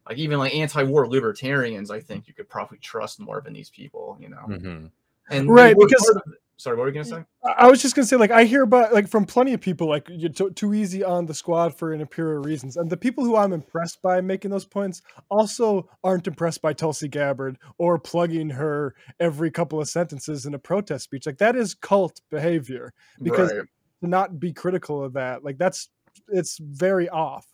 like 0.09 0.17
even 0.17 0.37
like 0.37 0.53
anti-war 0.53 1.07
libertarians, 1.07 1.89
I 1.91 2.01
think 2.01 2.27
you 2.27 2.33
could 2.33 2.49
probably 2.49 2.79
trust 2.79 3.21
more 3.21 3.39
than 3.39 3.53
these 3.53 3.69
people, 3.69 4.17
you 4.19 4.27
know. 4.27 4.43
Mhm. 4.47 4.91
And 5.29 5.49
Right, 5.49 5.77
because- 5.79 6.09
of- 6.09 6.21
sorry, 6.59 6.75
what 6.77 6.83
were 6.83 6.87
you 6.89 6.93
gonna 6.93 7.05
say? 7.05 7.23
I 7.57 7.67
was 7.67 7.81
just 7.81 7.95
gonna 7.95 8.05
say, 8.05 8.17
like, 8.17 8.31
I 8.31 8.43
hear 8.43 8.63
about 8.63 8.93
like 8.93 9.07
from 9.07 9.25
plenty 9.25 9.53
of 9.53 9.61
people, 9.61 9.87
like 9.87 10.07
you're 10.11 10.29
too, 10.31 10.51
too 10.51 10.73
easy 10.73 11.03
on 11.03 11.25
the 11.25 11.33
squad 11.33 11.75
for 11.75 11.93
imperial 11.93 12.43
reasons, 12.43 12.77
and 12.77 12.89
the 12.89 12.97
people 12.97 13.23
who 13.23 13.35
I'm 13.35 13.53
impressed 13.53 14.01
by 14.01 14.21
making 14.21 14.51
those 14.51 14.65
points 14.65 15.01
also 15.29 15.89
aren't 16.03 16.27
impressed 16.27 16.61
by 16.61 16.73
Tulsi 16.73 17.07
Gabbard 17.07 17.57
or 17.77 17.97
plugging 17.97 18.49
her 18.51 18.93
every 19.19 19.49
couple 19.49 19.79
of 19.81 19.87
sentences 19.89 20.45
in 20.45 20.53
a 20.53 20.59
protest 20.59 21.05
speech. 21.05 21.25
Like 21.25 21.37
that 21.39 21.55
is 21.55 21.73
cult 21.73 22.21
behavior. 22.29 22.93
Because- 23.21 23.51
Right. 23.53 23.65
To 24.01 24.07
not 24.07 24.39
be 24.39 24.53
critical 24.53 25.03
of 25.03 25.11
that, 25.13 25.43
like 25.43 25.57
that's 25.57 25.89
it's 26.29 26.57
very 26.57 27.09
off. 27.09 27.45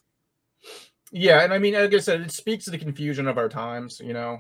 Yeah, 1.12 1.44
and 1.44 1.52
I 1.52 1.58
mean, 1.58 1.74
like 1.74 1.92
I 1.92 1.98
said, 1.98 2.22
it 2.22 2.30
speaks 2.32 2.66
to 2.66 2.72
the 2.72 2.78
confusion 2.78 3.28
of 3.28 3.40
our 3.40 3.50
times. 3.50 4.00
You 4.00 4.14
know, 4.14 4.40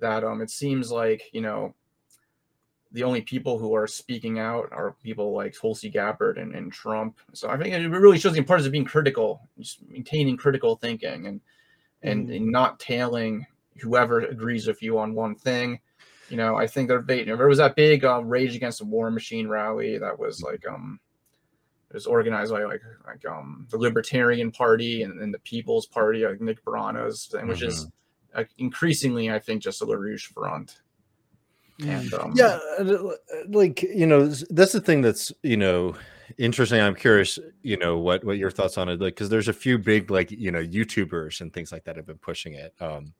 that 0.00 0.24
um, 0.24 0.40
it 0.40 0.50
seems 0.50 0.90
like 0.90 1.22
you 1.32 1.40
know, 1.40 1.74
the 2.92 3.04
only 3.04 3.20
people 3.20 3.58
who 3.58 3.74
are 3.74 3.86
speaking 3.86 4.38
out 4.38 4.68
are 4.72 4.96
people 5.02 5.32
like 5.32 5.54
Tulsi 5.58 5.88
Gabbard 5.88 6.38
and, 6.38 6.54
and 6.54 6.72
Trump. 6.72 7.18
So 7.32 7.48
I 7.48 7.56
think 7.56 7.72
it 7.74 7.88
really 7.88 8.18
shows 8.18 8.32
the 8.32 8.38
importance 8.38 8.66
of 8.66 8.72
being 8.72 8.84
critical, 8.84 9.48
just 9.58 9.80
maintaining 9.88 10.36
critical 10.36 10.76
thinking, 10.76 11.26
and 11.26 11.40
and, 12.02 12.28
Mhm. 12.28 12.36
and 12.36 12.46
not 12.50 12.80
tailing 12.80 13.46
whoever 13.80 14.20
agrees 14.20 14.66
with 14.66 14.82
you 14.82 14.98
on 14.98 15.14
one 15.14 15.34
thing. 15.34 15.80
You 16.30 16.36
know, 16.38 16.56
I 16.56 16.66
think 16.66 16.88
there, 16.88 17.04
you 17.14 17.26
know, 17.26 17.36
there 17.36 17.48
was 17.48 17.58
that 17.58 17.76
big 17.76 18.04
uh, 18.04 18.22
Rage 18.24 18.56
Against 18.56 18.78
the 18.78 18.86
War 18.86 19.10
Machine 19.10 19.48
rally 19.48 19.98
that 19.98 20.18
was 20.18 20.42
like 20.42 20.66
um 20.66 20.98
it 21.90 21.94
was 21.94 22.06
organized 22.06 22.52
by 22.52 22.64
like 22.64 22.80
like 23.06 23.26
um 23.26 23.66
the 23.70 23.76
Libertarian 23.78 24.50
Party 24.50 25.02
and, 25.02 25.20
and 25.20 25.34
the 25.34 25.40
People's 25.40 25.86
Party, 25.86 26.24
like 26.26 26.40
Nick 26.40 26.64
Brana's 26.64 27.26
thing, 27.26 27.46
which 27.48 27.62
is 27.62 27.88
uh, 28.34 28.44
increasingly, 28.58 29.30
I 29.30 29.38
think, 29.40 29.60
just 29.62 29.82
a 29.82 29.86
LaRouche 29.86 30.22
front. 30.32 30.80
And 31.82 32.12
um, 32.14 32.32
yeah 32.34 32.58
uh, 32.78 33.12
like 33.48 33.82
you 33.82 34.06
know 34.06 34.26
that's 34.26 34.72
the 34.72 34.80
thing 34.80 35.02
that's 35.02 35.32
you 35.42 35.56
know 35.56 35.94
interesting 36.38 36.80
i'm 36.80 36.94
curious 36.94 37.38
you 37.62 37.76
know 37.76 37.98
what 37.98 38.24
what 38.24 38.38
your 38.38 38.50
thoughts 38.50 38.78
on 38.78 38.88
it 38.88 39.00
like 39.00 39.14
because 39.14 39.28
there's 39.28 39.48
a 39.48 39.52
few 39.52 39.78
big 39.78 40.10
like 40.10 40.30
you 40.30 40.50
know 40.50 40.62
youtubers 40.62 41.40
and 41.40 41.52
things 41.52 41.72
like 41.72 41.84
that 41.84 41.96
have 41.96 42.06
been 42.06 42.18
pushing 42.18 42.54
it 42.54 42.74
um 42.80 43.12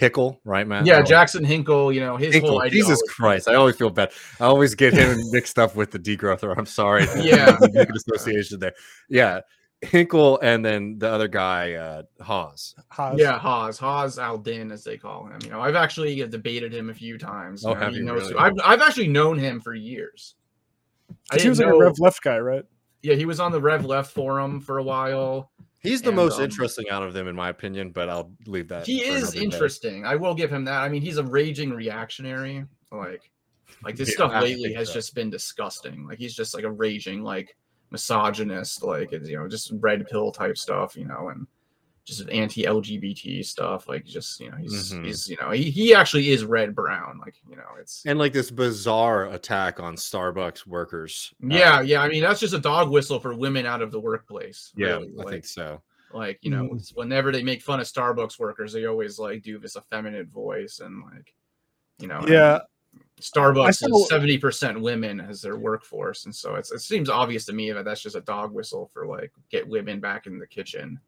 Hickel, 0.00 0.40
right, 0.44 0.66
man? 0.66 0.84
Yeah, 0.84 1.02
Jackson 1.02 1.44
Hinkle. 1.44 1.92
You 1.92 2.00
know 2.00 2.16
his 2.16 2.32
Hinkle, 2.34 2.50
whole 2.50 2.62
ideology. 2.62 2.80
Jesus 2.80 3.00
Christ, 3.08 3.46
I 3.46 3.54
always 3.54 3.76
feel 3.76 3.90
bad. 3.90 4.10
I 4.40 4.44
always 4.46 4.74
get 4.74 4.92
him 4.92 5.16
mixed 5.30 5.56
up 5.56 5.76
with 5.76 5.92
the 5.92 6.00
degrowther. 6.00 6.52
I'm 6.56 6.66
sorry. 6.66 7.06
Yeah, 7.16 7.56
association 7.94 8.58
there. 8.58 8.74
Yeah, 9.08 9.40
Hinkle, 9.84 10.38
and 10.42 10.64
then 10.64 10.98
the 10.98 11.08
other 11.08 11.28
guy, 11.28 11.74
uh, 11.74 12.02
Hawes. 12.20 12.74
Haas. 12.90 13.18
Yeah, 13.18 13.38
Hawes, 13.38 13.78
Haz 13.78 14.18
Al-Din, 14.18 14.70
as 14.72 14.84
they 14.84 14.96
call 14.96 15.26
him. 15.26 15.38
You 15.44 15.50
know, 15.50 15.60
I've 15.60 15.76
actually 15.76 16.16
debated 16.26 16.72
him 16.74 16.90
a 16.90 16.94
few 16.94 17.18
times. 17.18 17.64
Oh, 17.64 17.72
know, 17.72 17.80
have 17.80 17.92
he 17.92 17.98
you 17.98 18.04
knows 18.04 18.30
really? 18.30 18.36
I've, 18.36 18.52
I've 18.64 18.80
actually 18.80 19.08
known 19.08 19.38
him 19.38 19.60
for 19.60 19.74
years. 19.74 20.34
I 21.30 21.38
he 21.38 21.48
was 21.48 21.58
like 21.58 21.68
didn't 21.68 21.80
a 21.80 21.84
Rev 21.84 21.98
Left 21.98 22.22
guy, 22.22 22.38
right? 22.38 22.64
Yeah, 23.02 23.14
he 23.14 23.26
was 23.26 23.38
on 23.40 23.52
the 23.52 23.60
Rev 23.60 23.84
Left 23.84 24.10
forum 24.10 24.60
for 24.60 24.78
a 24.78 24.82
while. 24.82 25.50
He's 25.80 26.00
the 26.00 26.08
And, 26.08 26.16
most 26.16 26.38
um, 26.38 26.44
interesting 26.44 26.88
out 26.90 27.02
of 27.02 27.12
them, 27.12 27.28
in 27.28 27.36
my 27.36 27.50
opinion. 27.50 27.90
But 27.90 28.08
I'll 28.08 28.32
leave 28.46 28.68
that. 28.68 28.86
he 28.86 29.02
is 29.02 29.22
another 29.22 29.32
day. 29.38 29.44
interesting. 29.44 30.06
I 30.06 30.16
will 30.16 30.34
give 30.34 30.50
him 30.50 30.64
that. 30.64 30.80
I 30.80 30.88
mean, 30.88 31.02
he's 31.02 31.18
a 31.18 31.22
raging 31.24 31.70
reactionary. 31.70 32.64
Like, 32.90 33.30
like 33.84 33.96
this 33.96 34.08
Yeah, 34.08 34.14
stuff 34.14 34.32
I 34.32 34.40
lately 34.40 34.72
has 34.72 34.88
so. 34.88 34.94
just 34.94 35.14
been 35.14 35.28
disgusting. 35.28 36.06
Like, 36.06 36.18
he's 36.18 36.34
just 36.34 36.54
like 36.54 36.64
a 36.64 36.70
raging 36.70 37.22
like 37.22 37.54
misogynist, 37.94 38.82
like 38.82 39.12
it's, 39.12 39.28
you 39.28 39.38
know, 39.38 39.48
just 39.48 39.72
red 39.80 40.06
pill 40.08 40.30
type 40.32 40.58
stuff, 40.58 40.96
you 40.96 41.06
know, 41.06 41.28
and 41.30 41.46
just 42.04 42.28
anti-LGBT 42.28 43.42
stuff. 43.44 43.88
Like, 43.88 44.04
just 44.04 44.38
you 44.40 44.50
know, 44.50 44.56
he's 44.58 44.92
Mhm. 44.92 45.04
he's 45.06 45.28
you 45.30 45.36
know, 45.40 45.50
he, 45.52 45.70
he 45.70 45.94
actually 45.94 46.28
is 46.30 46.44
red 46.44 46.74
brown. 46.74 47.18
Like, 47.18 47.36
you 47.48 47.56
know, 47.56 47.70
it's 47.80 48.02
And 48.04 48.18
like 48.18 48.32
this 48.34 48.50
bizarre 48.50 49.26
attack 49.32 49.80
on 49.80 49.96
Starbucks 49.96 50.66
workers. 50.66 51.32
uh, 51.42 51.46
yeah, 51.48 51.80
yeah. 51.80 52.02
I 52.02 52.08
mean, 52.08 52.22
that's 52.22 52.40
just 52.40 52.52
a 52.54 52.58
dog 52.58 52.90
whistle 52.90 53.18
for 53.20 53.34
women 53.34 53.64
out 53.64 53.80
of 53.80 53.90
the 53.90 54.00
workplace. 54.00 54.72
yeah, 54.76 54.96
really. 54.98 55.14
I 55.26 55.30
think 55.30 55.46
so. 55.46 55.82
like 56.12 56.38
you 56.42 56.50
know, 56.50 56.68
Mhm. 56.68 56.94
whenever 56.94 57.32
they 57.32 57.42
make 57.42 57.60
fun 57.62 57.80
of 57.80 57.86
Starbucks 57.86 58.38
workers, 58.38 58.72
they 58.72 58.84
always 58.86 59.18
like 59.18 59.42
do 59.42 59.58
this 59.58 59.76
effeminate 59.76 60.28
voice 60.28 60.78
and 60.80 61.02
like, 61.02 61.34
you 61.98 62.06
know, 62.06 62.18
and 62.20 62.28
Yeah. 62.28 62.60
Starbucks 63.20 63.76
saw- 63.76 64.02
is 64.02 64.08
seventy 64.08 64.38
percent 64.38 64.80
women 64.80 65.20
as 65.20 65.40
their 65.40 65.56
workforce, 65.56 66.26
and 66.26 66.34
so 66.34 66.56
it's, 66.56 66.72
it 66.72 66.80
seems 66.80 67.08
obvious 67.08 67.44
to 67.46 67.52
me 67.52 67.72
that 67.72 67.84
that's 67.84 68.02
just 68.02 68.16
a 68.16 68.20
dog 68.20 68.52
whistle 68.52 68.90
for 68.92 69.06
like 69.06 69.32
get 69.50 69.66
women 69.66 70.00
back 70.00 70.26
in 70.26 70.38
the 70.38 70.46
kitchen. 70.46 70.98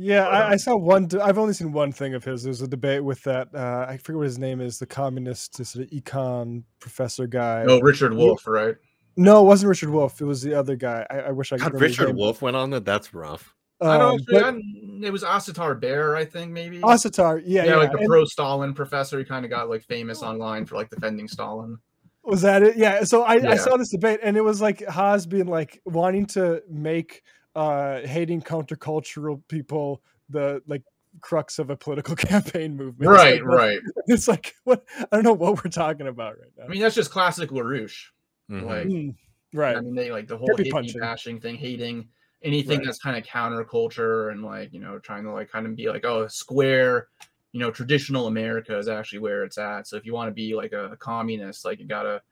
Yeah, 0.00 0.24
But, 0.24 0.34
I, 0.34 0.40
I 0.40 0.52
um, 0.52 0.58
saw 0.58 0.76
one. 0.76 1.08
I've 1.20 1.38
only 1.38 1.54
seen 1.54 1.72
one 1.72 1.92
thing 1.92 2.14
of 2.14 2.24
his. 2.24 2.42
There's 2.42 2.62
a 2.62 2.68
debate 2.68 3.02
with 3.02 3.22
that. 3.24 3.48
Uh, 3.54 3.86
I 3.88 3.96
forget 3.96 4.18
what 4.18 4.26
his 4.26 4.38
name 4.38 4.60
is. 4.60 4.78
The 4.78 4.86
communist, 4.86 5.56
sort 5.56 5.84
of 5.84 5.90
econ 5.90 6.62
professor 6.78 7.26
guy. 7.26 7.64
Oh, 7.66 7.80
Richard 7.80 8.14
Wolff, 8.14 8.46
right? 8.46 8.76
No, 9.16 9.42
it 9.42 9.46
wasn't 9.46 9.70
Richard 9.70 9.90
Wolff. 9.90 10.20
It 10.20 10.24
was 10.24 10.42
the 10.42 10.54
other 10.54 10.76
guy. 10.76 11.04
I, 11.10 11.20
I 11.20 11.30
wish 11.32 11.52
I 11.52 11.56
could 11.56 11.62
God, 11.62 11.72
remember 11.72 11.86
his 11.86 11.98
Richard 11.98 12.10
name. 12.10 12.16
Wolff 12.16 12.42
went 12.42 12.56
on 12.56 12.70
that. 12.70 12.84
That's 12.84 13.12
rough. 13.12 13.54
I 13.80 13.96
don't 13.98 14.12
Um, 14.12 14.14
actually, 14.20 15.00
but 15.00 15.06
it 15.06 15.10
was 15.12 15.22
Asatar 15.22 15.80
Bair, 15.80 16.16
I 16.16 16.24
think 16.24 16.50
maybe. 16.52 16.80
Asatar, 16.80 17.42
yeah, 17.46 17.64
yeah, 17.64 17.70
yeah. 17.70 17.76
like 17.76 17.92
the 17.92 18.04
pro 18.06 18.24
Stalin 18.24 18.74
professor. 18.74 19.18
He 19.18 19.24
kind 19.24 19.44
of 19.44 19.50
got 19.50 19.68
like 19.68 19.82
famous 19.84 20.22
online 20.22 20.66
for 20.66 20.74
like 20.76 20.90
defending 20.90 21.28
Stalin. 21.28 21.78
Was 22.24 22.42
that 22.42 22.62
it? 22.62 22.76
Yeah. 22.76 23.04
So 23.04 23.22
I, 23.22 23.36
Yeah. 23.36 23.52
I 23.52 23.56
saw 23.56 23.76
this 23.76 23.90
debate, 23.90 24.20
and 24.22 24.36
it 24.36 24.42
was 24.42 24.60
like 24.60 24.84
Haas 24.86 25.24
being 25.26 25.46
like 25.46 25.80
wanting 25.84 26.26
to 26.26 26.62
make 26.68 27.22
uh 27.54 28.00
hating 28.00 28.42
countercultural 28.42 29.40
people 29.48 30.02
the 30.28 30.60
like 30.66 30.82
crux 31.20 31.58
of 31.58 31.70
a 31.70 31.76
political 31.76 32.14
campaign 32.16 32.76
movement. 32.76 33.10
It's 33.10 33.18
Right, 33.18 33.40
like, 33.42 33.56
right. 33.56 33.78
It's 34.08 34.28
like 34.28 34.54
what 34.64 34.84
I 35.00 35.06
don't 35.12 35.24
know 35.24 35.32
what 35.32 35.64
we're 35.64 35.70
talking 35.70 36.08
about 36.08 36.38
right 36.38 36.50
now. 36.58 36.64
I 36.64 36.68
mean, 36.68 36.80
that's 36.82 36.94
just 36.94 37.10
classic 37.10 37.50
LaRouche. 37.50 38.06
Mhm. 38.50 38.64
Like, 38.64 38.86
Mm, 38.86 39.14
right. 39.54 39.76
I 39.76 39.80
mean, 39.80 39.94
they 39.94 40.10
like 40.10 40.26
the 40.26 40.36
whole 40.36 40.48
Hippie 40.48 40.66
hippie 40.66 40.70
punching. 40.72 41.00
bashing 41.00 41.40
thing, 41.40 41.54
hating 41.56 42.08
anything 42.42 42.78
Right. 42.78 42.86
that's 42.86 42.98
kind 42.98 43.16
of 43.16 43.24
counterculture 43.24 44.30
and 44.32 44.44
like 44.44 44.72
you 44.72 44.80
know 44.80 44.98
trying 44.98 45.24
to 45.24 45.32
like 45.32 45.50
kind 45.50 45.66
of 45.66 45.74
be 45.76 45.88
like 45.88 46.04
oh 46.04 46.26
square, 46.28 47.08
you 47.52 47.60
know 47.60 47.70
traditional 47.70 48.26
America 48.26 48.76
is 48.78 48.88
actually 48.88 49.18
where 49.20 49.44
it's 49.44 49.58
at. 49.58 49.86
So 49.88 49.96
if 49.96 50.04
you 50.06 50.12
want 50.14 50.28
to 50.28 50.34
be 50.34 50.54
like 50.54 50.72
a, 50.72 50.96
communist, 50.98 51.64
like 51.64 51.78
you 51.80 51.86
gotta 51.86 52.22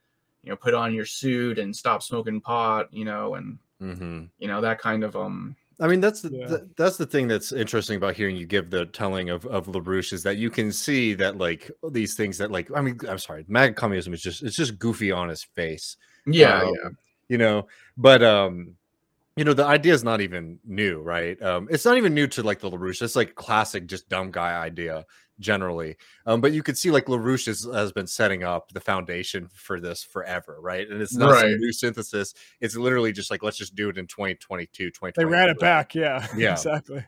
you 0.43 0.51
know 0.51 0.57
put 0.57 0.75
on 0.75 0.95
your 0.95 1.07
suit 1.07 1.59
and 1.59 1.75
stop 1.75 2.03
smoking 2.03 2.41
pot, 2.41 2.93
you 2.93 3.05
know, 3.05 3.35
and 3.35 3.59
Mhm. 3.83 4.31
you 4.39 4.49
know 4.49 4.61
that 4.61 4.79
kind 4.81 5.05
of 5.05 5.17
um 5.17 5.57
I 5.79 5.89
mean, 5.89 6.01
that's 6.01 6.23
the, 6.23 6.31
Yeah. 6.31 6.47
the- 6.47 6.71
that's 6.79 6.97
the 6.97 7.05
thing 7.05 7.29
that's 7.29 7.53
interesting 7.53 7.99
about 7.99 8.17
hearing 8.17 8.35
you 8.35 8.47
give 8.47 8.71
the 8.71 8.87
telling 8.87 9.29
of 9.29 9.45
of 9.47 9.67
Larouche 9.67 10.15
is 10.15 10.23
that 10.23 10.39
you 10.39 10.49
can 10.49 10.73
see 10.73 11.13
that 11.15 11.37
like 11.37 11.71
these 11.91 12.15
things 12.15 12.39
that 12.39 12.51
like 12.51 12.71
I 12.75 12.81
mean 12.81 12.99
I'm 13.09 13.19
sorry, 13.19 13.45
MAGA 13.49 13.75
communism 13.75 14.15
is 14.15 14.23
just 14.23 14.43
it's 14.43 14.57
just 14.57 14.79
goofy 14.79 15.13
on 15.13 15.29
his 15.29 15.43
face, 15.43 15.97
yeah 16.27 16.63
Um, 16.63 16.75
yeah 16.83 16.89
you 17.29 17.37
know. 17.39 17.67
But 17.99 18.23
um, 18.23 18.77
you 19.37 19.45
know, 19.45 19.53
the 19.53 19.67
idea 19.67 19.93
is 19.93 20.03
not 20.03 20.21
even 20.23 20.59
new, 20.65 21.01
right? 21.01 21.41
Um, 21.43 21.69
it's 21.71 21.85
not 21.85 21.99
even 21.99 22.15
new 22.15 22.27
to 22.29 22.43
like 22.43 22.61
the 22.61 22.71
Larouche. 22.71 23.03
It's 23.03 23.17
like 23.17 23.35
classic, 23.35 23.87
just 23.87 24.09
dumb 24.09 24.31
guy 24.31 24.59
idea 24.59 25.05
generally. 25.39 25.97
Um, 26.25 26.41
but 26.41 26.53
you 26.53 26.63
could 26.63 26.79
see 26.79 26.91
like 26.91 27.05
Larouche 27.05 27.47
is, 27.47 27.69
has 27.71 27.93
been 27.93 28.07
setting 28.07 28.43
up 28.45 28.73
the 28.73 28.81
foundation 28.81 29.49
for 29.53 29.79
this 29.79 30.03
forever, 30.03 30.57
right? 30.61 30.89
And 30.89 31.03
it's 31.03 31.15
not 31.15 31.39
some 31.39 31.57
new 31.59 31.73
synthesis. 31.73 32.33
It's 32.63 32.77
literally 32.77 33.13
just 33.13 33.31
like 33.31 33.43
let's 33.43 33.59
just 33.59 33.75
do 33.75 33.91
it 33.91 33.99
in 33.99 34.07
2022, 34.07 34.91
2023. 34.91 35.23
They 35.23 35.31
ran 35.31 35.51
it 35.51 35.59
back. 35.59 35.95
Yeah. 35.95 36.27
Yeah. 36.37 36.53
exactly. 36.53 37.05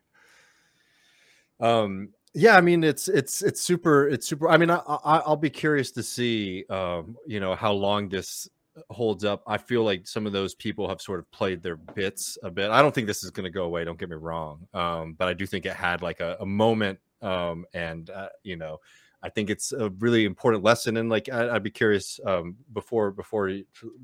um 1.60 2.10
yeah 2.34 2.56
i 2.56 2.60
mean 2.60 2.84
it's 2.84 3.08
it's 3.08 3.42
it's 3.42 3.60
super 3.60 4.06
it's 4.08 4.28
super 4.28 4.48
i 4.48 4.56
mean 4.56 4.70
i, 4.70 4.76
I 4.76 5.18
i'll 5.26 5.36
be 5.36 5.50
curious 5.50 5.90
to 5.92 6.02
see 6.02 6.64
um 6.70 7.16
you 7.26 7.40
know 7.40 7.54
how 7.54 7.72
long 7.72 8.08
this 8.08 8.48
holds 8.90 9.24
up 9.24 9.42
i 9.46 9.56
feel 9.56 9.84
like 9.84 10.06
some 10.06 10.26
of 10.26 10.32
those 10.32 10.54
people 10.54 10.88
have 10.88 11.00
sort 11.00 11.18
of 11.18 11.30
played 11.30 11.62
their 11.62 11.76
bits 11.76 12.38
a 12.42 12.50
bit 12.50 12.70
i 12.70 12.82
don't 12.82 12.94
think 12.94 13.06
this 13.06 13.24
is 13.24 13.30
going 13.30 13.44
to 13.44 13.50
go 13.50 13.64
away 13.64 13.84
don't 13.84 13.98
get 13.98 14.10
me 14.10 14.16
wrong 14.16 14.66
um 14.74 15.14
but 15.18 15.28
i 15.28 15.34
do 15.34 15.46
think 15.46 15.66
it 15.66 15.74
had 15.74 16.02
like 16.02 16.20
a, 16.20 16.36
a 16.40 16.46
moment 16.46 16.98
um 17.22 17.64
and 17.74 18.10
uh, 18.10 18.28
you 18.42 18.56
know 18.56 18.78
i 19.22 19.28
think 19.28 19.50
it's 19.50 19.72
a 19.72 19.90
really 19.98 20.24
important 20.24 20.62
lesson 20.62 20.96
and 20.98 21.08
like 21.08 21.28
I, 21.28 21.50
i'd 21.54 21.62
be 21.62 21.70
curious 21.70 22.20
um 22.24 22.56
before 22.72 23.10
before 23.10 23.52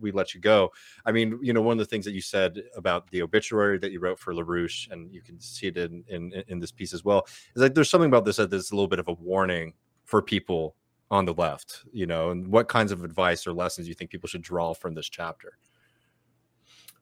we 0.01 0.11
let 0.13 0.35
you 0.35 0.41
go 0.41 0.73
I 1.07 1.13
mean, 1.13 1.39
you 1.43 1.53
know, 1.53 1.61
one 1.61 1.79
of 1.79 1.79
the 1.79 1.91
things 1.91 2.05
that 2.07 2.13
you 2.13 2.21
said 2.21 2.63
about 2.77 3.11
the 3.11 3.23
obituary 3.23 3.79
that 3.79 3.93
you 3.93 4.01
wrote 4.01 4.19
for 4.19 4.33
LaRouche, 4.33 4.91
and 4.91 5.13
you 5.13 5.21
can 5.21 5.39
see 5.41 5.67
it 5.67 5.77
in, 5.77 6.03
in 6.09 6.33
in 6.49 6.59
this 6.59 6.73
piece 6.73 6.95
as 6.95 7.05
well, 7.05 7.27
is 7.55 7.63
like 7.63 7.75
there's 7.75 7.91
something 7.91 8.09
about 8.09 8.25
this 8.25 8.37
that 8.37 8.51
there's 8.51 8.71
a 8.71 8.75
little 8.75 8.89
bit 8.89 8.99
of 8.99 9.09
a 9.09 9.13
warning 9.13 9.75
for 10.05 10.23
people 10.23 10.77
on 11.15 11.25
the 11.25 11.35
left, 11.35 11.85
you 11.93 12.07
know, 12.07 12.31
and 12.31 12.49
what 12.49 12.69
kinds 12.69 12.93
of 12.93 13.05
advice 13.05 13.47
or 13.47 13.53
lessons 13.53 13.89
you 13.89 13.95
think 13.95 14.11
people 14.11 14.29
should 14.29 14.43
draw 14.43 14.75
from 14.75 14.95
this 14.95 15.09
chapter. 15.09 15.59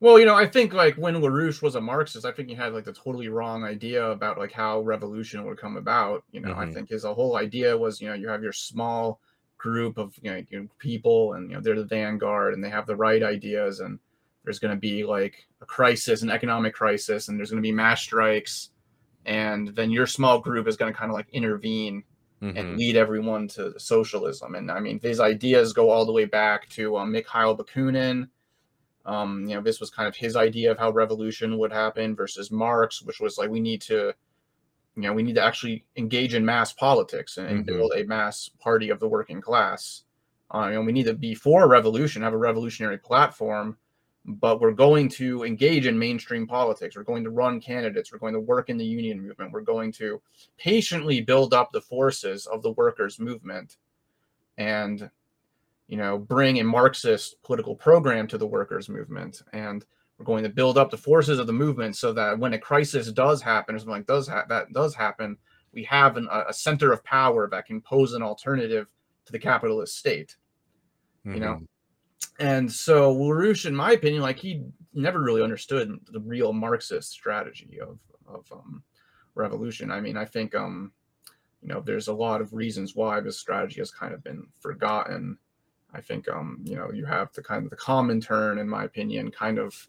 Well, 0.00 0.18
you 0.18 0.26
know, 0.26 0.34
I 0.34 0.46
think 0.48 0.72
like 0.72 0.96
when 0.96 1.14
LaRouche 1.14 1.62
was 1.62 1.76
a 1.76 1.80
Marxist, 1.80 2.26
I 2.26 2.32
think 2.32 2.48
he 2.48 2.54
had 2.54 2.72
like 2.72 2.84
the 2.84 2.92
totally 2.92 3.28
wrong 3.28 3.62
idea 3.64 4.04
about 4.10 4.38
like 4.38 4.50
how 4.52 4.80
revolution 4.80 5.44
would 5.46 5.58
come 5.58 5.76
about. 5.76 6.24
You 6.32 6.40
know, 6.40 6.54
I 6.56 6.66
Mhm. 6.66 6.72
think 6.74 6.88
his 6.88 7.04
whole 7.04 7.36
idea 7.36 7.76
was, 7.76 8.00
you 8.00 8.08
know, 8.08 8.14
you 8.14 8.28
have 8.28 8.42
your 8.42 8.52
small 8.52 9.20
group 9.58 9.98
of 9.98 10.14
you 10.20 10.30
know, 10.32 10.42
you 10.50 10.60
know, 10.60 10.68
people 10.78 11.34
and 11.34 11.48
you 11.50 11.56
know 11.56 11.62
they're 11.62 11.76
the 11.76 11.84
vanguard 11.84 12.52
and 12.54 12.64
they 12.64 12.70
have 12.70 12.86
the 12.86 12.96
right 12.96 13.22
ideas 13.22 13.78
and 13.80 14.00
there's 14.44 14.58
going 14.58 14.74
to 14.74 14.80
be 14.80 15.04
like 15.04 15.46
a 15.60 15.66
crisis, 15.66 16.22
an 16.22 16.30
economic 16.30 16.74
crisis, 16.74 17.28
and 17.28 17.38
there's 17.38 17.50
going 17.50 17.62
to 17.62 17.68
be 17.68 17.70
mass 17.72 18.02
strikes, 18.02 18.70
and 19.24 19.68
then 19.76 19.90
your 19.92 20.06
small 20.06 20.40
group 20.40 20.66
is 20.66 20.76
going 20.76 20.92
to 20.92 20.98
kind 20.98 21.12
of 21.12 21.14
like 21.16 21.28
intervene 21.32 22.02
Mhm. 22.42 22.56
and 22.58 22.76
lead 22.76 22.96
everyone 22.96 23.48
to 23.48 23.78
socialism. 23.78 24.54
And 24.56 24.70
I 24.70 24.80
mean, 24.80 24.98
these 24.98 25.20
ideas 25.20 25.72
go 25.72 25.90
all 25.90 26.04
the 26.04 26.12
way 26.12 26.24
back 26.24 26.68
to 26.70 26.96
um, 26.96 27.12
Mikhail 27.12 27.56
Bakunin. 27.56 28.28
Um, 29.06 29.46
you 29.48 29.54
know, 29.56 29.62
this 29.62 29.80
was 29.80 29.90
kind 29.90 30.08
of 30.08 30.16
his 30.16 30.36
idea 30.36 30.70
of 30.70 30.78
how 30.78 30.90
revolution 30.90 31.58
would 31.58 31.72
happen 31.72 32.14
versus 32.16 32.50
Marx, 32.50 33.02
which 33.02 33.20
was 33.20 33.38
like 33.38 33.50
we 33.50 33.60
need 33.60 33.80
to, 33.82 34.14
you 34.96 35.02
know, 35.02 35.12
we 35.12 35.22
need 35.22 35.34
to 35.36 35.44
actually 35.44 35.84
engage 35.96 36.34
in 36.34 36.44
mass 36.44 36.72
politics 36.72 37.38
and, 37.38 37.48
and 37.48 37.62
Mhm. 37.62 37.66
build 37.66 37.92
a 37.96 38.04
mass 38.04 38.48
party 38.60 38.90
of 38.90 39.00
the 39.00 39.08
working 39.08 39.40
class. 39.40 40.04
Uh, 40.54 40.68
know, 40.74 40.82
we 40.82 40.92
need 40.92 41.06
to 41.06 41.14
before 41.14 41.64
a 41.64 41.68
revolution 41.68 42.22
have 42.22 42.34
a 42.34 42.38
revolutionary 42.38 42.98
platform, 42.98 43.78
but 44.24 44.60
we're 44.60 44.72
going 44.72 45.08
to 45.08 45.42
engage 45.44 45.86
in 45.86 45.98
mainstream 45.98 46.46
politics. 46.46 46.96
We're 46.96 47.02
going 47.02 47.24
to 47.24 47.30
run 47.30 47.60
candidates. 47.60 48.12
We're 48.12 48.18
going 48.18 48.34
to 48.34 48.40
work 48.40 48.70
in 48.70 48.76
the 48.76 48.84
union 48.84 49.20
movement. 49.20 49.52
We're 49.52 49.62
going 49.62 49.90
to 49.92 50.22
patiently 50.58 51.20
build 51.20 51.52
up 51.54 51.72
the 51.72 51.80
forces 51.80 52.46
of 52.46 52.62
the 52.62 52.72
workers' 52.72 53.18
movement, 53.18 53.76
and 54.58 55.10
you 55.88 55.96
know, 55.98 56.16
bring 56.18 56.58
a 56.60 56.64
Marxist 56.64 57.42
political 57.42 57.74
program 57.74 58.26
to 58.28 58.38
the 58.38 58.46
workers' 58.46 58.88
movement. 58.88 59.42
And 59.52 59.84
we're 60.16 60.24
going 60.24 60.44
to 60.44 60.48
build 60.48 60.78
up 60.78 60.90
the 60.90 60.96
forces 60.96 61.38
of 61.38 61.46
the 61.46 61.52
movement 61.52 61.96
so 61.96 62.12
that 62.12 62.38
when 62.38 62.54
a 62.54 62.58
crisis 62.58 63.10
does 63.12 63.42
happen, 63.42 63.74
or 63.74 63.78
something 63.78 63.92
like 63.92 64.06
does 64.06 64.28
ha- 64.28 64.46
that 64.48 64.72
does 64.72 64.94
happen, 64.94 65.36
we 65.74 65.82
have 65.84 66.16
an, 66.16 66.28
a 66.30 66.52
center 66.52 66.92
of 66.92 67.02
power 67.04 67.48
that 67.50 67.66
can 67.66 67.80
pose 67.80 68.12
an 68.14 68.22
alternative 68.22 68.86
to 69.26 69.32
the 69.32 69.38
capitalist 69.38 69.98
state. 69.98 70.36
you 71.24 71.40
know, 71.40 71.54
Mhm. 71.56 71.66
And 72.38 72.70
so 72.70 73.14
LaRouche, 73.14 73.66
in 73.66 73.74
my 73.74 73.92
opinion, 73.92 74.22
like 74.22 74.38
he 74.38 74.64
never 74.94 75.20
really 75.20 75.42
understood 75.42 75.98
the 76.10 76.20
real 76.20 76.52
Marxist 76.52 77.10
strategy 77.10 77.78
of 77.80 77.98
of 78.26 78.50
um, 78.52 78.82
revolution. 79.34 79.90
I 79.90 80.00
mean, 80.00 80.16
I 80.16 80.24
think 80.24 80.54
um, 80.54 80.92
you 81.62 81.68
know 81.68 81.80
there's 81.80 82.08
a 82.08 82.14
lot 82.14 82.40
of 82.40 82.52
reasons 82.52 82.94
why 82.94 83.20
this 83.20 83.38
strategy 83.38 83.80
has 83.80 83.90
kind 83.90 84.14
of 84.14 84.24
been 84.24 84.46
forgotten. 84.60 85.38
I 85.94 86.00
think 86.00 86.28
um, 86.28 86.60
you 86.64 86.76
know 86.76 86.90
you 86.92 87.04
have 87.04 87.32
the 87.32 87.42
kind 87.42 87.64
of 87.64 87.70
the 87.70 87.76
Comintern, 87.76 88.60
in 88.60 88.68
my 88.68 88.84
opinion, 88.84 89.30
kind 89.30 89.58
of 89.58 89.88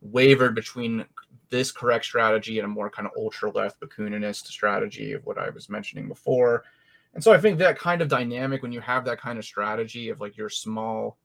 wavered 0.00 0.54
between 0.54 1.04
this 1.50 1.72
correct 1.72 2.04
strategy 2.04 2.58
and 2.58 2.66
a 2.66 2.68
more 2.68 2.90
kind 2.90 3.06
of 3.06 3.12
ultra 3.16 3.50
left 3.50 3.80
Bakuninist 3.80 4.46
strategy 4.46 5.12
of 5.12 5.24
what 5.24 5.38
I 5.38 5.50
was 5.50 5.68
mentioning 5.68 6.08
before. 6.08 6.64
And 7.14 7.22
so 7.22 7.32
I 7.32 7.38
think 7.38 7.58
that 7.58 7.78
kind 7.78 8.02
of 8.02 8.08
dynamic 8.08 8.62
when 8.62 8.72
you 8.72 8.80
have 8.80 9.04
that 9.04 9.20
kind 9.20 9.38
of 9.38 9.44
strategy 9.44 10.08
of 10.08 10.20
like 10.20 10.36
your 10.36 10.48
small 10.50 11.16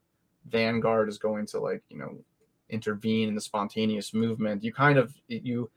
vanguard 0.48 1.10
is 1.10 1.18
going 1.18 1.46
to 1.48 1.60
like, 1.60 1.84
you 1.90 1.98
know, 1.98 2.18
intervene 2.70 3.30
in 3.30 3.36
the 3.36 3.42
spontaneous 3.42 4.14
movement, 4.14 4.64
you 4.64 4.74
kind 4.74 4.98
of 4.98 5.14
you 5.28 5.70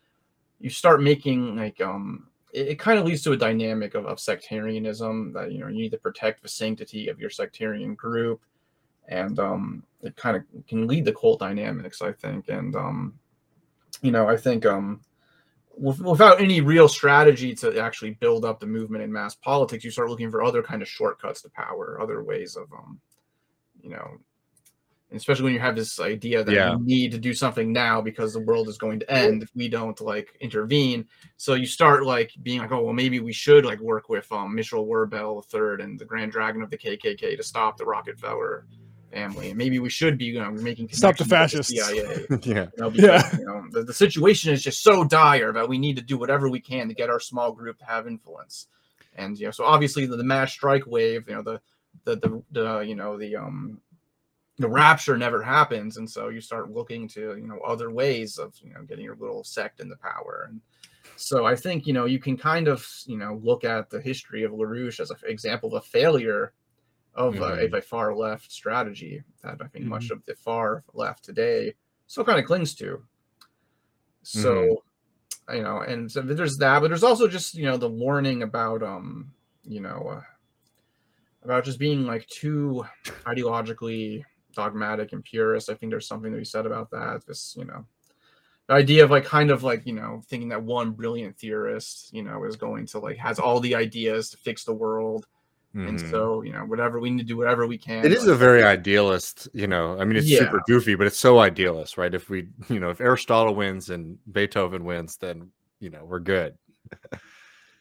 you 0.61 0.71
start 0.71 1.03
making 1.03 1.57
like 1.57 1.81
um 1.81 2.29
it, 2.53 2.69
it 2.69 2.79
kind 2.79 2.99
of 2.99 3.05
leads 3.05 3.23
to 3.23 3.33
a 3.33 3.37
dynamic 3.37 3.95
of, 3.95 4.07
of 4.07 4.21
sectarianism 4.21 5.33
that 5.33 5.53
you 5.53 5.61
know 5.61 5.69
you 5.69 5.83
need 5.83 5.91
to 5.91 5.99
protect 5.99 6.43
the 6.43 6.49
sanctity 6.49 7.09
of 7.09 7.19
your 7.19 7.31
sectarian 7.31 7.95
group. 7.95 8.41
And 9.09 9.39
um 9.39 9.83
it 10.03 10.17
kind 10.17 10.37
of 10.37 10.43
can 10.67 10.87
lead 10.87 11.05
to 11.07 11.13
cult 11.13 11.41
dynamics 11.41 12.03
i 12.03 12.13
think. 12.13 12.49
And 12.49 12.77
um 12.77 13.15
you 14.01 14.11
know 14.11 14.29
i 14.29 14.37
think 14.37 14.67
um 14.67 15.01
without 15.77 16.41
any 16.41 16.61
real 16.61 16.87
strategy 16.87 17.55
to 17.55 17.79
actually 17.81 18.11
build 18.11 18.45
up 18.45 18.61
the 18.61 18.67
movement 18.67 19.03
in 19.03 19.11
mass 19.11 19.35
politics 19.35 19.85
you 19.85 19.91
start 19.91 20.11
looking 20.11 20.31
for 20.31 20.43
other 20.43 20.63
kind 20.63 20.83
of 20.83 20.89
shortcuts 20.89 21.41
to 21.41 21.49
power 21.51 21.99
other 22.01 22.23
ways 22.23 22.57
of 22.57 22.71
um 22.73 23.01
you 23.83 23.89
know 23.89 24.19
especially 25.15 25.45
when 25.45 25.55
you 25.55 25.61
have 25.61 25.77
this 25.77 26.01
idea 26.01 26.43
that 26.45 26.53
Yeah. 26.53 26.73
you 26.73 26.79
need 26.85 27.13
to 27.13 27.19
do 27.19 27.35
something 27.35 27.73
now 27.73 28.01
because 28.01 28.33
the 28.33 28.41
world 28.41 28.69
is 28.69 28.79
going 28.79 29.01
to 29.01 29.11
end 29.11 29.43
if 29.43 29.51
we 29.55 29.69
don't 29.69 30.01
like 30.01 30.37
intervene. 30.41 31.07
So 31.37 31.55
you 31.55 31.67
start 31.67 32.05
like 32.05 32.31
being 32.43 32.61
like, 32.61 32.73
oh 32.73 32.83
well, 32.83 32.93
maybe 32.95 33.21
we 33.21 33.33
should 33.33 33.65
like 33.65 33.81
work 33.81 34.09
with 34.09 34.31
um, 34.33 34.55
Mitchell 34.55 34.87
WerBell 34.87 35.43
III 35.53 35.85
and 35.85 35.99
the 35.99 36.05
Grand 36.05 36.33
Dragon 36.33 36.63
of 36.63 36.71
the 36.71 36.79
KKK 36.79 37.37
to 37.37 37.43
stop 37.43 37.77
the 37.77 37.85
Rockefeller 37.85 38.67
family, 39.13 39.51
and 39.51 39.59
maybe 39.59 39.79
we 39.79 39.91
should 39.91 40.17
be 40.17 40.25
you 40.27 40.41
know 40.41 40.51
making 40.51 40.89
Stop 40.91 41.17
the 41.19 41.25
connections 41.25 41.69
with 41.71 41.79
fascists. 41.79 42.27
CIA. 42.27 42.27
yeah. 42.43 42.67
You 42.77 42.83
know, 42.83 42.91
because 42.91 43.23
Yeah. 43.35 43.39
you 43.39 43.45
know 43.45 43.65
the, 43.71 43.83
the 43.85 43.93
situation 43.93 44.53
is 44.53 44.63
just 44.63 44.83
so 44.83 45.05
dire 45.05 45.53
that 45.53 45.69
we 45.69 45.79
need 45.79 45.97
to 45.97 46.03
do 46.03 46.17
whatever 46.17 46.49
we 46.49 46.61
can 46.61 46.89
to 46.89 46.95
get 46.95 47.11
our 47.11 47.21
small 47.21 47.53
group 47.53 47.79
to 47.81 47.85
have 47.85 48.07
influence. 48.07 48.69
And 49.15 49.39
you 49.39 49.45
know, 49.45 49.51
so 49.51 49.65
obviously 49.65 50.07
the, 50.07 50.17
the 50.17 50.25
mass 50.25 50.53
strike 50.53 50.87
wave, 50.87 51.29
you 51.29 51.35
know, 51.35 51.43
the 51.43 51.61
the 52.05 52.17
the, 52.17 52.43
the 52.53 52.79
you 52.81 52.95
know 52.95 53.19
the 53.19 53.37
um 53.37 53.81
the 54.59 54.69
rapture 54.69 55.17
never 55.17 55.43
happens, 55.43 55.97
and 55.97 56.09
so 56.09 56.29
you 56.29 56.41
start 56.41 56.71
looking 56.71 57.09
to 57.09 57.37
you 57.37 57.47
know 57.47 57.59
other 57.61 57.91
ways 57.91 58.39
of 58.39 58.55
you 58.63 58.73
know 58.73 58.83
getting 58.83 59.05
your 59.05 59.17
little 59.17 59.45
sect 59.45 59.81
into 59.81 59.97
power. 59.97 60.47
And 60.49 60.61
so 61.17 61.47
I 61.47 61.57
think 61.57 61.87
you 61.87 61.93
know 61.93 62.05
you 62.07 62.19
can 62.19 62.37
kind 62.37 62.69
of 62.69 62.87
you 63.07 63.17
know 63.19 63.41
look 63.43 63.65
at 63.65 63.91
the 63.91 64.01
history 64.01 64.45
of 64.45 64.53
LaRouche 64.53 65.01
as 65.01 65.11
an 65.11 65.17
example 65.27 65.75
of 65.75 65.83
a 65.83 65.87
failure 65.87 66.53
of, 67.15 67.41
a, 67.41 67.45
Mhm. 67.59 67.65
of 67.67 67.75
a 67.75 67.83
far 67.83 68.15
left 68.15 68.51
strategy 68.51 69.23
that 69.43 69.61
I 69.61 69.67
think 69.69 69.85
much 69.87 70.11
of 70.11 70.25
the 70.25 70.35
far 70.35 70.83
left 70.95 71.25
today 71.25 71.75
still 72.07 72.25
kind 72.25 72.39
of 72.39 72.47
clings 72.47 72.75
to. 72.77 73.05
So, 74.23 74.85
you 75.53 75.63
know, 75.63 75.81
and 75.81 76.11
so 76.11 76.23
there's 76.23 76.57
that, 76.59 76.81
but 76.81 76.89
there's 76.89 77.03
also 77.05 77.29
just 77.29 77.55
you 77.55 77.65
know 77.65 77.77
the 77.77 77.91
warning 77.91 78.43
about 78.43 78.83
um, 78.83 79.33
you 79.65 79.81
know, 79.81 80.09
uh, 80.19 80.23
about 81.43 81.65
just 81.65 81.79
being 81.79 82.05
like 82.05 82.27
too 82.29 82.85
ideologically 83.27 84.25
dogmatic 84.55 85.13
and 85.13 85.25
purist. 85.25 85.71
I 85.71 85.75
think 85.75 85.91
there's 85.91 86.07
something 86.07 86.33
to 86.33 86.39
be 86.39 86.45
said 86.45 86.67
about 86.67 86.91
that. 86.91 87.25
This, 87.27 87.55
you 87.59 87.65
know, 87.65 87.87
the 88.69 88.75
idea 88.75 89.05
of 89.05 89.11
like 89.11 89.25
kind 89.25 89.51
of 89.51 89.63
like 89.63 89.87
you 89.87 89.93
know 89.95 90.23
thinking 90.29 90.49
that 90.51 90.63
one 90.63 90.93
brilliant 90.93 91.39
theorist, 91.39 92.11
you 92.13 92.23
know, 92.23 92.45
is 92.45 92.57
going 92.57 92.87
to 92.87 92.99
like 92.99 93.17
has 93.19 93.39
all 93.39 93.61
the 93.61 93.75
ideas 93.75 94.31
to 94.31 94.37
fix 94.39 94.65
the 94.65 94.75
world, 94.75 95.27
and 95.75 95.99
Mhm. 95.99 96.11
so 96.11 96.43
you 96.43 96.53
know 96.53 96.65
whatever 96.65 97.01
we 97.01 97.11
need 97.11 97.23
to 97.23 97.25
do, 97.27 97.37
whatever 97.37 97.67
we 97.67 97.79
can. 97.79 98.05
It 98.05 98.13
is 98.13 98.27
like, 98.27 98.35
a 98.35 98.39
very 98.39 98.63
idealist, 98.63 99.49
you 99.53 99.67
know. 99.67 99.99
I 99.99 100.05
mean, 100.05 100.17
it's 100.17 100.29
super 100.29 100.63
goofy, 100.67 100.95
but 100.95 101.07
it's 101.07 101.19
so 101.19 101.39
idealist, 101.39 101.99
right? 101.99 102.15
If 102.15 102.31
we, 102.31 102.49
you 102.69 102.81
know, 102.81 102.91
if 102.91 103.01
Aristotle 103.01 103.55
wins 103.55 103.91
and 103.91 104.19
Beethoven 104.31 104.85
wins, 104.85 105.17
then 105.17 105.51
you 105.81 105.91
know 105.91 106.05
we're 106.05 106.21
good. 106.21 106.57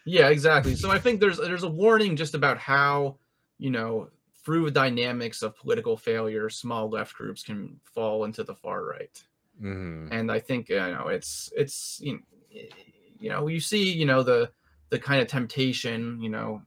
Yeah, 0.03 0.29
exactly. 0.29 0.75
So 0.75 0.89
I 0.89 0.97
think 0.97 1.19
there's 1.19 1.37
there's 1.37 1.63
a 1.63 1.69
warning 1.69 2.15
just 2.15 2.33
about 2.33 2.57
how 2.57 3.17
you 3.59 3.69
know 3.69 4.09
through 4.43 4.65
the 4.65 4.71
dynamics 4.71 5.41
of 5.43 5.55
political 5.55 5.97
failure, 5.97 6.49
small 6.49 6.89
left 6.89 7.13
groups 7.15 7.43
can 7.43 7.79
fall 7.83 8.23
into 8.25 8.43
the 8.43 8.55
far 8.55 8.85
right. 8.85 9.23
Mhm. 9.59 10.11
And 10.11 10.31
I 10.31 10.39
think 10.39 10.69
you 10.69 10.77
know 10.77 11.07
it's 11.09 11.51
it's 11.55 11.99
you 12.01 12.15
know, 12.15 12.21
you 13.19 13.29
know 13.29 13.47
you 13.47 13.59
see 13.59 13.91
you 13.93 14.05
know 14.05 14.23
the 14.23 14.51
the 14.89 14.99
kind 14.99 15.21
of 15.21 15.27
temptation 15.27 16.21
you 16.21 16.29
know 16.29 16.63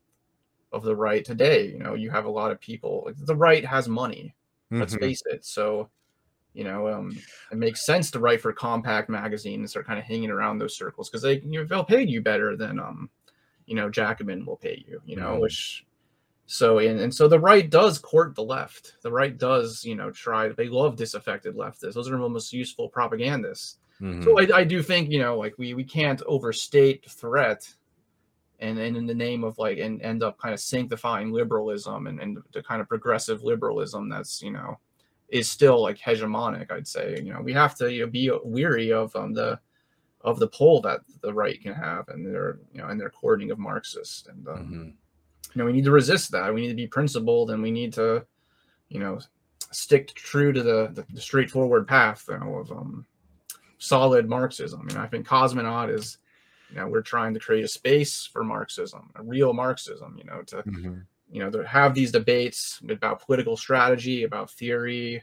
of 0.72 0.82
the 0.84 0.96
right 0.96 1.24
today. 1.24 1.66
You 1.68 1.78
know 1.78 1.94
you 1.94 2.10
have 2.10 2.24
a 2.26 2.30
lot 2.30 2.50
of 2.52 2.60
people 2.60 3.10
the 3.16 3.36
right 3.36 3.64
has 3.64 3.88
money. 3.88 4.34
Let's 4.78 4.94
Mhm. 4.94 4.96
face 4.96 5.22
it. 5.26 5.44
So 5.44 5.90
you 6.54 6.64
know 6.64 6.88
um, 6.88 7.24
it 7.52 7.58
makes 7.58 7.84
sense 7.86 8.10
to 8.12 8.20
write 8.20 8.40
for 8.42 8.52
Compact 8.52 9.10
magazines. 9.10 9.70
start 9.70 9.86
kind 9.86 9.98
of 9.98 10.04
hanging 10.06 10.30
around 10.30 10.58
those 10.58 10.76
circles 10.76 11.10
because 11.10 11.22
they 11.22 11.40
you 11.40 11.60
know, 11.60 11.64
they'll 11.64 11.84
pay 11.84 12.02
you 12.04 12.22
better 12.22 12.56
than 12.56 12.80
um 12.80 13.10
you 13.66 13.74
know 13.76 13.90
Jacobin 13.90 14.46
will 14.46 14.56
pay 14.58 14.84
you. 14.88 15.02
You 15.06 15.16
know 15.16 15.36
Mhm. 15.36 15.40
which 15.40 15.86
so 16.46 16.78
and, 16.78 17.00
and 17.00 17.14
so 17.14 17.26
the 17.28 17.38
right 17.38 17.68
does 17.70 17.98
court 17.98 18.34
the 18.34 18.44
left. 18.44 18.96
The 19.02 19.10
right 19.10 19.36
does 19.36 19.84
you 19.84 19.94
know 19.94 20.10
try. 20.10 20.48
They 20.48 20.68
love 20.68 20.96
disaffected 20.96 21.54
leftists. 21.56 21.94
Those 21.94 22.08
are 22.08 22.18
the 22.18 22.28
most 22.28 22.52
useful 22.52 22.88
propagandists. 22.88 23.78
Mhm. 24.00 24.24
So 24.24 24.38
I, 24.38 24.58
I 24.60 24.64
do 24.64 24.82
think 24.82 25.10
you 25.10 25.20
know 25.20 25.38
like 25.38 25.54
we 25.58 25.74
we 25.74 25.84
can't 25.84 26.20
overstate 26.26 27.08
threat, 27.10 27.72
and 28.60 28.78
and 28.78 28.96
in 28.96 29.06
the 29.06 29.14
name 29.14 29.44
of 29.44 29.56
like 29.58 29.78
and 29.78 30.02
end 30.02 30.22
up 30.22 30.38
kind 30.38 30.52
of 30.52 30.60
sanctifying 30.60 31.32
liberalism 31.32 32.06
and 32.08 32.20
and 32.20 32.38
the 32.52 32.62
kind 32.62 32.80
of 32.82 32.88
progressive 32.88 33.42
liberalism 33.42 34.08
that's 34.08 34.42
you 34.42 34.50
know 34.50 34.78
is 35.30 35.50
still 35.50 35.80
like 35.80 35.98
hegemonic. 35.98 36.70
I'd 36.70 36.86
say 36.86 37.18
you 37.22 37.32
know 37.32 37.40
we 37.40 37.52
have 37.54 37.74
to 37.76 37.90
you 37.92 38.04
know, 38.04 38.10
be 38.10 38.30
weary 38.44 38.92
of 38.92 39.14
um 39.16 39.32
the 39.32 39.58
of 40.20 40.38
the 40.38 40.48
pull 40.48 40.80
that 40.80 41.00
the 41.22 41.32
right 41.32 41.60
can 41.60 41.74
have 41.74 42.08
and 42.08 42.24
their 42.26 42.58
you 42.72 42.80
know 42.80 42.88
and 42.88 43.00
their 43.00 43.10
courting 43.10 43.50
of 43.50 43.58
Marxists 43.58 44.26
and 44.26 44.46
um, 44.48 44.56
Mhm. 44.56 44.94
You 45.52 45.58
know 45.58 45.64
we 45.66 45.72
need 45.72 45.84
to 45.84 45.90
resist 45.90 46.30
that. 46.32 46.52
We 46.54 46.62
need 46.62 46.68
to 46.68 46.74
be 46.74 46.86
principled 46.86 47.50
and 47.50 47.62
we 47.62 47.70
need 47.70 47.92
to 47.94 48.24
you 48.88 49.00
know 49.00 49.18
stick 49.70 50.14
true 50.14 50.52
to 50.52 50.62
the, 50.62 50.90
the, 50.92 51.04
the 51.12 51.20
straightforward 51.20 51.88
path 51.88 52.26
you 52.28 52.38
know, 52.38 52.56
of 52.58 52.70
um, 52.70 53.06
solid 53.78 54.28
marxism. 54.28 54.86
You 54.88 54.96
know 54.96 55.02
i 55.02 55.06
think 55.06 55.26
cosmonaut 55.26 55.92
is 55.92 56.18
you 56.70 56.76
know 56.76 56.86
we're 56.88 57.02
trying 57.02 57.34
to 57.34 57.40
create 57.40 57.64
a 57.64 57.68
space 57.68 58.28
for 58.32 58.42
marxism 58.44 59.10
a 59.16 59.22
real 59.22 59.52
marxism 59.52 60.16
you 60.18 60.24
know 60.24 60.42
to 60.42 60.62
Mhm. 60.62 61.04
you 61.30 61.40
know 61.40 61.50
to 61.50 61.66
have 61.66 61.94
these 61.94 62.12
debates 62.12 62.80
about 62.88 63.20
political 63.24 63.56
strategy 63.56 64.22
about 64.24 64.50
theory. 64.50 65.22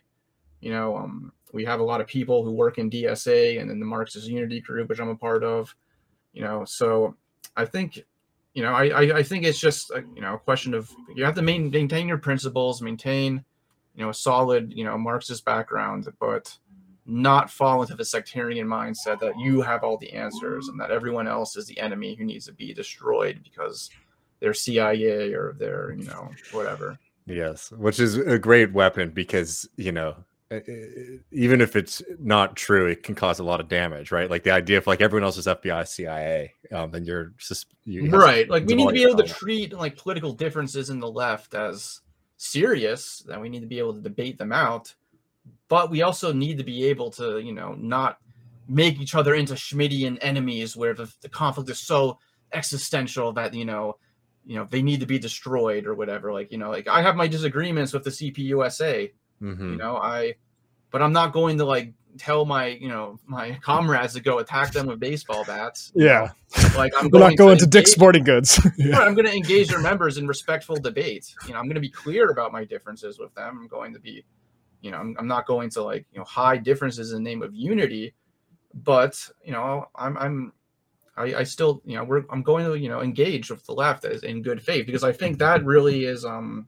You 0.59 0.71
know 0.71 0.95
um, 0.97 1.31
we 1.53 1.65
have 1.65 1.79
a 1.79 1.83
lot 1.83 2.01
of 2.01 2.07
people 2.07 2.43
who 2.43 2.51
work 2.51 2.77
in 2.77 2.89
dsa 2.89 3.59
and 3.59 3.71
in 3.71 3.79
the 3.79 3.85
marxist 3.85 4.27
unity 4.27 4.61
group 4.61 4.89
which 4.89 4.99
i'm 4.99 5.09
a 5.09 5.15
part 5.15 5.43
of 5.43 5.73
you 6.33 6.41
know. 6.43 6.65
So 6.65 7.15
i 7.57 7.65
think 7.65 8.03
you 8.53 8.61
know 8.61 8.73
i 8.73 9.17
i, 9.17 9.23
think 9.23 9.45
it's 9.45 9.59
just 9.59 9.91
a, 9.91 10.03
you 10.15 10.21
know 10.21 10.35
a 10.35 10.39
question 10.39 10.73
of 10.73 10.91
you 11.15 11.23
have 11.23 11.35
to 11.35 11.41
main, 11.41 11.69
maintain 11.69 12.07
your 12.07 12.17
principles 12.17 12.81
maintain 12.81 13.43
you 13.95 14.03
know 14.03 14.09
a 14.09 14.13
solid 14.13 14.73
you 14.73 14.83
know 14.83 14.97
marxist 14.97 15.45
background 15.45 16.07
but 16.19 16.57
not 17.05 17.49
fall 17.49 17.81
into 17.81 17.95
the 17.95 18.05
sectarian 18.05 18.67
mindset 18.67 19.19
that 19.19 19.37
you 19.39 19.61
have 19.61 19.83
all 19.83 19.97
the 19.97 20.11
answers 20.13 20.67
and 20.67 20.79
that 20.79 20.91
everyone 20.91 21.27
else 21.27 21.55
is 21.55 21.65
the 21.65 21.79
enemy 21.79 22.15
who 22.15 22.23
needs 22.23 22.45
to 22.45 22.53
be 22.53 22.73
destroyed 22.73 23.41
because 23.43 23.89
they're 24.41 24.53
cia 24.53 25.33
or 25.33 25.55
they're 25.57 25.93
you 25.97 26.03
know 26.03 26.29
whatever. 26.51 26.99
Yes, 27.25 27.71
which 27.71 27.99
is 27.99 28.17
a 28.17 28.37
great 28.37 28.73
weapon 28.73 29.11
because 29.11 29.69
you 29.77 29.91
know, 29.91 30.15
even 31.31 31.61
if 31.61 31.75
it's 31.75 32.01
not 32.19 32.55
true, 32.55 32.87
it 32.87 33.03
can 33.03 33.15
cause 33.15 33.39
a 33.39 33.43
lot 33.43 33.61
of 33.61 33.69
damage, 33.69 34.11
right? 34.11 34.29
Like 34.29 34.43
the 34.43 34.51
idea 34.51 34.77
of 34.77 34.87
like 34.87 34.99
everyone 34.99 35.23
else 35.23 35.37
is 35.37 35.47
FBI, 35.47 35.87
CIA, 35.87 36.53
um, 36.73 36.91
then 36.91 37.05
you're 37.05 37.31
just 37.37 37.67
you 37.85 38.09
right 38.09 38.49
like 38.49 38.65
we 38.65 38.75
need 38.75 38.87
to 38.87 38.93
be 38.93 39.03
able 39.03 39.17
to 39.17 39.23
treat 39.23 39.73
like 39.73 39.95
political 39.95 40.33
differences 40.33 40.89
in 40.89 40.99
the 40.99 41.09
left 41.09 41.53
as 41.53 42.01
serious 42.37 43.19
that 43.27 43.39
we 43.39 43.49
need 43.49 43.61
to 43.61 43.67
be 43.67 43.79
able 43.79 43.93
to 43.93 44.01
debate 44.01 44.37
them 44.37 44.51
out. 44.51 44.93
But 45.69 45.89
we 45.89 46.01
also 46.01 46.33
need 46.33 46.57
to 46.57 46.63
be 46.65 46.85
able 46.85 47.11
to 47.11 47.39
you 47.39 47.53
know 47.53 47.73
not 47.73 48.17
make 48.67 48.99
each 48.99 49.15
other 49.15 49.35
into 49.35 49.53
schmittian 49.53 50.17
enemies 50.21 50.75
where 50.75 50.93
the, 50.93 51.11
the 51.21 51.29
conflict 51.29 51.69
is 51.69 51.79
so 51.79 52.19
existential 52.51 53.31
that 53.33 53.53
you 53.53 53.65
know 53.65 53.95
you 54.45 54.57
know 54.57 54.67
they 54.69 54.81
need 54.81 54.99
to 54.99 55.05
be 55.05 55.17
destroyed 55.17 55.85
or 55.85 55.95
whatever. 55.95 56.33
Like 56.33 56.51
you 56.51 56.57
know 56.57 56.71
like 56.71 56.89
i 56.89 57.01
have 57.01 57.15
my 57.15 57.27
disagreements 57.27 57.93
with 57.93 58.03
the 58.03 58.09
cpusa 58.09 59.11
Mhm. 59.41 59.71
you 59.71 59.75
know 59.77 59.97
i 59.97 60.35
but 60.91 61.01
i'm 61.01 61.13
not 61.13 61.33
going 61.33 61.57
to 61.57 61.65
like 61.65 61.93
tell 62.17 62.45
my 62.45 62.67
you 62.67 62.89
know 62.89 63.19
my 63.25 63.57
comrades 63.63 64.13
to 64.13 64.19
go 64.19 64.39
attack 64.39 64.71
them 64.73 64.85
with 64.87 64.99
baseball 64.99 65.43
bats 65.45 65.91
Yeah. 65.95 66.31
like 66.75 66.91
i'm 66.99 67.09
We're 67.11 67.19
not 67.19 67.37
going 67.37 67.57
to 67.59 67.65
Dick's 67.65 67.91
engage- 67.91 67.95
Sporting 67.95 68.23
Goods. 68.25 68.59
yeah. 68.77 68.99
I'm 68.99 69.15
going 69.15 69.25
to 69.27 69.33
engage 69.33 69.69
their 69.69 69.79
members 69.79 70.17
in 70.17 70.27
respectful 70.27 70.75
debate. 70.75 71.33
You 71.47 71.53
know, 71.53 71.59
I'm 71.59 71.65
going 71.65 71.75
to 71.75 71.81
be 71.81 71.89
clear 71.89 72.29
about 72.29 72.51
my 72.51 72.65
differences 72.65 73.17
with 73.17 73.33
them. 73.35 73.59
I'm 73.61 73.67
going 73.69 73.93
to 73.93 73.99
be, 73.99 74.25
you 74.81 74.91
know, 74.91 74.97
I'm, 74.97 75.15
I'm 75.17 75.27
not 75.27 75.45
going 75.47 75.69
to 75.71 75.83
like, 75.83 76.05
you 76.11 76.19
know, 76.19 76.25
hide 76.25 76.63
differences 76.65 77.13
in 77.13 77.23
the 77.23 77.29
name 77.29 77.41
of 77.41 77.55
unity, 77.55 78.13
but 78.73 79.17
you 79.45 79.53
know, 79.53 79.85
I'm, 79.95 80.17
I'm, 80.17 80.53
I, 81.15 81.23
I 81.35 81.43
still, 81.43 81.81
you 81.85 81.95
know, 81.95 82.03
we're, 82.03 82.23
I'm 82.29 82.41
going 82.43 82.65
to, 82.65 82.75
you 82.77 82.89
know, 82.89 83.01
engage 83.01 83.49
with 83.49 83.65
the 83.65 83.73
left 83.73 84.03
as 84.03 84.23
in 84.23 84.41
good 84.41 84.61
faith 84.61 84.85
because 84.85 85.03
I 85.05 85.13
think 85.13 85.39
that 85.39 85.63
really 85.63 86.03
is, 86.05 86.25
um, 86.25 86.67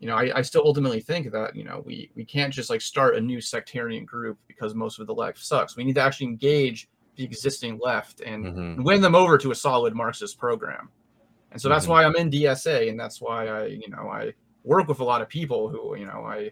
you 0.00 0.06
know, 0.06 0.16
I, 0.16 0.38
I 0.38 0.42
still 0.42 0.62
ultimately 0.64 1.00
think 1.00 1.30
that, 1.30 1.54
you 1.54 1.62
know, 1.62 1.82
we, 1.84 2.10
we 2.16 2.24
can't 2.24 2.52
just 2.52 2.70
like 2.70 2.80
start 2.80 3.16
a 3.16 3.20
new 3.20 3.40
sectarian 3.40 4.04
group 4.06 4.38
because 4.48 4.74
most 4.74 4.98
of 4.98 5.06
the 5.06 5.14
left 5.14 5.38
sucks. 5.38 5.76
We 5.76 5.84
need 5.84 5.94
to 5.96 6.00
actually 6.00 6.26
engage 6.26 6.88
the 7.16 7.24
existing 7.24 7.78
left 7.82 8.20
and 8.22 8.46
Mhm. 8.46 8.82
win 8.84 9.02
them 9.02 9.14
over 9.14 9.36
to 9.36 9.50
a 9.50 9.54
solid 9.54 9.94
Marxist 9.94 10.38
program. 10.38 10.88
And 11.52 11.60
so 11.60 11.68
that's 11.68 11.84
Mhm. 11.84 11.90
why 11.90 12.04
I'm 12.04 12.16
in 12.16 12.30
DSA, 12.30 12.88
and 12.88 12.98
that's 12.98 13.20
why 13.20 13.46
I, 13.48 13.66
you 13.66 13.88
know, 13.90 14.08
I 14.08 14.32
work 14.64 14.88
with 14.88 15.00
a 15.00 15.04
lot 15.04 15.20
of 15.20 15.28
people 15.28 15.68
who, 15.68 15.96
you 15.96 16.06
know, 16.06 16.24
I 16.24 16.50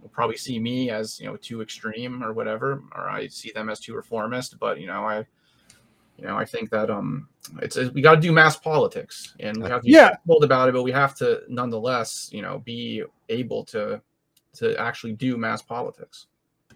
will 0.00 0.08
probably 0.10 0.36
see 0.38 0.58
me 0.58 0.90
as, 0.90 1.20
you 1.20 1.26
know, 1.26 1.36
too 1.36 1.60
extreme 1.62 2.22
or 2.22 2.32
whatever, 2.32 2.82
or 2.94 3.10
I 3.10 3.26
see 3.28 3.50
them 3.50 3.68
as 3.68 3.80
too 3.80 3.94
reformist. 3.94 4.58
But 4.58 4.80
you 4.80 4.86
know, 4.86 5.04
I, 5.04 5.26
you 6.18 6.24
know, 6.26 6.36
I 6.36 6.44
think 6.44 6.70
that 6.70 6.90
um, 6.90 7.28
it's 7.62 7.76
we 7.76 8.00
got 8.02 8.14
to 8.16 8.20
do 8.20 8.32
mass 8.32 8.56
politics, 8.56 9.34
and 9.40 9.62
we 9.62 9.68
have 9.68 9.80
to 9.82 9.86
be 9.86 9.92
Yeah. 9.92 10.16
bold 10.24 10.44
about 10.44 10.68
it, 10.68 10.72
but 10.72 10.82
we 10.82 10.92
have 10.92 11.14
to 11.16 11.42
nonetheless, 11.48 12.30
you 12.32 12.42
know, 12.42 12.60
be 12.60 13.02
able 13.28 13.64
to 13.66 14.00
to 14.54 14.76
actually 14.80 15.12
do 15.12 15.36
mass 15.36 15.60
politics. 15.62 16.26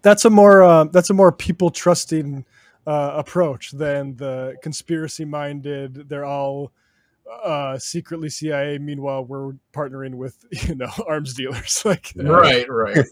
that's 0.03 0.25
a 0.25 0.31
more 0.31 0.63
uh, 0.63 0.85
that's 0.85 1.11
a 1.11 1.15
more 1.15 1.33
people 1.33 1.71
trusting 1.71 2.45
uh, 2.87 3.13
approach 3.15 3.71
than 3.73 4.17
the 4.17 4.57
conspiracy 4.63 5.25
minded. 5.25 6.09
They're 6.09 6.25
all 6.25 6.73
uh, 7.31 7.79
secretly 7.79 8.29
CIA. 8.29 8.79
Meanwhile, 8.79 9.25
we're 9.25 9.53
partnering 9.73 10.15
with 10.15 10.45
you 10.69 10.75
know 10.75 10.91
arms 11.09 11.35
dealers. 11.35 11.83
like 11.85 12.13
Right, 12.17 12.67
right. 12.69 13.05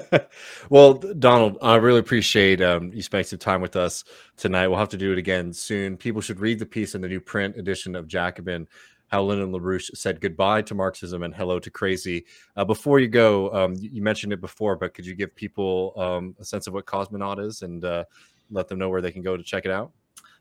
well, 0.70 0.94
Donald, 0.94 1.58
I 1.62 1.76
really 1.76 2.00
appreciate 2.00 2.60
um, 2.60 2.92
you 2.92 3.02
spending 3.02 3.26
some 3.26 3.38
time 3.38 3.60
with 3.60 3.76
us 3.76 4.04
tonight. 4.36 4.68
We'll 4.68 4.78
have 4.78 4.88
to 4.90 4.96
do 4.96 5.12
it 5.12 5.18
again 5.18 5.52
soon. 5.52 5.96
People 5.96 6.20
should 6.20 6.40
read 6.40 6.58
the 6.58 6.66
piece 6.66 6.94
in 6.94 7.00
the 7.00 7.08
new 7.08 7.20
print 7.20 7.56
edition 7.56 7.94
of 7.94 8.08
Jacobin. 8.08 8.68
How 9.08 9.22
Lyndon 9.22 9.52
LaRouche 9.52 9.96
said 9.96 10.20
goodbye 10.20 10.62
to 10.62 10.74
Marxism 10.74 11.22
and 11.22 11.34
hello 11.34 11.60
to 11.60 11.70
crazy. 11.70 12.24
Uh, 12.56 12.64
before 12.64 12.98
you 12.98 13.08
go, 13.08 13.52
um, 13.52 13.74
you 13.74 13.90
you 13.92 14.02
mentioned 14.02 14.32
it 14.32 14.40
before, 14.40 14.76
but 14.76 14.94
could 14.94 15.06
you 15.06 15.14
give 15.14 15.34
people 15.34 15.92
um, 15.96 16.34
a 16.40 16.44
sense 16.44 16.66
of 16.66 16.72
what 16.72 16.86
Cosmonaut 16.86 17.44
is 17.44 17.62
and 17.62 17.84
uh, 17.84 18.04
let 18.50 18.68
them 18.68 18.78
know 18.78 18.88
where 18.88 19.02
they 19.02 19.12
can 19.12 19.22
go 19.22 19.36
to 19.36 19.42
check 19.42 19.66
it 19.66 19.70
out? 19.70 19.92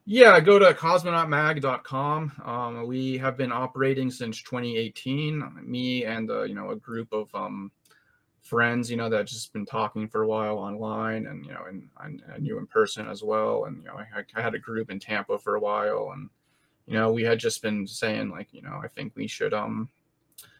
Yeah, 0.06 0.40
go 0.42 0.60
to 0.60 0.74
cosmonautmag.com. 0.74 2.34
Um, 2.44 2.88
we 2.88 3.18
have 3.20 3.38
been 3.38 3.54
operating 3.54 4.12
since 4.12 4.42
2018. 4.42 5.62
Me 5.64 6.04
and 6.04 6.30
uh, 6.30 6.44
you 6.44 6.56
know 6.56 6.72
a 6.72 6.76
group 6.76 7.08
of 7.14 7.34
um, 7.34 7.72
friends, 8.42 8.92
you 8.92 8.98
know, 8.98 9.10
that 9.10 9.28
just 9.28 9.54
been 9.54 9.66
talking 9.66 10.10
for 10.10 10.24
a 10.24 10.28
while 10.28 10.58
online, 10.58 11.28
and 11.28 11.46
you 11.46 11.54
know, 11.54 11.64
and, 11.70 11.90
I 11.98 12.38
knew 12.38 12.58
in 12.58 12.68
person 12.68 13.08
as 13.08 13.24
well. 13.24 13.64
And 13.66 13.78
you 13.78 13.88
know, 13.88 13.96
I, 13.96 14.24
I 14.36 14.42
had 14.42 14.56
a 14.56 14.60
group 14.60 14.92
in 14.92 15.00
Tampa 15.00 15.40
for 15.40 15.56
a 15.56 15.60
while, 15.62 16.12
and 16.14 16.30
you 16.86 16.96
know, 16.96 17.14
we 17.14 17.24
had 17.24 17.40
just 17.40 17.62
been 17.62 17.88
saying 17.88 18.30
like, 18.30 18.54
you 18.54 18.62
know, 18.62 18.82
I 18.84 18.90
think 18.90 19.14
we 19.16 19.28
should 19.28 19.54
um 19.54 19.88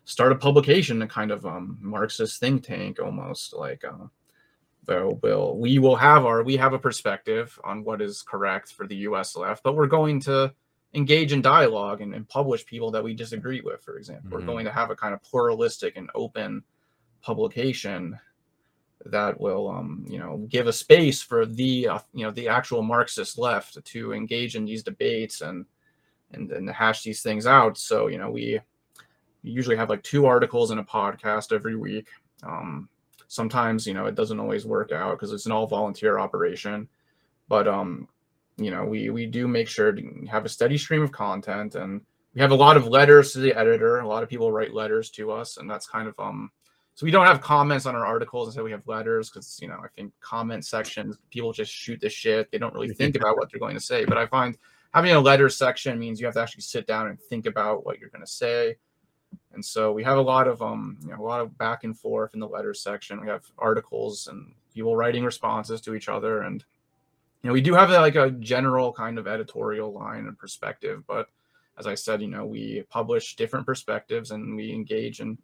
start 0.06 0.32
a 0.32 0.36
publication, 0.36 1.02
a 1.02 1.08
kind 1.08 1.32
of 1.32 1.46
um 1.46 1.78
Marxist 1.82 2.40
think 2.40 2.64
tank, 2.64 3.00
almost 3.02 3.54
like. 3.54 3.84
Uh, 3.84 4.08
though 4.86 5.20
will 5.22 5.58
we 5.58 5.80
will 5.80 5.96
have 5.96 6.26
our 6.26 6.44
we 6.44 6.58
have 6.58 6.74
a 6.74 6.80
perspective 6.80 7.58
on 7.64 7.84
what 7.84 8.02
is 8.02 8.22
correct 8.22 8.74
for 8.74 8.88
the 8.88 8.98
US 8.98 9.36
left, 9.36 9.64
but 9.64 9.76
we're 9.76 9.88
going 9.88 10.20
to 10.22 10.54
engage 10.94 11.34
in 11.34 11.42
dialogue 11.42 12.02
and, 12.02 12.14
and 12.14 12.28
publish 12.30 12.66
people 12.66 12.92
that 12.92 13.04
we 13.04 13.14
disagree 13.14 13.62
with, 13.62 13.82
for 13.84 13.98
example. 13.98 14.30
Mhm. 14.30 14.34
We're 14.34 14.46
going 14.46 14.66
to 14.66 14.72
have 14.72 14.92
a 14.92 14.96
kind 14.96 15.14
of 15.14 15.24
pluralistic 15.24 15.98
and 15.98 16.10
open 16.14 16.64
publication 17.22 18.20
that 19.06 19.40
will 19.40 19.70
um, 19.70 20.06
you 20.08 20.20
know 20.20 20.46
give 20.50 20.68
a 20.68 20.74
space 20.74 21.22
for 21.22 21.46
the 21.46 21.88
uh, 21.88 22.00
you 22.14 22.26
know 22.26 22.32
the 22.32 22.48
actual 22.48 22.82
Marxist 22.82 23.38
left 23.38 23.84
to 23.84 24.14
engage 24.14 24.56
in 24.56 24.66
these 24.66 24.84
debates 24.84 25.42
and 25.42 25.66
and 26.32 26.52
and 26.52 26.70
hash 26.70 27.04
these 27.04 27.22
things 27.22 27.46
out. 27.46 27.78
So 27.78 28.08
you 28.08 28.18
know 28.18 28.32
we 28.32 28.60
usually 29.42 29.76
have 29.76 29.90
like 29.90 30.04
two 30.04 30.26
articles 30.26 30.72
and 30.72 30.80
a 30.80 30.84
podcast 30.84 31.52
every 31.54 31.76
week. 31.76 32.08
Um, 32.44 32.90
sometimes 33.34 33.88
you 33.88 33.96
know 33.96 34.06
it 34.06 34.14
doesn't 34.14 34.40
always 34.40 34.66
work 34.66 34.92
out 34.92 35.14
because 35.14 35.34
it's 35.34 35.48
an 35.48 35.52
all 35.52 35.66
volunteer 35.66 36.20
operation. 36.20 36.88
But 37.48 37.68
um 37.68 38.08
you 38.58 38.70
know 38.70 38.86
we 38.86 39.10
we 39.10 39.26
do 39.26 39.48
make 39.48 39.68
sure 39.68 39.92
to 39.92 40.28
have 40.30 40.46
a 40.46 40.50
steady 40.50 40.78
stream 40.78 41.02
of 41.02 41.12
content 41.12 41.74
and 41.74 42.02
we 42.36 42.42
have 42.42 42.52
a 42.52 42.56
lot 42.56 42.78
of 42.78 42.88
letters 42.88 43.34
to 43.34 43.40
the 43.40 43.54
editor. 43.58 44.00
A 44.00 44.08
lot 44.08 44.22
of 44.22 44.30
people 44.30 44.52
write 44.52 44.74
letters 44.74 45.10
to 45.12 45.32
us 45.32 45.58
and 45.58 45.70
that's 45.70 45.88
kind 45.88 46.08
of 46.08 46.20
um 46.20 46.52
so 46.94 47.08
we 47.08 47.12
don't 47.12 47.26
have 47.26 47.42
comments 47.42 47.88
on 47.88 47.96
our 47.96 48.06
articles 48.06 48.50
instead 48.50 48.64
we 48.64 48.72
have 48.72 48.88
letters 48.88 49.32
because 49.32 49.58
you 49.60 49.68
know 49.68 49.80
i 49.84 49.88
think 49.96 50.14
comment 50.22 50.64
sections 50.64 51.18
people 51.32 51.52
just 51.52 51.72
shoot 51.72 52.00
the 52.00 52.10
shit. 52.10 52.52
They 52.52 52.60
don't 52.60 52.74
really 52.76 52.94
think 53.00 53.16
about 53.16 53.38
what 53.38 53.52
they're 53.52 53.60
going 53.60 53.74
to 53.74 53.88
say. 53.92 54.06
But 54.06 54.20
i 54.20 54.28
find 54.28 54.56
having 54.94 55.12
a 55.12 55.20
letter 55.20 55.50
section 55.50 55.98
means 55.98 56.20
you 56.20 56.28
have 56.28 56.36
to 56.36 56.42
actually 56.42 56.62
sit 56.62 56.86
down 56.86 57.08
and 57.08 57.20
think 57.20 57.48
about 57.48 57.84
what 57.84 58.00
you're 58.00 58.10
going 58.10 58.26
to 58.26 58.32
say 58.32 58.76
and 59.54 59.64
so 59.64 59.92
we 59.92 60.04
have 60.04 60.18
a 60.18 60.22
lot 60.22 60.48
of 60.48 60.62
um 60.62 60.98
you 61.02 61.10
know, 61.10 61.22
a 61.22 61.24
lot 61.24 61.42
of 61.42 61.58
back 61.58 61.84
and 61.84 61.98
forth 61.98 62.34
in 62.34 62.40
the 62.40 62.48
letters 62.48 62.82
section. 62.82 63.22
We 63.22 63.28
have 63.28 63.44
articles 63.58 64.28
and 64.28 64.54
people 64.74 64.96
writing 64.96 65.24
responses 65.24 65.82
to 65.82 65.96
each 65.96 66.10
other. 66.10 66.42
And 66.42 66.64
you 67.42 67.48
know 67.48 67.54
we 67.54 67.62
do 67.62 67.74
have 67.74 67.90
like 67.90 68.16
a 68.16 68.32
general 68.32 68.92
kind 68.94 69.18
of 69.18 69.28
editorial 69.28 69.92
line 69.92 70.28
and 70.28 70.38
perspective. 70.38 71.04
But 71.08 71.28
as 71.78 71.88
i 71.88 71.96
said 71.96 72.22
you 72.22 72.28
know 72.28 72.46
we 72.46 72.84
publish 72.90 73.36
different 73.36 73.66
perspectives 73.66 74.30
and 74.30 74.56
we 74.56 74.72
engage 74.72 75.20
in 75.20 75.38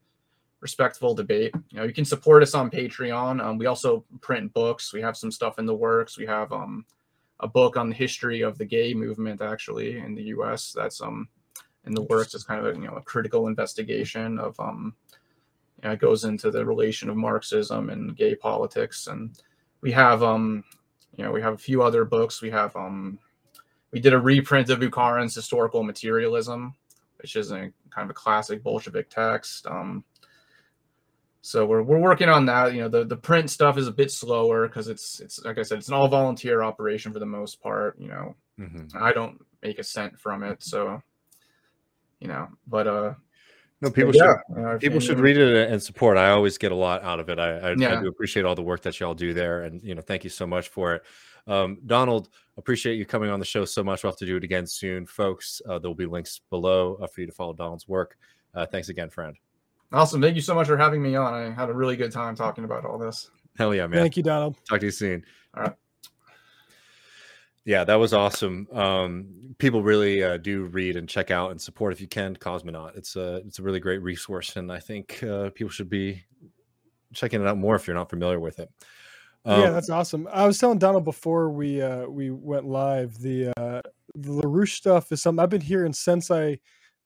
respectful 0.62 1.16
debate. 1.16 1.54
You 1.70 1.80
know 1.80 1.86
you 1.86 1.94
can 1.94 2.06
support 2.06 2.44
us 2.44 2.54
on 2.54 2.70
patreon. 2.70 3.44
Um, 3.44 3.58
we 3.58 3.66
also 3.66 4.06
print 4.22 4.54
books. 4.54 4.94
We 4.94 5.02
have 5.02 5.18
some 5.18 5.32
stuff 5.32 5.60
in 5.60 5.66
the 5.66 5.76
works. 5.76 6.18
We 6.18 6.26
have 6.26 6.52
um 6.52 6.86
a 7.40 7.48
book 7.48 7.78
on 7.78 7.90
the 7.90 7.96
history 7.96 8.42
of 8.42 8.58
the 8.58 8.66
gay 8.66 8.94
movement 8.94 9.42
actually 9.42 9.98
in 9.98 10.14
the 10.14 10.24
us 10.24 10.74
that's 10.76 11.02
um 11.02 11.28
in 11.86 11.94
the 11.94 12.04
works 12.04 12.36
it's 12.36 12.44
kind 12.44 12.66
of 12.66 12.76
a 12.76 12.80
you 12.80 12.86
know 12.86 12.96
a 12.96 13.02
critical 13.02 13.48
investigation 13.48 14.38
of 14.40 14.60
um 14.60 14.94
you 15.82 15.88
know, 15.88 15.94
it 15.94 16.00
goes 16.00 16.26
into 16.26 16.52
the 16.52 16.66
relation 16.66 17.10
of 17.10 17.16
marxism 17.16 17.90
and 17.90 18.18
gay 18.18 18.36
politics. 18.36 19.08
And 19.08 19.32
we 19.82 19.92
have 19.94 20.22
um 20.24 20.64
you 21.16 21.24
know 21.24 21.32
we 21.32 21.42
have 21.42 21.54
a 21.54 21.58
few 21.58 21.82
other 21.82 22.04
books. 22.06 22.42
We 22.42 22.50
have 22.52 22.76
um 22.76 23.18
we 23.92 24.00
did 24.00 24.14
a 24.14 24.20
reprint 24.20 24.70
of 24.70 24.80
bukharin's 24.80 25.36
historical 25.36 25.84
materialism 25.84 26.76
which 27.18 27.36
is 27.36 27.52
a 27.52 27.72
kind 27.90 28.06
of 28.06 28.10
a 28.10 28.14
classic 28.14 28.62
bolshevik 28.64 29.10
text. 29.10 29.66
Um 29.68 30.04
so 31.42 31.66
we're, 31.66 31.82
we're 31.82 32.00
working 32.00 32.28
on 32.28 32.46
that. 32.48 32.74
You 32.74 32.82
know 32.82 32.90
the, 32.90 33.06
the 33.06 33.16
print 33.16 33.50
stuff 33.50 33.78
is 33.78 33.88
a 33.88 33.92
bit 33.94 34.12
slower 34.12 34.68
because 34.68 34.90
it's 34.90 35.22
it's 35.22 35.44
like 35.46 35.58
i 35.58 35.62
said 35.64 35.78
it's 35.78 35.88
an 35.88 35.94
all 35.94 36.10
volunteer 36.10 36.62
operation 36.62 37.14
for 37.14 37.20
the 37.20 37.26
most 37.26 37.62
part 37.62 37.98
you 37.98 38.10
know. 38.10 38.36
Mhm. 38.60 38.94
i 38.96 39.14
don't 39.14 39.44
make 39.64 39.80
a 39.80 39.84
cent 39.84 40.20
from 40.20 40.44
it 40.44 40.62
so 40.62 41.02
you 42.20 42.28
know 42.28 42.48
but 42.68 42.88
uh 42.88 43.14
No, 43.82 43.90
people 43.90 44.14
yeah, 44.14 44.24
should 44.24 44.56
you 44.58 44.62
know, 44.62 44.72
if 44.72 44.82
people 44.82 45.00
should 45.00 45.20
read 45.20 45.38
it 45.38 45.72
and 45.72 45.82
support. 45.82 46.18
I 46.18 46.32
always 46.32 46.58
get 46.58 46.72
a 46.74 46.76
lot 46.76 47.02
out 47.02 47.20
of 47.22 47.30
it. 47.30 47.40
I, 47.40 47.60
I, 47.60 47.72
I 47.72 47.76
do 47.76 48.08
appreciate 48.08 48.46
all 48.46 48.56
the 48.56 48.62
work 48.62 48.82
that 48.82 49.00
y'all 49.00 49.14
do 49.14 49.34
there, 49.34 49.64
and 49.64 49.82
you 49.82 49.96
know, 49.96 50.02
thank 50.02 50.26
you 50.26 50.30
so 50.30 50.46
much 50.46 50.68
for 50.68 50.96
it. 50.96 51.04
Um, 51.48 51.78
Donald, 51.86 52.28
appreciate 52.58 52.96
you 52.96 53.06
coming 53.06 53.30
on 53.30 53.40
the 53.40 53.46
show 53.46 53.64
so 53.64 53.82
much. 53.82 54.04
We'll 54.04 54.12
have 54.12 54.20
to 54.20 54.26
do 54.26 54.36
it 54.36 54.44
again 54.44 54.68
soon, 54.68 55.06
folks. 55.06 55.62
Uh, 55.66 55.80
there 55.80 55.90
will 55.90 55.96
be 55.96 56.06
links 56.06 56.42
below 56.50 56.96
uh, 57.02 57.08
for 57.08 57.22
you 57.22 57.28
to 57.28 57.34
follow 57.34 57.54
Donald's 57.54 57.88
work. 57.88 58.18
Uh, 58.54 58.66
thanks 58.66 58.90
again, 58.90 59.10
friend. 59.10 59.38
awesome 59.94 60.22
thank 60.22 60.36
you 60.36 60.42
so 60.42 60.54
much 60.54 60.68
for 60.68 60.78
having 60.78 61.02
me 61.02 61.16
on 61.16 61.34
i 61.34 61.50
had 61.50 61.70
a 61.70 61.74
really 61.74 61.96
good 61.96 62.12
time 62.12 62.36
talking 62.36 62.64
about 62.64 62.86
all 62.86 62.98
this 62.98 63.32
Hell 63.60 63.76
yeah, 63.76 63.88
man. 63.88 64.00
Thank 64.00 64.16
you, 64.16 64.24
Donald. 64.24 64.56
Talk 64.68 64.80
to 64.80 64.86
you 64.86 64.92
soon. 64.92 65.26
All 65.54 65.64
right. 65.64 65.74
Yeah, 67.70 67.84
that 67.84 67.98
was 67.98 68.16
awesome. 68.16 68.68
Um, 68.72 69.56
people 69.60 69.84
really 69.84 70.24
uh, 70.24 70.38
do 70.38 70.64
read 70.64 70.96
and 70.96 71.08
check 71.08 71.30
out 71.30 71.52
and 71.52 71.62
support 71.62 71.94
if 71.94 72.02
you 72.02 72.08
can. 72.08 72.36
Cosmonaut. 72.36 72.98
It's 72.98 73.16
a 73.16 73.44
it's 73.46 73.60
a 73.60 73.62
really 73.62 73.80
great 73.80 74.02
resource, 74.02 74.56
and 74.56 74.72
I 74.72 74.80
think 74.80 75.22
uh, 75.22 75.52
people 75.52 75.70
should 75.70 75.88
be 75.88 76.24
checking 77.14 77.42
it 77.42 77.48
out 77.48 77.60
more 77.60 77.76
if 77.76 77.88
you're 77.88 77.96
not 77.96 78.10
familiar 78.10 78.40
with 78.40 78.60
it. 78.60 78.72
yeah, 79.48 79.70
Um, 79.70 79.72
that's 79.72 79.90
awesome. 79.90 80.28
I 80.32 80.46
was 80.46 80.58
telling 80.60 80.78
Donald 80.80 81.04
before 81.04 81.50
we 81.52 81.82
uh, 81.82 82.06
we 82.08 82.30
went 82.32 82.66
live. 82.66 83.18
The 83.20 83.50
uh, 83.58 83.82
the 84.16 84.32
Larouche 84.32 84.76
stuff 84.76 85.12
is 85.12 85.22
something 85.22 85.42
I've 85.42 85.50
been 85.50 85.62
hearing 85.62 85.94
since 85.94 86.30
I 86.32 86.60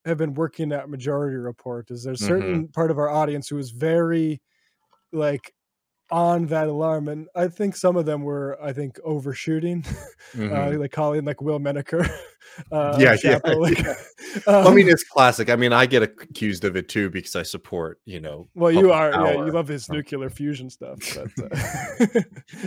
have 0.05 0.17
been 0.17 0.33
working 0.33 0.71
at 0.71 0.89
Majority 0.89 1.37
Report. 1.37 1.89
Is 1.91 2.03
there's 2.03 2.21
Mhm. 2.21 2.25
certain 2.25 2.67
part 2.69 2.91
of 2.91 2.97
our 2.97 3.09
audience 3.09 3.47
who 3.47 3.57
is 3.57 3.71
very 3.71 4.41
like 5.13 5.53
on 6.13 6.45
that 6.45 6.67
alarm, 6.67 7.07
and 7.07 7.27
I 7.35 7.47
think 7.47 7.75
some 7.75 7.97
of 7.97 8.05
them 8.05 8.21
were 8.21 8.55
I 8.61 8.71
think 8.71 8.99
overshooting, 9.03 9.81
mhm. 10.33 10.51
uh, 10.75 10.79
like 10.79 10.91
calling 10.91 11.25
like 11.25 11.41
Will 11.41 11.59
Menaker. 11.59 12.07
Uh, 12.71 12.95
Yeah, 12.99 13.15
yeah, 13.23 13.39
like, 13.55 13.79
yeah. 13.79 13.95
Well, 14.45 14.67
I 14.67 14.73
mean, 14.75 14.85
um, 14.85 14.91
it's 14.91 15.03
classic. 15.03 15.49
I 15.49 15.55
mean, 15.55 15.73
I 15.73 15.87
get 15.87 16.03
accused 16.03 16.65
of 16.65 16.75
it 16.75 16.87
too 16.87 17.09
because 17.09 17.35
I 17.35 17.41
support, 17.41 17.99
you 18.05 18.19
know. 18.19 18.47
Well, 18.53 18.69
you 18.69 18.89
public 18.89 18.95
are, 18.95 19.25
yeah, 19.25 19.45
you 19.45 19.51
love 19.51 19.67
his 19.67 19.89
nuclear 19.89 20.29
fusion 20.29 20.69
stuff. 20.69 20.99
But, 21.15 21.51
uh, 21.51 22.21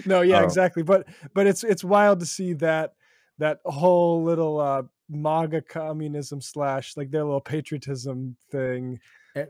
no, 0.06 0.22
yeah, 0.22 0.40
Oh. 0.40 0.44
exactly. 0.44 0.82
But 0.82 1.06
but 1.34 1.46
it's 1.46 1.62
it's 1.62 1.84
wild 1.84 2.18
to 2.18 2.26
see 2.26 2.54
that 2.54 2.94
that 3.38 3.60
whole 3.64 4.24
little 4.24 4.58
uh, 4.58 4.82
MAGA 5.08 5.60
communism 5.62 6.40
slash 6.40 6.96
like 6.96 7.12
their 7.12 7.22
little 7.22 7.40
patriotism 7.40 8.36
thing 8.50 8.98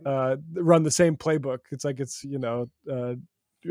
uh, 0.05 0.37
run 0.55 0.83
the 0.83 0.91
same 0.91 1.17
playbook. 1.17 1.61
It's 1.71 1.85
like 1.85 2.01
it's 2.01 2.25
you 2.25 2.39
know 2.39 2.69
uh, 2.91 3.15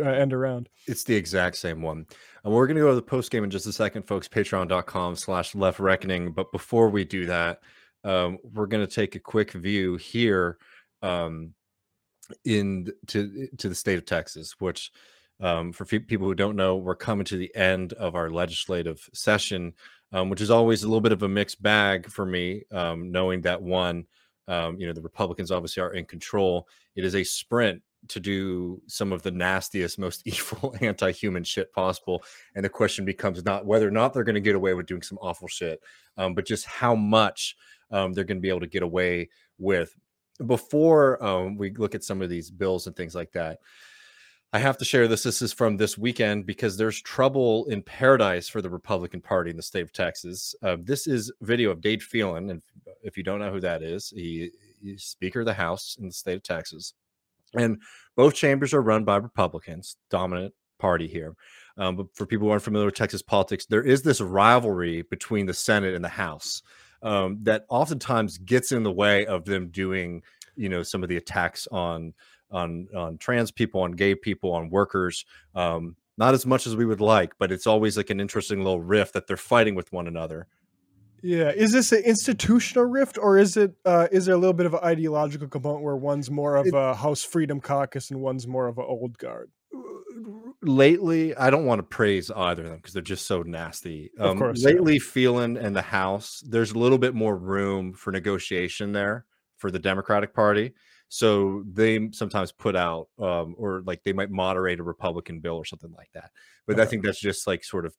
uh, 0.01 0.09
end 0.09 0.33
around. 0.33 0.69
It's 0.87 1.03
the 1.03 1.15
exact 1.15 1.57
same 1.57 1.81
one. 1.81 2.05
And 2.43 2.53
we're 2.53 2.67
going 2.67 2.75
to 2.77 2.81
go 2.81 2.89
to 2.89 2.95
the 2.95 3.01
post 3.01 3.31
game 3.31 3.43
in 3.43 3.49
just 3.49 3.67
a 3.67 3.73
second, 3.73 4.03
folks. 4.03 4.27
Patreon.com 4.27 5.15
slash 5.15 5.55
left 5.55 5.79
reckoning. 5.79 6.31
But 6.31 6.51
before 6.51 6.89
we 6.89 7.03
do 7.05 7.25
that, 7.25 7.61
um, 8.03 8.37
we're 8.43 8.67
going 8.67 8.85
to 8.85 8.93
take 8.93 9.15
a 9.15 9.19
quick 9.19 9.51
view 9.51 9.95
here 9.97 10.57
um, 11.01 11.53
in 12.43 12.91
to 13.07 13.47
to 13.57 13.69
the 13.69 13.75
state 13.75 13.97
of 13.97 14.05
Texas, 14.05 14.55
which 14.59 14.91
um, 15.41 15.73
for 15.73 15.85
people 15.85 16.27
who 16.27 16.35
don't 16.35 16.55
know, 16.55 16.77
we're 16.77 16.95
coming 16.95 17.25
to 17.25 17.37
the 17.37 17.53
end 17.55 17.93
of 17.93 18.15
our 18.15 18.29
legislative 18.29 19.09
session, 19.13 19.73
um, 20.13 20.29
which 20.29 20.41
is 20.41 20.51
always 20.51 20.83
a 20.83 20.87
little 20.87 21.01
bit 21.01 21.11
of 21.11 21.23
a 21.23 21.27
mixed 21.27 21.61
bag 21.61 22.09
for 22.09 22.25
me, 22.25 22.63
um, 22.71 23.11
knowing 23.11 23.41
that 23.41 23.61
one, 23.61 24.05
um, 24.47 24.79
you 24.79 24.87
know, 24.87 24.93
the 24.93 25.01
Republicans 25.01 25.51
obviously 25.51 25.83
are 25.83 25.93
in 25.93 26.05
control. 26.05 26.67
It 26.95 27.03
is 27.03 27.15
a 27.15 27.23
sprint 27.23 27.81
to 28.09 28.19
do 28.19 28.81
some 28.87 29.11
of 29.11 29.21
the 29.21 29.31
nastiest, 29.31 29.99
most 29.99 30.21
evil, 30.25 30.75
anti-human 30.81 31.43
shit 31.43 31.71
possible, 31.73 32.23
and 32.55 32.63
the 32.63 32.69
question 32.69 33.05
becomes 33.05 33.43
not 33.45 33.65
whether 33.65 33.87
or 33.87 33.91
not 33.91 34.13
they're 34.13 34.23
going 34.23 34.35
to 34.35 34.41
get 34.41 34.55
away 34.55 34.73
with 34.73 34.85
doing 34.85 35.01
some 35.01 35.19
awful 35.21 35.47
shit, 35.47 35.81
um, 36.17 36.33
but 36.33 36.45
just 36.45 36.65
how 36.65 36.95
much 36.95 37.55
um, 37.91 38.13
they're 38.13 38.23
going 38.23 38.37
to 38.37 38.41
be 38.41 38.49
able 38.49 38.59
to 38.59 38.67
get 38.67 38.83
away 38.83 39.29
with. 39.57 39.95
Before 40.45 41.17
we 41.57 41.71
look 41.71 41.95
at 41.95 42.03
some 42.03 42.21
of 42.21 42.29
these 42.29 42.51
bills 42.51 42.87
and 42.87 42.95
things 42.95 43.15
like 43.15 43.31
that. 43.31 43.59
I 44.55 44.59
have 44.59 44.77
to 44.77 44.85
share 44.85 45.09
this. 45.09 45.23
This 45.23 45.41
is 45.41 45.51
from 45.51 45.75
this 45.75 45.97
weekend 45.97 46.45
because 46.45 46.77
there's 46.77 47.01
trouble 47.01 47.65
in 47.65 47.81
paradise 47.81 48.47
for 48.47 48.61
the 48.61 48.69
Republican 48.69 49.19
Party 49.19 49.51
in 49.51 49.57
the 49.57 49.61
state 49.61 49.81
of 49.81 49.91
Texas. 49.91 50.55
Uh, 50.63 50.77
this 50.79 51.07
is 51.07 51.29
video 51.41 51.71
of 51.71 51.81
Dade 51.81 52.01
Phelan, 52.01 52.49
and 52.49 52.61
if 53.01 53.17
you 53.17 53.23
don't 53.23 53.39
know 53.39 53.51
who 53.51 53.59
that 53.59 53.83
is, 53.83 54.11
he, 54.15 54.51
he's 54.81 55.03
Speaker 55.03 55.41
of 55.41 55.45
the 55.45 55.53
House 55.53 55.97
in 55.99 56.07
the 56.07 56.13
state 56.13 56.37
of 56.37 56.43
Texas, 56.43 56.93
and 57.57 57.81
both 58.15 58.35
chambers 58.35 58.73
are 58.73 58.81
run 58.81 59.03
by 59.03 59.17
Republicans, 59.17 59.97
dominant 60.09 60.53
party 60.79 61.07
here. 61.07 61.35
Um, 61.77 61.95
but 61.97 62.07
for 62.13 62.25
people 62.25 62.47
who 62.47 62.51
aren't 62.51 62.63
familiar 62.63 62.85
with 62.85 62.95
Texas 62.95 63.21
politics, 63.21 63.65
there 63.65 63.83
is 63.83 64.01
this 64.01 64.21
rivalry 64.21 65.01
between 65.03 65.45
the 65.45 65.53
Senate 65.53 65.93
and 65.93 66.03
the 66.03 66.09
House 66.09 66.61
um, 67.01 67.39
that 67.43 67.65
oftentimes 67.69 68.37
gets 68.37 68.71
in 68.71 68.83
the 68.83 68.91
way 68.91 69.25
of 69.25 69.45
them 69.45 69.69
doing, 69.69 70.21
you 70.55 70.69
know, 70.69 70.83
some 70.83 71.03
of 71.03 71.09
the 71.09 71.17
attacks 71.17 71.67
on 71.71 72.13
on 72.51 72.87
on 72.95 73.17
trans 73.17 73.51
people, 73.51 73.81
on 73.81 73.91
gay 73.91 74.15
people, 74.15 74.53
on 74.53 74.69
workers. 74.69 75.25
Um, 75.53 75.95
not 76.17 76.33
as 76.33 76.45
much 76.45 76.65
as 76.65 76.75
we 76.75 76.85
would 76.85 77.01
like, 77.01 77.33
but 77.37 77.51
it's 77.51 77.67
always 77.67 77.97
like 77.97 78.09
an 78.09 78.21
interesting 78.21 78.59
little 78.59 78.81
rift 78.81 79.13
that 79.13 79.27
they're 79.27 79.35
fighting 79.35 79.75
with 79.75 79.91
one 79.91 80.07
another. 80.07 80.47
Yeah, 81.25 81.49
is 81.49 81.71
this 81.71 81.91
an 81.91 82.03
institutional 82.03 82.85
rift, 82.85 83.17
or 83.17 83.39
is 83.39 83.57
it 83.57 83.73
uh, 83.83 84.07
is 84.11 84.27
there 84.27 84.35
a 84.35 84.37
little 84.37 84.53
bit 84.53 84.67
of 84.67 84.75
an 84.75 84.81
ideological 84.83 85.47
component 85.47 85.83
where 85.83 85.95
one's 85.95 86.29
more 86.29 86.55
of 86.55 86.67
it, 86.67 86.73
a 86.75 86.93
House 86.93 87.23
Freedom 87.23 87.59
Caucus 87.59 88.11
and 88.11 88.21
one's 88.21 88.45
more 88.45 88.67
of 88.67 88.77
an 88.77 88.85
old 88.87 89.17
guard? 89.17 89.49
Lately, 90.61 91.35
I 91.35 91.49
don't 91.49 91.65
want 91.65 91.79
to 91.79 91.83
praise 91.83 92.29
either 92.29 92.61
of 92.61 92.69
them 92.69 92.77
because 92.77 92.93
they're 92.93 93.01
just 93.01 93.25
so 93.25 93.41
nasty. 93.41 94.11
Um, 94.19 94.29
of 94.29 94.37
course, 94.37 94.63
lately, 94.63 94.93
yeah. 94.93 94.99
Phelan 95.03 95.57
and 95.57 95.75
the 95.75 95.81
House, 95.81 96.43
there's 96.47 96.73
a 96.73 96.77
little 96.77 96.99
bit 96.99 97.15
more 97.15 97.35
room 97.35 97.93
for 97.93 98.11
negotiation 98.11 98.91
there 98.91 99.25
for 99.57 99.71
the 99.71 99.79
Democratic 99.79 100.31
Party. 100.31 100.75
So 101.09 101.63
they 101.67 102.09
sometimes 102.11 102.51
put 102.51 102.75
out, 102.75 103.07
um, 103.17 103.55
or 103.57 103.81
like 103.83 104.03
they 104.03 104.13
might 104.13 104.29
moderate 104.29 104.79
a 104.79 104.83
Republican 104.83 105.39
bill 105.39 105.55
or 105.55 105.65
something 105.65 105.93
like 105.97 106.09
that. 106.13 106.29
But 106.67 106.73
okay. 106.73 106.83
I 106.83 106.85
think 106.85 107.03
that's 107.03 107.19
just 107.19 107.47
like 107.47 107.63
sort 107.63 107.87
of 107.87 107.95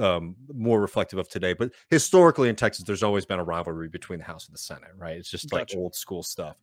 um, 0.00 0.36
more 0.52 0.80
reflective 0.80 1.18
of 1.18 1.28
today. 1.28 1.52
But 1.52 1.72
historically 1.90 2.48
in 2.48 2.56
Texas, 2.56 2.84
there's 2.84 3.02
always 3.02 3.26
been 3.26 3.38
a 3.38 3.44
rivalry 3.44 3.88
between 3.88 4.18
the 4.18 4.24
House 4.24 4.46
and 4.46 4.54
the 4.54 4.58
Senate, 4.58 4.90
right? 4.96 5.16
It's 5.16 5.30
just 5.30 5.50
gotcha. 5.50 5.76
like 5.76 5.82
old 5.82 5.94
school 5.94 6.22
stuff. 6.22 6.56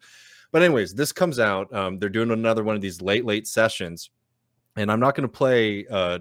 But 0.52 0.64
anyways, 0.64 0.94
this 0.94 1.12
comes 1.12 1.40
out. 1.40 1.74
Um, 1.74 2.00
they're 2.00 2.10
doing 2.10 2.32
another 2.32 2.64
one 2.64 2.76
of 2.76 2.82
these 2.82 3.02
late, 3.02 3.26
late 3.26 3.48
sessions, 3.48 4.10
and 4.76 4.92
I'm 4.92 5.00
not 5.00 5.16
going 5.16 5.28
to 5.28 5.32
play. 5.32 5.86
Uh, 5.90 6.20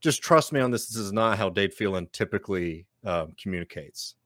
just 0.00 0.22
trust 0.22 0.52
me 0.52 0.60
on 0.60 0.70
this. 0.70 0.88
This 0.88 0.98
is 0.98 1.12
not 1.12 1.38
how 1.38 1.48
Dade 1.48 1.72
Phelan 1.72 2.08
typically 2.12 2.86
um, 3.04 3.32
communicates. 3.40 4.16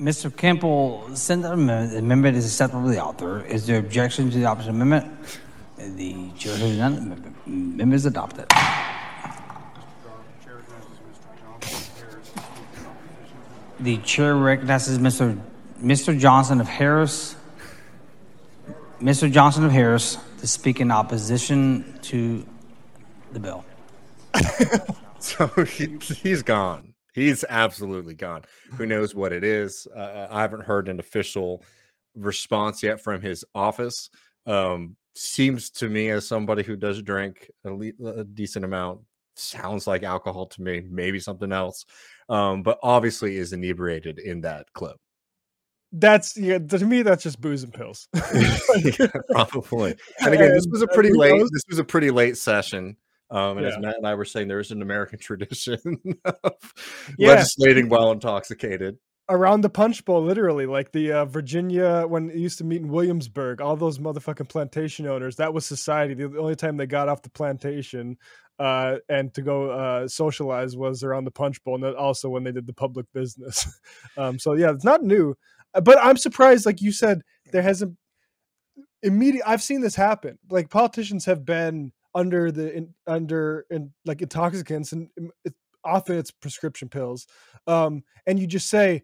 Mr. 0.00 0.34
Campbell 0.36 1.08
sent 1.14 1.44
an 1.44 1.52
amendment. 1.52 1.92
The 1.92 1.98
amendment 1.98 2.36
is 2.36 2.44
acceptable 2.46 2.84
to 2.86 2.90
the 2.90 3.02
author. 3.02 3.44
Is 3.44 3.66
there 3.66 3.78
objection 3.78 4.30
to 4.30 4.38
the 4.38 4.46
opposite 4.46 4.70
amendment? 4.70 5.12
The 5.76 6.30
chair 6.36 6.56
has 6.56 6.76
none. 6.76 7.34
Amendment 7.46 7.94
is 7.94 8.06
adopted. 8.06 8.46
The 13.82 13.98
chair 13.98 14.36
recognizes 14.36 14.98
Mr. 14.98 15.40
Mr. 15.82 16.16
Johnson 16.16 16.60
of 16.60 16.68
Harris. 16.68 17.34
Mr. 19.00 19.30
Johnson 19.30 19.64
of 19.64 19.72
Harris 19.72 20.18
to 20.38 20.46
speak 20.46 20.80
in 20.80 20.92
opposition 20.92 21.98
to 22.02 22.46
the 23.32 23.40
bill. 23.40 23.64
so 25.18 25.48
he, 25.64 25.98
he's 26.00 26.42
gone. 26.42 26.94
He's 27.12 27.44
absolutely 27.48 28.14
gone. 28.14 28.42
Who 28.74 28.86
knows 28.86 29.16
what 29.16 29.32
it 29.32 29.42
is? 29.42 29.88
Uh, 29.88 30.28
I 30.30 30.42
haven't 30.42 30.62
heard 30.62 30.88
an 30.88 31.00
official 31.00 31.64
response 32.14 32.84
yet 32.84 33.00
from 33.00 33.20
his 33.20 33.44
office. 33.52 34.10
Um, 34.46 34.96
seems 35.16 35.70
to 35.70 35.88
me, 35.88 36.08
as 36.10 36.26
somebody 36.26 36.62
who 36.62 36.76
does 36.76 37.02
drink 37.02 37.50
a, 37.64 37.70
le- 37.70 38.20
a, 38.20 38.24
decent 38.24 38.64
amount, 38.64 39.00
sounds 39.34 39.88
like 39.88 40.04
alcohol 40.04 40.46
to 40.46 40.62
me, 40.62 40.84
maybe 40.88 41.18
something 41.18 41.52
else, 41.52 41.84
um, 42.28 42.62
but 42.62 42.78
obviously 42.82 43.36
is 43.36 43.52
inebriated 43.52 44.18
in 44.18 44.42
that 44.42 44.66
clip. 44.72 44.96
That's 45.92 46.36
yeah. 46.38 46.58
To 46.58 46.84
me, 46.86 47.02
that's 47.02 47.22
just 47.22 47.40
booze 47.40 47.62
and 47.62 47.72
pills. 47.72 48.08
yeah, 48.14 49.08
probably. 49.30 49.94
And 50.20 50.34
again, 50.34 50.52
this 50.52 50.66
was 50.70 50.80
a 50.80 50.86
pretty 50.86 51.12
late. 51.12 51.38
This 51.52 51.62
was 51.68 51.78
a 51.78 51.84
pretty 51.84 52.10
late 52.10 52.38
session. 52.38 52.96
Um, 53.30 53.58
and 53.58 53.66
yeah. 53.66 53.72
as 53.72 53.78
Matt 53.78 53.96
and 53.96 54.06
I 54.06 54.14
were 54.14 54.26
saying, 54.26 54.48
there 54.48 54.60
is 54.60 54.70
an 54.70 54.82
American 54.82 55.18
tradition 55.20 55.98
of 56.24 56.74
yeah. 57.18 57.28
legislating 57.28 57.88
while 57.88 58.10
intoxicated. 58.10 58.98
Around 59.28 59.62
the 59.62 59.70
punch 59.70 60.04
bowl, 60.04 60.22
literally, 60.22 60.66
like 60.66 60.92
the 60.92 61.12
uh, 61.12 61.24
Virginia 61.26 62.04
when 62.06 62.28
it 62.28 62.36
used 62.36 62.58
to 62.58 62.64
meet 62.64 62.82
in 62.82 62.88
Williamsburg, 62.88 63.60
all 63.60 63.76
those 63.76 63.98
motherfucking 63.98 64.48
plantation 64.48 65.06
owners. 65.06 65.36
That 65.36 65.54
was 65.54 65.64
society. 65.64 66.14
The 66.14 66.38
only 66.38 66.56
time 66.56 66.76
they 66.76 66.86
got 66.86 67.08
off 67.08 67.22
the 67.22 67.30
plantation 67.30 68.18
uh, 68.58 68.96
and 69.08 69.32
to 69.34 69.42
go 69.42 69.70
uh, 69.70 70.08
socialize 70.08 70.76
was 70.76 71.02
around 71.02 71.24
the 71.24 71.30
punch 71.30 71.62
bowl, 71.64 71.82
and 71.82 71.96
also 71.96 72.28
when 72.28 72.44
they 72.44 72.52
did 72.52 72.66
the 72.66 72.72
public 72.72 73.06
business. 73.12 73.80
um, 74.16 74.38
so 74.38 74.54
yeah, 74.54 74.70
it's 74.70 74.84
not 74.84 75.02
new, 75.02 75.34
uh, 75.74 75.80
but 75.80 75.98
I'm 76.02 76.16
surprised. 76.16 76.66
Like 76.66 76.80
you 76.80 76.92
said, 76.92 77.22
there 77.52 77.62
hasn't 77.62 77.96
immediate. 79.02 79.44
I've 79.46 79.62
seen 79.62 79.80
this 79.80 79.96
happen. 79.96 80.38
Like 80.50 80.70
politicians 80.70 81.24
have 81.24 81.44
been 81.44 81.92
under 82.14 82.50
the 82.52 82.74
in, 82.74 82.94
under 83.06 83.66
in 83.70 83.92
like 84.04 84.22
intoxicants 84.22 84.92
and 84.92 85.08
it, 85.44 85.54
often 85.84 86.16
it's 86.16 86.30
prescription 86.30 86.88
pills 86.88 87.26
um, 87.66 88.02
and 88.26 88.38
you 88.38 88.46
just 88.46 88.68
say 88.68 89.02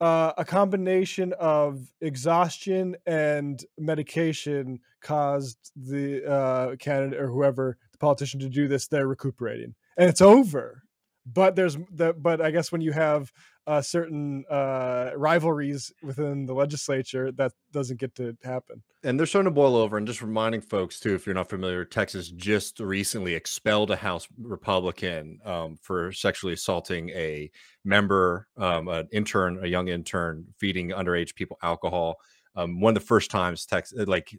uh, 0.00 0.32
a 0.38 0.44
combination 0.44 1.32
of 1.38 1.90
exhaustion 2.00 2.96
and 3.06 3.64
medication 3.78 4.78
caused 5.02 5.72
the 5.76 6.24
uh, 6.30 6.76
candidate 6.76 7.20
or 7.20 7.28
whoever 7.28 7.76
politician 8.00 8.40
to 8.40 8.48
do 8.48 8.66
this 8.66 8.88
they're 8.88 9.06
recuperating 9.06 9.74
and 9.96 10.08
it's 10.08 10.20
over 10.20 10.82
but 11.26 11.54
there's 11.54 11.76
the 11.92 12.12
but 12.14 12.40
i 12.40 12.50
guess 12.50 12.72
when 12.72 12.80
you 12.80 12.92
have 12.92 13.30
uh, 13.70 13.80
certain 13.80 14.44
uh, 14.50 15.10
rivalries 15.14 15.92
within 16.02 16.44
the 16.44 16.52
legislature 16.52 17.30
that 17.30 17.52
doesn't 17.70 18.00
get 18.00 18.12
to 18.16 18.36
happen. 18.42 18.82
And 19.04 19.18
they're 19.18 19.26
starting 19.26 19.48
to 19.50 19.54
boil 19.54 19.76
over. 19.76 19.96
And 19.96 20.08
just 20.08 20.22
reminding 20.22 20.62
folks 20.62 20.98
too, 20.98 21.14
if 21.14 21.24
you're 21.24 21.36
not 21.36 21.48
familiar, 21.48 21.84
Texas 21.84 22.30
just 22.30 22.80
recently 22.80 23.34
expelled 23.34 23.92
a 23.92 23.96
House 23.96 24.26
Republican 24.42 25.38
um, 25.44 25.76
for 25.80 26.10
sexually 26.10 26.54
assaulting 26.54 27.10
a 27.10 27.48
member, 27.84 28.48
um, 28.56 28.88
an 28.88 29.08
intern, 29.12 29.60
a 29.62 29.68
young 29.68 29.86
intern, 29.86 30.46
feeding 30.58 30.88
underage 30.88 31.36
people 31.36 31.56
alcohol. 31.62 32.16
Um, 32.56 32.80
one 32.80 32.96
of 32.96 33.00
the 33.00 33.06
first 33.06 33.30
times 33.30 33.66
Texas, 33.66 34.08
like 34.08 34.36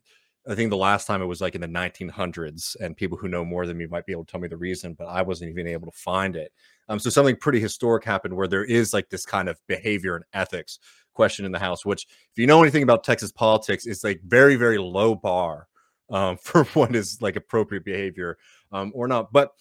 I 0.47 0.55
think 0.55 0.71
the 0.71 0.77
last 0.77 1.05
time 1.05 1.21
it 1.21 1.25
was 1.25 1.41
like 1.41 1.53
in 1.53 1.61
the 1.61 1.67
1900s, 1.67 2.75
and 2.79 2.97
people 2.97 3.17
who 3.17 3.27
know 3.27 3.45
more 3.45 3.67
than 3.67 3.77
me 3.77 3.85
might 3.85 4.05
be 4.05 4.11
able 4.11 4.25
to 4.25 4.31
tell 4.31 4.41
me 4.41 4.47
the 4.47 4.57
reason, 4.57 4.93
but 4.93 5.05
I 5.05 5.21
wasn't 5.21 5.51
even 5.51 5.67
able 5.67 5.91
to 5.91 5.97
find 5.97 6.35
it. 6.35 6.51
Um, 6.89 6.99
so 6.99 7.09
something 7.09 7.35
pretty 7.35 7.59
historic 7.59 8.03
happened 8.03 8.35
where 8.35 8.47
there 8.47 8.65
is 8.65 8.93
like 8.93 9.09
this 9.09 9.25
kind 9.25 9.47
of 9.47 9.59
behavior 9.67 10.15
and 10.15 10.25
ethics 10.33 10.79
question 11.13 11.45
in 11.45 11.51
the 11.51 11.59
House, 11.59 11.85
which, 11.85 12.05
if 12.05 12.37
you 12.37 12.47
know 12.47 12.61
anything 12.61 12.83
about 12.83 13.03
Texas 13.03 13.31
politics, 13.31 13.85
is 13.85 14.03
like 14.03 14.19
very, 14.23 14.55
very 14.55 14.79
low 14.79 15.13
bar 15.13 15.67
um, 16.09 16.37
for 16.41 16.63
what 16.65 16.95
is 16.95 17.21
like 17.21 17.35
appropriate 17.35 17.85
behavior 17.85 18.37
um, 18.71 18.91
or 18.95 19.07
not. 19.07 19.31
But 19.31 19.51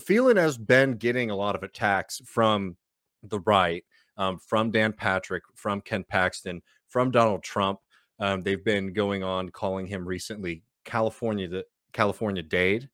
Phelan 0.00 0.36
has 0.36 0.58
been 0.58 0.96
getting 0.96 1.30
a 1.30 1.36
lot 1.36 1.54
of 1.54 1.62
attacks 1.62 2.20
from 2.24 2.76
the 3.22 3.40
right, 3.40 3.84
um, 4.16 4.38
from 4.38 4.70
Dan 4.70 4.92
Patrick, 4.92 5.44
from 5.54 5.80
Ken 5.80 6.04
Paxton, 6.04 6.62
from 6.88 7.10
Donald 7.10 7.42
Trump. 7.42 7.78
Um, 8.18 8.42
they've 8.42 8.64
been 8.64 8.92
going 8.92 9.22
on 9.22 9.50
calling 9.50 9.86
him 9.86 10.06
recently 10.06 10.62
California 10.84 11.48
the 11.48 11.64
California 11.92 12.42
Dade. 12.42 12.88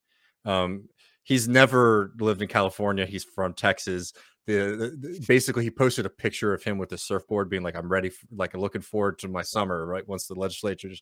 Um, 0.45 0.89
he's 1.25 1.49
never 1.49 2.13
lived 2.19 2.43
in 2.43 2.49
California. 2.49 3.07
He's 3.07 3.25
from 3.25 3.55
Texas. 3.55 4.13
the, 4.47 4.97
the, 4.99 5.25
basically 5.29 5.65
he 5.65 5.71
posted 5.71 6.07
a 6.07 6.11
picture 6.11 6.55
of 6.55 6.63
him 6.63 6.79
with 6.79 6.93
a 6.93 6.99
surfboard 6.99 7.49
being 7.51 7.63
like 7.63 7.77
i'm 7.77 7.89
ready 7.89 8.09
for, 8.09 8.27
like 8.33 8.55
looking 8.55 8.81
forward 8.81 9.19
to 9.19 9.29
my 9.29 9.43
summer 9.43 9.87
right 9.87 10.09
once 10.09 10.27
the 10.27 10.35
legislature's 10.35 11.01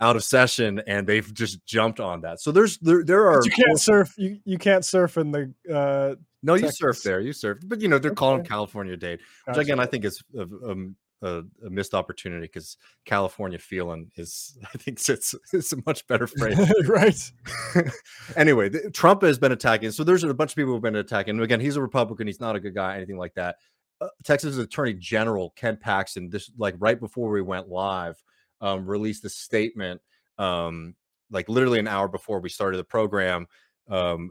out 0.00 0.16
of 0.16 0.24
session 0.24 0.82
and 0.86 1.06
they've 1.06 1.32
just 1.32 1.64
jumped 1.64 2.00
on 2.00 2.20
that 2.20 2.40
so 2.40 2.50
there's 2.50 2.78
there, 2.78 3.04
there 3.04 3.30
are 3.30 3.38
But 3.38 3.46
you 3.46 3.64
can't 3.64 3.80
surf. 3.80 4.12
You, 4.18 4.38
you 4.44 4.58
can't 4.58 4.84
surf 4.84 5.16
in 5.16 5.30
the. 5.30 5.54
Uh, 5.72 6.16
no 6.42 6.54
you 6.54 6.70
surf 6.70 7.02
there 7.02 7.20
you 7.20 7.32
surf 7.32 7.58
but 7.64 7.80
you 7.80 7.88
know 7.88 7.98
they're 7.98 8.14
calling 8.14 8.44
california 8.44 8.96
dade 8.96 9.20
which 9.20 9.46
Gotcha. 9.46 9.60
again 9.60 9.80
i 9.80 9.86
think 9.86 10.04
is 10.04 10.22
a, 10.36 10.42
um, 10.42 10.96
a, 11.22 11.42
a 11.64 11.70
missed 11.70 11.94
opportunity 11.94 12.46
because 12.46 12.76
california 13.04 13.58
feeling 13.58 14.10
is 14.16 14.58
i 14.74 14.78
think 14.78 14.98
it's, 15.08 15.34
it's 15.52 15.72
a 15.72 15.76
much 15.86 16.06
better 16.06 16.26
phrase 16.38 16.58
right. 16.88 17.32
anyway, 18.36 18.68
the, 18.68 18.90
Trump 18.90 19.22
has 19.22 19.38
been 19.38 19.52
attacking. 19.52 19.90
So 19.90 20.04
there's 20.04 20.24
a 20.24 20.34
bunch 20.34 20.52
of 20.52 20.56
people 20.56 20.72
who've 20.72 20.82
been 20.82 20.96
attacking. 20.96 21.40
Again, 21.40 21.60
he's 21.60 21.76
a 21.76 21.82
Republican. 21.82 22.26
He's 22.26 22.40
not 22.40 22.56
a 22.56 22.60
good 22.60 22.74
guy, 22.74 22.96
anything 22.96 23.16
like 23.16 23.34
that. 23.34 23.56
Uh, 24.00 24.08
Texas 24.24 24.58
Attorney 24.58 24.94
General 24.94 25.50
Ken 25.56 25.76
Paxton, 25.76 26.28
this 26.28 26.50
like 26.56 26.74
right 26.78 26.98
before 26.98 27.30
we 27.30 27.42
went 27.42 27.68
live, 27.68 28.22
um, 28.60 28.86
released 28.86 29.24
a 29.24 29.28
statement, 29.28 30.00
um, 30.38 30.94
like 31.30 31.48
literally 31.48 31.78
an 31.78 31.88
hour 31.88 32.08
before 32.08 32.40
we 32.40 32.48
started 32.48 32.78
the 32.78 32.84
program, 32.84 33.46
um, 33.88 34.30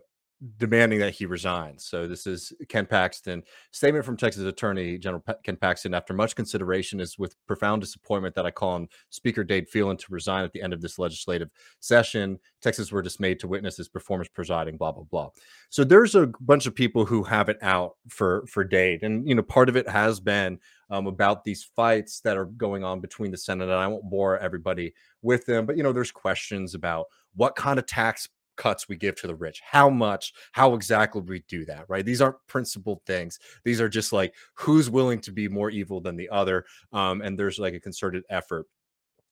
demanding 0.57 0.99
that 0.99 1.13
he 1.13 1.25
resign. 1.25 1.77
So 1.77 2.07
this 2.07 2.25
is 2.25 2.51
Ken 2.67 2.85
Paxton 2.85 3.43
statement 3.71 4.05
from 4.05 4.17
Texas 4.17 4.43
Attorney 4.43 4.97
General 4.97 5.23
Ken 5.43 5.55
Paxton. 5.55 5.93
After 5.93 6.13
much 6.13 6.35
consideration, 6.35 6.99
is 6.99 7.19
with 7.19 7.35
profound 7.45 7.81
disappointment 7.81 8.33
that 8.35 8.45
I 8.45 8.51
call 8.51 8.71
on 8.71 8.87
Speaker 9.09 9.43
Dade 9.43 9.69
Phelan 9.69 9.97
to 9.97 10.05
resign 10.09 10.43
at 10.43 10.51
the 10.51 10.61
end 10.61 10.73
of 10.73 10.81
this 10.81 10.97
legislative 10.97 11.49
session. 11.79 12.39
Texas 12.61 12.91
were 12.91 13.03
dismayed 13.03 13.39
to 13.41 13.47
witness 13.47 13.77
his 13.77 13.87
performance 13.87 14.29
presiding. 14.33 14.77
Blah 14.77 14.93
blah 14.93 15.03
blah. 15.03 15.29
So 15.69 15.83
there's 15.83 16.15
a 16.15 16.31
bunch 16.39 16.65
of 16.65 16.73
people 16.73 17.05
who 17.05 17.23
have 17.23 17.49
it 17.49 17.57
out 17.61 17.97
for 18.09 18.45
for 18.47 18.63
Dade, 18.63 19.03
and 19.03 19.27
you 19.27 19.35
know 19.35 19.43
part 19.43 19.69
of 19.69 19.75
it 19.75 19.87
has 19.87 20.19
been 20.19 20.59
um, 20.89 21.05
about 21.05 21.43
these 21.43 21.69
fights 21.75 22.19
that 22.21 22.37
are 22.37 22.45
going 22.45 22.83
on 22.83 22.99
between 22.99 23.31
the 23.31 23.37
Senate, 23.37 23.65
and 23.65 23.73
I 23.73 23.87
won't 23.87 24.09
bore 24.09 24.39
everybody 24.39 24.93
with 25.21 25.45
them, 25.45 25.67
but 25.67 25.77
you 25.77 25.83
know 25.83 25.93
there's 25.93 26.11
questions 26.11 26.73
about 26.73 27.05
what 27.35 27.55
kind 27.55 27.77
of 27.79 27.85
tax 27.85 28.27
cuts 28.61 28.87
we 28.87 28.95
give 28.95 29.15
to 29.15 29.25
the 29.25 29.33
rich. 29.33 29.59
How 29.65 29.89
much? 29.89 30.33
How 30.51 30.75
exactly 30.75 31.21
we 31.21 31.43
do 31.47 31.65
that 31.65 31.85
right? 31.87 32.05
These 32.05 32.21
aren't 32.21 32.37
principled 32.45 33.01
things. 33.07 33.39
These 33.63 33.81
are 33.81 33.89
just 33.89 34.13
like 34.13 34.35
who's 34.53 34.87
willing 34.87 35.19
to 35.21 35.31
be 35.31 35.47
more 35.47 35.71
evil 35.71 35.99
than 35.99 36.15
the 36.15 36.29
other 36.29 36.65
um, 36.93 37.21
and 37.21 37.37
there's 37.37 37.57
like 37.57 37.73
a 37.73 37.79
concerted 37.79 38.23
effort 38.29 38.67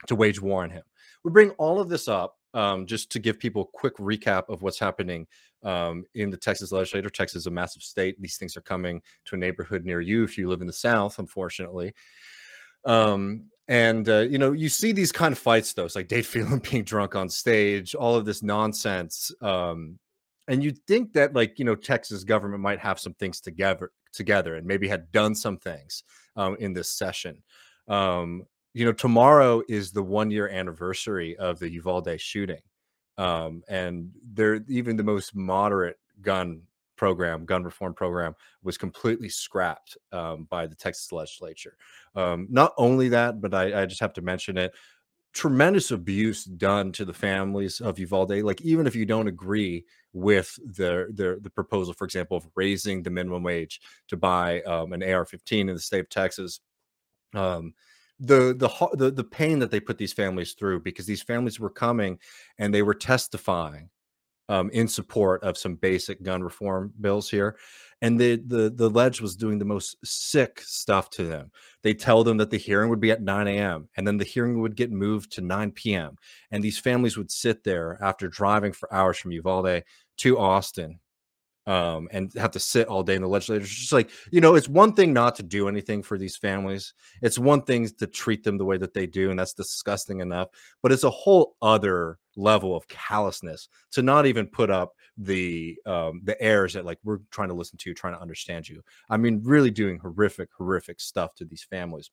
to 0.07 0.15
wage 0.15 0.41
war 0.41 0.63
on 0.63 0.71
him. 0.71 0.81
We 1.23 1.31
bring 1.31 1.51
all 1.51 1.79
of 1.79 1.89
this 1.89 2.07
up 2.07 2.37
um, 2.55 2.87
just 2.87 3.11
to 3.11 3.19
give 3.19 3.37
people 3.37 3.61
a 3.61 3.77
quick 3.77 3.95
recap 3.97 4.49
of 4.49 4.63
what's 4.63 4.79
happening 4.79 5.27
um, 5.61 6.05
in 6.15 6.31
the 6.31 6.37
texas 6.37 6.71
legislature. 6.71 7.09
Texas 7.09 7.41
is 7.41 7.47
a 7.47 7.51
massive 7.51 7.83
state. 7.83 8.19
These 8.19 8.37
things 8.37 8.57
are 8.57 8.61
coming 8.61 8.99
to 9.25 9.35
a 9.35 9.37
neighborhood 9.37 9.85
near 9.85 10.01
you 10.01 10.23
if 10.23 10.39
you 10.39 10.49
live 10.49 10.61
in 10.61 10.67
the 10.67 10.73
south 10.73 11.19
unfortunately. 11.19 11.93
Um 12.83 13.45
and 13.69 14.09
uh, 14.09 14.21
you 14.21 14.37
know 14.39 14.51
you 14.51 14.67
see 14.67 14.91
these 14.91 15.11
kind 15.11 15.31
of 15.31 15.37
fights 15.37 15.71
though. 15.71 15.85
It's 15.85 15.95
like 15.95 16.09
Dade 16.09 16.25
Phelan 16.25 16.59
being 16.71 16.83
drunk 16.83 17.15
on 17.15 17.29
stage 17.29 17.95
all 17.95 18.15
of 18.15 18.25
this 18.25 18.43
nonsense 18.43 19.31
um 19.41 19.97
and 20.49 20.63
you'd 20.63 20.83
think 20.87 21.13
that 21.13 21.33
like 21.33 21.59
you 21.59 21.63
know 21.65 21.75
texas 21.75 22.23
government 22.23 22.61
might 22.61 22.79
have 22.79 22.99
some 22.99 23.13
things 23.13 23.39
together 23.39 23.91
together 24.11 24.55
and 24.55 24.65
maybe 24.65 24.87
had 24.87 25.11
done 25.11 25.35
some 25.35 25.57
things 25.57 26.03
um, 26.35 26.57
in 26.59 26.73
this 26.73 26.91
session. 26.91 27.41
Um 27.87 28.43
you 28.73 28.85
know 28.85 28.93
tomorrow 28.93 29.61
is 29.69 29.91
the 29.91 30.03
one 30.03 30.31
year 30.31 30.49
anniversary 30.49 31.37
of 31.37 31.59
the 31.59 31.69
uvalde 31.69 32.19
shooting 32.19 32.61
um 33.17 33.63
and 33.67 34.11
they're 34.33 34.61
even 34.67 34.95
the 34.95 35.03
most 35.03 35.35
moderate 35.35 35.97
gun 36.21 36.61
program 36.99 37.45
gun 37.45 37.63
reform 37.63 37.93
program 37.93 38.35
was 38.61 38.77
completely 38.77 39.29
scrapped 39.29 39.97
um, 40.11 40.45
by 40.49 40.67
the 40.67 40.75
texas 40.75 41.11
legislature 41.11 41.77
um, 42.15 42.47
not 42.49 42.73
only 42.77 43.09
that, 43.09 43.41
but 43.41 43.53
I, 43.53 43.81
I 43.81 43.85
just 43.85 44.01
have 44.01 44.13
to 44.13 44.21
mention 44.21 44.57
it. 44.57 44.73
Tremendous 45.31 45.91
abuse 45.91 46.43
done 46.43 46.91
to 46.93 47.05
the 47.05 47.13
families 47.13 47.81
of 47.81 47.99
Uvalde. 47.99 48.41
Like 48.41 48.61
even 48.61 48.87
if 48.87 48.95
you 48.95 49.05
don't 49.05 49.27
agree 49.27 49.85
with 50.11 50.57
the 50.65 51.07
the, 51.13 51.39
the 51.41 51.51
proposal, 51.51 51.93
for 51.93 52.05
example, 52.05 52.37
of 52.37 52.47
raising 52.55 53.03
the 53.03 53.11
minimum 53.11 53.43
wage 53.43 53.79
to 54.07 54.17
buy 54.17 54.61
um, 54.63 54.91
an 54.93 55.03
AR-15 55.03 55.61
in 55.61 55.67
the 55.67 55.79
state 55.79 55.99
of 55.99 56.09
Texas, 56.09 56.61
um, 57.35 57.73
the 58.19 58.55
the 58.57 58.69
the 58.95 59.11
the 59.11 59.23
pain 59.23 59.59
that 59.59 59.69
they 59.69 59.79
put 59.79 59.99
these 59.99 60.13
families 60.13 60.53
through 60.53 60.79
because 60.79 61.05
these 61.05 61.21
families 61.21 61.59
were 61.59 61.69
coming 61.69 62.17
and 62.57 62.73
they 62.73 62.81
were 62.81 62.95
testifying 62.95 63.89
um, 64.49 64.69
in 64.71 64.87
support 64.87 65.43
of 65.43 65.57
some 65.57 65.75
basic 65.75 66.21
gun 66.23 66.43
reform 66.43 66.91
bills 66.99 67.29
here. 67.29 67.55
And 68.01 68.19
the, 68.19 68.41
the 68.47 68.69
the 68.69 68.89
ledge 68.89 69.21
was 69.21 69.35
doing 69.35 69.59
the 69.59 69.65
most 69.65 69.95
sick 70.03 70.61
stuff 70.61 71.09
to 71.11 71.23
them. 71.23 71.51
They 71.83 71.93
tell 71.93 72.23
them 72.23 72.37
that 72.37 72.49
the 72.49 72.57
hearing 72.57 72.89
would 72.89 72.99
be 72.99 73.11
at 73.11 73.21
9 73.21 73.47
a.m. 73.47 73.89
and 73.95 74.07
then 74.07 74.17
the 74.17 74.25
hearing 74.25 74.61
would 74.61 74.75
get 74.75 74.91
moved 74.91 75.31
to 75.33 75.41
9 75.41 75.71
p.m. 75.71 76.15
And 76.51 76.63
these 76.63 76.79
families 76.79 77.17
would 77.17 77.31
sit 77.31 77.63
there 77.63 77.97
after 78.01 78.27
driving 78.27 78.73
for 78.73 78.93
hours 78.93 79.17
from 79.17 79.31
Uvalde 79.33 79.83
to 80.17 80.39
Austin 80.39 80.99
um, 81.69 82.07
and 82.11 82.33
have 82.33 82.51
to 82.51 82.59
sit 82.59 82.87
all 82.87 83.03
day 83.03 83.15
in 83.15 83.21
the 83.21 83.27
legislature. 83.27 83.61
It's 83.61 83.75
just 83.75 83.91
like, 83.91 84.09
you 84.31 84.41
know, 84.41 84.55
it's 84.55 84.67
one 84.67 84.93
thing 84.93 85.13
not 85.13 85.35
to 85.35 85.43
do 85.43 85.67
anything 85.67 86.01
for 86.01 86.17
these 86.17 86.35
families. 86.35 86.95
It's 87.21 87.37
one 87.37 87.61
thing 87.61 87.87
to 87.99 88.07
treat 88.07 88.43
them 88.43 88.57
the 88.57 88.65
way 88.65 88.77
that 88.77 88.95
they 88.95 89.05
do, 89.05 89.29
and 89.29 89.37
that's 89.37 89.53
disgusting 89.53 90.19
enough. 90.19 90.49
But 90.81 90.91
it's 90.91 91.03
a 91.03 91.11
whole 91.11 91.55
other 91.61 92.17
level 92.39 92.75
of 92.75 92.87
callousness 92.87 93.67
to 93.91 94.01
not 94.01 94.25
even 94.25 94.47
put 94.47 94.69
up 94.69 94.93
the 95.17 95.77
um, 95.85 96.21
the 96.23 96.41
airs 96.41 96.73
that 96.73 96.85
like 96.85 96.97
we're 97.03 97.19
trying 97.31 97.49
to 97.49 97.55
listen 97.55 97.77
to 97.77 97.89
you, 97.89 97.93
trying 97.93 98.13
to 98.13 98.21
understand 98.21 98.67
you. 98.67 98.81
I 99.09 99.17
mean, 99.17 99.41
really 99.43 99.71
doing 99.71 99.99
horrific, 99.99 100.49
horrific 100.57 100.99
stuff 100.99 101.35
to 101.35 101.45
these 101.45 101.63
families. 101.63 102.11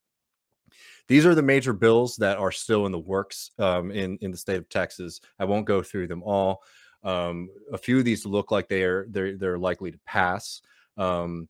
These 1.09 1.25
are 1.25 1.35
the 1.35 1.43
major 1.43 1.73
bills 1.73 2.17
that 2.17 2.39
are 2.39 2.53
still 2.53 2.87
in 2.87 2.93
the 2.93 2.99
works 2.99 3.53
um, 3.59 3.91
in 3.91 4.19
in 4.21 4.31
the 4.31 4.37
state 4.37 4.59
of 4.59 4.69
Texas. 4.69 5.21
I 5.39 5.45
won't 5.45 5.67
go 5.67 5.83
through 5.83 6.09
them 6.09 6.23
all. 6.23 6.63
Um, 7.05 7.49
a 7.73 7.79
few 7.79 7.99
of 7.99 8.05
these 8.05 8.27
look 8.27 8.51
like 8.51 8.69
they 8.69 8.83
are 8.83 9.07
they're 9.09 9.37
they're 9.37 9.59
likely 9.59 9.93
to 9.93 10.01
pass. 10.05 10.61
Um, 10.97 11.49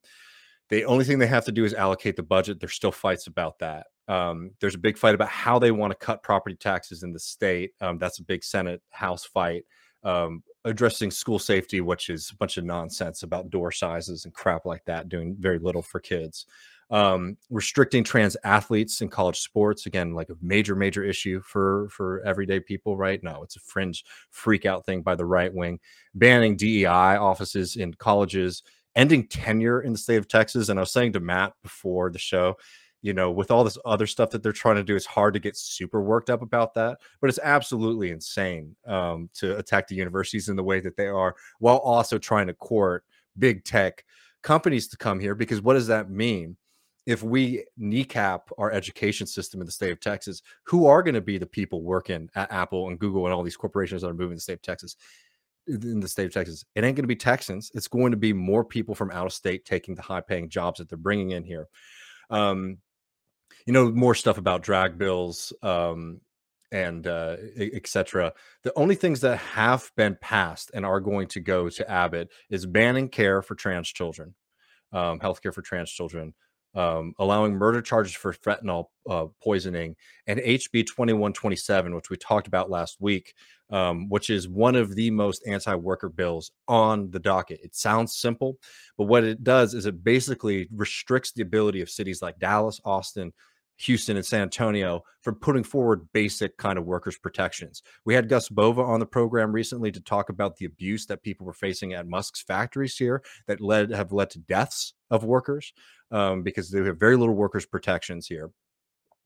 the 0.69 0.85
only 0.85 1.05
thing 1.05 1.17
they 1.17 1.27
have 1.27 1.45
to 1.45 1.51
do 1.51 1.65
is 1.65 1.73
allocate 1.73 2.15
the 2.15 2.23
budget. 2.23 2.59
There's 2.59 2.73
still 2.73 2.91
fights 2.91 3.27
about 3.27 3.59
that. 3.59 3.87
Um, 4.07 4.51
there's 4.59 4.75
a 4.75 4.79
big 4.79 4.97
fight 4.97 5.15
about 5.15 5.29
how 5.29 5.59
they 5.59 5.71
want 5.71 5.91
to 5.91 6.05
cut 6.05 6.23
property 6.23 6.55
taxes 6.55 7.03
in 7.03 7.11
the 7.11 7.19
state. 7.19 7.71
Um, 7.81 7.97
that's 7.97 8.19
a 8.19 8.23
big 8.23 8.43
Senate 8.43 8.81
House 8.89 9.25
fight. 9.25 9.65
Um, 10.03 10.43
addressing 10.63 11.11
school 11.11 11.39
safety, 11.39 11.81
which 11.81 12.09
is 12.09 12.29
a 12.31 12.35
bunch 12.35 12.57
of 12.57 12.63
nonsense 12.63 13.23
about 13.23 13.49
door 13.49 13.71
sizes 13.71 14.25
and 14.25 14.33
crap 14.33 14.65
like 14.65 14.85
that, 14.85 15.09
doing 15.09 15.35
very 15.39 15.59
little 15.59 15.81
for 15.81 15.99
kids. 15.99 16.45
Um, 16.89 17.35
restricting 17.49 18.05
trans 18.05 18.37
athletes 18.45 19.01
in 19.01 19.09
college 19.09 19.39
sports 19.39 19.87
again, 19.87 20.13
like 20.13 20.29
a 20.29 20.37
major, 20.41 20.73
major 20.73 21.03
issue 21.03 21.41
for 21.41 21.89
for 21.89 22.21
everyday 22.21 22.61
people, 22.61 22.95
right? 22.95 23.21
now, 23.21 23.43
it's 23.43 23.57
a 23.57 23.59
fringe 23.59 24.05
freak 24.29 24.65
out 24.65 24.85
thing 24.85 25.01
by 25.01 25.15
the 25.15 25.25
right 25.25 25.53
wing. 25.53 25.79
Banning 26.15 26.55
DEI 26.55 27.17
offices 27.17 27.75
in 27.75 27.93
colleges, 27.95 28.63
ending 28.95 29.27
tenure 29.27 29.81
in 29.81 29.91
the 29.91 29.97
state 29.97 30.15
of 30.15 30.29
Texas. 30.29 30.69
And 30.69 30.79
I 30.79 30.81
was 30.81 30.93
saying 30.93 31.13
to 31.13 31.19
Matt 31.19 31.53
before 31.61 32.09
the 32.09 32.19
show, 32.19 32.55
you 33.01 33.13
know, 33.13 33.31
with 33.31 33.51
all 33.51 33.63
this 33.63 33.77
other 33.85 34.07
stuff 34.07 34.31
that 34.31 34.43
they're 34.43 34.51
trying 34.51 34.75
to 34.75 34.83
do, 34.83 34.95
it's 34.95 35.05
hard 35.05 35.33
to 35.33 35.39
get 35.39 35.55
super 35.55 36.01
worked 36.01 36.29
up 36.29 36.41
about 36.41 36.73
that. 36.73 36.99
But 37.21 37.29
it's 37.29 37.39
absolutely 37.41 38.11
insane 38.11 38.75
um, 38.85 39.29
to 39.35 39.57
attack 39.57 39.87
the 39.87 39.95
universities 39.95 40.49
in 40.49 40.55
the 40.55 40.63
way 40.63 40.79
that 40.79 40.97
they 40.97 41.07
are, 41.07 41.35
while 41.59 41.77
also 41.77 42.17
trying 42.17 42.47
to 42.47 42.53
court 42.53 43.03
big 43.37 43.63
tech 43.63 44.03
companies 44.41 44.87
to 44.89 44.97
come 44.97 45.19
here. 45.19 45.35
Because 45.35 45.61
what 45.61 45.73
does 45.73 45.87
that 45.87 46.09
mean? 46.09 46.57
If 47.05 47.23
we 47.23 47.63
kneecap 47.77 48.49
our 48.57 48.71
education 48.71 49.27
system 49.27 49.61
in 49.61 49.65
the 49.65 49.71
state 49.71 49.91
of 49.91 50.01
Texas, 50.01 50.41
who 50.63 50.87
are 50.87 51.01
going 51.01 51.15
to 51.15 51.21
be 51.21 51.37
the 51.37 51.45
people 51.45 51.81
working 51.81 52.29
at 52.35 52.51
Apple 52.51 52.89
and 52.89 52.99
Google 52.99 53.25
and 53.25 53.33
all 53.33 53.43
these 53.43 53.55
corporations 53.55 54.01
that 54.01 54.09
are 54.09 54.13
moving 54.13 54.31
to 54.31 54.35
the 54.35 54.41
state 54.41 54.53
of 54.53 54.61
Texas? 54.61 54.97
in 55.67 55.99
the 55.99 56.07
state 56.07 56.25
of 56.25 56.33
Texas. 56.33 56.63
It 56.75 56.83
ain't 56.83 56.95
going 56.95 57.03
to 57.03 57.07
be 57.07 57.15
Texans. 57.15 57.71
It's 57.73 57.87
going 57.87 58.11
to 58.11 58.17
be 58.17 58.33
more 58.33 58.63
people 58.63 58.95
from 58.95 59.11
out 59.11 59.25
of 59.25 59.33
state 59.33 59.65
taking 59.65 59.95
the 59.95 60.01
high 60.01 60.21
paying 60.21 60.49
jobs 60.49 60.79
that 60.79 60.89
they're 60.89 60.97
bringing 60.97 61.31
in 61.31 61.43
here. 61.43 61.67
Um, 62.29 62.77
you 63.67 63.73
know, 63.73 63.91
more 63.91 64.15
stuff 64.15 64.37
about 64.37 64.63
drag 64.63 64.97
bills 64.97 65.51
um, 65.61 66.21
and 66.71 67.05
uh, 67.05 67.35
etc. 67.59 68.33
The 68.63 68.73
only 68.77 68.95
things 68.95 69.21
that 69.21 69.37
have 69.37 69.91
been 69.97 70.17
passed 70.19 70.71
and 70.73 70.85
are 70.85 71.01
going 71.01 71.27
to 71.27 71.41
go 71.41 71.69
to 71.69 71.91
Abbott 71.91 72.29
is 72.49 72.65
banning 72.65 73.09
care 73.09 73.41
for 73.41 73.55
trans 73.55 73.89
children, 73.89 74.33
um, 74.93 75.19
healthcare 75.19 75.53
for 75.53 75.61
trans 75.61 75.91
children, 75.91 76.33
um, 76.75 77.13
allowing 77.19 77.55
murder 77.55 77.81
charges 77.81 78.13
for 78.13 78.33
fentanyl 78.33 78.85
uh, 79.09 79.25
poisoning, 79.43 79.97
and 80.27 80.39
HB 80.39 80.87
2127, 80.87 81.93
which 81.93 82.09
we 82.09 82.15
talked 82.15 82.47
about 82.47 82.69
last 82.69 82.97
week, 83.01 83.33
um, 83.69 84.07
which 84.07 84.29
is 84.29 84.47
one 84.47 84.77
of 84.77 84.95
the 84.95 85.11
most 85.11 85.43
anti 85.45 85.75
worker 85.75 86.07
bills 86.07 86.51
on 86.69 87.11
the 87.11 87.19
docket. 87.19 87.59
It 87.63 87.75
sounds 87.75 88.17
simple, 88.17 88.59
but 88.97 89.05
what 89.05 89.25
it 89.25 89.43
does 89.43 89.73
is 89.73 89.85
it 89.85 90.05
basically 90.05 90.69
restricts 90.73 91.33
the 91.33 91.41
ability 91.41 91.81
of 91.81 91.89
cities 91.89 92.21
like 92.21 92.39
Dallas, 92.39 92.79
Austin, 92.85 93.33
Houston 93.77 94.17
and 94.17 94.25
San 94.25 94.41
Antonio 94.41 95.03
for 95.21 95.33
putting 95.33 95.63
forward 95.63 96.07
basic 96.13 96.57
kind 96.57 96.77
of 96.77 96.85
workers' 96.85 97.17
protections. 97.17 97.83
We 98.05 98.13
had 98.13 98.29
Gus 98.29 98.49
Bova 98.49 98.81
on 98.81 98.99
the 98.99 99.05
program 99.05 99.51
recently 99.51 99.91
to 99.91 100.01
talk 100.01 100.29
about 100.29 100.57
the 100.57 100.65
abuse 100.65 101.05
that 101.07 101.23
people 101.23 101.45
were 101.45 101.53
facing 101.53 101.93
at 101.93 102.07
Musk's 102.07 102.41
factories 102.41 102.97
here 102.97 103.23
that 103.47 103.61
led 103.61 103.91
have 103.91 104.11
led 104.11 104.29
to 104.31 104.39
deaths 104.39 104.93
of 105.09 105.23
workers 105.23 105.73
um, 106.11 106.43
because 106.43 106.69
they 106.69 106.83
have 106.83 106.99
very 106.99 107.17
little 107.17 107.35
workers' 107.35 107.65
protections 107.65 108.27
here. 108.27 108.51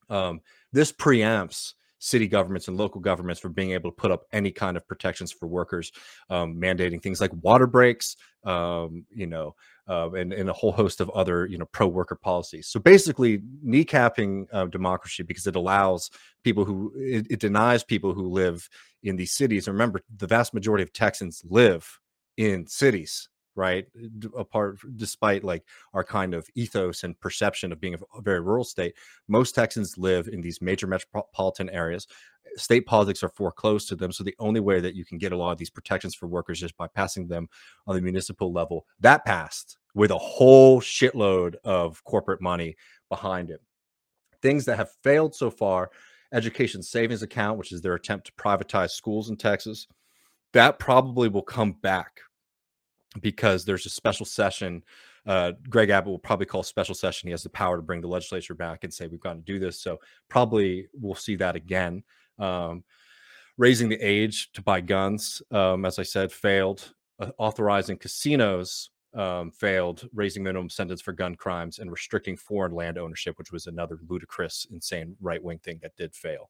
Um, 0.09 0.41
this 0.73 0.91
preempts 0.91 1.73
city 2.01 2.27
governments 2.27 2.67
and 2.67 2.77
local 2.77 2.99
governments 2.99 3.39
for 3.39 3.47
being 3.47 3.71
able 3.71 3.91
to 3.91 3.95
put 3.95 4.11
up 4.11 4.23
any 4.33 4.51
kind 4.51 4.75
of 4.75 4.85
protections 4.87 5.31
for 5.31 5.45
workers, 5.45 5.91
um, 6.31 6.55
mandating 6.59 7.01
things 7.01 7.21
like 7.21 7.31
water 7.43 7.67
breaks, 7.67 8.17
um, 8.43 9.05
you 9.11 9.27
know, 9.27 9.55
uh, 9.87 10.09
and, 10.13 10.33
and 10.33 10.49
a 10.49 10.53
whole 10.53 10.71
host 10.71 10.99
of 10.99 11.11
other, 11.11 11.45
you 11.45 11.59
know, 11.59 11.65
pro 11.65 11.87
worker 11.87 12.15
policies. 12.15 12.67
So 12.67 12.79
basically, 12.79 13.43
kneecapping 13.63 14.47
uh, 14.51 14.65
democracy 14.65 15.21
because 15.21 15.45
it 15.45 15.55
allows 15.55 16.09
people 16.43 16.65
who 16.65 16.91
it, 16.97 17.27
it 17.29 17.39
denies 17.39 17.83
people 17.83 18.13
who 18.13 18.27
live 18.27 18.67
in 19.03 19.15
these 19.15 19.33
cities. 19.33 19.67
Remember, 19.67 20.01
the 20.17 20.27
vast 20.27 20.55
majority 20.55 20.83
of 20.83 20.91
Texans 20.93 21.43
live 21.47 21.99
in 22.35 22.65
cities 22.65 23.29
right 23.55 23.85
apart 24.37 24.79
despite 24.95 25.43
like 25.43 25.63
our 25.93 26.03
kind 26.03 26.33
of 26.33 26.47
ethos 26.55 27.03
and 27.03 27.19
perception 27.19 27.71
of 27.71 27.81
being 27.81 27.95
a 27.95 28.21
very 28.21 28.39
rural 28.39 28.63
state 28.63 28.95
most 29.27 29.55
texans 29.55 29.97
live 29.97 30.27
in 30.27 30.41
these 30.41 30.61
major 30.61 30.87
metropolitan 30.87 31.69
areas. 31.69 32.07
State 32.55 32.85
politics 32.85 33.23
are 33.23 33.29
foreclosed 33.29 33.87
to 33.87 33.95
them 33.95 34.11
so 34.11 34.23
the 34.23 34.35
only 34.39 34.59
way 34.59 34.79
that 34.79 34.95
you 34.95 35.05
can 35.05 35.17
get 35.17 35.31
a 35.31 35.37
lot 35.37 35.51
of 35.51 35.57
these 35.57 35.69
protections 35.69 36.15
for 36.15 36.27
workers 36.27 36.61
is 36.63 36.71
by 36.71 36.87
passing 36.87 37.27
them 37.27 37.47
on 37.87 37.95
the 37.95 38.01
municipal 38.01 38.51
level. 38.51 38.85
That 38.99 39.25
passed 39.25 39.77
with 39.93 40.11
a 40.11 40.17
whole 40.17 40.81
shitload 40.81 41.55
of 41.63 42.03
corporate 42.03 42.41
money 42.41 42.75
behind 43.09 43.51
it. 43.51 43.61
Things 44.41 44.65
that 44.65 44.77
have 44.77 44.91
failed 45.03 45.35
so 45.35 45.49
far 45.49 45.91
education 46.33 46.81
savings 46.81 47.21
account 47.21 47.57
which 47.57 47.71
is 47.71 47.81
their 47.81 47.95
attempt 47.95 48.25
to 48.25 48.31
privatize 48.33 48.91
schools 48.91 49.29
in 49.29 49.35
texas 49.35 49.85
that 50.53 50.79
probably 50.79 51.27
will 51.27 51.41
come 51.41 51.73
back 51.73 52.21
because 53.19 53.65
there's 53.65 53.85
a 53.85 53.89
special 53.89 54.25
session. 54.25 54.83
Uh, 55.25 55.51
Greg 55.69 55.89
Abbott 55.89 56.09
will 56.09 56.19
probably 56.19 56.45
call 56.45 56.63
special 56.63 56.95
session. 56.95 57.27
He 57.27 57.31
has 57.31 57.43
the 57.43 57.49
power 57.49 57.75
to 57.75 57.83
bring 57.83 58.01
the 58.01 58.07
legislature 58.07 58.55
back 58.55 58.83
and 58.83 58.93
say 58.93 59.07
we've 59.07 59.19
got 59.19 59.33
to 59.33 59.39
do 59.39 59.59
this. 59.59 59.79
So 59.81 59.99
probably 60.29 60.87
we'll 60.93 61.15
see 61.15 61.35
that 61.35 61.55
again. 61.55 62.03
Um, 62.39 62.83
raising 63.57 63.89
the 63.89 63.99
age 64.01 64.51
to 64.53 64.61
buy 64.61 64.81
guns, 64.81 65.41
um, 65.51 65.85
as 65.85 65.99
I 65.99 66.03
said, 66.03 66.31
failed. 66.31 66.93
Uh, 67.19 67.31
authorizing 67.37 67.97
casinos 67.97 68.89
um, 69.13 69.51
failed. 69.51 70.07
Raising 70.13 70.41
minimum 70.41 70.69
sentence 70.69 71.01
for 71.01 71.11
gun 71.11 71.35
crimes 71.35 71.79
and 71.79 71.91
restricting 71.91 72.37
foreign 72.37 72.73
land 72.73 72.97
ownership, 72.97 73.37
which 73.37 73.51
was 73.51 73.67
another 73.67 73.99
ludicrous, 74.07 74.65
insane 74.71 75.15
right 75.21 75.43
wing 75.43 75.59
thing 75.59 75.79
that 75.83 75.95
did 75.97 76.15
fail. 76.15 76.49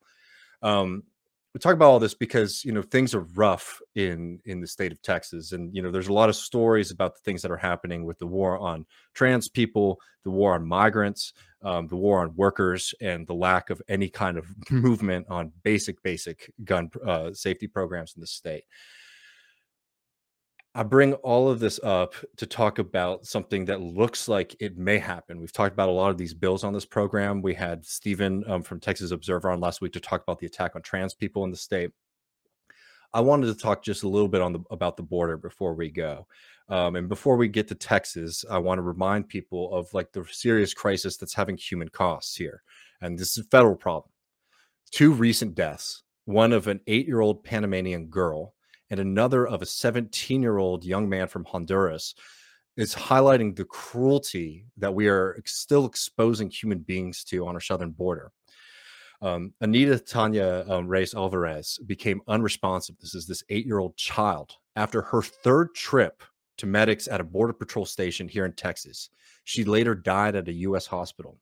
We 1.54 1.60
talk 1.60 1.74
about 1.74 1.90
all 1.90 2.00
this 2.00 2.14
because 2.14 2.64
you 2.64 2.72
know 2.72 2.82
things 2.82 3.14
are 3.14 3.26
rough 3.36 3.82
in 3.96 4.40
in 4.46 4.62
the 4.62 4.68
state 4.68 4.92
of 4.92 5.02
Texas, 5.02 5.52
and 5.52 5.76
you 5.76 5.82
know 5.82 5.92
there's 5.92 6.08
a 6.08 6.14
lot 6.14 6.30
of 6.30 6.36
stories 6.36 6.92
about 6.92 7.14
the 7.16 7.22
things 7.22 7.42
that 7.42 7.52
are 7.52 7.58
happening 7.58 8.06
with 8.06 8.20
the 8.20 8.28
war 8.28 8.58
on 8.58 8.86
trans 9.14 9.50
people, 9.50 10.00
the 10.24 10.32
war 10.32 10.54
on 10.54 10.66
migrants, 10.66 11.34
um, 11.64 11.88
the 11.88 11.96
war 11.96 12.22
on 12.22 12.34
workers, 12.36 12.94
and 13.02 13.28
the 13.28 13.34
lack 13.34 13.70
of 13.70 13.82
any 13.90 14.08
kind 14.08 14.38
of 14.38 14.46
movement 14.72 15.28
on 15.30 15.52
basic 15.64 16.02
basic 16.04 16.54
gun 16.64 16.90
uh, 17.06 17.34
safety 17.34 17.68
programs 17.68 18.14
in 18.16 18.22
the 18.22 18.28
state. 18.28 18.64
I 20.74 20.84
bring 20.84 21.14
all 21.16 21.50
of 21.50 21.60
this 21.60 21.82
up 21.84 22.16
to 22.38 22.46
talk 22.46 22.80
about 22.80 23.26
something 23.26 23.66
that 23.66 23.82
looks 23.82 24.30
like 24.30 24.56
it 24.62 24.78
may 24.78 25.00
happen. 25.00 25.42
We've 25.42 25.52
talked 25.52 25.74
about 25.74 25.90
a 25.90 25.92
lot 25.92 26.12
of 26.12 26.18
these 26.18 26.34
bills 26.34 26.64
on 26.64 26.72
this 26.72 26.86
program. 26.86 27.42
We 27.42 27.54
had 27.54 27.86
Stephen 27.86 28.46
um, 28.48 28.64
from 28.64 28.80
Texas 28.80 29.12
Observer 29.12 29.50
on 29.50 29.60
last 29.60 29.82
week 29.82 29.92
to 29.94 30.00
talk 30.00 30.24
about 30.24 30.40
the 30.40 30.46
attack 30.46 30.78
on 30.78 30.82
trans 30.82 31.14
people 31.14 31.44
in 31.44 31.52
the 31.52 31.58
state. 31.58 31.92
I 33.14 33.20
wanted 33.20 33.48
to 33.48 33.56
talk 33.56 33.84
just 33.84 34.04
a 34.04 34.08
little 34.08 34.30
bit 34.30 34.42
on 34.42 34.54
the 34.54 34.60
about 34.72 34.96
the 34.96 35.04
border 35.04 35.36
before 35.36 35.74
we 35.74 35.92
go. 35.92 36.26
Um, 36.70 36.96
and 36.96 37.10
before 37.10 37.36
we 37.36 37.50
get 37.50 37.68
to 37.68 37.76
Texas, 37.76 38.46
I 38.50 38.58
want 38.58 38.78
to 38.78 38.84
remind 38.84 39.28
people 39.28 39.74
of 39.74 39.94
like 39.94 40.14
the 40.14 40.26
serious 40.32 40.74
crisis 40.74 41.18
that's 41.18 41.34
having 41.34 41.58
human 41.58 41.90
costs 41.90 42.38
here. 42.38 42.64
And 43.02 43.20
this 43.20 43.38
is 43.38 43.46
a 43.46 43.50
federal 43.50 43.76
problem. 43.76 44.10
Two 44.92 45.12
recent 45.12 45.54
deaths, 45.54 46.04
one 46.24 46.54
of 46.54 46.68
an 46.68 46.80
eight-year-old 46.88 47.44
Panamanian 47.44 48.08
girl 48.08 48.54
and 48.92 49.00
another 49.00 49.48
of 49.48 49.62
a 49.62 49.66
17 49.66 50.42
year 50.42 50.58
old 50.58 50.84
young 50.84 51.10
man 51.10 51.28
from 51.28 51.46
Honduras 51.46 52.14
is 52.78 52.94
highlighting 52.94 53.56
the 53.56 53.66
cruelty 53.66 54.66
that 54.78 54.94
we 54.94 55.08
are 55.08 55.42
still 55.46 55.86
exposing 55.86 56.50
human 56.50 56.80
beings 56.80 57.24
to 57.24 57.48
on 57.48 57.56
our 57.56 57.62
southern 57.62 57.92
border. 57.92 58.32
Um, 59.22 59.54
Anadith 59.64 60.10
Danay 60.10 60.70
um, 60.70 60.88
Reyes 60.88 61.14
Alvarez 61.14 61.80
became 61.86 62.22
unresponsive. 62.28 62.98
This 63.00 63.16
is 63.16 63.26
this 63.26 63.44
eight 63.50 63.66
year 63.66 63.80
old 63.80 63.96
child 63.96 64.56
after 64.76 65.02
her 65.02 65.22
third 65.22 65.74
trip 65.74 66.22
to 66.58 66.66
medics 66.66 67.08
at 67.08 67.22
a 67.22 67.24
Border 67.24 67.54
Patrol 67.54 67.86
station 67.86 68.28
here 68.28 68.46
in 68.46 68.54
Texas. 68.54 69.10
She 69.46 69.64
later 69.64 69.96
died 69.96 70.36
at 70.36 70.48
a 70.48 70.54
U.S. 70.54 70.86
hospital. 70.86 71.38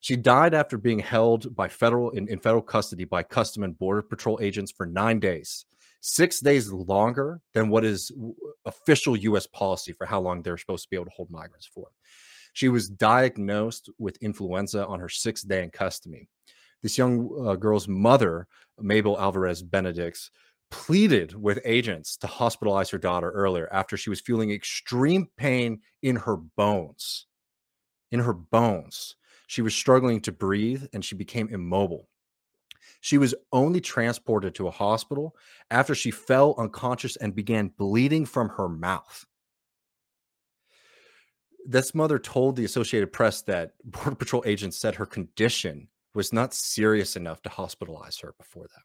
She 0.00 0.16
died 0.16 0.52
after 0.52 0.76
being 0.76 0.98
held 0.98 1.54
by 1.54 1.68
federal 1.68 2.10
in, 2.10 2.28
in 2.28 2.38
federal 2.38 2.62
custody 2.62 3.04
by 3.04 3.22
Custom 3.22 3.62
and 3.62 3.78
Border 3.78 4.02
Patrol 4.02 4.38
agents 4.42 4.72
for 4.72 4.84
nine 4.84 5.18
days 5.18 5.64
six 6.02 6.40
days 6.40 6.70
longer 6.70 7.40
than 7.54 7.70
what 7.70 7.84
is 7.84 8.10
official 8.66 9.16
US 9.16 9.46
policy 9.46 9.92
for 9.92 10.04
how 10.04 10.20
long 10.20 10.42
they're 10.42 10.58
supposed 10.58 10.82
to 10.84 10.90
be 10.90 10.96
able 10.96 11.06
to 11.06 11.12
hold 11.12 11.30
migrants 11.30 11.66
for. 11.72 11.86
She 12.52 12.68
was 12.68 12.88
diagnosed 12.88 13.88
with 13.98 14.18
influenza 14.20 14.86
on 14.86 15.00
her 15.00 15.08
sixth 15.08 15.48
day 15.48 15.62
in 15.62 15.70
custody. 15.70 16.28
This 16.82 16.98
young 16.98 17.46
uh, 17.46 17.54
girl's 17.54 17.88
mother, 17.88 18.48
Mabel 18.78 19.18
Alvarez 19.18 19.62
Benedicks, 19.62 20.30
pleaded 20.72 21.40
with 21.40 21.60
agents 21.64 22.16
to 22.16 22.26
hospitalize 22.26 22.90
her 22.90 22.98
daughter 22.98 23.30
earlier 23.30 23.68
after 23.72 23.96
she 23.96 24.10
was 24.10 24.20
feeling 24.20 24.50
extreme 24.50 25.28
pain 25.36 25.80
in 26.02 26.16
her 26.16 26.36
bones. 26.36 27.26
In 28.10 28.20
her 28.20 28.32
bones. 28.32 29.14
She 29.46 29.62
was 29.62 29.74
struggling 29.74 30.20
to 30.22 30.32
breathe 30.32 30.84
and 30.92 31.04
she 31.04 31.14
became 31.14 31.48
immobile. 31.48 32.08
She 33.00 33.18
was 33.18 33.34
only 33.52 33.80
transported 33.80 34.54
to 34.56 34.68
a 34.68 34.72
hospital 34.72 35.36
after 35.70 35.94
she 35.94 36.10
fell 36.10 36.54
unconscious 36.58 37.16
and 37.16 37.34
began 37.34 37.68
bleeding 37.68 38.26
from 38.26 38.50
her 38.50 38.68
mouth. 38.68 39.26
This 41.66 41.94
mother 41.94 42.18
told 42.18 42.56
the 42.56 42.64
Associated 42.64 43.12
Press 43.12 43.42
that 43.42 43.72
Border 43.84 44.16
Patrol 44.16 44.42
agents 44.46 44.78
said 44.78 44.96
her 44.96 45.06
condition 45.06 45.88
was 46.14 46.32
not 46.32 46.54
serious 46.54 47.16
enough 47.16 47.42
to 47.42 47.48
hospitalize 47.48 48.20
her 48.22 48.34
before 48.38 48.66
that 48.74 48.82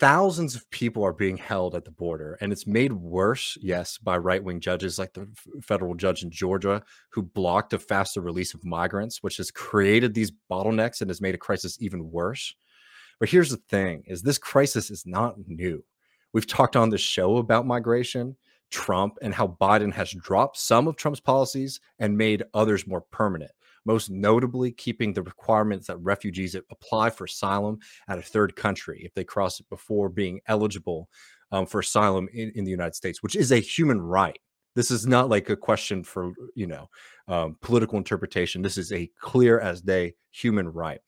thousands 0.00 0.54
of 0.54 0.68
people 0.70 1.04
are 1.04 1.12
being 1.12 1.36
held 1.36 1.74
at 1.74 1.84
the 1.84 1.90
border 1.90 2.36
and 2.40 2.52
it's 2.52 2.66
made 2.66 2.92
worse 2.92 3.56
yes 3.60 3.96
by 3.96 4.16
right-wing 4.16 4.60
judges 4.60 4.98
like 4.98 5.12
the 5.12 5.28
federal 5.62 5.94
judge 5.94 6.22
in 6.22 6.30
georgia 6.30 6.82
who 7.10 7.22
blocked 7.22 7.72
a 7.72 7.78
faster 7.78 8.20
release 8.20 8.54
of 8.54 8.64
migrants 8.64 9.22
which 9.22 9.36
has 9.36 9.50
created 9.50 10.12
these 10.12 10.32
bottlenecks 10.50 11.00
and 11.00 11.08
has 11.08 11.20
made 11.20 11.34
a 11.34 11.38
crisis 11.38 11.76
even 11.80 12.10
worse 12.10 12.54
but 13.20 13.28
here's 13.28 13.50
the 13.50 13.56
thing 13.56 14.02
is 14.06 14.22
this 14.22 14.38
crisis 14.38 14.90
is 14.90 15.06
not 15.06 15.36
new. 15.46 15.84
We've 16.32 16.46
talked 16.46 16.76
on 16.76 16.90
the 16.90 16.98
show 16.98 17.36
about 17.36 17.66
migration, 17.66 18.36
Trump, 18.70 19.18
and 19.22 19.34
how 19.34 19.56
Biden 19.60 19.92
has 19.92 20.10
dropped 20.12 20.56
some 20.56 20.88
of 20.88 20.96
Trump's 20.96 21.20
policies 21.20 21.80
and 21.98 22.18
made 22.18 22.42
others 22.54 22.86
more 22.86 23.00
permanent. 23.00 23.52
Most 23.84 24.10
notably, 24.10 24.72
keeping 24.72 25.12
the 25.12 25.22
requirements 25.22 25.86
that 25.88 25.98
refugees 25.98 26.54
apply 26.54 27.10
for 27.10 27.24
asylum 27.24 27.78
at 28.08 28.18
a 28.18 28.22
third 28.22 28.56
country 28.56 29.02
if 29.04 29.14
they 29.14 29.24
cross 29.24 29.60
it 29.60 29.68
before 29.68 30.08
being 30.08 30.40
eligible 30.46 31.08
um, 31.52 31.66
for 31.66 31.80
asylum 31.80 32.28
in, 32.32 32.50
in 32.54 32.64
the 32.64 32.70
United 32.70 32.94
States, 32.94 33.22
which 33.22 33.36
is 33.36 33.52
a 33.52 33.58
human 33.58 34.00
right. 34.00 34.38
This 34.74 34.90
is 34.90 35.06
not 35.06 35.28
like 35.28 35.50
a 35.50 35.56
question 35.56 36.02
for 36.02 36.32
you 36.54 36.66
know 36.66 36.88
um, 37.28 37.56
political 37.60 37.98
interpretation. 37.98 38.62
This 38.62 38.78
is 38.78 38.92
a 38.92 39.10
clear 39.20 39.60
as 39.60 39.80
day 39.80 40.14
human 40.30 40.68
right. 40.68 41.00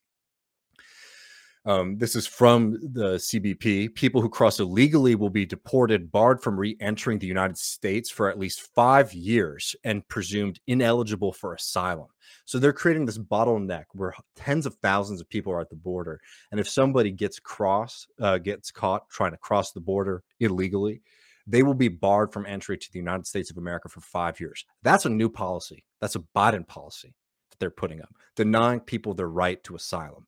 Um, 1.66 1.98
this 1.98 2.14
is 2.14 2.28
from 2.28 2.74
the 2.74 3.16
CBP. 3.16 3.92
People 3.96 4.20
who 4.20 4.28
cross 4.28 4.60
illegally 4.60 5.16
will 5.16 5.30
be 5.30 5.44
deported, 5.44 6.12
barred 6.12 6.40
from 6.40 6.58
re 6.58 6.76
entering 6.80 7.18
the 7.18 7.26
United 7.26 7.58
States 7.58 8.08
for 8.08 8.30
at 8.30 8.38
least 8.38 8.72
five 8.72 9.12
years, 9.12 9.74
and 9.82 10.06
presumed 10.06 10.60
ineligible 10.68 11.32
for 11.32 11.54
asylum. 11.54 12.06
So 12.44 12.60
they're 12.60 12.72
creating 12.72 13.06
this 13.06 13.18
bottleneck 13.18 13.86
where 13.94 14.14
tens 14.36 14.64
of 14.64 14.76
thousands 14.76 15.20
of 15.20 15.28
people 15.28 15.52
are 15.52 15.60
at 15.60 15.68
the 15.68 15.74
border. 15.74 16.20
And 16.52 16.60
if 16.60 16.68
somebody 16.68 17.10
gets 17.10 17.40
cross, 17.40 18.06
uh, 18.20 18.38
gets 18.38 18.70
caught 18.70 19.10
trying 19.10 19.32
to 19.32 19.38
cross 19.38 19.72
the 19.72 19.80
border 19.80 20.22
illegally, 20.38 21.02
they 21.48 21.64
will 21.64 21.74
be 21.74 21.88
barred 21.88 22.32
from 22.32 22.46
entry 22.46 22.78
to 22.78 22.92
the 22.92 22.98
United 23.00 23.26
States 23.26 23.50
of 23.50 23.56
America 23.56 23.88
for 23.88 24.00
five 24.00 24.38
years. 24.38 24.64
That's 24.82 25.04
a 25.04 25.10
new 25.10 25.28
policy. 25.28 25.84
That's 26.00 26.14
a 26.14 26.22
Biden 26.36 26.66
policy 26.66 27.14
that 27.50 27.58
they're 27.58 27.70
putting 27.70 28.02
up, 28.02 28.14
denying 28.36 28.80
people 28.80 29.14
their 29.14 29.28
right 29.28 29.62
to 29.64 29.74
asylum. 29.74 30.26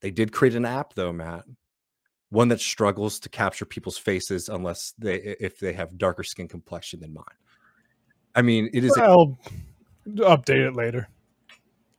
They 0.00 0.10
did 0.10 0.32
create 0.32 0.54
an 0.54 0.64
app 0.64 0.94
though, 0.94 1.12
Matt. 1.12 1.44
One 2.30 2.48
that 2.48 2.60
struggles 2.60 3.20
to 3.20 3.28
capture 3.28 3.64
people's 3.64 3.98
faces 3.98 4.48
unless 4.48 4.94
they 4.98 5.14
if 5.40 5.58
they 5.58 5.72
have 5.72 5.96
darker 5.96 6.24
skin 6.24 6.48
complexion 6.48 7.00
than 7.00 7.14
mine. 7.14 7.24
I 8.34 8.42
mean, 8.42 8.68
it 8.74 8.84
is 8.84 8.96
I'll 8.98 9.38
a, 10.06 10.10
update 10.10 10.66
it 10.66 10.74
later. 10.74 11.08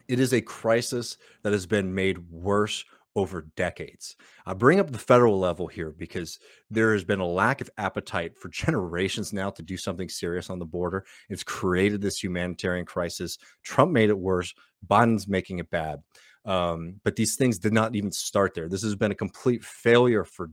It 0.08 0.20
is 0.20 0.34
a 0.34 0.42
crisis 0.42 1.18
that 1.44 1.54
has 1.54 1.66
been 1.66 1.94
made 1.94 2.18
worse 2.30 2.86
over 3.18 3.48
decades. 3.56 4.16
I 4.46 4.54
bring 4.54 4.80
up 4.80 4.92
the 4.92 5.00
federal 5.00 5.40
level 5.40 5.66
here 5.66 5.90
because 5.90 6.40
there 6.70 6.94
has 6.94 7.04
been 7.04 7.20
a 7.20 7.26
lack 7.26 7.62
of 7.62 7.70
appetite 7.80 8.38
for 8.38 8.48
generations 8.50 9.34
now 9.34 9.50
to 9.50 9.64
do 9.64 9.76
something 9.76 10.08
serious 10.08 10.50
on 10.52 10.60
the 10.60 10.66
border. 10.66 11.04
It's 11.28 11.44
created 11.44 12.00
this 12.00 12.24
humanitarian 12.24 12.86
crisis. 12.86 13.40
Trump 13.64 13.92
made 13.92 14.10
it 14.10 14.18
worse. 14.18 14.54
Biden's 14.88 15.28
making 15.28 15.58
it 15.58 15.72
bad. 15.72 16.02
Um, 16.48 17.00
but 17.04 17.16
these 17.16 17.36
things 17.36 17.60
did 17.60 17.74
not 17.74 17.96
even 17.96 18.12
start 18.12 18.54
there. 18.54 18.70
This 18.70 18.82
has 18.82 18.96
been 18.96 19.12
a 19.12 19.16
complete 19.16 19.64
failure 19.64 20.24
for 20.24 20.50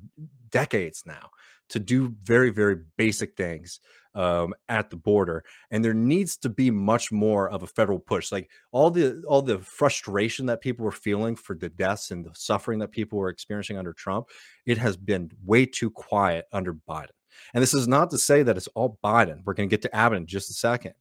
decades 0.51 1.05
now 1.07 1.31
to 1.71 1.79
do 1.79 2.15
very, 2.25 2.51
very 2.51 2.79
basic 2.97 3.37
things 3.37 3.81
um, 4.15 4.55
at 4.69 4.91
the 4.91 4.97
border, 4.97 5.45
and 5.71 5.85
there 5.85 5.95
needs 5.95 6.37
to 6.39 6.49
be 6.49 6.71
much 6.71 7.11
more 7.11 7.49
of 7.49 7.63
a 7.63 7.67
federal 7.67 7.99
push. 7.99 8.31
Like 8.31 8.51
all 8.73 8.91
the 8.91 9.23
all 9.27 9.43
the 9.43 9.59
frustration 9.59 10.47
that 10.47 10.61
people 10.61 10.85
were 10.85 10.93
feeling 10.93 11.37
for 11.37 11.57
the 11.57 11.69
deaths 11.69 12.11
and 12.11 12.25
the 12.25 12.31
suffering 12.35 12.79
that 12.81 12.93
people 12.93 13.19
were 13.19 13.29
experiencing 13.29 13.79
under 13.79 13.93
Trump, 13.93 14.29
it 14.67 14.79
has 14.79 14.97
been 14.97 15.31
way 15.45 15.67
too 15.67 15.91
quiet 15.91 16.47
under 16.53 16.75
Biden. 16.75 17.11
And 17.53 17.63
this 17.63 17.75
is 17.75 17.89
not 17.89 18.11
to 18.11 18.19
say 18.19 18.43
that 18.43 18.57
it's 18.57 18.69
all 18.69 18.99
Biden. 19.03 19.41
We're 19.45 19.55
going 19.55 19.69
to 19.69 19.73
get 19.73 19.83
to 19.83 19.97
Abbott 19.97 20.19
in 20.19 20.27
just 20.27 20.51
a 20.51 20.55
second. 20.55 20.95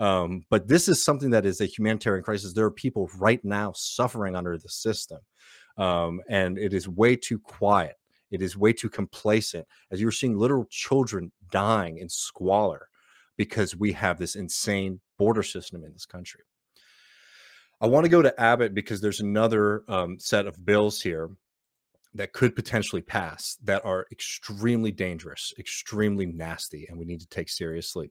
Um, 0.00 0.46
but 0.48 0.66
this 0.66 0.88
is 0.88 1.04
something 1.04 1.30
that 1.30 1.44
is 1.44 1.60
a 1.60 1.66
humanitarian 1.66 2.24
crisis. 2.24 2.54
There 2.54 2.64
are 2.64 2.70
people 2.70 3.10
right 3.18 3.44
now 3.44 3.72
suffering 3.76 4.34
under 4.34 4.56
the 4.56 4.68
system, 4.68 5.20
um, 5.76 6.20
and 6.28 6.58
it 6.58 6.72
is 6.72 6.88
way 6.88 7.16
too 7.16 7.38
quiet. 7.38 7.96
It 8.30 8.42
is 8.42 8.56
way 8.56 8.72
too 8.72 8.88
complacent 8.88 9.66
as 9.90 10.00
you're 10.00 10.10
seeing 10.10 10.38
literal 10.38 10.66
children 10.70 11.32
dying 11.50 11.98
in 11.98 12.08
squalor 12.08 12.88
because 13.36 13.76
we 13.76 13.92
have 13.92 14.18
this 14.18 14.36
insane 14.36 15.00
border 15.18 15.42
system 15.42 15.84
in 15.84 15.92
this 15.92 16.06
country. 16.06 16.42
I 17.80 17.86
want 17.86 18.04
to 18.04 18.10
go 18.10 18.22
to 18.22 18.40
Abbott 18.40 18.74
because 18.74 19.00
there's 19.00 19.20
another 19.20 19.84
um, 19.88 20.18
set 20.18 20.46
of 20.46 20.64
bills 20.64 21.00
here 21.00 21.30
that 22.14 22.32
could 22.32 22.56
potentially 22.56 23.02
pass 23.02 23.56
that 23.62 23.84
are 23.84 24.06
extremely 24.10 24.90
dangerous, 24.90 25.54
extremely 25.58 26.26
nasty, 26.26 26.86
and 26.88 26.98
we 26.98 27.04
need 27.04 27.20
to 27.20 27.28
take 27.28 27.48
seriously. 27.48 28.10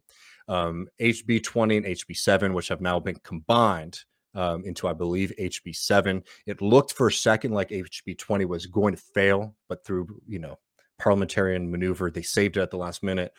Um, 0.50 0.88
HB 1.00 1.44
20 1.44 1.78
and 1.78 1.86
HB 1.86 2.18
7, 2.18 2.54
which 2.54 2.68
have 2.68 2.82
now 2.82 3.00
been 3.00 3.16
combined 3.24 4.00
um, 4.36 4.66
into, 4.66 4.88
I 4.88 4.94
believe, 4.94 5.32
HB 5.40 5.76
7. 5.76 6.24
It 6.46 6.62
looked 6.62 6.94
for 6.94 7.08
a 7.08 7.12
second 7.12 7.52
like 7.54 7.70
HB 7.70 8.18
20 8.18 8.46
was 8.46 8.66
going 8.66 8.96
to 8.96 9.02
fail, 9.02 9.56
but 9.68 9.86
through, 9.86 10.08
you 10.28 10.40
know, 10.40 10.58
parliamentarian 11.00 11.72
maneuver, 11.72 12.12
they 12.12 12.22
saved 12.22 12.58
it 12.58 12.62
at 12.62 12.72
the 12.72 12.78
last 12.78 13.04
minute. 13.04 13.34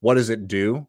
What 0.00 0.14
does 0.14 0.30
it 0.30 0.48
do? 0.48 0.86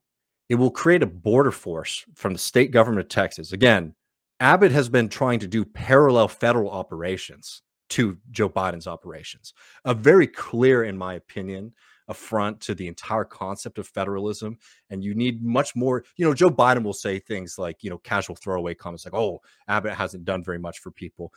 It 0.49 0.55
will 0.55 0.71
create 0.71 1.03
a 1.03 1.07
border 1.07 1.51
force 1.51 2.05
from 2.15 2.33
the 2.33 2.39
state 2.39 2.71
government 2.71 3.05
of 3.05 3.09
Texas. 3.09 3.53
Again, 3.53 3.93
Abbott 4.39 4.71
has 4.71 4.89
been 4.89 5.09
trying 5.09 5.39
to 5.39 5.47
do 5.47 5.63
parallel 5.65 6.27
federal 6.27 6.71
operations 6.71 7.61
to 7.89 8.17
Joe 8.31 8.49
Biden's 8.49 8.87
operations. 8.87 9.53
A 9.85 9.93
very 9.93 10.27
clear, 10.27 10.83
in 10.83 10.97
my 10.97 11.15
opinion, 11.15 11.73
affront 12.09 12.59
to 12.61 12.75
the 12.75 12.87
entire 12.87 13.23
concept 13.23 13.79
of 13.79 13.87
federalism. 13.87 14.57
And 14.89 15.03
you 15.03 15.15
need 15.15 15.43
much 15.43 15.75
more. 15.75 16.03
You 16.17 16.25
know, 16.25 16.33
Joe 16.33 16.49
Biden 16.49 16.83
will 16.83 16.93
say 16.93 17.19
things 17.19 17.57
like, 17.57 17.83
you 17.83 17.89
know, 17.89 17.99
casual 17.99 18.35
throwaway 18.35 18.73
comments 18.73 19.05
like, 19.05 19.13
oh, 19.13 19.41
Abbott 19.67 19.93
hasn't 19.93 20.25
done 20.25 20.43
very 20.43 20.59
much 20.59 20.79
for 20.79 20.91
people. 20.91 21.31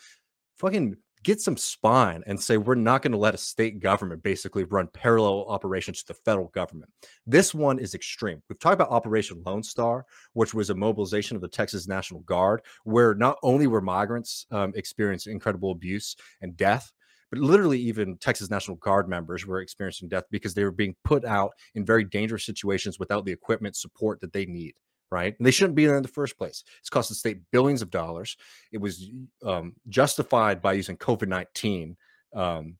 Fucking 0.56 0.96
get 1.22 1.40
some 1.40 1.56
spine 1.56 2.22
and 2.26 2.40
say 2.40 2.56
we're 2.56 2.74
not 2.74 3.02
going 3.02 3.12
to 3.12 3.18
let 3.18 3.34
a 3.34 3.38
state 3.38 3.80
government 3.80 4.22
basically 4.22 4.64
run 4.64 4.88
parallel 4.88 5.46
operations 5.48 6.00
to 6.00 6.08
the 6.08 6.14
federal 6.14 6.48
government. 6.48 6.90
This 7.26 7.54
one 7.54 7.78
is 7.78 7.94
extreme. 7.94 8.42
We've 8.48 8.58
talked 8.58 8.74
about 8.74 8.90
Operation 8.90 9.42
Lone 9.46 9.62
Star, 9.62 10.04
which 10.32 10.52
was 10.52 10.70
a 10.70 10.74
mobilization 10.74 11.36
of 11.36 11.40
the 11.40 11.48
Texas 11.48 11.86
National 11.86 12.20
Guard, 12.22 12.62
where 12.84 13.14
not 13.14 13.38
only 13.42 13.66
were 13.66 13.80
migrants 13.80 14.46
um, 14.50 14.72
experiencing 14.74 15.32
incredible 15.32 15.70
abuse 15.70 16.16
and 16.40 16.56
death, 16.56 16.92
but 17.32 17.40
literally 17.40 17.80
even 17.80 18.18
Texas 18.18 18.50
National 18.50 18.76
Guard 18.76 19.08
members 19.08 19.46
were 19.46 19.62
experiencing 19.62 20.10
death 20.10 20.24
because 20.30 20.52
they 20.52 20.64
were 20.64 20.70
being 20.70 20.94
put 21.02 21.24
out 21.24 21.52
in 21.74 21.82
very 21.82 22.04
dangerous 22.04 22.44
situations 22.44 22.98
without 22.98 23.24
the 23.24 23.32
equipment 23.32 23.74
support 23.74 24.20
that 24.20 24.34
they 24.34 24.44
need. 24.44 24.74
Right, 25.10 25.34
and 25.38 25.46
they 25.46 25.50
shouldn't 25.50 25.74
be 25.74 25.84
there 25.84 25.98
in 25.98 26.02
the 26.02 26.08
first 26.08 26.38
place. 26.38 26.64
It's 26.80 26.88
cost 26.88 27.10
the 27.10 27.14
state 27.14 27.38
billions 27.50 27.82
of 27.82 27.90
dollars. 27.90 28.34
It 28.70 28.78
was 28.78 29.10
um, 29.44 29.74
justified 29.90 30.62
by 30.62 30.72
using 30.72 30.96
COVID 30.96 31.28
nineteen 31.28 31.98
um, 32.34 32.76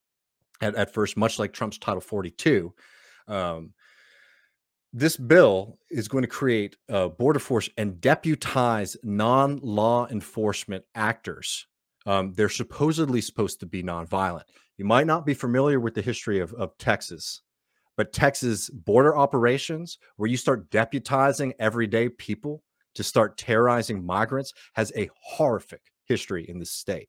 at, 0.63 0.75
at 0.75 0.95
first, 0.95 1.19
much 1.19 1.39
like 1.39 1.53
Trump's 1.53 1.77
Title 1.77 2.01
forty 2.01 2.31
two. 2.31 2.73
Um, 3.29 3.75
this 4.95 5.19
bill 5.19 5.79
is 5.91 6.09
going 6.09 6.23
to 6.23 6.29
create 6.29 6.77
a 6.89 7.11
border 7.11 7.39
force 7.39 7.69
and 7.77 8.01
deputize 8.01 8.97
non 9.03 9.59
law 9.63 10.07
enforcement 10.09 10.85
actors 10.95 11.67
um, 12.07 12.33
they're 12.35 12.49
supposedly 12.49 13.21
supposed 13.21 13.61
to 13.61 13.67
be 13.67 13.83
nonviolent. 13.83 14.45
You 14.79 14.85
might 14.85 15.07
not 15.07 15.27
be 15.27 15.35
familiar 15.35 15.81
with 15.81 15.95
the 15.95 16.03
history 16.03 16.41
of, 16.41 16.53
of 16.55 16.77
Texas, 16.79 17.43
but 17.97 18.13
Texas 18.13 18.71
border 18.71 19.17
operations, 19.17 19.99
where 20.17 20.31
you 20.31 20.37
start 20.37 20.71
deputizing 20.71 21.53
everyday 21.59 22.09
people 22.09 22.63
to 22.95 23.03
start 23.03 23.39
terrorizing 23.39 24.05
migrants, 24.05 24.53
has 24.75 24.93
a 24.97 25.11
horrific 25.21 25.83
history 26.05 26.49
in 26.49 26.59
the 26.59 26.67
state 26.67 27.09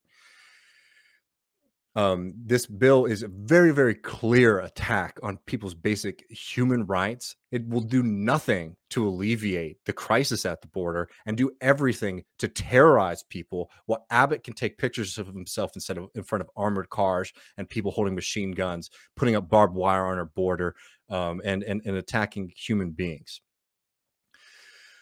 um, 1.95 2.33
this 2.35 2.65
bill 2.65 3.05
is 3.05 3.21
a 3.21 3.27
very, 3.27 3.71
very 3.71 3.93
clear 3.93 4.59
attack 4.59 5.19
on 5.21 5.37
people's 5.45 5.75
basic 5.75 6.25
human 6.29 6.85
rights. 6.85 7.35
It 7.51 7.67
will 7.67 7.81
do 7.81 8.01
nothing 8.01 8.75
to 8.91 9.07
alleviate 9.07 9.77
the 9.85 9.93
crisis 9.93 10.45
at 10.45 10.61
the 10.61 10.67
border 10.67 11.07
and 11.27 11.37
do 11.37 11.51
everything 11.61 12.23
to 12.39 12.47
terrorize 12.47 13.23
people. 13.23 13.69
While 13.85 14.07
Abbott 14.09 14.43
can 14.43 14.55
take 14.55 14.79
pictures 14.79 15.19
of 15.19 15.27
himself 15.27 15.71
instead 15.75 15.99
of 15.99 16.09
in 16.15 16.23
front 16.23 16.41
of 16.41 16.49
armored 16.55 16.89
cars 16.89 17.31
and 17.57 17.69
people 17.69 17.91
holding 17.91 18.15
machine 18.15 18.51
guns, 18.51 18.89
putting 19.15 19.35
up 19.35 19.47
barbed 19.47 19.75
wire 19.75 20.07
on 20.07 20.17
our 20.17 20.25
border, 20.25 20.75
um, 21.09 21.41
and, 21.45 21.61
and 21.63 21.81
and 21.85 21.97
attacking 21.97 22.51
human 22.55 22.89
beings. 22.91 23.41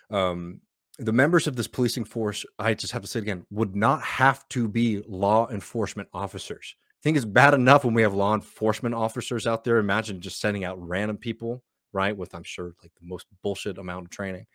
Um, 0.09 0.59
the 0.99 1.13
members 1.13 1.47
of 1.47 1.55
this 1.55 1.67
policing 1.67 2.05
force, 2.05 2.45
I 2.59 2.73
just 2.73 2.93
have 2.93 3.01
to 3.01 3.07
say 3.07 3.19
it 3.19 3.23
again, 3.23 3.45
would 3.49 3.75
not 3.75 4.01
have 4.03 4.47
to 4.49 4.67
be 4.67 5.03
law 5.07 5.49
enforcement 5.49 6.09
officers. 6.13 6.75
I 6.77 7.01
think 7.01 7.17
it's 7.17 7.25
bad 7.25 7.53
enough 7.53 7.83
when 7.83 7.93
we 7.93 8.03
have 8.03 8.13
law 8.13 8.35
enforcement 8.35 8.93
officers 8.93 9.47
out 9.47 9.63
there. 9.63 9.77
Imagine 9.77 10.21
just 10.21 10.39
sending 10.39 10.63
out 10.63 10.79
random 10.79 11.17
people, 11.17 11.63
right? 11.93 12.15
With, 12.15 12.35
I'm 12.35 12.43
sure, 12.43 12.75
like 12.83 12.91
the 12.99 13.07
most 13.07 13.25
bullshit 13.41 13.77
amount 13.77 14.05
of 14.05 14.11
training. 14.11 14.45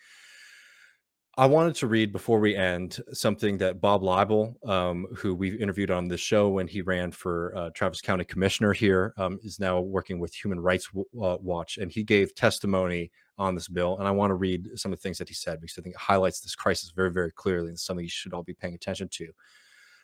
I 1.39 1.45
wanted 1.45 1.75
to 1.77 1.87
read 1.87 2.13
before 2.13 2.41
we 2.41 2.57
end 2.57 2.99
something 3.13 3.59
that 3.59 3.81
Bob 3.81 4.03
Libal, 4.03 4.55
um, 4.67 5.07
who 5.17 5.35
we've 5.35 5.61
interviewed 5.61 5.91
on 5.91 6.09
this 6.09 6.21
show 6.21 6.49
when 6.49 6.67
he 6.67 6.81
ran 6.81 7.11
for 7.11 7.55
uh, 7.55 7.71
Travis 7.75 8.01
County 8.01 8.25
Commissioner 8.25 8.73
here, 8.73 9.13
um, 9.19 9.39
is 9.43 9.61
now 9.61 9.81
working 9.81 10.19
with 10.19 10.33
Human 10.35 10.59
Rights 10.59 10.89
uh, 10.97 11.37
Watch, 11.41 11.77
and 11.77 11.91
he 11.91 12.05
gave 12.05 12.35
testimony 12.35 13.11
on 13.39 13.55
this 13.55 13.69
bill. 13.69 13.99
And 13.99 14.09
I 14.09 14.11
want 14.11 14.31
to 14.31 14.35
read 14.35 14.69
some 14.77 14.93
of 14.93 14.99
the 14.99 15.03
things 15.03 15.19
that 15.19 15.29
he 15.29 15.35
said 15.35 15.61
because 15.61 15.79
I 15.79 15.83
think 15.83 15.95
it 15.95 16.01
highlights 16.01 16.41
this 16.41 16.55
crisis 16.55 16.93
very, 16.95 17.11
very 17.11 17.33
clearly 17.33 17.69
and 17.69 17.79
something 17.79 18.05
you 18.05 18.11
should 18.11 18.33
all 18.33 18.43
be 18.43 18.55
paying 18.55 18.75
attention 18.75 19.09
to. 19.13 19.29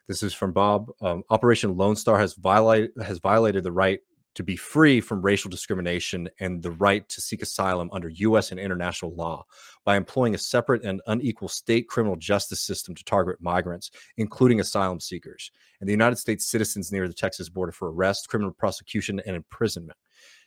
This 0.09 0.23
is 0.23 0.35
from 0.35 0.53
Bob. 0.53 0.91
Um, 1.01 1.23
Operation 1.31 1.77
Lone 1.77 1.97
Star 1.97 2.19
has 2.19 2.35
violated 2.35 2.91
has 3.03 3.19
violated 3.19 3.63
the 3.63 3.73
right 3.73 4.01
to 4.35 4.43
be 4.43 4.57
free 4.57 5.01
from 5.01 5.21
racial 5.21 5.51
discrimination 5.51 6.29
and 6.41 6.63
the 6.63 6.71
right 6.71 7.07
to 7.09 7.21
seek 7.21 7.43
asylum 7.43 7.91
under 7.93 8.09
U.S. 8.09 8.51
and 8.51 8.59
international 8.59 9.15
law 9.15 9.45
by 9.85 9.97
employing 9.97 10.35
a 10.35 10.39
separate 10.39 10.85
and 10.85 11.03
unequal 11.07 11.49
state 11.49 11.89
criminal 11.89 12.17
justice 12.17 12.63
system 12.63 12.95
to 12.95 13.05
target 13.05 13.37
migrants, 13.41 13.91
including 14.17 14.61
asylum 14.61 15.01
seekers, 15.01 15.51
and 15.81 15.89
the 15.89 15.93
United 15.93 16.17
States 16.17 16.51
citizens 16.51 16.91
near 16.91 17.09
the 17.09 17.15
Texas 17.15 17.49
border 17.49 17.73
for 17.73 17.93
arrest, 17.93 18.29
criminal 18.29 18.53
prosecution, 18.53 19.21
and 19.27 19.37
imprisonment. 19.37 19.99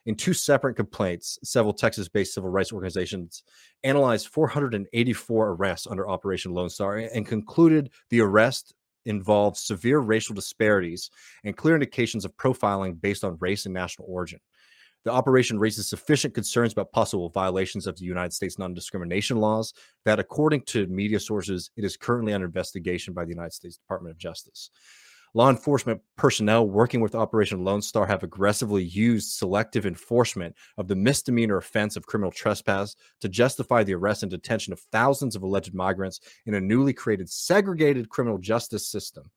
In 0.05 0.15
two 0.15 0.33
separate 0.33 0.75
complaints, 0.75 1.39
several 1.43 1.73
Texas 1.73 2.07
based 2.07 2.33
civil 2.33 2.49
rights 2.49 2.71
organizations 2.71 3.43
analyzed 3.83 4.27
484 4.27 5.49
arrests 5.49 5.87
under 5.87 6.07
Operation 6.07 6.53
Lone 6.53 6.69
Star 6.69 6.97
and 6.97 7.25
concluded 7.25 7.89
the 8.09 8.21
arrest 8.21 8.73
involved 9.05 9.57
severe 9.57 9.99
racial 9.99 10.35
disparities 10.35 11.09
and 11.43 11.57
clear 11.57 11.75
indications 11.75 12.23
of 12.25 12.35
profiling 12.37 12.99
based 12.99 13.23
on 13.23 13.37
race 13.39 13.65
and 13.65 13.73
national 13.73 14.07
origin. 14.07 14.39
The 15.05 15.11
operation 15.11 15.59
raises 15.59 15.87
sufficient 15.87 16.33
concerns 16.33 16.73
about 16.73 16.91
possible 16.91 17.29
violations 17.29 17.85
of 17.85 17.97
the 17.97 18.05
United 18.05 18.33
States 18.33 18.57
non 18.57 18.73
discrimination 18.73 19.37
laws 19.37 19.73
that, 20.03 20.19
according 20.19 20.61
to 20.63 20.87
media 20.87 21.19
sources, 21.19 21.69
it 21.77 21.83
is 21.83 21.95
currently 21.95 22.33
under 22.33 22.47
investigation 22.47 23.13
by 23.13 23.23
the 23.23 23.29
United 23.29 23.53
States 23.53 23.77
Department 23.77 24.11
of 24.11 24.17
Justice. 24.17 24.71
Law 25.35 25.49
enforcement 25.49 25.99
personnel 26.15 26.65
working 26.65 27.01
with 27.01 27.13
Operation 27.13 27.65
Lone 27.65 27.81
Star 27.81 28.05
have 28.05 28.23
aggressively 28.23 28.85
used 28.85 29.31
selective 29.31 29.85
enforcement 29.85 30.55
of 30.77 30.87
the 30.87 30.95
misdemeanor 30.95 31.57
offense 31.57 31.97
of 31.97 32.05
criminal 32.05 32.31
trespass 32.31 32.95
to 33.19 33.27
justify 33.27 33.83
the 33.83 33.95
arrest 33.95 34.23
and 34.23 34.29
detention 34.29 34.71
of 34.71 34.79
thousands 34.93 35.35
of 35.35 35.43
alleged 35.43 35.73
migrants 35.73 36.21
in 36.45 36.53
a 36.53 36.61
newly 36.61 36.93
created 36.93 37.29
segregated 37.29 38.07
criminal 38.07 38.37
justice 38.37 38.87
system 38.87 39.29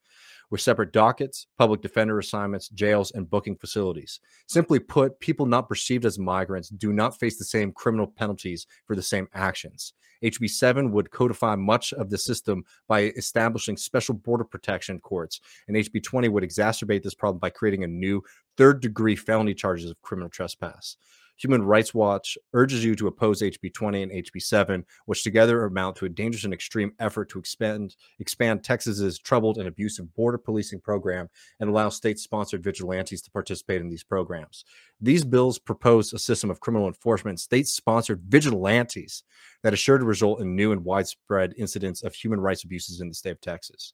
with 0.51 0.61
separate 0.61 0.93
dockets, 0.93 1.47
public 1.59 1.81
defender 1.83 2.19
assignments, 2.19 2.69
jails, 2.71 3.11
and 3.13 3.29
booking 3.29 3.57
facilities. 3.57 4.21
Simply 4.47 4.79
put, 4.79 5.21
people 5.21 5.47
not 5.47 5.69
perceived 5.69 6.05
as 6.05 6.19
migrants 6.19 6.69
do 6.69 6.93
not 6.93 7.19
face 7.19 7.39
the 7.39 7.45
same 7.45 7.73
criminal 7.73 8.07
penalties 8.07 8.67
for 8.87 8.97
the 8.97 9.03
same 9.03 9.29
actions. 9.35 9.93
HB 10.25 10.51
7 10.51 10.91
would 10.93 11.11
codify 11.11 11.55
much 11.55 11.93
of 11.93 12.11
the 12.11 12.19
system 12.19 12.65
by 12.89 13.03
establishing 13.17 13.77
special 13.77 14.15
border 14.15 14.45
protection 14.45 14.99
courts, 15.01 15.41
and 15.69 15.77
HB 15.77 16.03
20 16.03 16.29
would 16.29 16.43
exacerbate 16.43 17.03
this 17.03 17.15
problem 17.15 17.39
by 17.39 17.51
creating 17.51 17.85
a 17.85 17.89
new 17.89 18.23
third 18.57 18.81
degree 18.81 19.15
felony 19.15 19.55
charges 19.55 19.91
of 19.91 20.01
criminal 20.03 20.29
trespass. 20.29 20.97
Human 21.39 21.63
Rights 21.63 21.95
Watch 21.95 22.37
urges 22.53 22.85
you 22.85 22.95
to 22.97 23.07
oppose 23.07 23.41
HB 23.41 23.73
20 23.73 24.03
and 24.03 24.13
HB 24.13 24.43
7, 24.43 24.85
which 25.07 25.23
together 25.23 25.65
amount 25.65 25.97
to 25.97 26.05
a 26.05 26.09
dangerous 26.09 26.45
and 26.45 26.53
extreme 26.53 26.93
effort 26.99 27.31
to 27.31 27.39
expand 27.39 27.97
expand 28.19 28.65
Texas's 28.65 29.19
troubled 29.19 29.59
and 29.59 29.69
abusive 29.69 30.13
border 30.15 30.39
policing 30.39 30.81
program 30.81 31.29
and 31.61 31.71
allow 31.71 31.89
state-sponsored 31.89 32.63
vigilantes 32.63 33.23
to 33.23 33.31
participate 33.31 33.81
in 33.81 33.89
these 33.89 34.05
programs. 34.05 34.65
These 35.01 35.25
bills 35.25 35.59
propose 35.59 36.13
a 36.13 36.19
system 36.19 36.51
of 36.51 36.61
criminal 36.61 36.89
enforcement, 36.89 37.41
state-sponsored 37.41 38.23
vigilantes 38.27 39.23
that 39.63 39.73
is 39.73 39.79
sure 39.79 39.99
to 39.99 40.05
result 40.05 40.41
in 40.41 40.57
new 40.57 40.73
and 40.73 40.85
widespread 40.85 41.55
incidents 41.57 42.03
of 42.03 42.15
human 42.15 42.41
rights 42.41 42.65
abuses 42.65 43.01
in 43.01 43.09
the 43.09 43.15
state 43.15 43.31
of 43.31 43.41
Texas. 43.41 43.93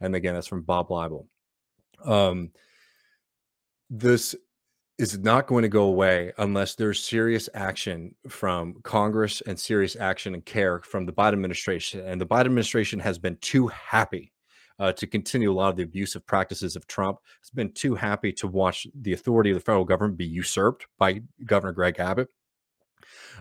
And 0.00 0.16
again, 0.16 0.34
that's 0.34 0.48
from 0.48 0.62
Bob 0.62 0.88
Libal. 0.88 1.26
Um, 2.04 2.50
this 3.88 4.34
is 5.02 5.18
not 5.18 5.46
going 5.46 5.62
to 5.62 5.68
go 5.68 5.84
away 5.84 6.32
unless 6.38 6.74
there's 6.74 7.02
serious 7.02 7.48
action 7.54 8.14
from 8.28 8.74
Congress 8.82 9.40
and 9.46 9.58
serious 9.58 9.96
action 9.96 10.34
and 10.34 10.44
care 10.44 10.80
from 10.82 11.06
the 11.06 11.12
Biden 11.12 11.32
administration. 11.32 12.06
And 12.06 12.20
the 12.20 12.26
Biden 12.26 12.46
administration 12.46 13.00
has 13.00 13.18
been 13.18 13.36
too 13.40 13.68
happy 13.68 14.32
uh, 14.78 14.92
to 14.92 15.06
continue 15.06 15.50
a 15.50 15.54
lot 15.54 15.70
of 15.70 15.76
the 15.76 15.82
abusive 15.82 16.26
practices 16.26 16.76
of 16.76 16.86
Trump. 16.86 17.18
Has 17.40 17.50
been 17.50 17.72
too 17.72 17.94
happy 17.94 18.32
to 18.34 18.46
watch 18.46 18.86
the 18.94 19.12
authority 19.12 19.50
of 19.50 19.56
the 19.56 19.60
federal 19.60 19.84
government 19.84 20.18
be 20.18 20.26
usurped 20.26 20.86
by 20.98 21.22
Governor 21.44 21.72
Greg 21.72 21.98
Abbott, 21.98 22.28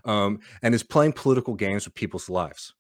um, 0.06 0.40
and 0.62 0.74
is 0.74 0.84
playing 0.84 1.14
political 1.14 1.56
games 1.56 1.86
with 1.86 1.96
people's 1.96 2.30
lives. 2.30 2.74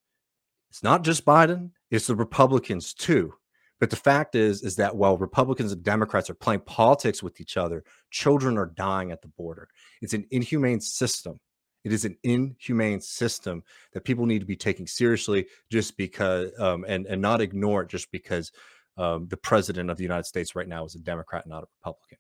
It's 0.70 0.84
not 0.84 1.04
just 1.04 1.26
Biden; 1.26 1.72
it's 1.90 2.08
the 2.08 2.16
Republicans 2.16 2.94
too 2.94 3.34
but 3.82 3.90
the 3.90 3.96
fact 3.96 4.36
is, 4.36 4.62
is 4.62 4.76
that 4.76 4.96
while 4.96 5.18
Republicans 5.18 5.72
and 5.72 5.82
Democrats 5.82 6.30
are 6.30 6.36
playing 6.36 6.62
politics 6.62 7.24
with 7.24 7.42
each 7.42 7.58
other, 7.58 7.84
children 8.12 8.56
are 8.56 8.68
dying 8.68 9.12
at 9.12 9.24
the 9.24 9.28
border. 9.30 9.68
It's 10.04 10.14
an 10.14 10.28
inhumane 10.30 10.80
system. 10.80 11.40
It 11.84 11.92
is 11.92 12.06
an 12.06 12.16
inhumane 12.22 13.02
system 13.02 13.64
that 13.94 14.04
people 14.04 14.28
need 14.28 14.38
to 14.38 14.46
be 14.46 14.56
taking 14.56 14.86
seriously, 14.86 15.48
just 15.72 15.98
because, 15.98 16.52
um, 16.60 16.86
and 16.88 17.08
and 17.08 17.20
not 17.20 17.42
ignore 17.42 17.82
it 17.82 17.90
just 17.90 18.12
because 18.12 18.52
um, 18.98 19.28
the 19.30 19.38
president 19.38 19.90
of 19.90 19.98
the 19.98 20.04
United 20.04 20.28
States 20.28 20.56
right 20.56 20.68
now 20.68 20.86
is 20.86 20.94
a 20.94 21.00
Democrat, 21.00 21.48
not 21.48 21.64
a 21.64 21.68
Republican. 21.80 22.20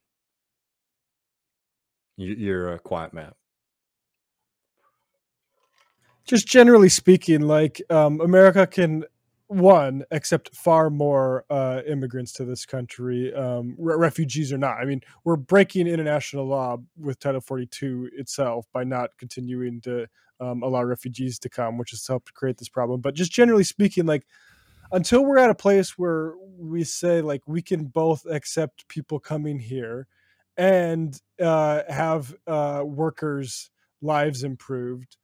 You, 2.17 2.53
are 2.55 2.73
a 2.73 2.79
quiet 2.79 3.13
man. 3.13 3.33
Just 6.25 6.47
generally 6.47 6.89
speaking, 6.89 7.41
like 7.41 7.83
um, 7.91 8.19
America 8.19 8.65
can 8.65 9.05
one 9.51 10.03
accept 10.11 10.55
far 10.55 10.89
more 10.89 11.43
uh, 11.49 11.81
immigrants 11.85 12.31
to 12.31 12.45
this 12.45 12.65
country, 12.65 13.33
um, 13.33 13.75
re- 13.77 13.97
refugees 13.97 14.53
or 14.53 14.57
not. 14.57 14.77
I 14.77 14.85
mean, 14.85 15.01
we're 15.25 15.35
breaking 15.35 15.87
international 15.87 16.45
law 16.45 16.77
with 16.97 17.19
Title 17.19 17.41
42 17.41 18.11
itself 18.13 18.65
by 18.71 18.85
not 18.85 19.09
continuing 19.17 19.81
to 19.81 20.07
um, 20.39 20.63
allow 20.63 20.83
refugees 20.83 21.37
to 21.39 21.49
come, 21.49 21.77
which 21.77 21.91
has 21.91 22.07
helped 22.07 22.33
create 22.33 22.57
this 22.57 22.69
problem. 22.69 23.01
But 23.01 23.13
just 23.13 23.33
generally 23.33 23.65
speaking, 23.65 24.05
like 24.05 24.25
until 24.93 25.25
we're 25.25 25.37
at 25.37 25.49
a 25.49 25.55
place 25.55 25.97
where 25.97 26.33
we 26.57 26.85
say 26.85 27.21
like 27.21 27.41
we 27.45 27.61
can 27.61 27.85
both 27.85 28.25
accept 28.25 28.87
people 28.87 29.19
coming 29.19 29.59
here 29.59 30.07
and 30.55 31.19
uh, 31.41 31.81
have 31.89 32.33
uh, 32.47 32.83
workers' 32.85 33.69
lives 34.01 34.43
improved 34.43 35.17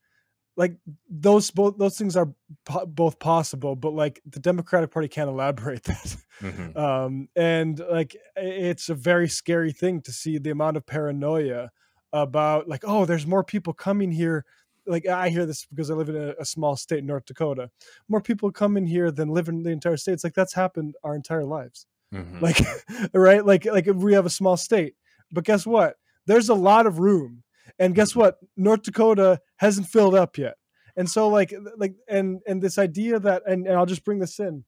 like 0.57 0.75
those 1.09 1.51
both 1.51 1.77
those 1.77 1.97
things 1.97 2.17
are 2.17 2.34
po- 2.65 2.85
both 2.85 3.19
possible 3.19 3.75
but 3.75 3.93
like 3.93 4.21
the 4.25 4.39
democratic 4.39 4.91
party 4.91 5.07
can't 5.07 5.29
elaborate 5.29 5.84
that. 5.85 6.17
Mm-hmm. 6.41 6.77
um 6.77 7.29
and 7.35 7.79
like 7.89 8.17
it's 8.35 8.89
a 8.89 8.95
very 8.95 9.29
scary 9.29 9.71
thing 9.71 10.01
to 10.01 10.11
see 10.11 10.38
the 10.38 10.49
amount 10.49 10.75
of 10.75 10.85
paranoia 10.85 11.71
about 12.11 12.67
like 12.67 12.84
oh 12.85 13.05
there's 13.05 13.27
more 13.27 13.43
people 13.43 13.73
coming 13.73 14.11
here. 14.11 14.43
Like 14.85 15.05
i 15.05 15.29
hear 15.29 15.45
this 15.45 15.65
because 15.65 15.91
i 15.91 15.93
live 15.93 16.09
in 16.09 16.15
a, 16.15 16.34
a 16.39 16.45
small 16.45 16.75
state 16.75 17.03
north 17.03 17.25
dakota. 17.25 17.69
More 18.09 18.21
people 18.21 18.51
come 18.51 18.77
in 18.77 18.88
here 18.88 19.11
than 19.11 19.29
live 19.29 19.47
in 19.47 19.63
the 19.63 19.69
entire 19.69 19.97
state. 19.97 20.13
It's 20.13 20.23
like 20.23 20.34
that's 20.34 20.53
happened 20.53 20.95
our 21.03 21.15
entire 21.15 21.45
lives. 21.45 21.85
Mm-hmm. 22.13 22.39
like 22.39 22.59
right? 23.13 23.45
Like 23.45 23.65
like 23.65 23.88
we 23.93 24.13
have 24.13 24.25
a 24.25 24.31
small 24.31 24.57
state. 24.57 24.95
But 25.31 25.43
guess 25.43 25.65
what? 25.65 25.97
There's 26.25 26.49
a 26.49 26.55
lot 26.55 26.88
of 26.88 26.99
room 26.99 27.43
and 27.80 27.95
guess 27.95 28.15
what? 28.15 28.38
North 28.56 28.84
Dakota 28.84 29.39
hasn't 29.57 29.88
filled 29.88 30.15
up 30.15 30.38
yet. 30.38 30.56
And 30.95 31.10
so 31.10 31.27
like 31.27 31.53
like 31.77 31.94
and 32.07 32.41
and 32.48 32.61
this 32.61 32.77
idea 32.77 33.19
that 33.19 33.44
and, 33.45 33.68
and 33.68 33.76
I'll 33.77 33.85
just 33.85 34.03
bring 34.03 34.19
this 34.19 34.39
in. 34.39 34.64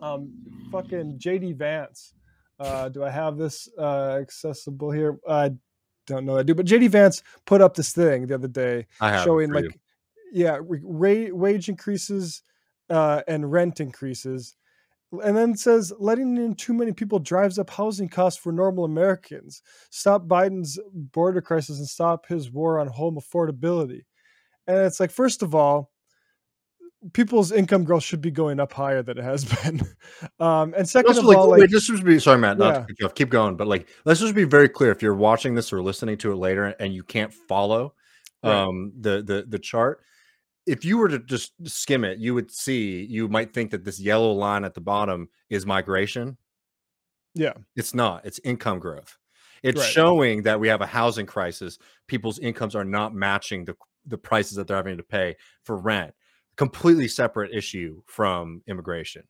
Um 0.00 0.32
fucking 0.72 1.18
JD 1.18 1.56
Vance. 1.56 2.14
Uh 2.58 2.88
do 2.88 3.04
I 3.04 3.10
have 3.10 3.36
this 3.36 3.68
uh 3.78 4.18
accessible 4.20 4.90
here? 4.90 5.18
I 5.28 5.52
don't 6.06 6.24
know 6.26 6.36
I 6.36 6.42
do, 6.42 6.54
but 6.54 6.66
JD 6.66 6.88
Vance 6.90 7.22
put 7.46 7.60
up 7.60 7.74
this 7.74 7.92
thing 7.92 8.26
the 8.26 8.34
other 8.34 8.48
day 8.48 8.86
showing 9.24 9.52
like 9.52 9.64
you. 9.64 9.70
yeah, 10.32 10.58
ra- 10.60 11.30
wage 11.32 11.68
increases 11.68 12.42
uh 12.90 13.22
and 13.28 13.50
rent 13.52 13.78
increases 13.78 14.56
and 15.20 15.36
then 15.36 15.56
says 15.56 15.92
letting 15.98 16.36
in 16.36 16.54
too 16.54 16.72
many 16.72 16.92
people 16.92 17.18
drives 17.18 17.58
up 17.58 17.70
housing 17.70 18.08
costs 18.08 18.40
for 18.40 18.52
normal 18.52 18.84
Americans. 18.84 19.62
Stop 19.90 20.26
Biden's 20.26 20.78
border 20.94 21.40
crisis 21.40 21.78
and 21.78 21.88
stop 21.88 22.26
his 22.26 22.50
war 22.50 22.78
on 22.78 22.88
home 22.88 23.16
affordability. 23.16 24.02
And 24.66 24.78
it's 24.78 25.00
like, 25.00 25.10
first 25.10 25.42
of 25.42 25.54
all, 25.54 25.90
people's 27.12 27.52
income 27.52 27.84
growth 27.84 28.04
should 28.04 28.20
be 28.20 28.30
going 28.30 28.60
up 28.60 28.72
higher 28.72 29.02
than 29.02 29.18
it 29.18 29.24
has 29.24 29.44
been. 29.62 29.80
Um, 30.38 30.74
and 30.74 30.86
2nd 30.86 31.18
of 31.18 31.24
like, 31.24 31.36
all, 31.36 31.50
like, 31.50 31.60
wait, 31.60 31.70
just 31.70 32.04
be 32.04 32.18
sorry, 32.18 32.38
Matt, 32.38 32.58
not 32.58 32.86
yeah. 32.88 33.06
to 33.06 33.14
keep 33.14 33.28
going, 33.28 33.56
but 33.56 33.66
like, 33.66 33.88
let's 34.04 34.20
just 34.20 34.34
be 34.34 34.44
very 34.44 34.68
clear. 34.68 34.90
If 34.90 35.02
you're 35.02 35.14
watching 35.14 35.54
this 35.54 35.72
or 35.72 35.82
listening 35.82 36.16
to 36.18 36.32
it 36.32 36.36
later 36.36 36.66
and 36.78 36.94
you 36.94 37.02
can't 37.02 37.32
follow 37.32 37.94
right. 38.42 38.52
um, 38.52 38.92
the 38.98 39.22
the 39.22 39.44
the 39.48 39.58
chart, 39.58 40.00
if 40.66 40.84
you 40.84 40.98
were 40.98 41.08
to 41.08 41.18
just 41.18 41.52
skim 41.64 42.04
it, 42.04 42.18
you 42.18 42.34
would 42.34 42.50
see 42.50 43.04
you 43.04 43.28
might 43.28 43.52
think 43.52 43.70
that 43.70 43.84
this 43.84 44.00
yellow 44.00 44.32
line 44.32 44.64
at 44.64 44.74
the 44.74 44.80
bottom 44.80 45.28
is 45.50 45.66
migration. 45.66 46.36
Yeah. 47.34 47.54
It's 47.76 47.94
not. 47.94 48.24
It's 48.24 48.40
income 48.44 48.78
growth. 48.78 49.18
It's 49.62 49.80
right. 49.80 49.90
showing 49.90 50.42
that 50.42 50.60
we 50.60 50.68
have 50.68 50.80
a 50.80 50.86
housing 50.86 51.26
crisis. 51.26 51.78
People's 52.08 52.38
incomes 52.38 52.74
are 52.74 52.84
not 52.84 53.14
matching 53.14 53.64
the 53.64 53.76
the 54.04 54.18
prices 54.18 54.56
that 54.56 54.66
they're 54.66 54.76
having 54.76 54.96
to 54.96 55.04
pay 55.04 55.36
for 55.62 55.76
rent. 55.76 56.12
Completely 56.56 57.06
separate 57.06 57.54
issue 57.54 58.02
from 58.06 58.62
immigration 58.66 59.22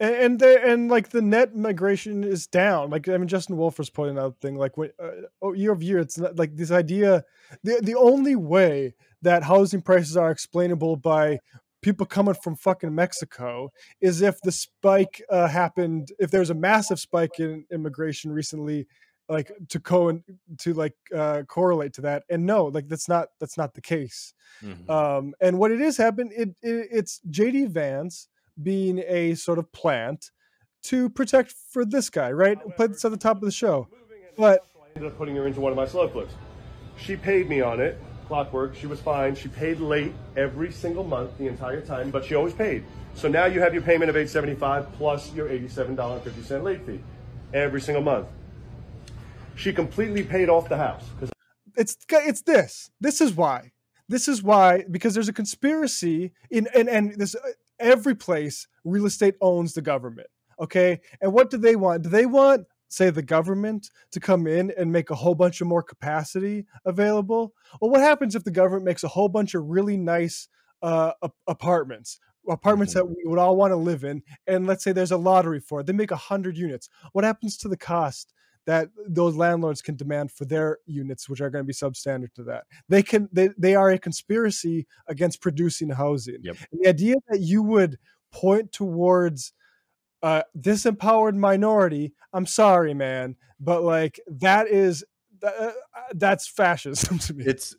and 0.00 0.14
and, 0.14 0.38
the, 0.38 0.66
and 0.66 0.90
like 0.90 1.10
the 1.10 1.22
net 1.22 1.54
migration 1.54 2.24
is 2.24 2.46
down. 2.46 2.90
Like 2.90 3.08
I 3.08 3.16
mean, 3.18 3.28
Justin 3.28 3.56
Wolf 3.56 3.78
was 3.78 3.90
pointing 3.90 4.18
out 4.18 4.40
thing 4.40 4.56
like 4.56 4.76
when 4.76 4.90
uh, 5.00 5.10
oh, 5.42 5.52
year 5.52 5.72
of 5.72 5.82
year, 5.82 5.98
it's 5.98 6.18
not, 6.18 6.36
like 6.36 6.56
this 6.56 6.70
idea. 6.70 7.24
The 7.62 7.80
the 7.82 7.94
only 7.94 8.34
way 8.34 8.94
that 9.22 9.42
housing 9.42 9.82
prices 9.82 10.16
are 10.16 10.30
explainable 10.30 10.96
by 10.96 11.38
people 11.82 12.06
coming 12.06 12.34
from 12.34 12.56
fucking 12.56 12.94
Mexico 12.94 13.72
is 14.00 14.22
if 14.22 14.40
the 14.42 14.52
spike 14.52 15.22
uh, 15.30 15.48
happened. 15.48 16.12
If 16.18 16.30
there's 16.30 16.50
a 16.50 16.54
massive 16.54 17.00
spike 17.00 17.38
in 17.38 17.64
immigration 17.70 18.32
recently, 18.32 18.86
like 19.28 19.52
to 19.68 19.80
co 19.80 20.08
and 20.08 20.22
to 20.58 20.74
like 20.74 20.94
uh, 21.16 21.42
correlate 21.46 21.94
to 21.94 22.00
that. 22.02 22.24
And 22.28 22.44
no, 22.44 22.66
like 22.66 22.88
that's 22.88 23.08
not 23.08 23.28
that's 23.38 23.56
not 23.56 23.74
the 23.74 23.80
case. 23.80 24.34
Mm-hmm. 24.62 24.90
Um, 24.90 25.34
and 25.40 25.58
what 25.58 25.70
it 25.70 25.80
is 25.80 25.96
happened, 25.96 26.32
it, 26.36 26.50
it 26.62 26.88
it's 26.90 27.20
JD 27.30 27.70
Vance 27.70 28.28
being 28.62 29.02
a 29.06 29.34
sort 29.34 29.58
of 29.58 29.70
plant 29.72 30.30
to 30.82 31.08
protect 31.10 31.54
for 31.70 31.84
this 31.84 32.10
guy, 32.10 32.32
right? 32.32 32.58
Put 32.76 32.92
this 32.92 33.04
at 33.04 33.10
the 33.10 33.16
top 33.16 33.36
of 33.36 33.42
the 33.42 33.52
show. 33.52 33.88
But 34.36 34.64
I 34.82 34.86
ended 34.96 35.12
up 35.12 35.18
putting 35.18 35.36
her 35.36 35.46
into 35.46 35.60
one 35.60 35.72
of 35.72 35.76
my 35.76 35.86
slow 35.86 36.08
clips. 36.08 36.34
She 36.96 37.16
paid 37.16 37.48
me 37.48 37.60
on 37.60 37.80
it, 37.80 38.00
clockwork. 38.30 38.76
She 38.76 38.86
was 38.86 39.00
fine. 39.00 39.34
She 39.34 39.48
paid 39.48 39.80
late 39.80 40.12
every 40.36 40.70
single 40.70 41.02
month, 41.02 41.36
the 41.36 41.48
entire 41.48 41.80
time, 41.80 42.12
but 42.12 42.24
she 42.24 42.36
always 42.36 42.54
paid. 42.54 42.84
So 43.16 43.26
now 43.26 43.46
you 43.46 43.60
have 43.60 43.74
your 43.74 43.82
payment 43.82 44.08
of 44.08 44.14
875 44.14 44.92
plus 44.92 45.34
your 45.34 45.48
$87.50 45.48 46.62
late 46.62 46.86
fee 46.86 47.00
every 47.52 47.80
single 47.80 48.04
month. 48.04 48.28
She 49.56 49.72
completely 49.72 50.22
paid 50.22 50.48
off 50.48 50.68
the 50.68 50.76
house. 50.76 51.02
It's 51.76 51.96
it's 52.08 52.42
this. 52.42 52.90
This 53.00 53.20
is 53.20 53.34
why. 53.34 53.72
This 54.08 54.28
is 54.28 54.44
why 54.44 54.84
because 54.88 55.12
there's 55.14 55.28
a 55.28 55.32
conspiracy 55.32 56.30
in 56.52 56.68
and 56.72 56.88
and 56.88 57.18
this 57.18 57.34
every 57.80 58.14
place 58.14 58.68
real 58.84 59.06
estate 59.06 59.34
owns 59.40 59.74
the 59.74 59.82
government. 59.82 60.28
Okay. 60.60 61.00
And 61.20 61.32
what 61.32 61.50
do 61.50 61.56
they 61.56 61.74
want? 61.74 62.02
Do 62.02 62.10
they 62.10 62.26
want, 62.26 62.66
say, 62.90 63.08
the 63.08 63.22
government 63.22 63.90
to 64.10 64.20
come 64.20 64.46
in 64.46 64.72
and 64.76 64.92
make 64.92 65.08
a 65.10 65.14
whole 65.14 65.34
bunch 65.34 65.60
of 65.62 65.66
more 65.66 65.82
capacity 65.82 66.66
available? 66.84 67.54
Well, 67.80 67.90
what 67.90 68.00
happens 68.02 68.34
if 68.34 68.44
the 68.44 68.50
government 68.50 68.84
makes 68.84 69.04
a 69.04 69.08
whole 69.08 69.28
bunch 69.28 69.54
of 69.54 69.64
really 69.64 69.96
nice 69.96 70.48
uh, 70.82 71.12
apartments, 71.46 72.20
apartments 72.48 72.92
Mhm. 72.92 72.96
that 72.96 73.06
we 73.08 73.22
would 73.24 73.38
all 73.38 73.56
want 73.56 73.70
to 73.70 73.76
live 73.76 74.02
in, 74.04 74.22
and 74.46 74.66
let's 74.66 74.82
say 74.82 74.92
there's 74.92 75.12
a 75.12 75.16
lottery 75.16 75.60
for 75.60 75.80
it, 75.80 75.86
they 75.86 75.92
make 75.92 76.10
hundred 76.10 76.56
units. 76.56 76.88
What 77.12 77.24
happens 77.24 77.56
to 77.58 77.68
the 77.68 77.76
cost 77.76 78.32
that 78.66 78.88
those 79.06 79.36
landlords 79.36 79.82
can 79.82 79.96
demand 79.96 80.32
for 80.32 80.44
their 80.46 80.78
units, 80.86 81.28
which 81.28 81.40
are 81.40 81.50
going 81.50 81.64
to 81.64 81.66
be 81.66 81.72
substandard 81.72 82.32
to 82.34 82.42
that? 82.44 82.64
They 82.88 83.02
can 83.02 83.28
they 83.32 83.50
they 83.58 83.74
are 83.74 83.90
a 83.90 83.98
conspiracy 83.98 84.86
against 85.06 85.40
producing 85.42 85.90
housing. 85.90 86.38
Yep. 86.42 86.56
And 86.72 86.80
the 86.82 86.88
idea 86.88 87.16
that 87.28 87.40
you 87.40 87.62
would 87.62 87.98
point 88.32 88.72
towards 88.72 89.52
uh 90.22 90.42
disempowered 90.58 91.36
minority, 91.36 92.12
I'm 92.32 92.46
sorry, 92.46 92.94
man, 92.94 93.36
but 93.58 93.82
like 93.82 94.20
that 94.28 94.68
is 94.68 95.04
uh, 95.42 95.70
that's 96.14 96.48
fascism 96.48 97.18
to 97.20 97.34
me. 97.34 97.44
it's 97.44 97.76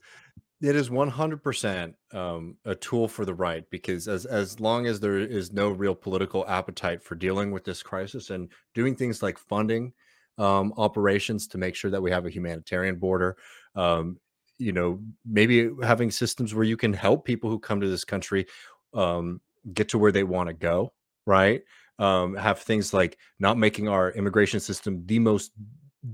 it 0.62 0.76
is 0.76 0.90
100% 0.90 1.94
um, 2.14 2.56
a 2.66 2.76
tool 2.76 3.08
for 3.08 3.26
the 3.26 3.34
right 3.34 3.68
because 3.72 4.08
as 4.08 4.26
as 4.26 4.60
long 4.60 4.86
as 4.86 5.00
there 5.00 5.18
is 5.18 5.52
no 5.52 5.70
real 5.70 5.96
political 5.96 6.48
appetite 6.48 7.02
for 7.02 7.16
dealing 7.16 7.52
with 7.52 7.64
this 7.64 7.82
crisis 7.82 8.30
and 8.30 8.50
doing 8.76 8.96
things 8.96 9.24
like 9.24 9.38
funding 9.38 9.94
um, 10.38 10.74
operations 10.78 11.48
to 11.48 11.58
make 11.58 11.76
sure 11.76 11.92
that 11.92 12.02
we 12.02 12.12
have 12.12 12.26
a 12.26 12.30
humanitarian 12.30 12.98
border 12.98 13.38
um, 13.76 14.18
you 14.60 14.72
know 14.72 15.00
maybe 15.26 15.70
having 15.82 16.12
systems 16.12 16.54
where 16.54 16.64
you 16.64 16.78
can 16.78 16.94
help 16.94 17.26
people 17.26 17.50
who 17.50 17.60
come 17.60 17.82
to 17.82 17.90
this 17.90 18.06
country 18.06 18.46
um, 18.94 19.42
get 19.74 19.90
to 19.90 19.98
where 19.98 20.12
they 20.12 20.24
want 20.24 20.48
to 20.48 20.54
go 20.54 20.94
right 21.26 21.62
um, 22.02 22.36
have 22.36 22.60
things 22.60 22.94
like 22.94 23.18
not 23.40 23.58
making 23.58 23.88
our 23.88 24.12
immigration 24.12 24.60
system 24.60 25.04
the 25.06 25.20
most 25.20 25.52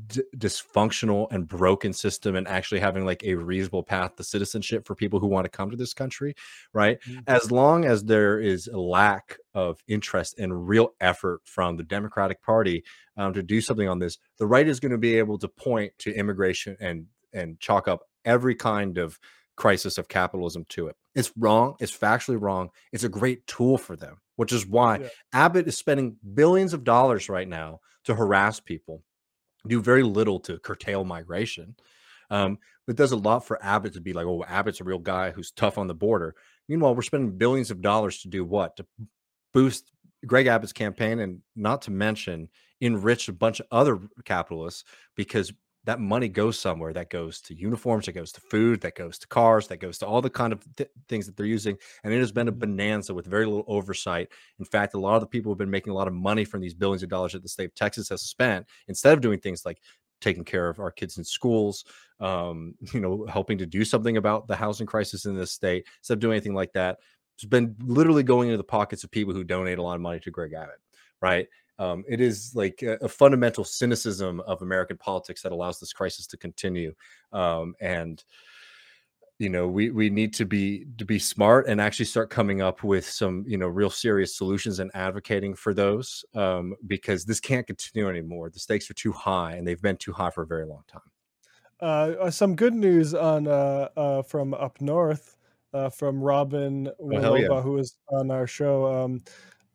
d- 0.07 0.21
dysfunctional 0.35 1.31
and 1.31 1.47
broken 1.47 1.93
system 1.93 2.35
and 2.35 2.45
actually 2.47 2.81
having 2.81 3.05
like 3.05 3.23
a 3.23 3.35
reasonable 3.35 3.83
path 3.83 4.15
to 4.17 4.23
citizenship 4.23 4.85
for 4.85 4.95
people 4.95 5.19
who 5.19 5.27
want 5.27 5.45
to 5.45 5.49
come 5.49 5.71
to 5.71 5.77
this 5.77 5.93
country 5.93 6.35
right? 6.73 6.99
Mhm. 7.07 7.23
as 7.27 7.51
long 7.51 7.85
as 7.85 8.03
there 8.03 8.37
is 8.39 8.67
a 8.67 8.77
lack 8.77 9.37
of 9.53 9.81
interest 9.87 10.35
and 10.37 10.67
real 10.67 10.89
effort 10.99 11.39
from 11.45 11.77
the 11.77 11.83
democratic 11.83 12.41
party 12.41 12.83
um, 13.15 13.33
to 13.33 13.41
do 13.41 13.61
something 13.61 13.87
on 13.87 13.99
this 13.99 14.17
the 14.39 14.45
right 14.45 14.67
is 14.67 14.81
going 14.81 14.91
to 14.91 14.97
be 14.97 15.17
able 15.17 15.37
to 15.37 15.47
point 15.47 15.93
to 15.99 16.13
immigration 16.13 16.75
and 16.81 17.05
and 17.33 17.59
chalk 17.61 17.87
up 17.87 18.01
every 18.25 18.55
kind 18.55 18.97
of 18.97 19.17
crisis 19.55 19.97
of 19.97 20.07
capitalism 20.07 20.65
to 20.69 20.87
it. 20.87 20.95
It's 21.15 21.31
wrong 21.37 21.75
it's 21.79 21.95
factually 21.97 22.41
wrong 22.41 22.69
it's 22.91 23.05
a 23.05 23.09
great 23.09 23.47
tool 23.47 23.77
for 23.77 23.95
them 23.95 24.17
which 24.37 24.53
is 24.53 24.65
why 24.65 24.99
Yeah. 24.99 25.09
abbott 25.33 25.67
is 25.67 25.77
spending 25.77 26.15
billions 26.33 26.73
of 26.73 26.83
dollars 26.83 27.27
right 27.29 27.47
now 27.47 27.81
to 28.05 28.15
harass 28.15 28.59
people 28.61 29.03
do 29.67 29.81
very 29.81 30.03
little 30.03 30.39
to 30.39 30.57
curtail 30.59 31.03
migration. 31.03 31.75
Um, 32.29 32.57
but 32.85 32.95
does 32.95 33.11
a 33.11 33.17
lot 33.17 33.45
for 33.45 33.61
Abbott 33.63 33.93
to 33.93 34.01
be 34.01 34.13
like, 34.13 34.25
oh, 34.25 34.43
Abbott's 34.47 34.79
a 34.79 34.85
real 34.85 34.99
guy 34.99 35.31
who's 35.31 35.51
tough 35.51 35.77
on 35.77 35.87
the 35.87 35.93
border. 35.93 36.35
Meanwhile, 36.69 36.95
we're 36.95 37.01
spending 37.01 37.37
billions 37.37 37.69
of 37.69 37.81
dollars 37.81 38.21
to 38.21 38.29
do 38.29 38.45
what? 38.45 38.77
To 38.77 38.85
boost 39.53 39.91
Greg 40.25 40.47
Abbott's 40.47 40.71
campaign 40.73 41.19
and 41.19 41.41
not 41.55 41.81
to 41.83 41.91
mention 41.91 42.47
enrich 42.79 43.27
a 43.27 43.33
bunch 43.33 43.59
of 43.59 43.67
other 43.71 43.99
capitalists 44.23 44.85
because 45.15 45.51
that 45.87 45.99
money 45.99 46.29
goes 46.29 46.59
somewhere 46.59 46.93
that 46.93 47.09
goes 47.09 47.41
to 47.41 47.55
uniforms, 47.55 48.05
that 48.05 48.13
goes 48.13 48.31
to 48.33 48.41
food, 48.41 48.81
that 48.81 48.95
goes 48.95 49.17
to 49.19 49.27
cars, 49.27 49.67
that 49.69 49.77
goes 49.79 49.97
to 49.99 50.07
all 50.07 50.21
the 50.21 50.29
kind 50.29 50.53
of 50.53 50.63
th- 50.77 50.91
things 51.09 51.25
that 51.25 51.37
they're 51.37 51.45
using. 51.47 51.77
And 52.03 52.13
it 52.13 52.19
has 52.19 52.31
been 52.31 52.49
a 52.49 52.51
Mhm. 52.51 52.59
bonanza 52.59 53.13
with 53.13 53.25
very 53.27 53.45
little 53.47 53.65
oversight. 53.67 54.29
In 54.59 54.65
fact, 54.65 54.93
a 54.93 54.99
lot 54.99 55.15
of 55.15 55.21
the 55.21 55.27
people 55.27 55.51
who've 55.51 55.57
been 55.59 55.71
making 55.71 55.91
a 55.91 55.95
lot 55.95 56.07
of 56.07 56.13
money 56.13 56.45
from 56.45 56.61
these 56.61 56.75
billions 56.75 57.03
of 57.03 57.09
dollars 57.09 57.33
that 57.33 57.43
the 57.43 57.49
state 57.49 57.65
of 57.65 57.75
Texas 57.75 58.09
has 58.09 58.21
spent, 58.23 58.67
instead 58.87 59.13
of 59.13 59.21
doing 59.21 59.39
things 59.39 59.65
like 59.65 59.81
taking 60.21 60.43
care 60.43 60.69
of 60.69 60.79
our 60.79 60.91
kids 60.91 61.17
in 61.17 61.23
schools, 61.23 61.85
um, 62.19 62.75
you 62.93 62.99
know, 62.99 63.25
helping 63.27 63.57
to 63.59 63.65
do 63.65 63.85
something 63.85 64.17
about 64.17 64.47
the 64.47 64.55
housing 64.55 64.87
crisis 64.87 65.25
in 65.25 65.35
this 65.35 65.51
state, 65.51 65.85
instead 65.99 66.13
of 66.15 66.19
doing 66.19 66.33
anything 66.35 66.55
like 66.55 66.73
that, 66.73 66.99
it's 67.35 67.45
been 67.45 67.75
literally 67.79 68.23
going 68.23 68.49
into 68.49 68.57
the 68.57 68.63
pockets 68.63 69.03
of 69.03 69.11
people 69.11 69.33
who 69.33 69.43
donate 69.43 69.77
a 69.77 69.83
lot 69.83 69.95
of 69.95 70.01
money 70.01 70.19
to 70.19 70.31
Greg 70.31 70.53
Abbott, 70.53 70.79
right? 71.21 71.47
Um, 71.79 72.03
it 72.07 72.21
is 72.21 72.53
like 72.55 72.81
a, 72.81 72.97
a 73.01 73.07
fundamental 73.07 73.63
cynicism 73.63 74.39
of 74.41 74.61
American 74.61 74.97
politics 74.97 75.41
that 75.43 75.51
allows 75.51 75.79
this 75.79 75.93
crisis 75.93 76.27
to 76.27 76.37
continue. 76.37 76.93
Um, 77.31 77.75
and 77.79 78.23
you 79.39 79.49
know, 79.49 79.67
we 79.67 79.91
we 79.91 80.09
need 80.09 80.33
to 80.35 80.45
be 80.45 80.85
to 80.97 81.05
be 81.05 81.19
smart 81.19 81.67
and 81.67 81.79
actually 81.79 82.05
start 82.05 82.31
coming 82.31 82.61
up 82.61 82.83
with 82.83 83.07
some 83.07 83.43
you 83.47 83.57
know 83.57 83.67
real 83.67 83.91
serious 83.91 84.35
solutions 84.35 84.79
and 84.79 84.89
advocating 84.95 85.53
for 85.53 85.75
those 85.75 86.25
um, 86.33 86.73
because 86.87 87.23
this 87.23 87.39
can't 87.39 87.67
continue 87.67 88.09
anymore. 88.09 88.49
The 88.49 88.59
stakes 88.59 88.89
are 88.89 88.95
too 88.95 89.11
high, 89.11 89.53
and 89.53 89.67
they've 89.67 89.81
been 89.81 89.97
too 89.97 90.11
high 90.11 90.31
for 90.31 90.41
a 90.41 90.47
very 90.47 90.65
long 90.65 90.81
time. 90.87 91.01
Uh, 91.79 92.15
uh, 92.19 92.31
some 92.31 92.55
good 92.55 92.73
news 92.73 93.13
on 93.13 93.47
uh, 93.47 93.89
uh, 93.95 94.21
from 94.23 94.55
up 94.55 94.81
north 94.81 95.37
uh, 95.71 95.89
from 95.89 96.19
Robin 96.19 96.89
Oh, 96.99 97.21
hell 97.21 97.37
yeah. 97.37 97.61
Who 97.61 97.73
was 97.73 97.95
on 98.09 98.31
our 98.31 98.47
show. 98.47 98.87
Um, 98.87 99.21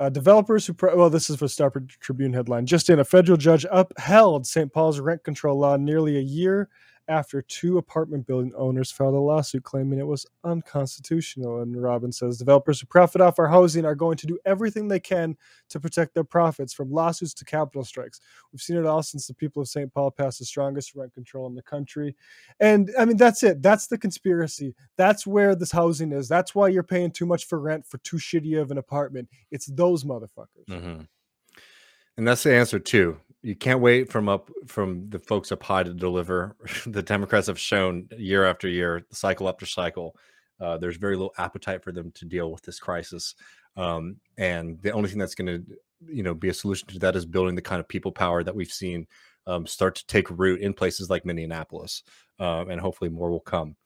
uh, 0.02 0.08
developers 0.08 0.66
who, 0.66 0.74
pro- 0.74 0.96
well, 0.96 1.10
this 1.10 1.30
is 1.30 1.36
for 1.36 1.46
Star 1.46 1.72
Tribune 2.00 2.32
headline. 2.32 2.66
Just 2.66 2.90
in, 2.90 2.98
a 2.98 3.04
federal 3.04 3.38
judge 3.38 3.64
upheld 3.70 4.48
St. 4.48 4.72
Paul's 4.72 4.98
rent 4.98 5.22
control 5.22 5.56
law 5.60 5.76
nearly 5.76 6.16
a 6.16 6.20
year 6.20 6.68
after 7.08 7.42
two 7.42 7.78
apartment 7.78 8.26
building 8.26 8.52
owners 8.56 8.90
filed 8.90 9.14
a 9.14 9.18
lawsuit 9.18 9.64
claiming 9.64 9.98
it 9.98 10.06
was 10.06 10.26
unconstitutional. 10.44 11.60
And 11.60 11.80
Robin 11.80 12.12
says 12.12 12.38
developers 12.38 12.80
who 12.80 12.86
profit 12.86 13.20
off 13.20 13.38
our 13.38 13.48
housing 13.48 13.84
are 13.84 13.94
going 13.94 14.16
to 14.18 14.26
do 14.26 14.38
everything 14.44 14.88
they 14.88 15.00
can 15.00 15.36
to 15.70 15.80
protect 15.80 16.14
their 16.14 16.24
profits, 16.24 16.72
from 16.72 16.92
lawsuits 16.92 17.34
to 17.34 17.44
capital 17.44 17.84
strikes. 17.84 18.20
We've 18.52 18.60
seen 18.60 18.76
it 18.76 18.86
all 18.86 19.02
since 19.02 19.26
the 19.26 19.34
people 19.34 19.62
of 19.62 19.68
St. 19.68 19.92
Paul 19.92 20.10
passed 20.10 20.38
the 20.38 20.44
strongest 20.44 20.94
rent 20.94 21.12
control 21.12 21.46
in 21.46 21.54
the 21.54 21.62
country. 21.62 22.14
And 22.60 22.90
I 22.98 23.04
mean, 23.04 23.16
that's 23.16 23.42
it. 23.42 23.62
That's 23.62 23.86
the 23.88 23.98
conspiracy. 23.98 24.74
That's 24.96 25.26
where 25.26 25.54
this 25.54 25.72
housing 25.72 26.12
is. 26.12 26.28
That's 26.28 26.54
why 26.54 26.68
you're 26.68 26.82
paying 26.82 27.10
too 27.10 27.26
much 27.26 27.46
for 27.46 27.58
rent 27.58 27.86
for 27.86 27.98
too 27.98 28.16
shitty 28.18 28.60
of 28.60 28.70
an 28.70 28.78
apartment. 28.78 29.28
It's 29.50 29.66
those 29.66 30.04
motherfuckers. 30.04 30.66
Mhm. 30.68 31.08
And 32.16 32.28
that's 32.28 32.42
the 32.42 32.54
answer 32.54 32.78
too. 32.78 33.18
You 33.42 33.56
can't 33.56 33.80
wait 33.80 34.10
from 34.10 34.28
up 34.28 34.50
from 34.66 35.10
the 35.10 35.18
folks 35.18 35.50
up 35.50 35.62
high 35.62 35.82
to 35.82 35.92
deliver. 35.92 36.56
the 36.86 37.02
Democrats 37.02 37.48
have 37.48 37.58
shown 37.58 38.08
year 38.16 38.44
after 38.44 38.68
year, 38.68 39.04
cycle 39.10 39.48
after 39.48 39.66
cycle, 39.66 40.16
uh, 40.62 40.78
there's 40.78 40.96
very 40.96 41.16
little 41.16 41.34
appetite 41.38 41.82
for 41.82 41.90
them 41.90 42.12
to 42.12 42.24
deal 42.24 42.52
with 42.52 42.62
this 42.62 42.78
crisis. 42.78 43.34
Um, 43.76 44.16
and 44.38 44.80
the 44.82 44.92
only 44.92 45.08
thing 45.08 45.18
that's 45.18 45.34
going 45.34 45.46
to, 45.46 45.64
you 46.06 46.22
know, 46.22 46.34
be 46.34 46.50
a 46.50 46.54
solution 46.54 46.86
to 46.88 46.98
that 47.00 47.16
is 47.16 47.26
building 47.26 47.56
the 47.56 47.62
kind 47.62 47.80
of 47.80 47.88
people 47.88 48.12
power 48.12 48.44
that 48.44 48.54
we've 48.54 48.72
seen 48.72 49.06
um, 49.48 49.66
start 49.66 49.96
to 49.96 50.06
take 50.06 50.30
root 50.30 50.60
in 50.60 50.72
places 50.72 51.10
like 51.10 51.24
Minneapolis. 51.24 52.04
Um, 52.38 52.70
and 52.70 52.80
hopefully 52.80 53.10
more 53.10 53.30
will 53.30 53.40
come. 53.40 53.76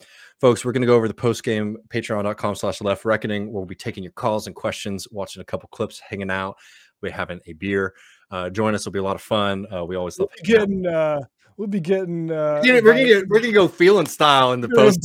Folks, 0.40 0.64
we're 0.64 0.72
going 0.72 0.82
to 0.82 0.86
go 0.86 0.96
over 0.96 1.08
the 1.08 1.14
post 1.14 1.42
game, 1.42 1.78
patreon.com 1.88 2.54
slash 2.54 2.80
left 2.80 3.04
reckoning. 3.04 3.52
We'll 3.52 3.64
be 3.64 3.74
taking 3.74 4.02
your 4.02 4.12
calls 4.12 4.46
and 4.46 4.54
questions, 4.54 5.06
watching 5.10 5.42
a 5.42 5.44
couple 5.44 5.68
clips, 5.70 5.98
hanging 5.98 6.30
out. 6.30 6.56
We're 7.02 7.12
having 7.12 7.40
a 7.46 7.54
beer. 7.54 7.94
Uh, 8.30 8.50
join 8.50 8.74
us; 8.74 8.82
it'll 8.82 8.92
be 8.92 8.98
a 8.98 9.02
lot 9.02 9.16
of 9.16 9.22
fun. 9.22 9.66
Uh, 9.72 9.84
we 9.84 9.96
always 9.96 10.18
love 10.18 10.28
we'll 10.36 10.56
getting. 10.58 10.86
Uh, 10.86 11.20
we'll 11.56 11.68
be 11.68 11.80
getting. 11.80 12.30
Uh, 12.30 12.60
we're, 12.64 12.80
gonna, 12.80 12.84
we're, 12.84 13.14
gonna, 13.14 13.26
we're 13.28 13.40
gonna 13.40 13.52
go 13.52 13.68
feeling 13.68 14.06
style 14.06 14.52
in 14.52 14.60
the 14.60 14.68
post. 14.68 15.00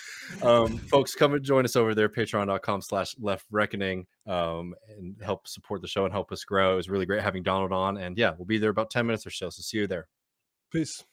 Um, 0.46 0.78
folks, 0.78 1.16
come 1.16 1.34
and 1.34 1.44
join 1.44 1.64
us 1.64 1.74
over 1.74 1.92
there, 1.92 2.08
patreon.com 2.08 2.80
slash 2.80 3.16
left 3.18 3.46
reckoning, 3.50 4.06
um, 4.28 4.74
and 4.96 5.16
help 5.20 5.48
support 5.48 5.82
the 5.82 5.88
show 5.88 6.04
and 6.04 6.12
help 6.12 6.30
us 6.30 6.44
grow. 6.44 6.74
It 6.74 6.76
was 6.76 6.88
really 6.88 7.04
great 7.04 7.20
having 7.20 7.42
Donald 7.42 7.72
on. 7.72 7.96
And 7.96 8.16
yeah, 8.16 8.32
we'll 8.38 8.46
be 8.46 8.58
there 8.58 8.70
about 8.70 8.90
10 8.90 9.06
minutes 9.06 9.26
or 9.26 9.30
so. 9.30 9.50
So 9.50 9.62
see 9.62 9.78
you 9.78 9.86
there. 9.88 10.06
Peace. 10.70 11.04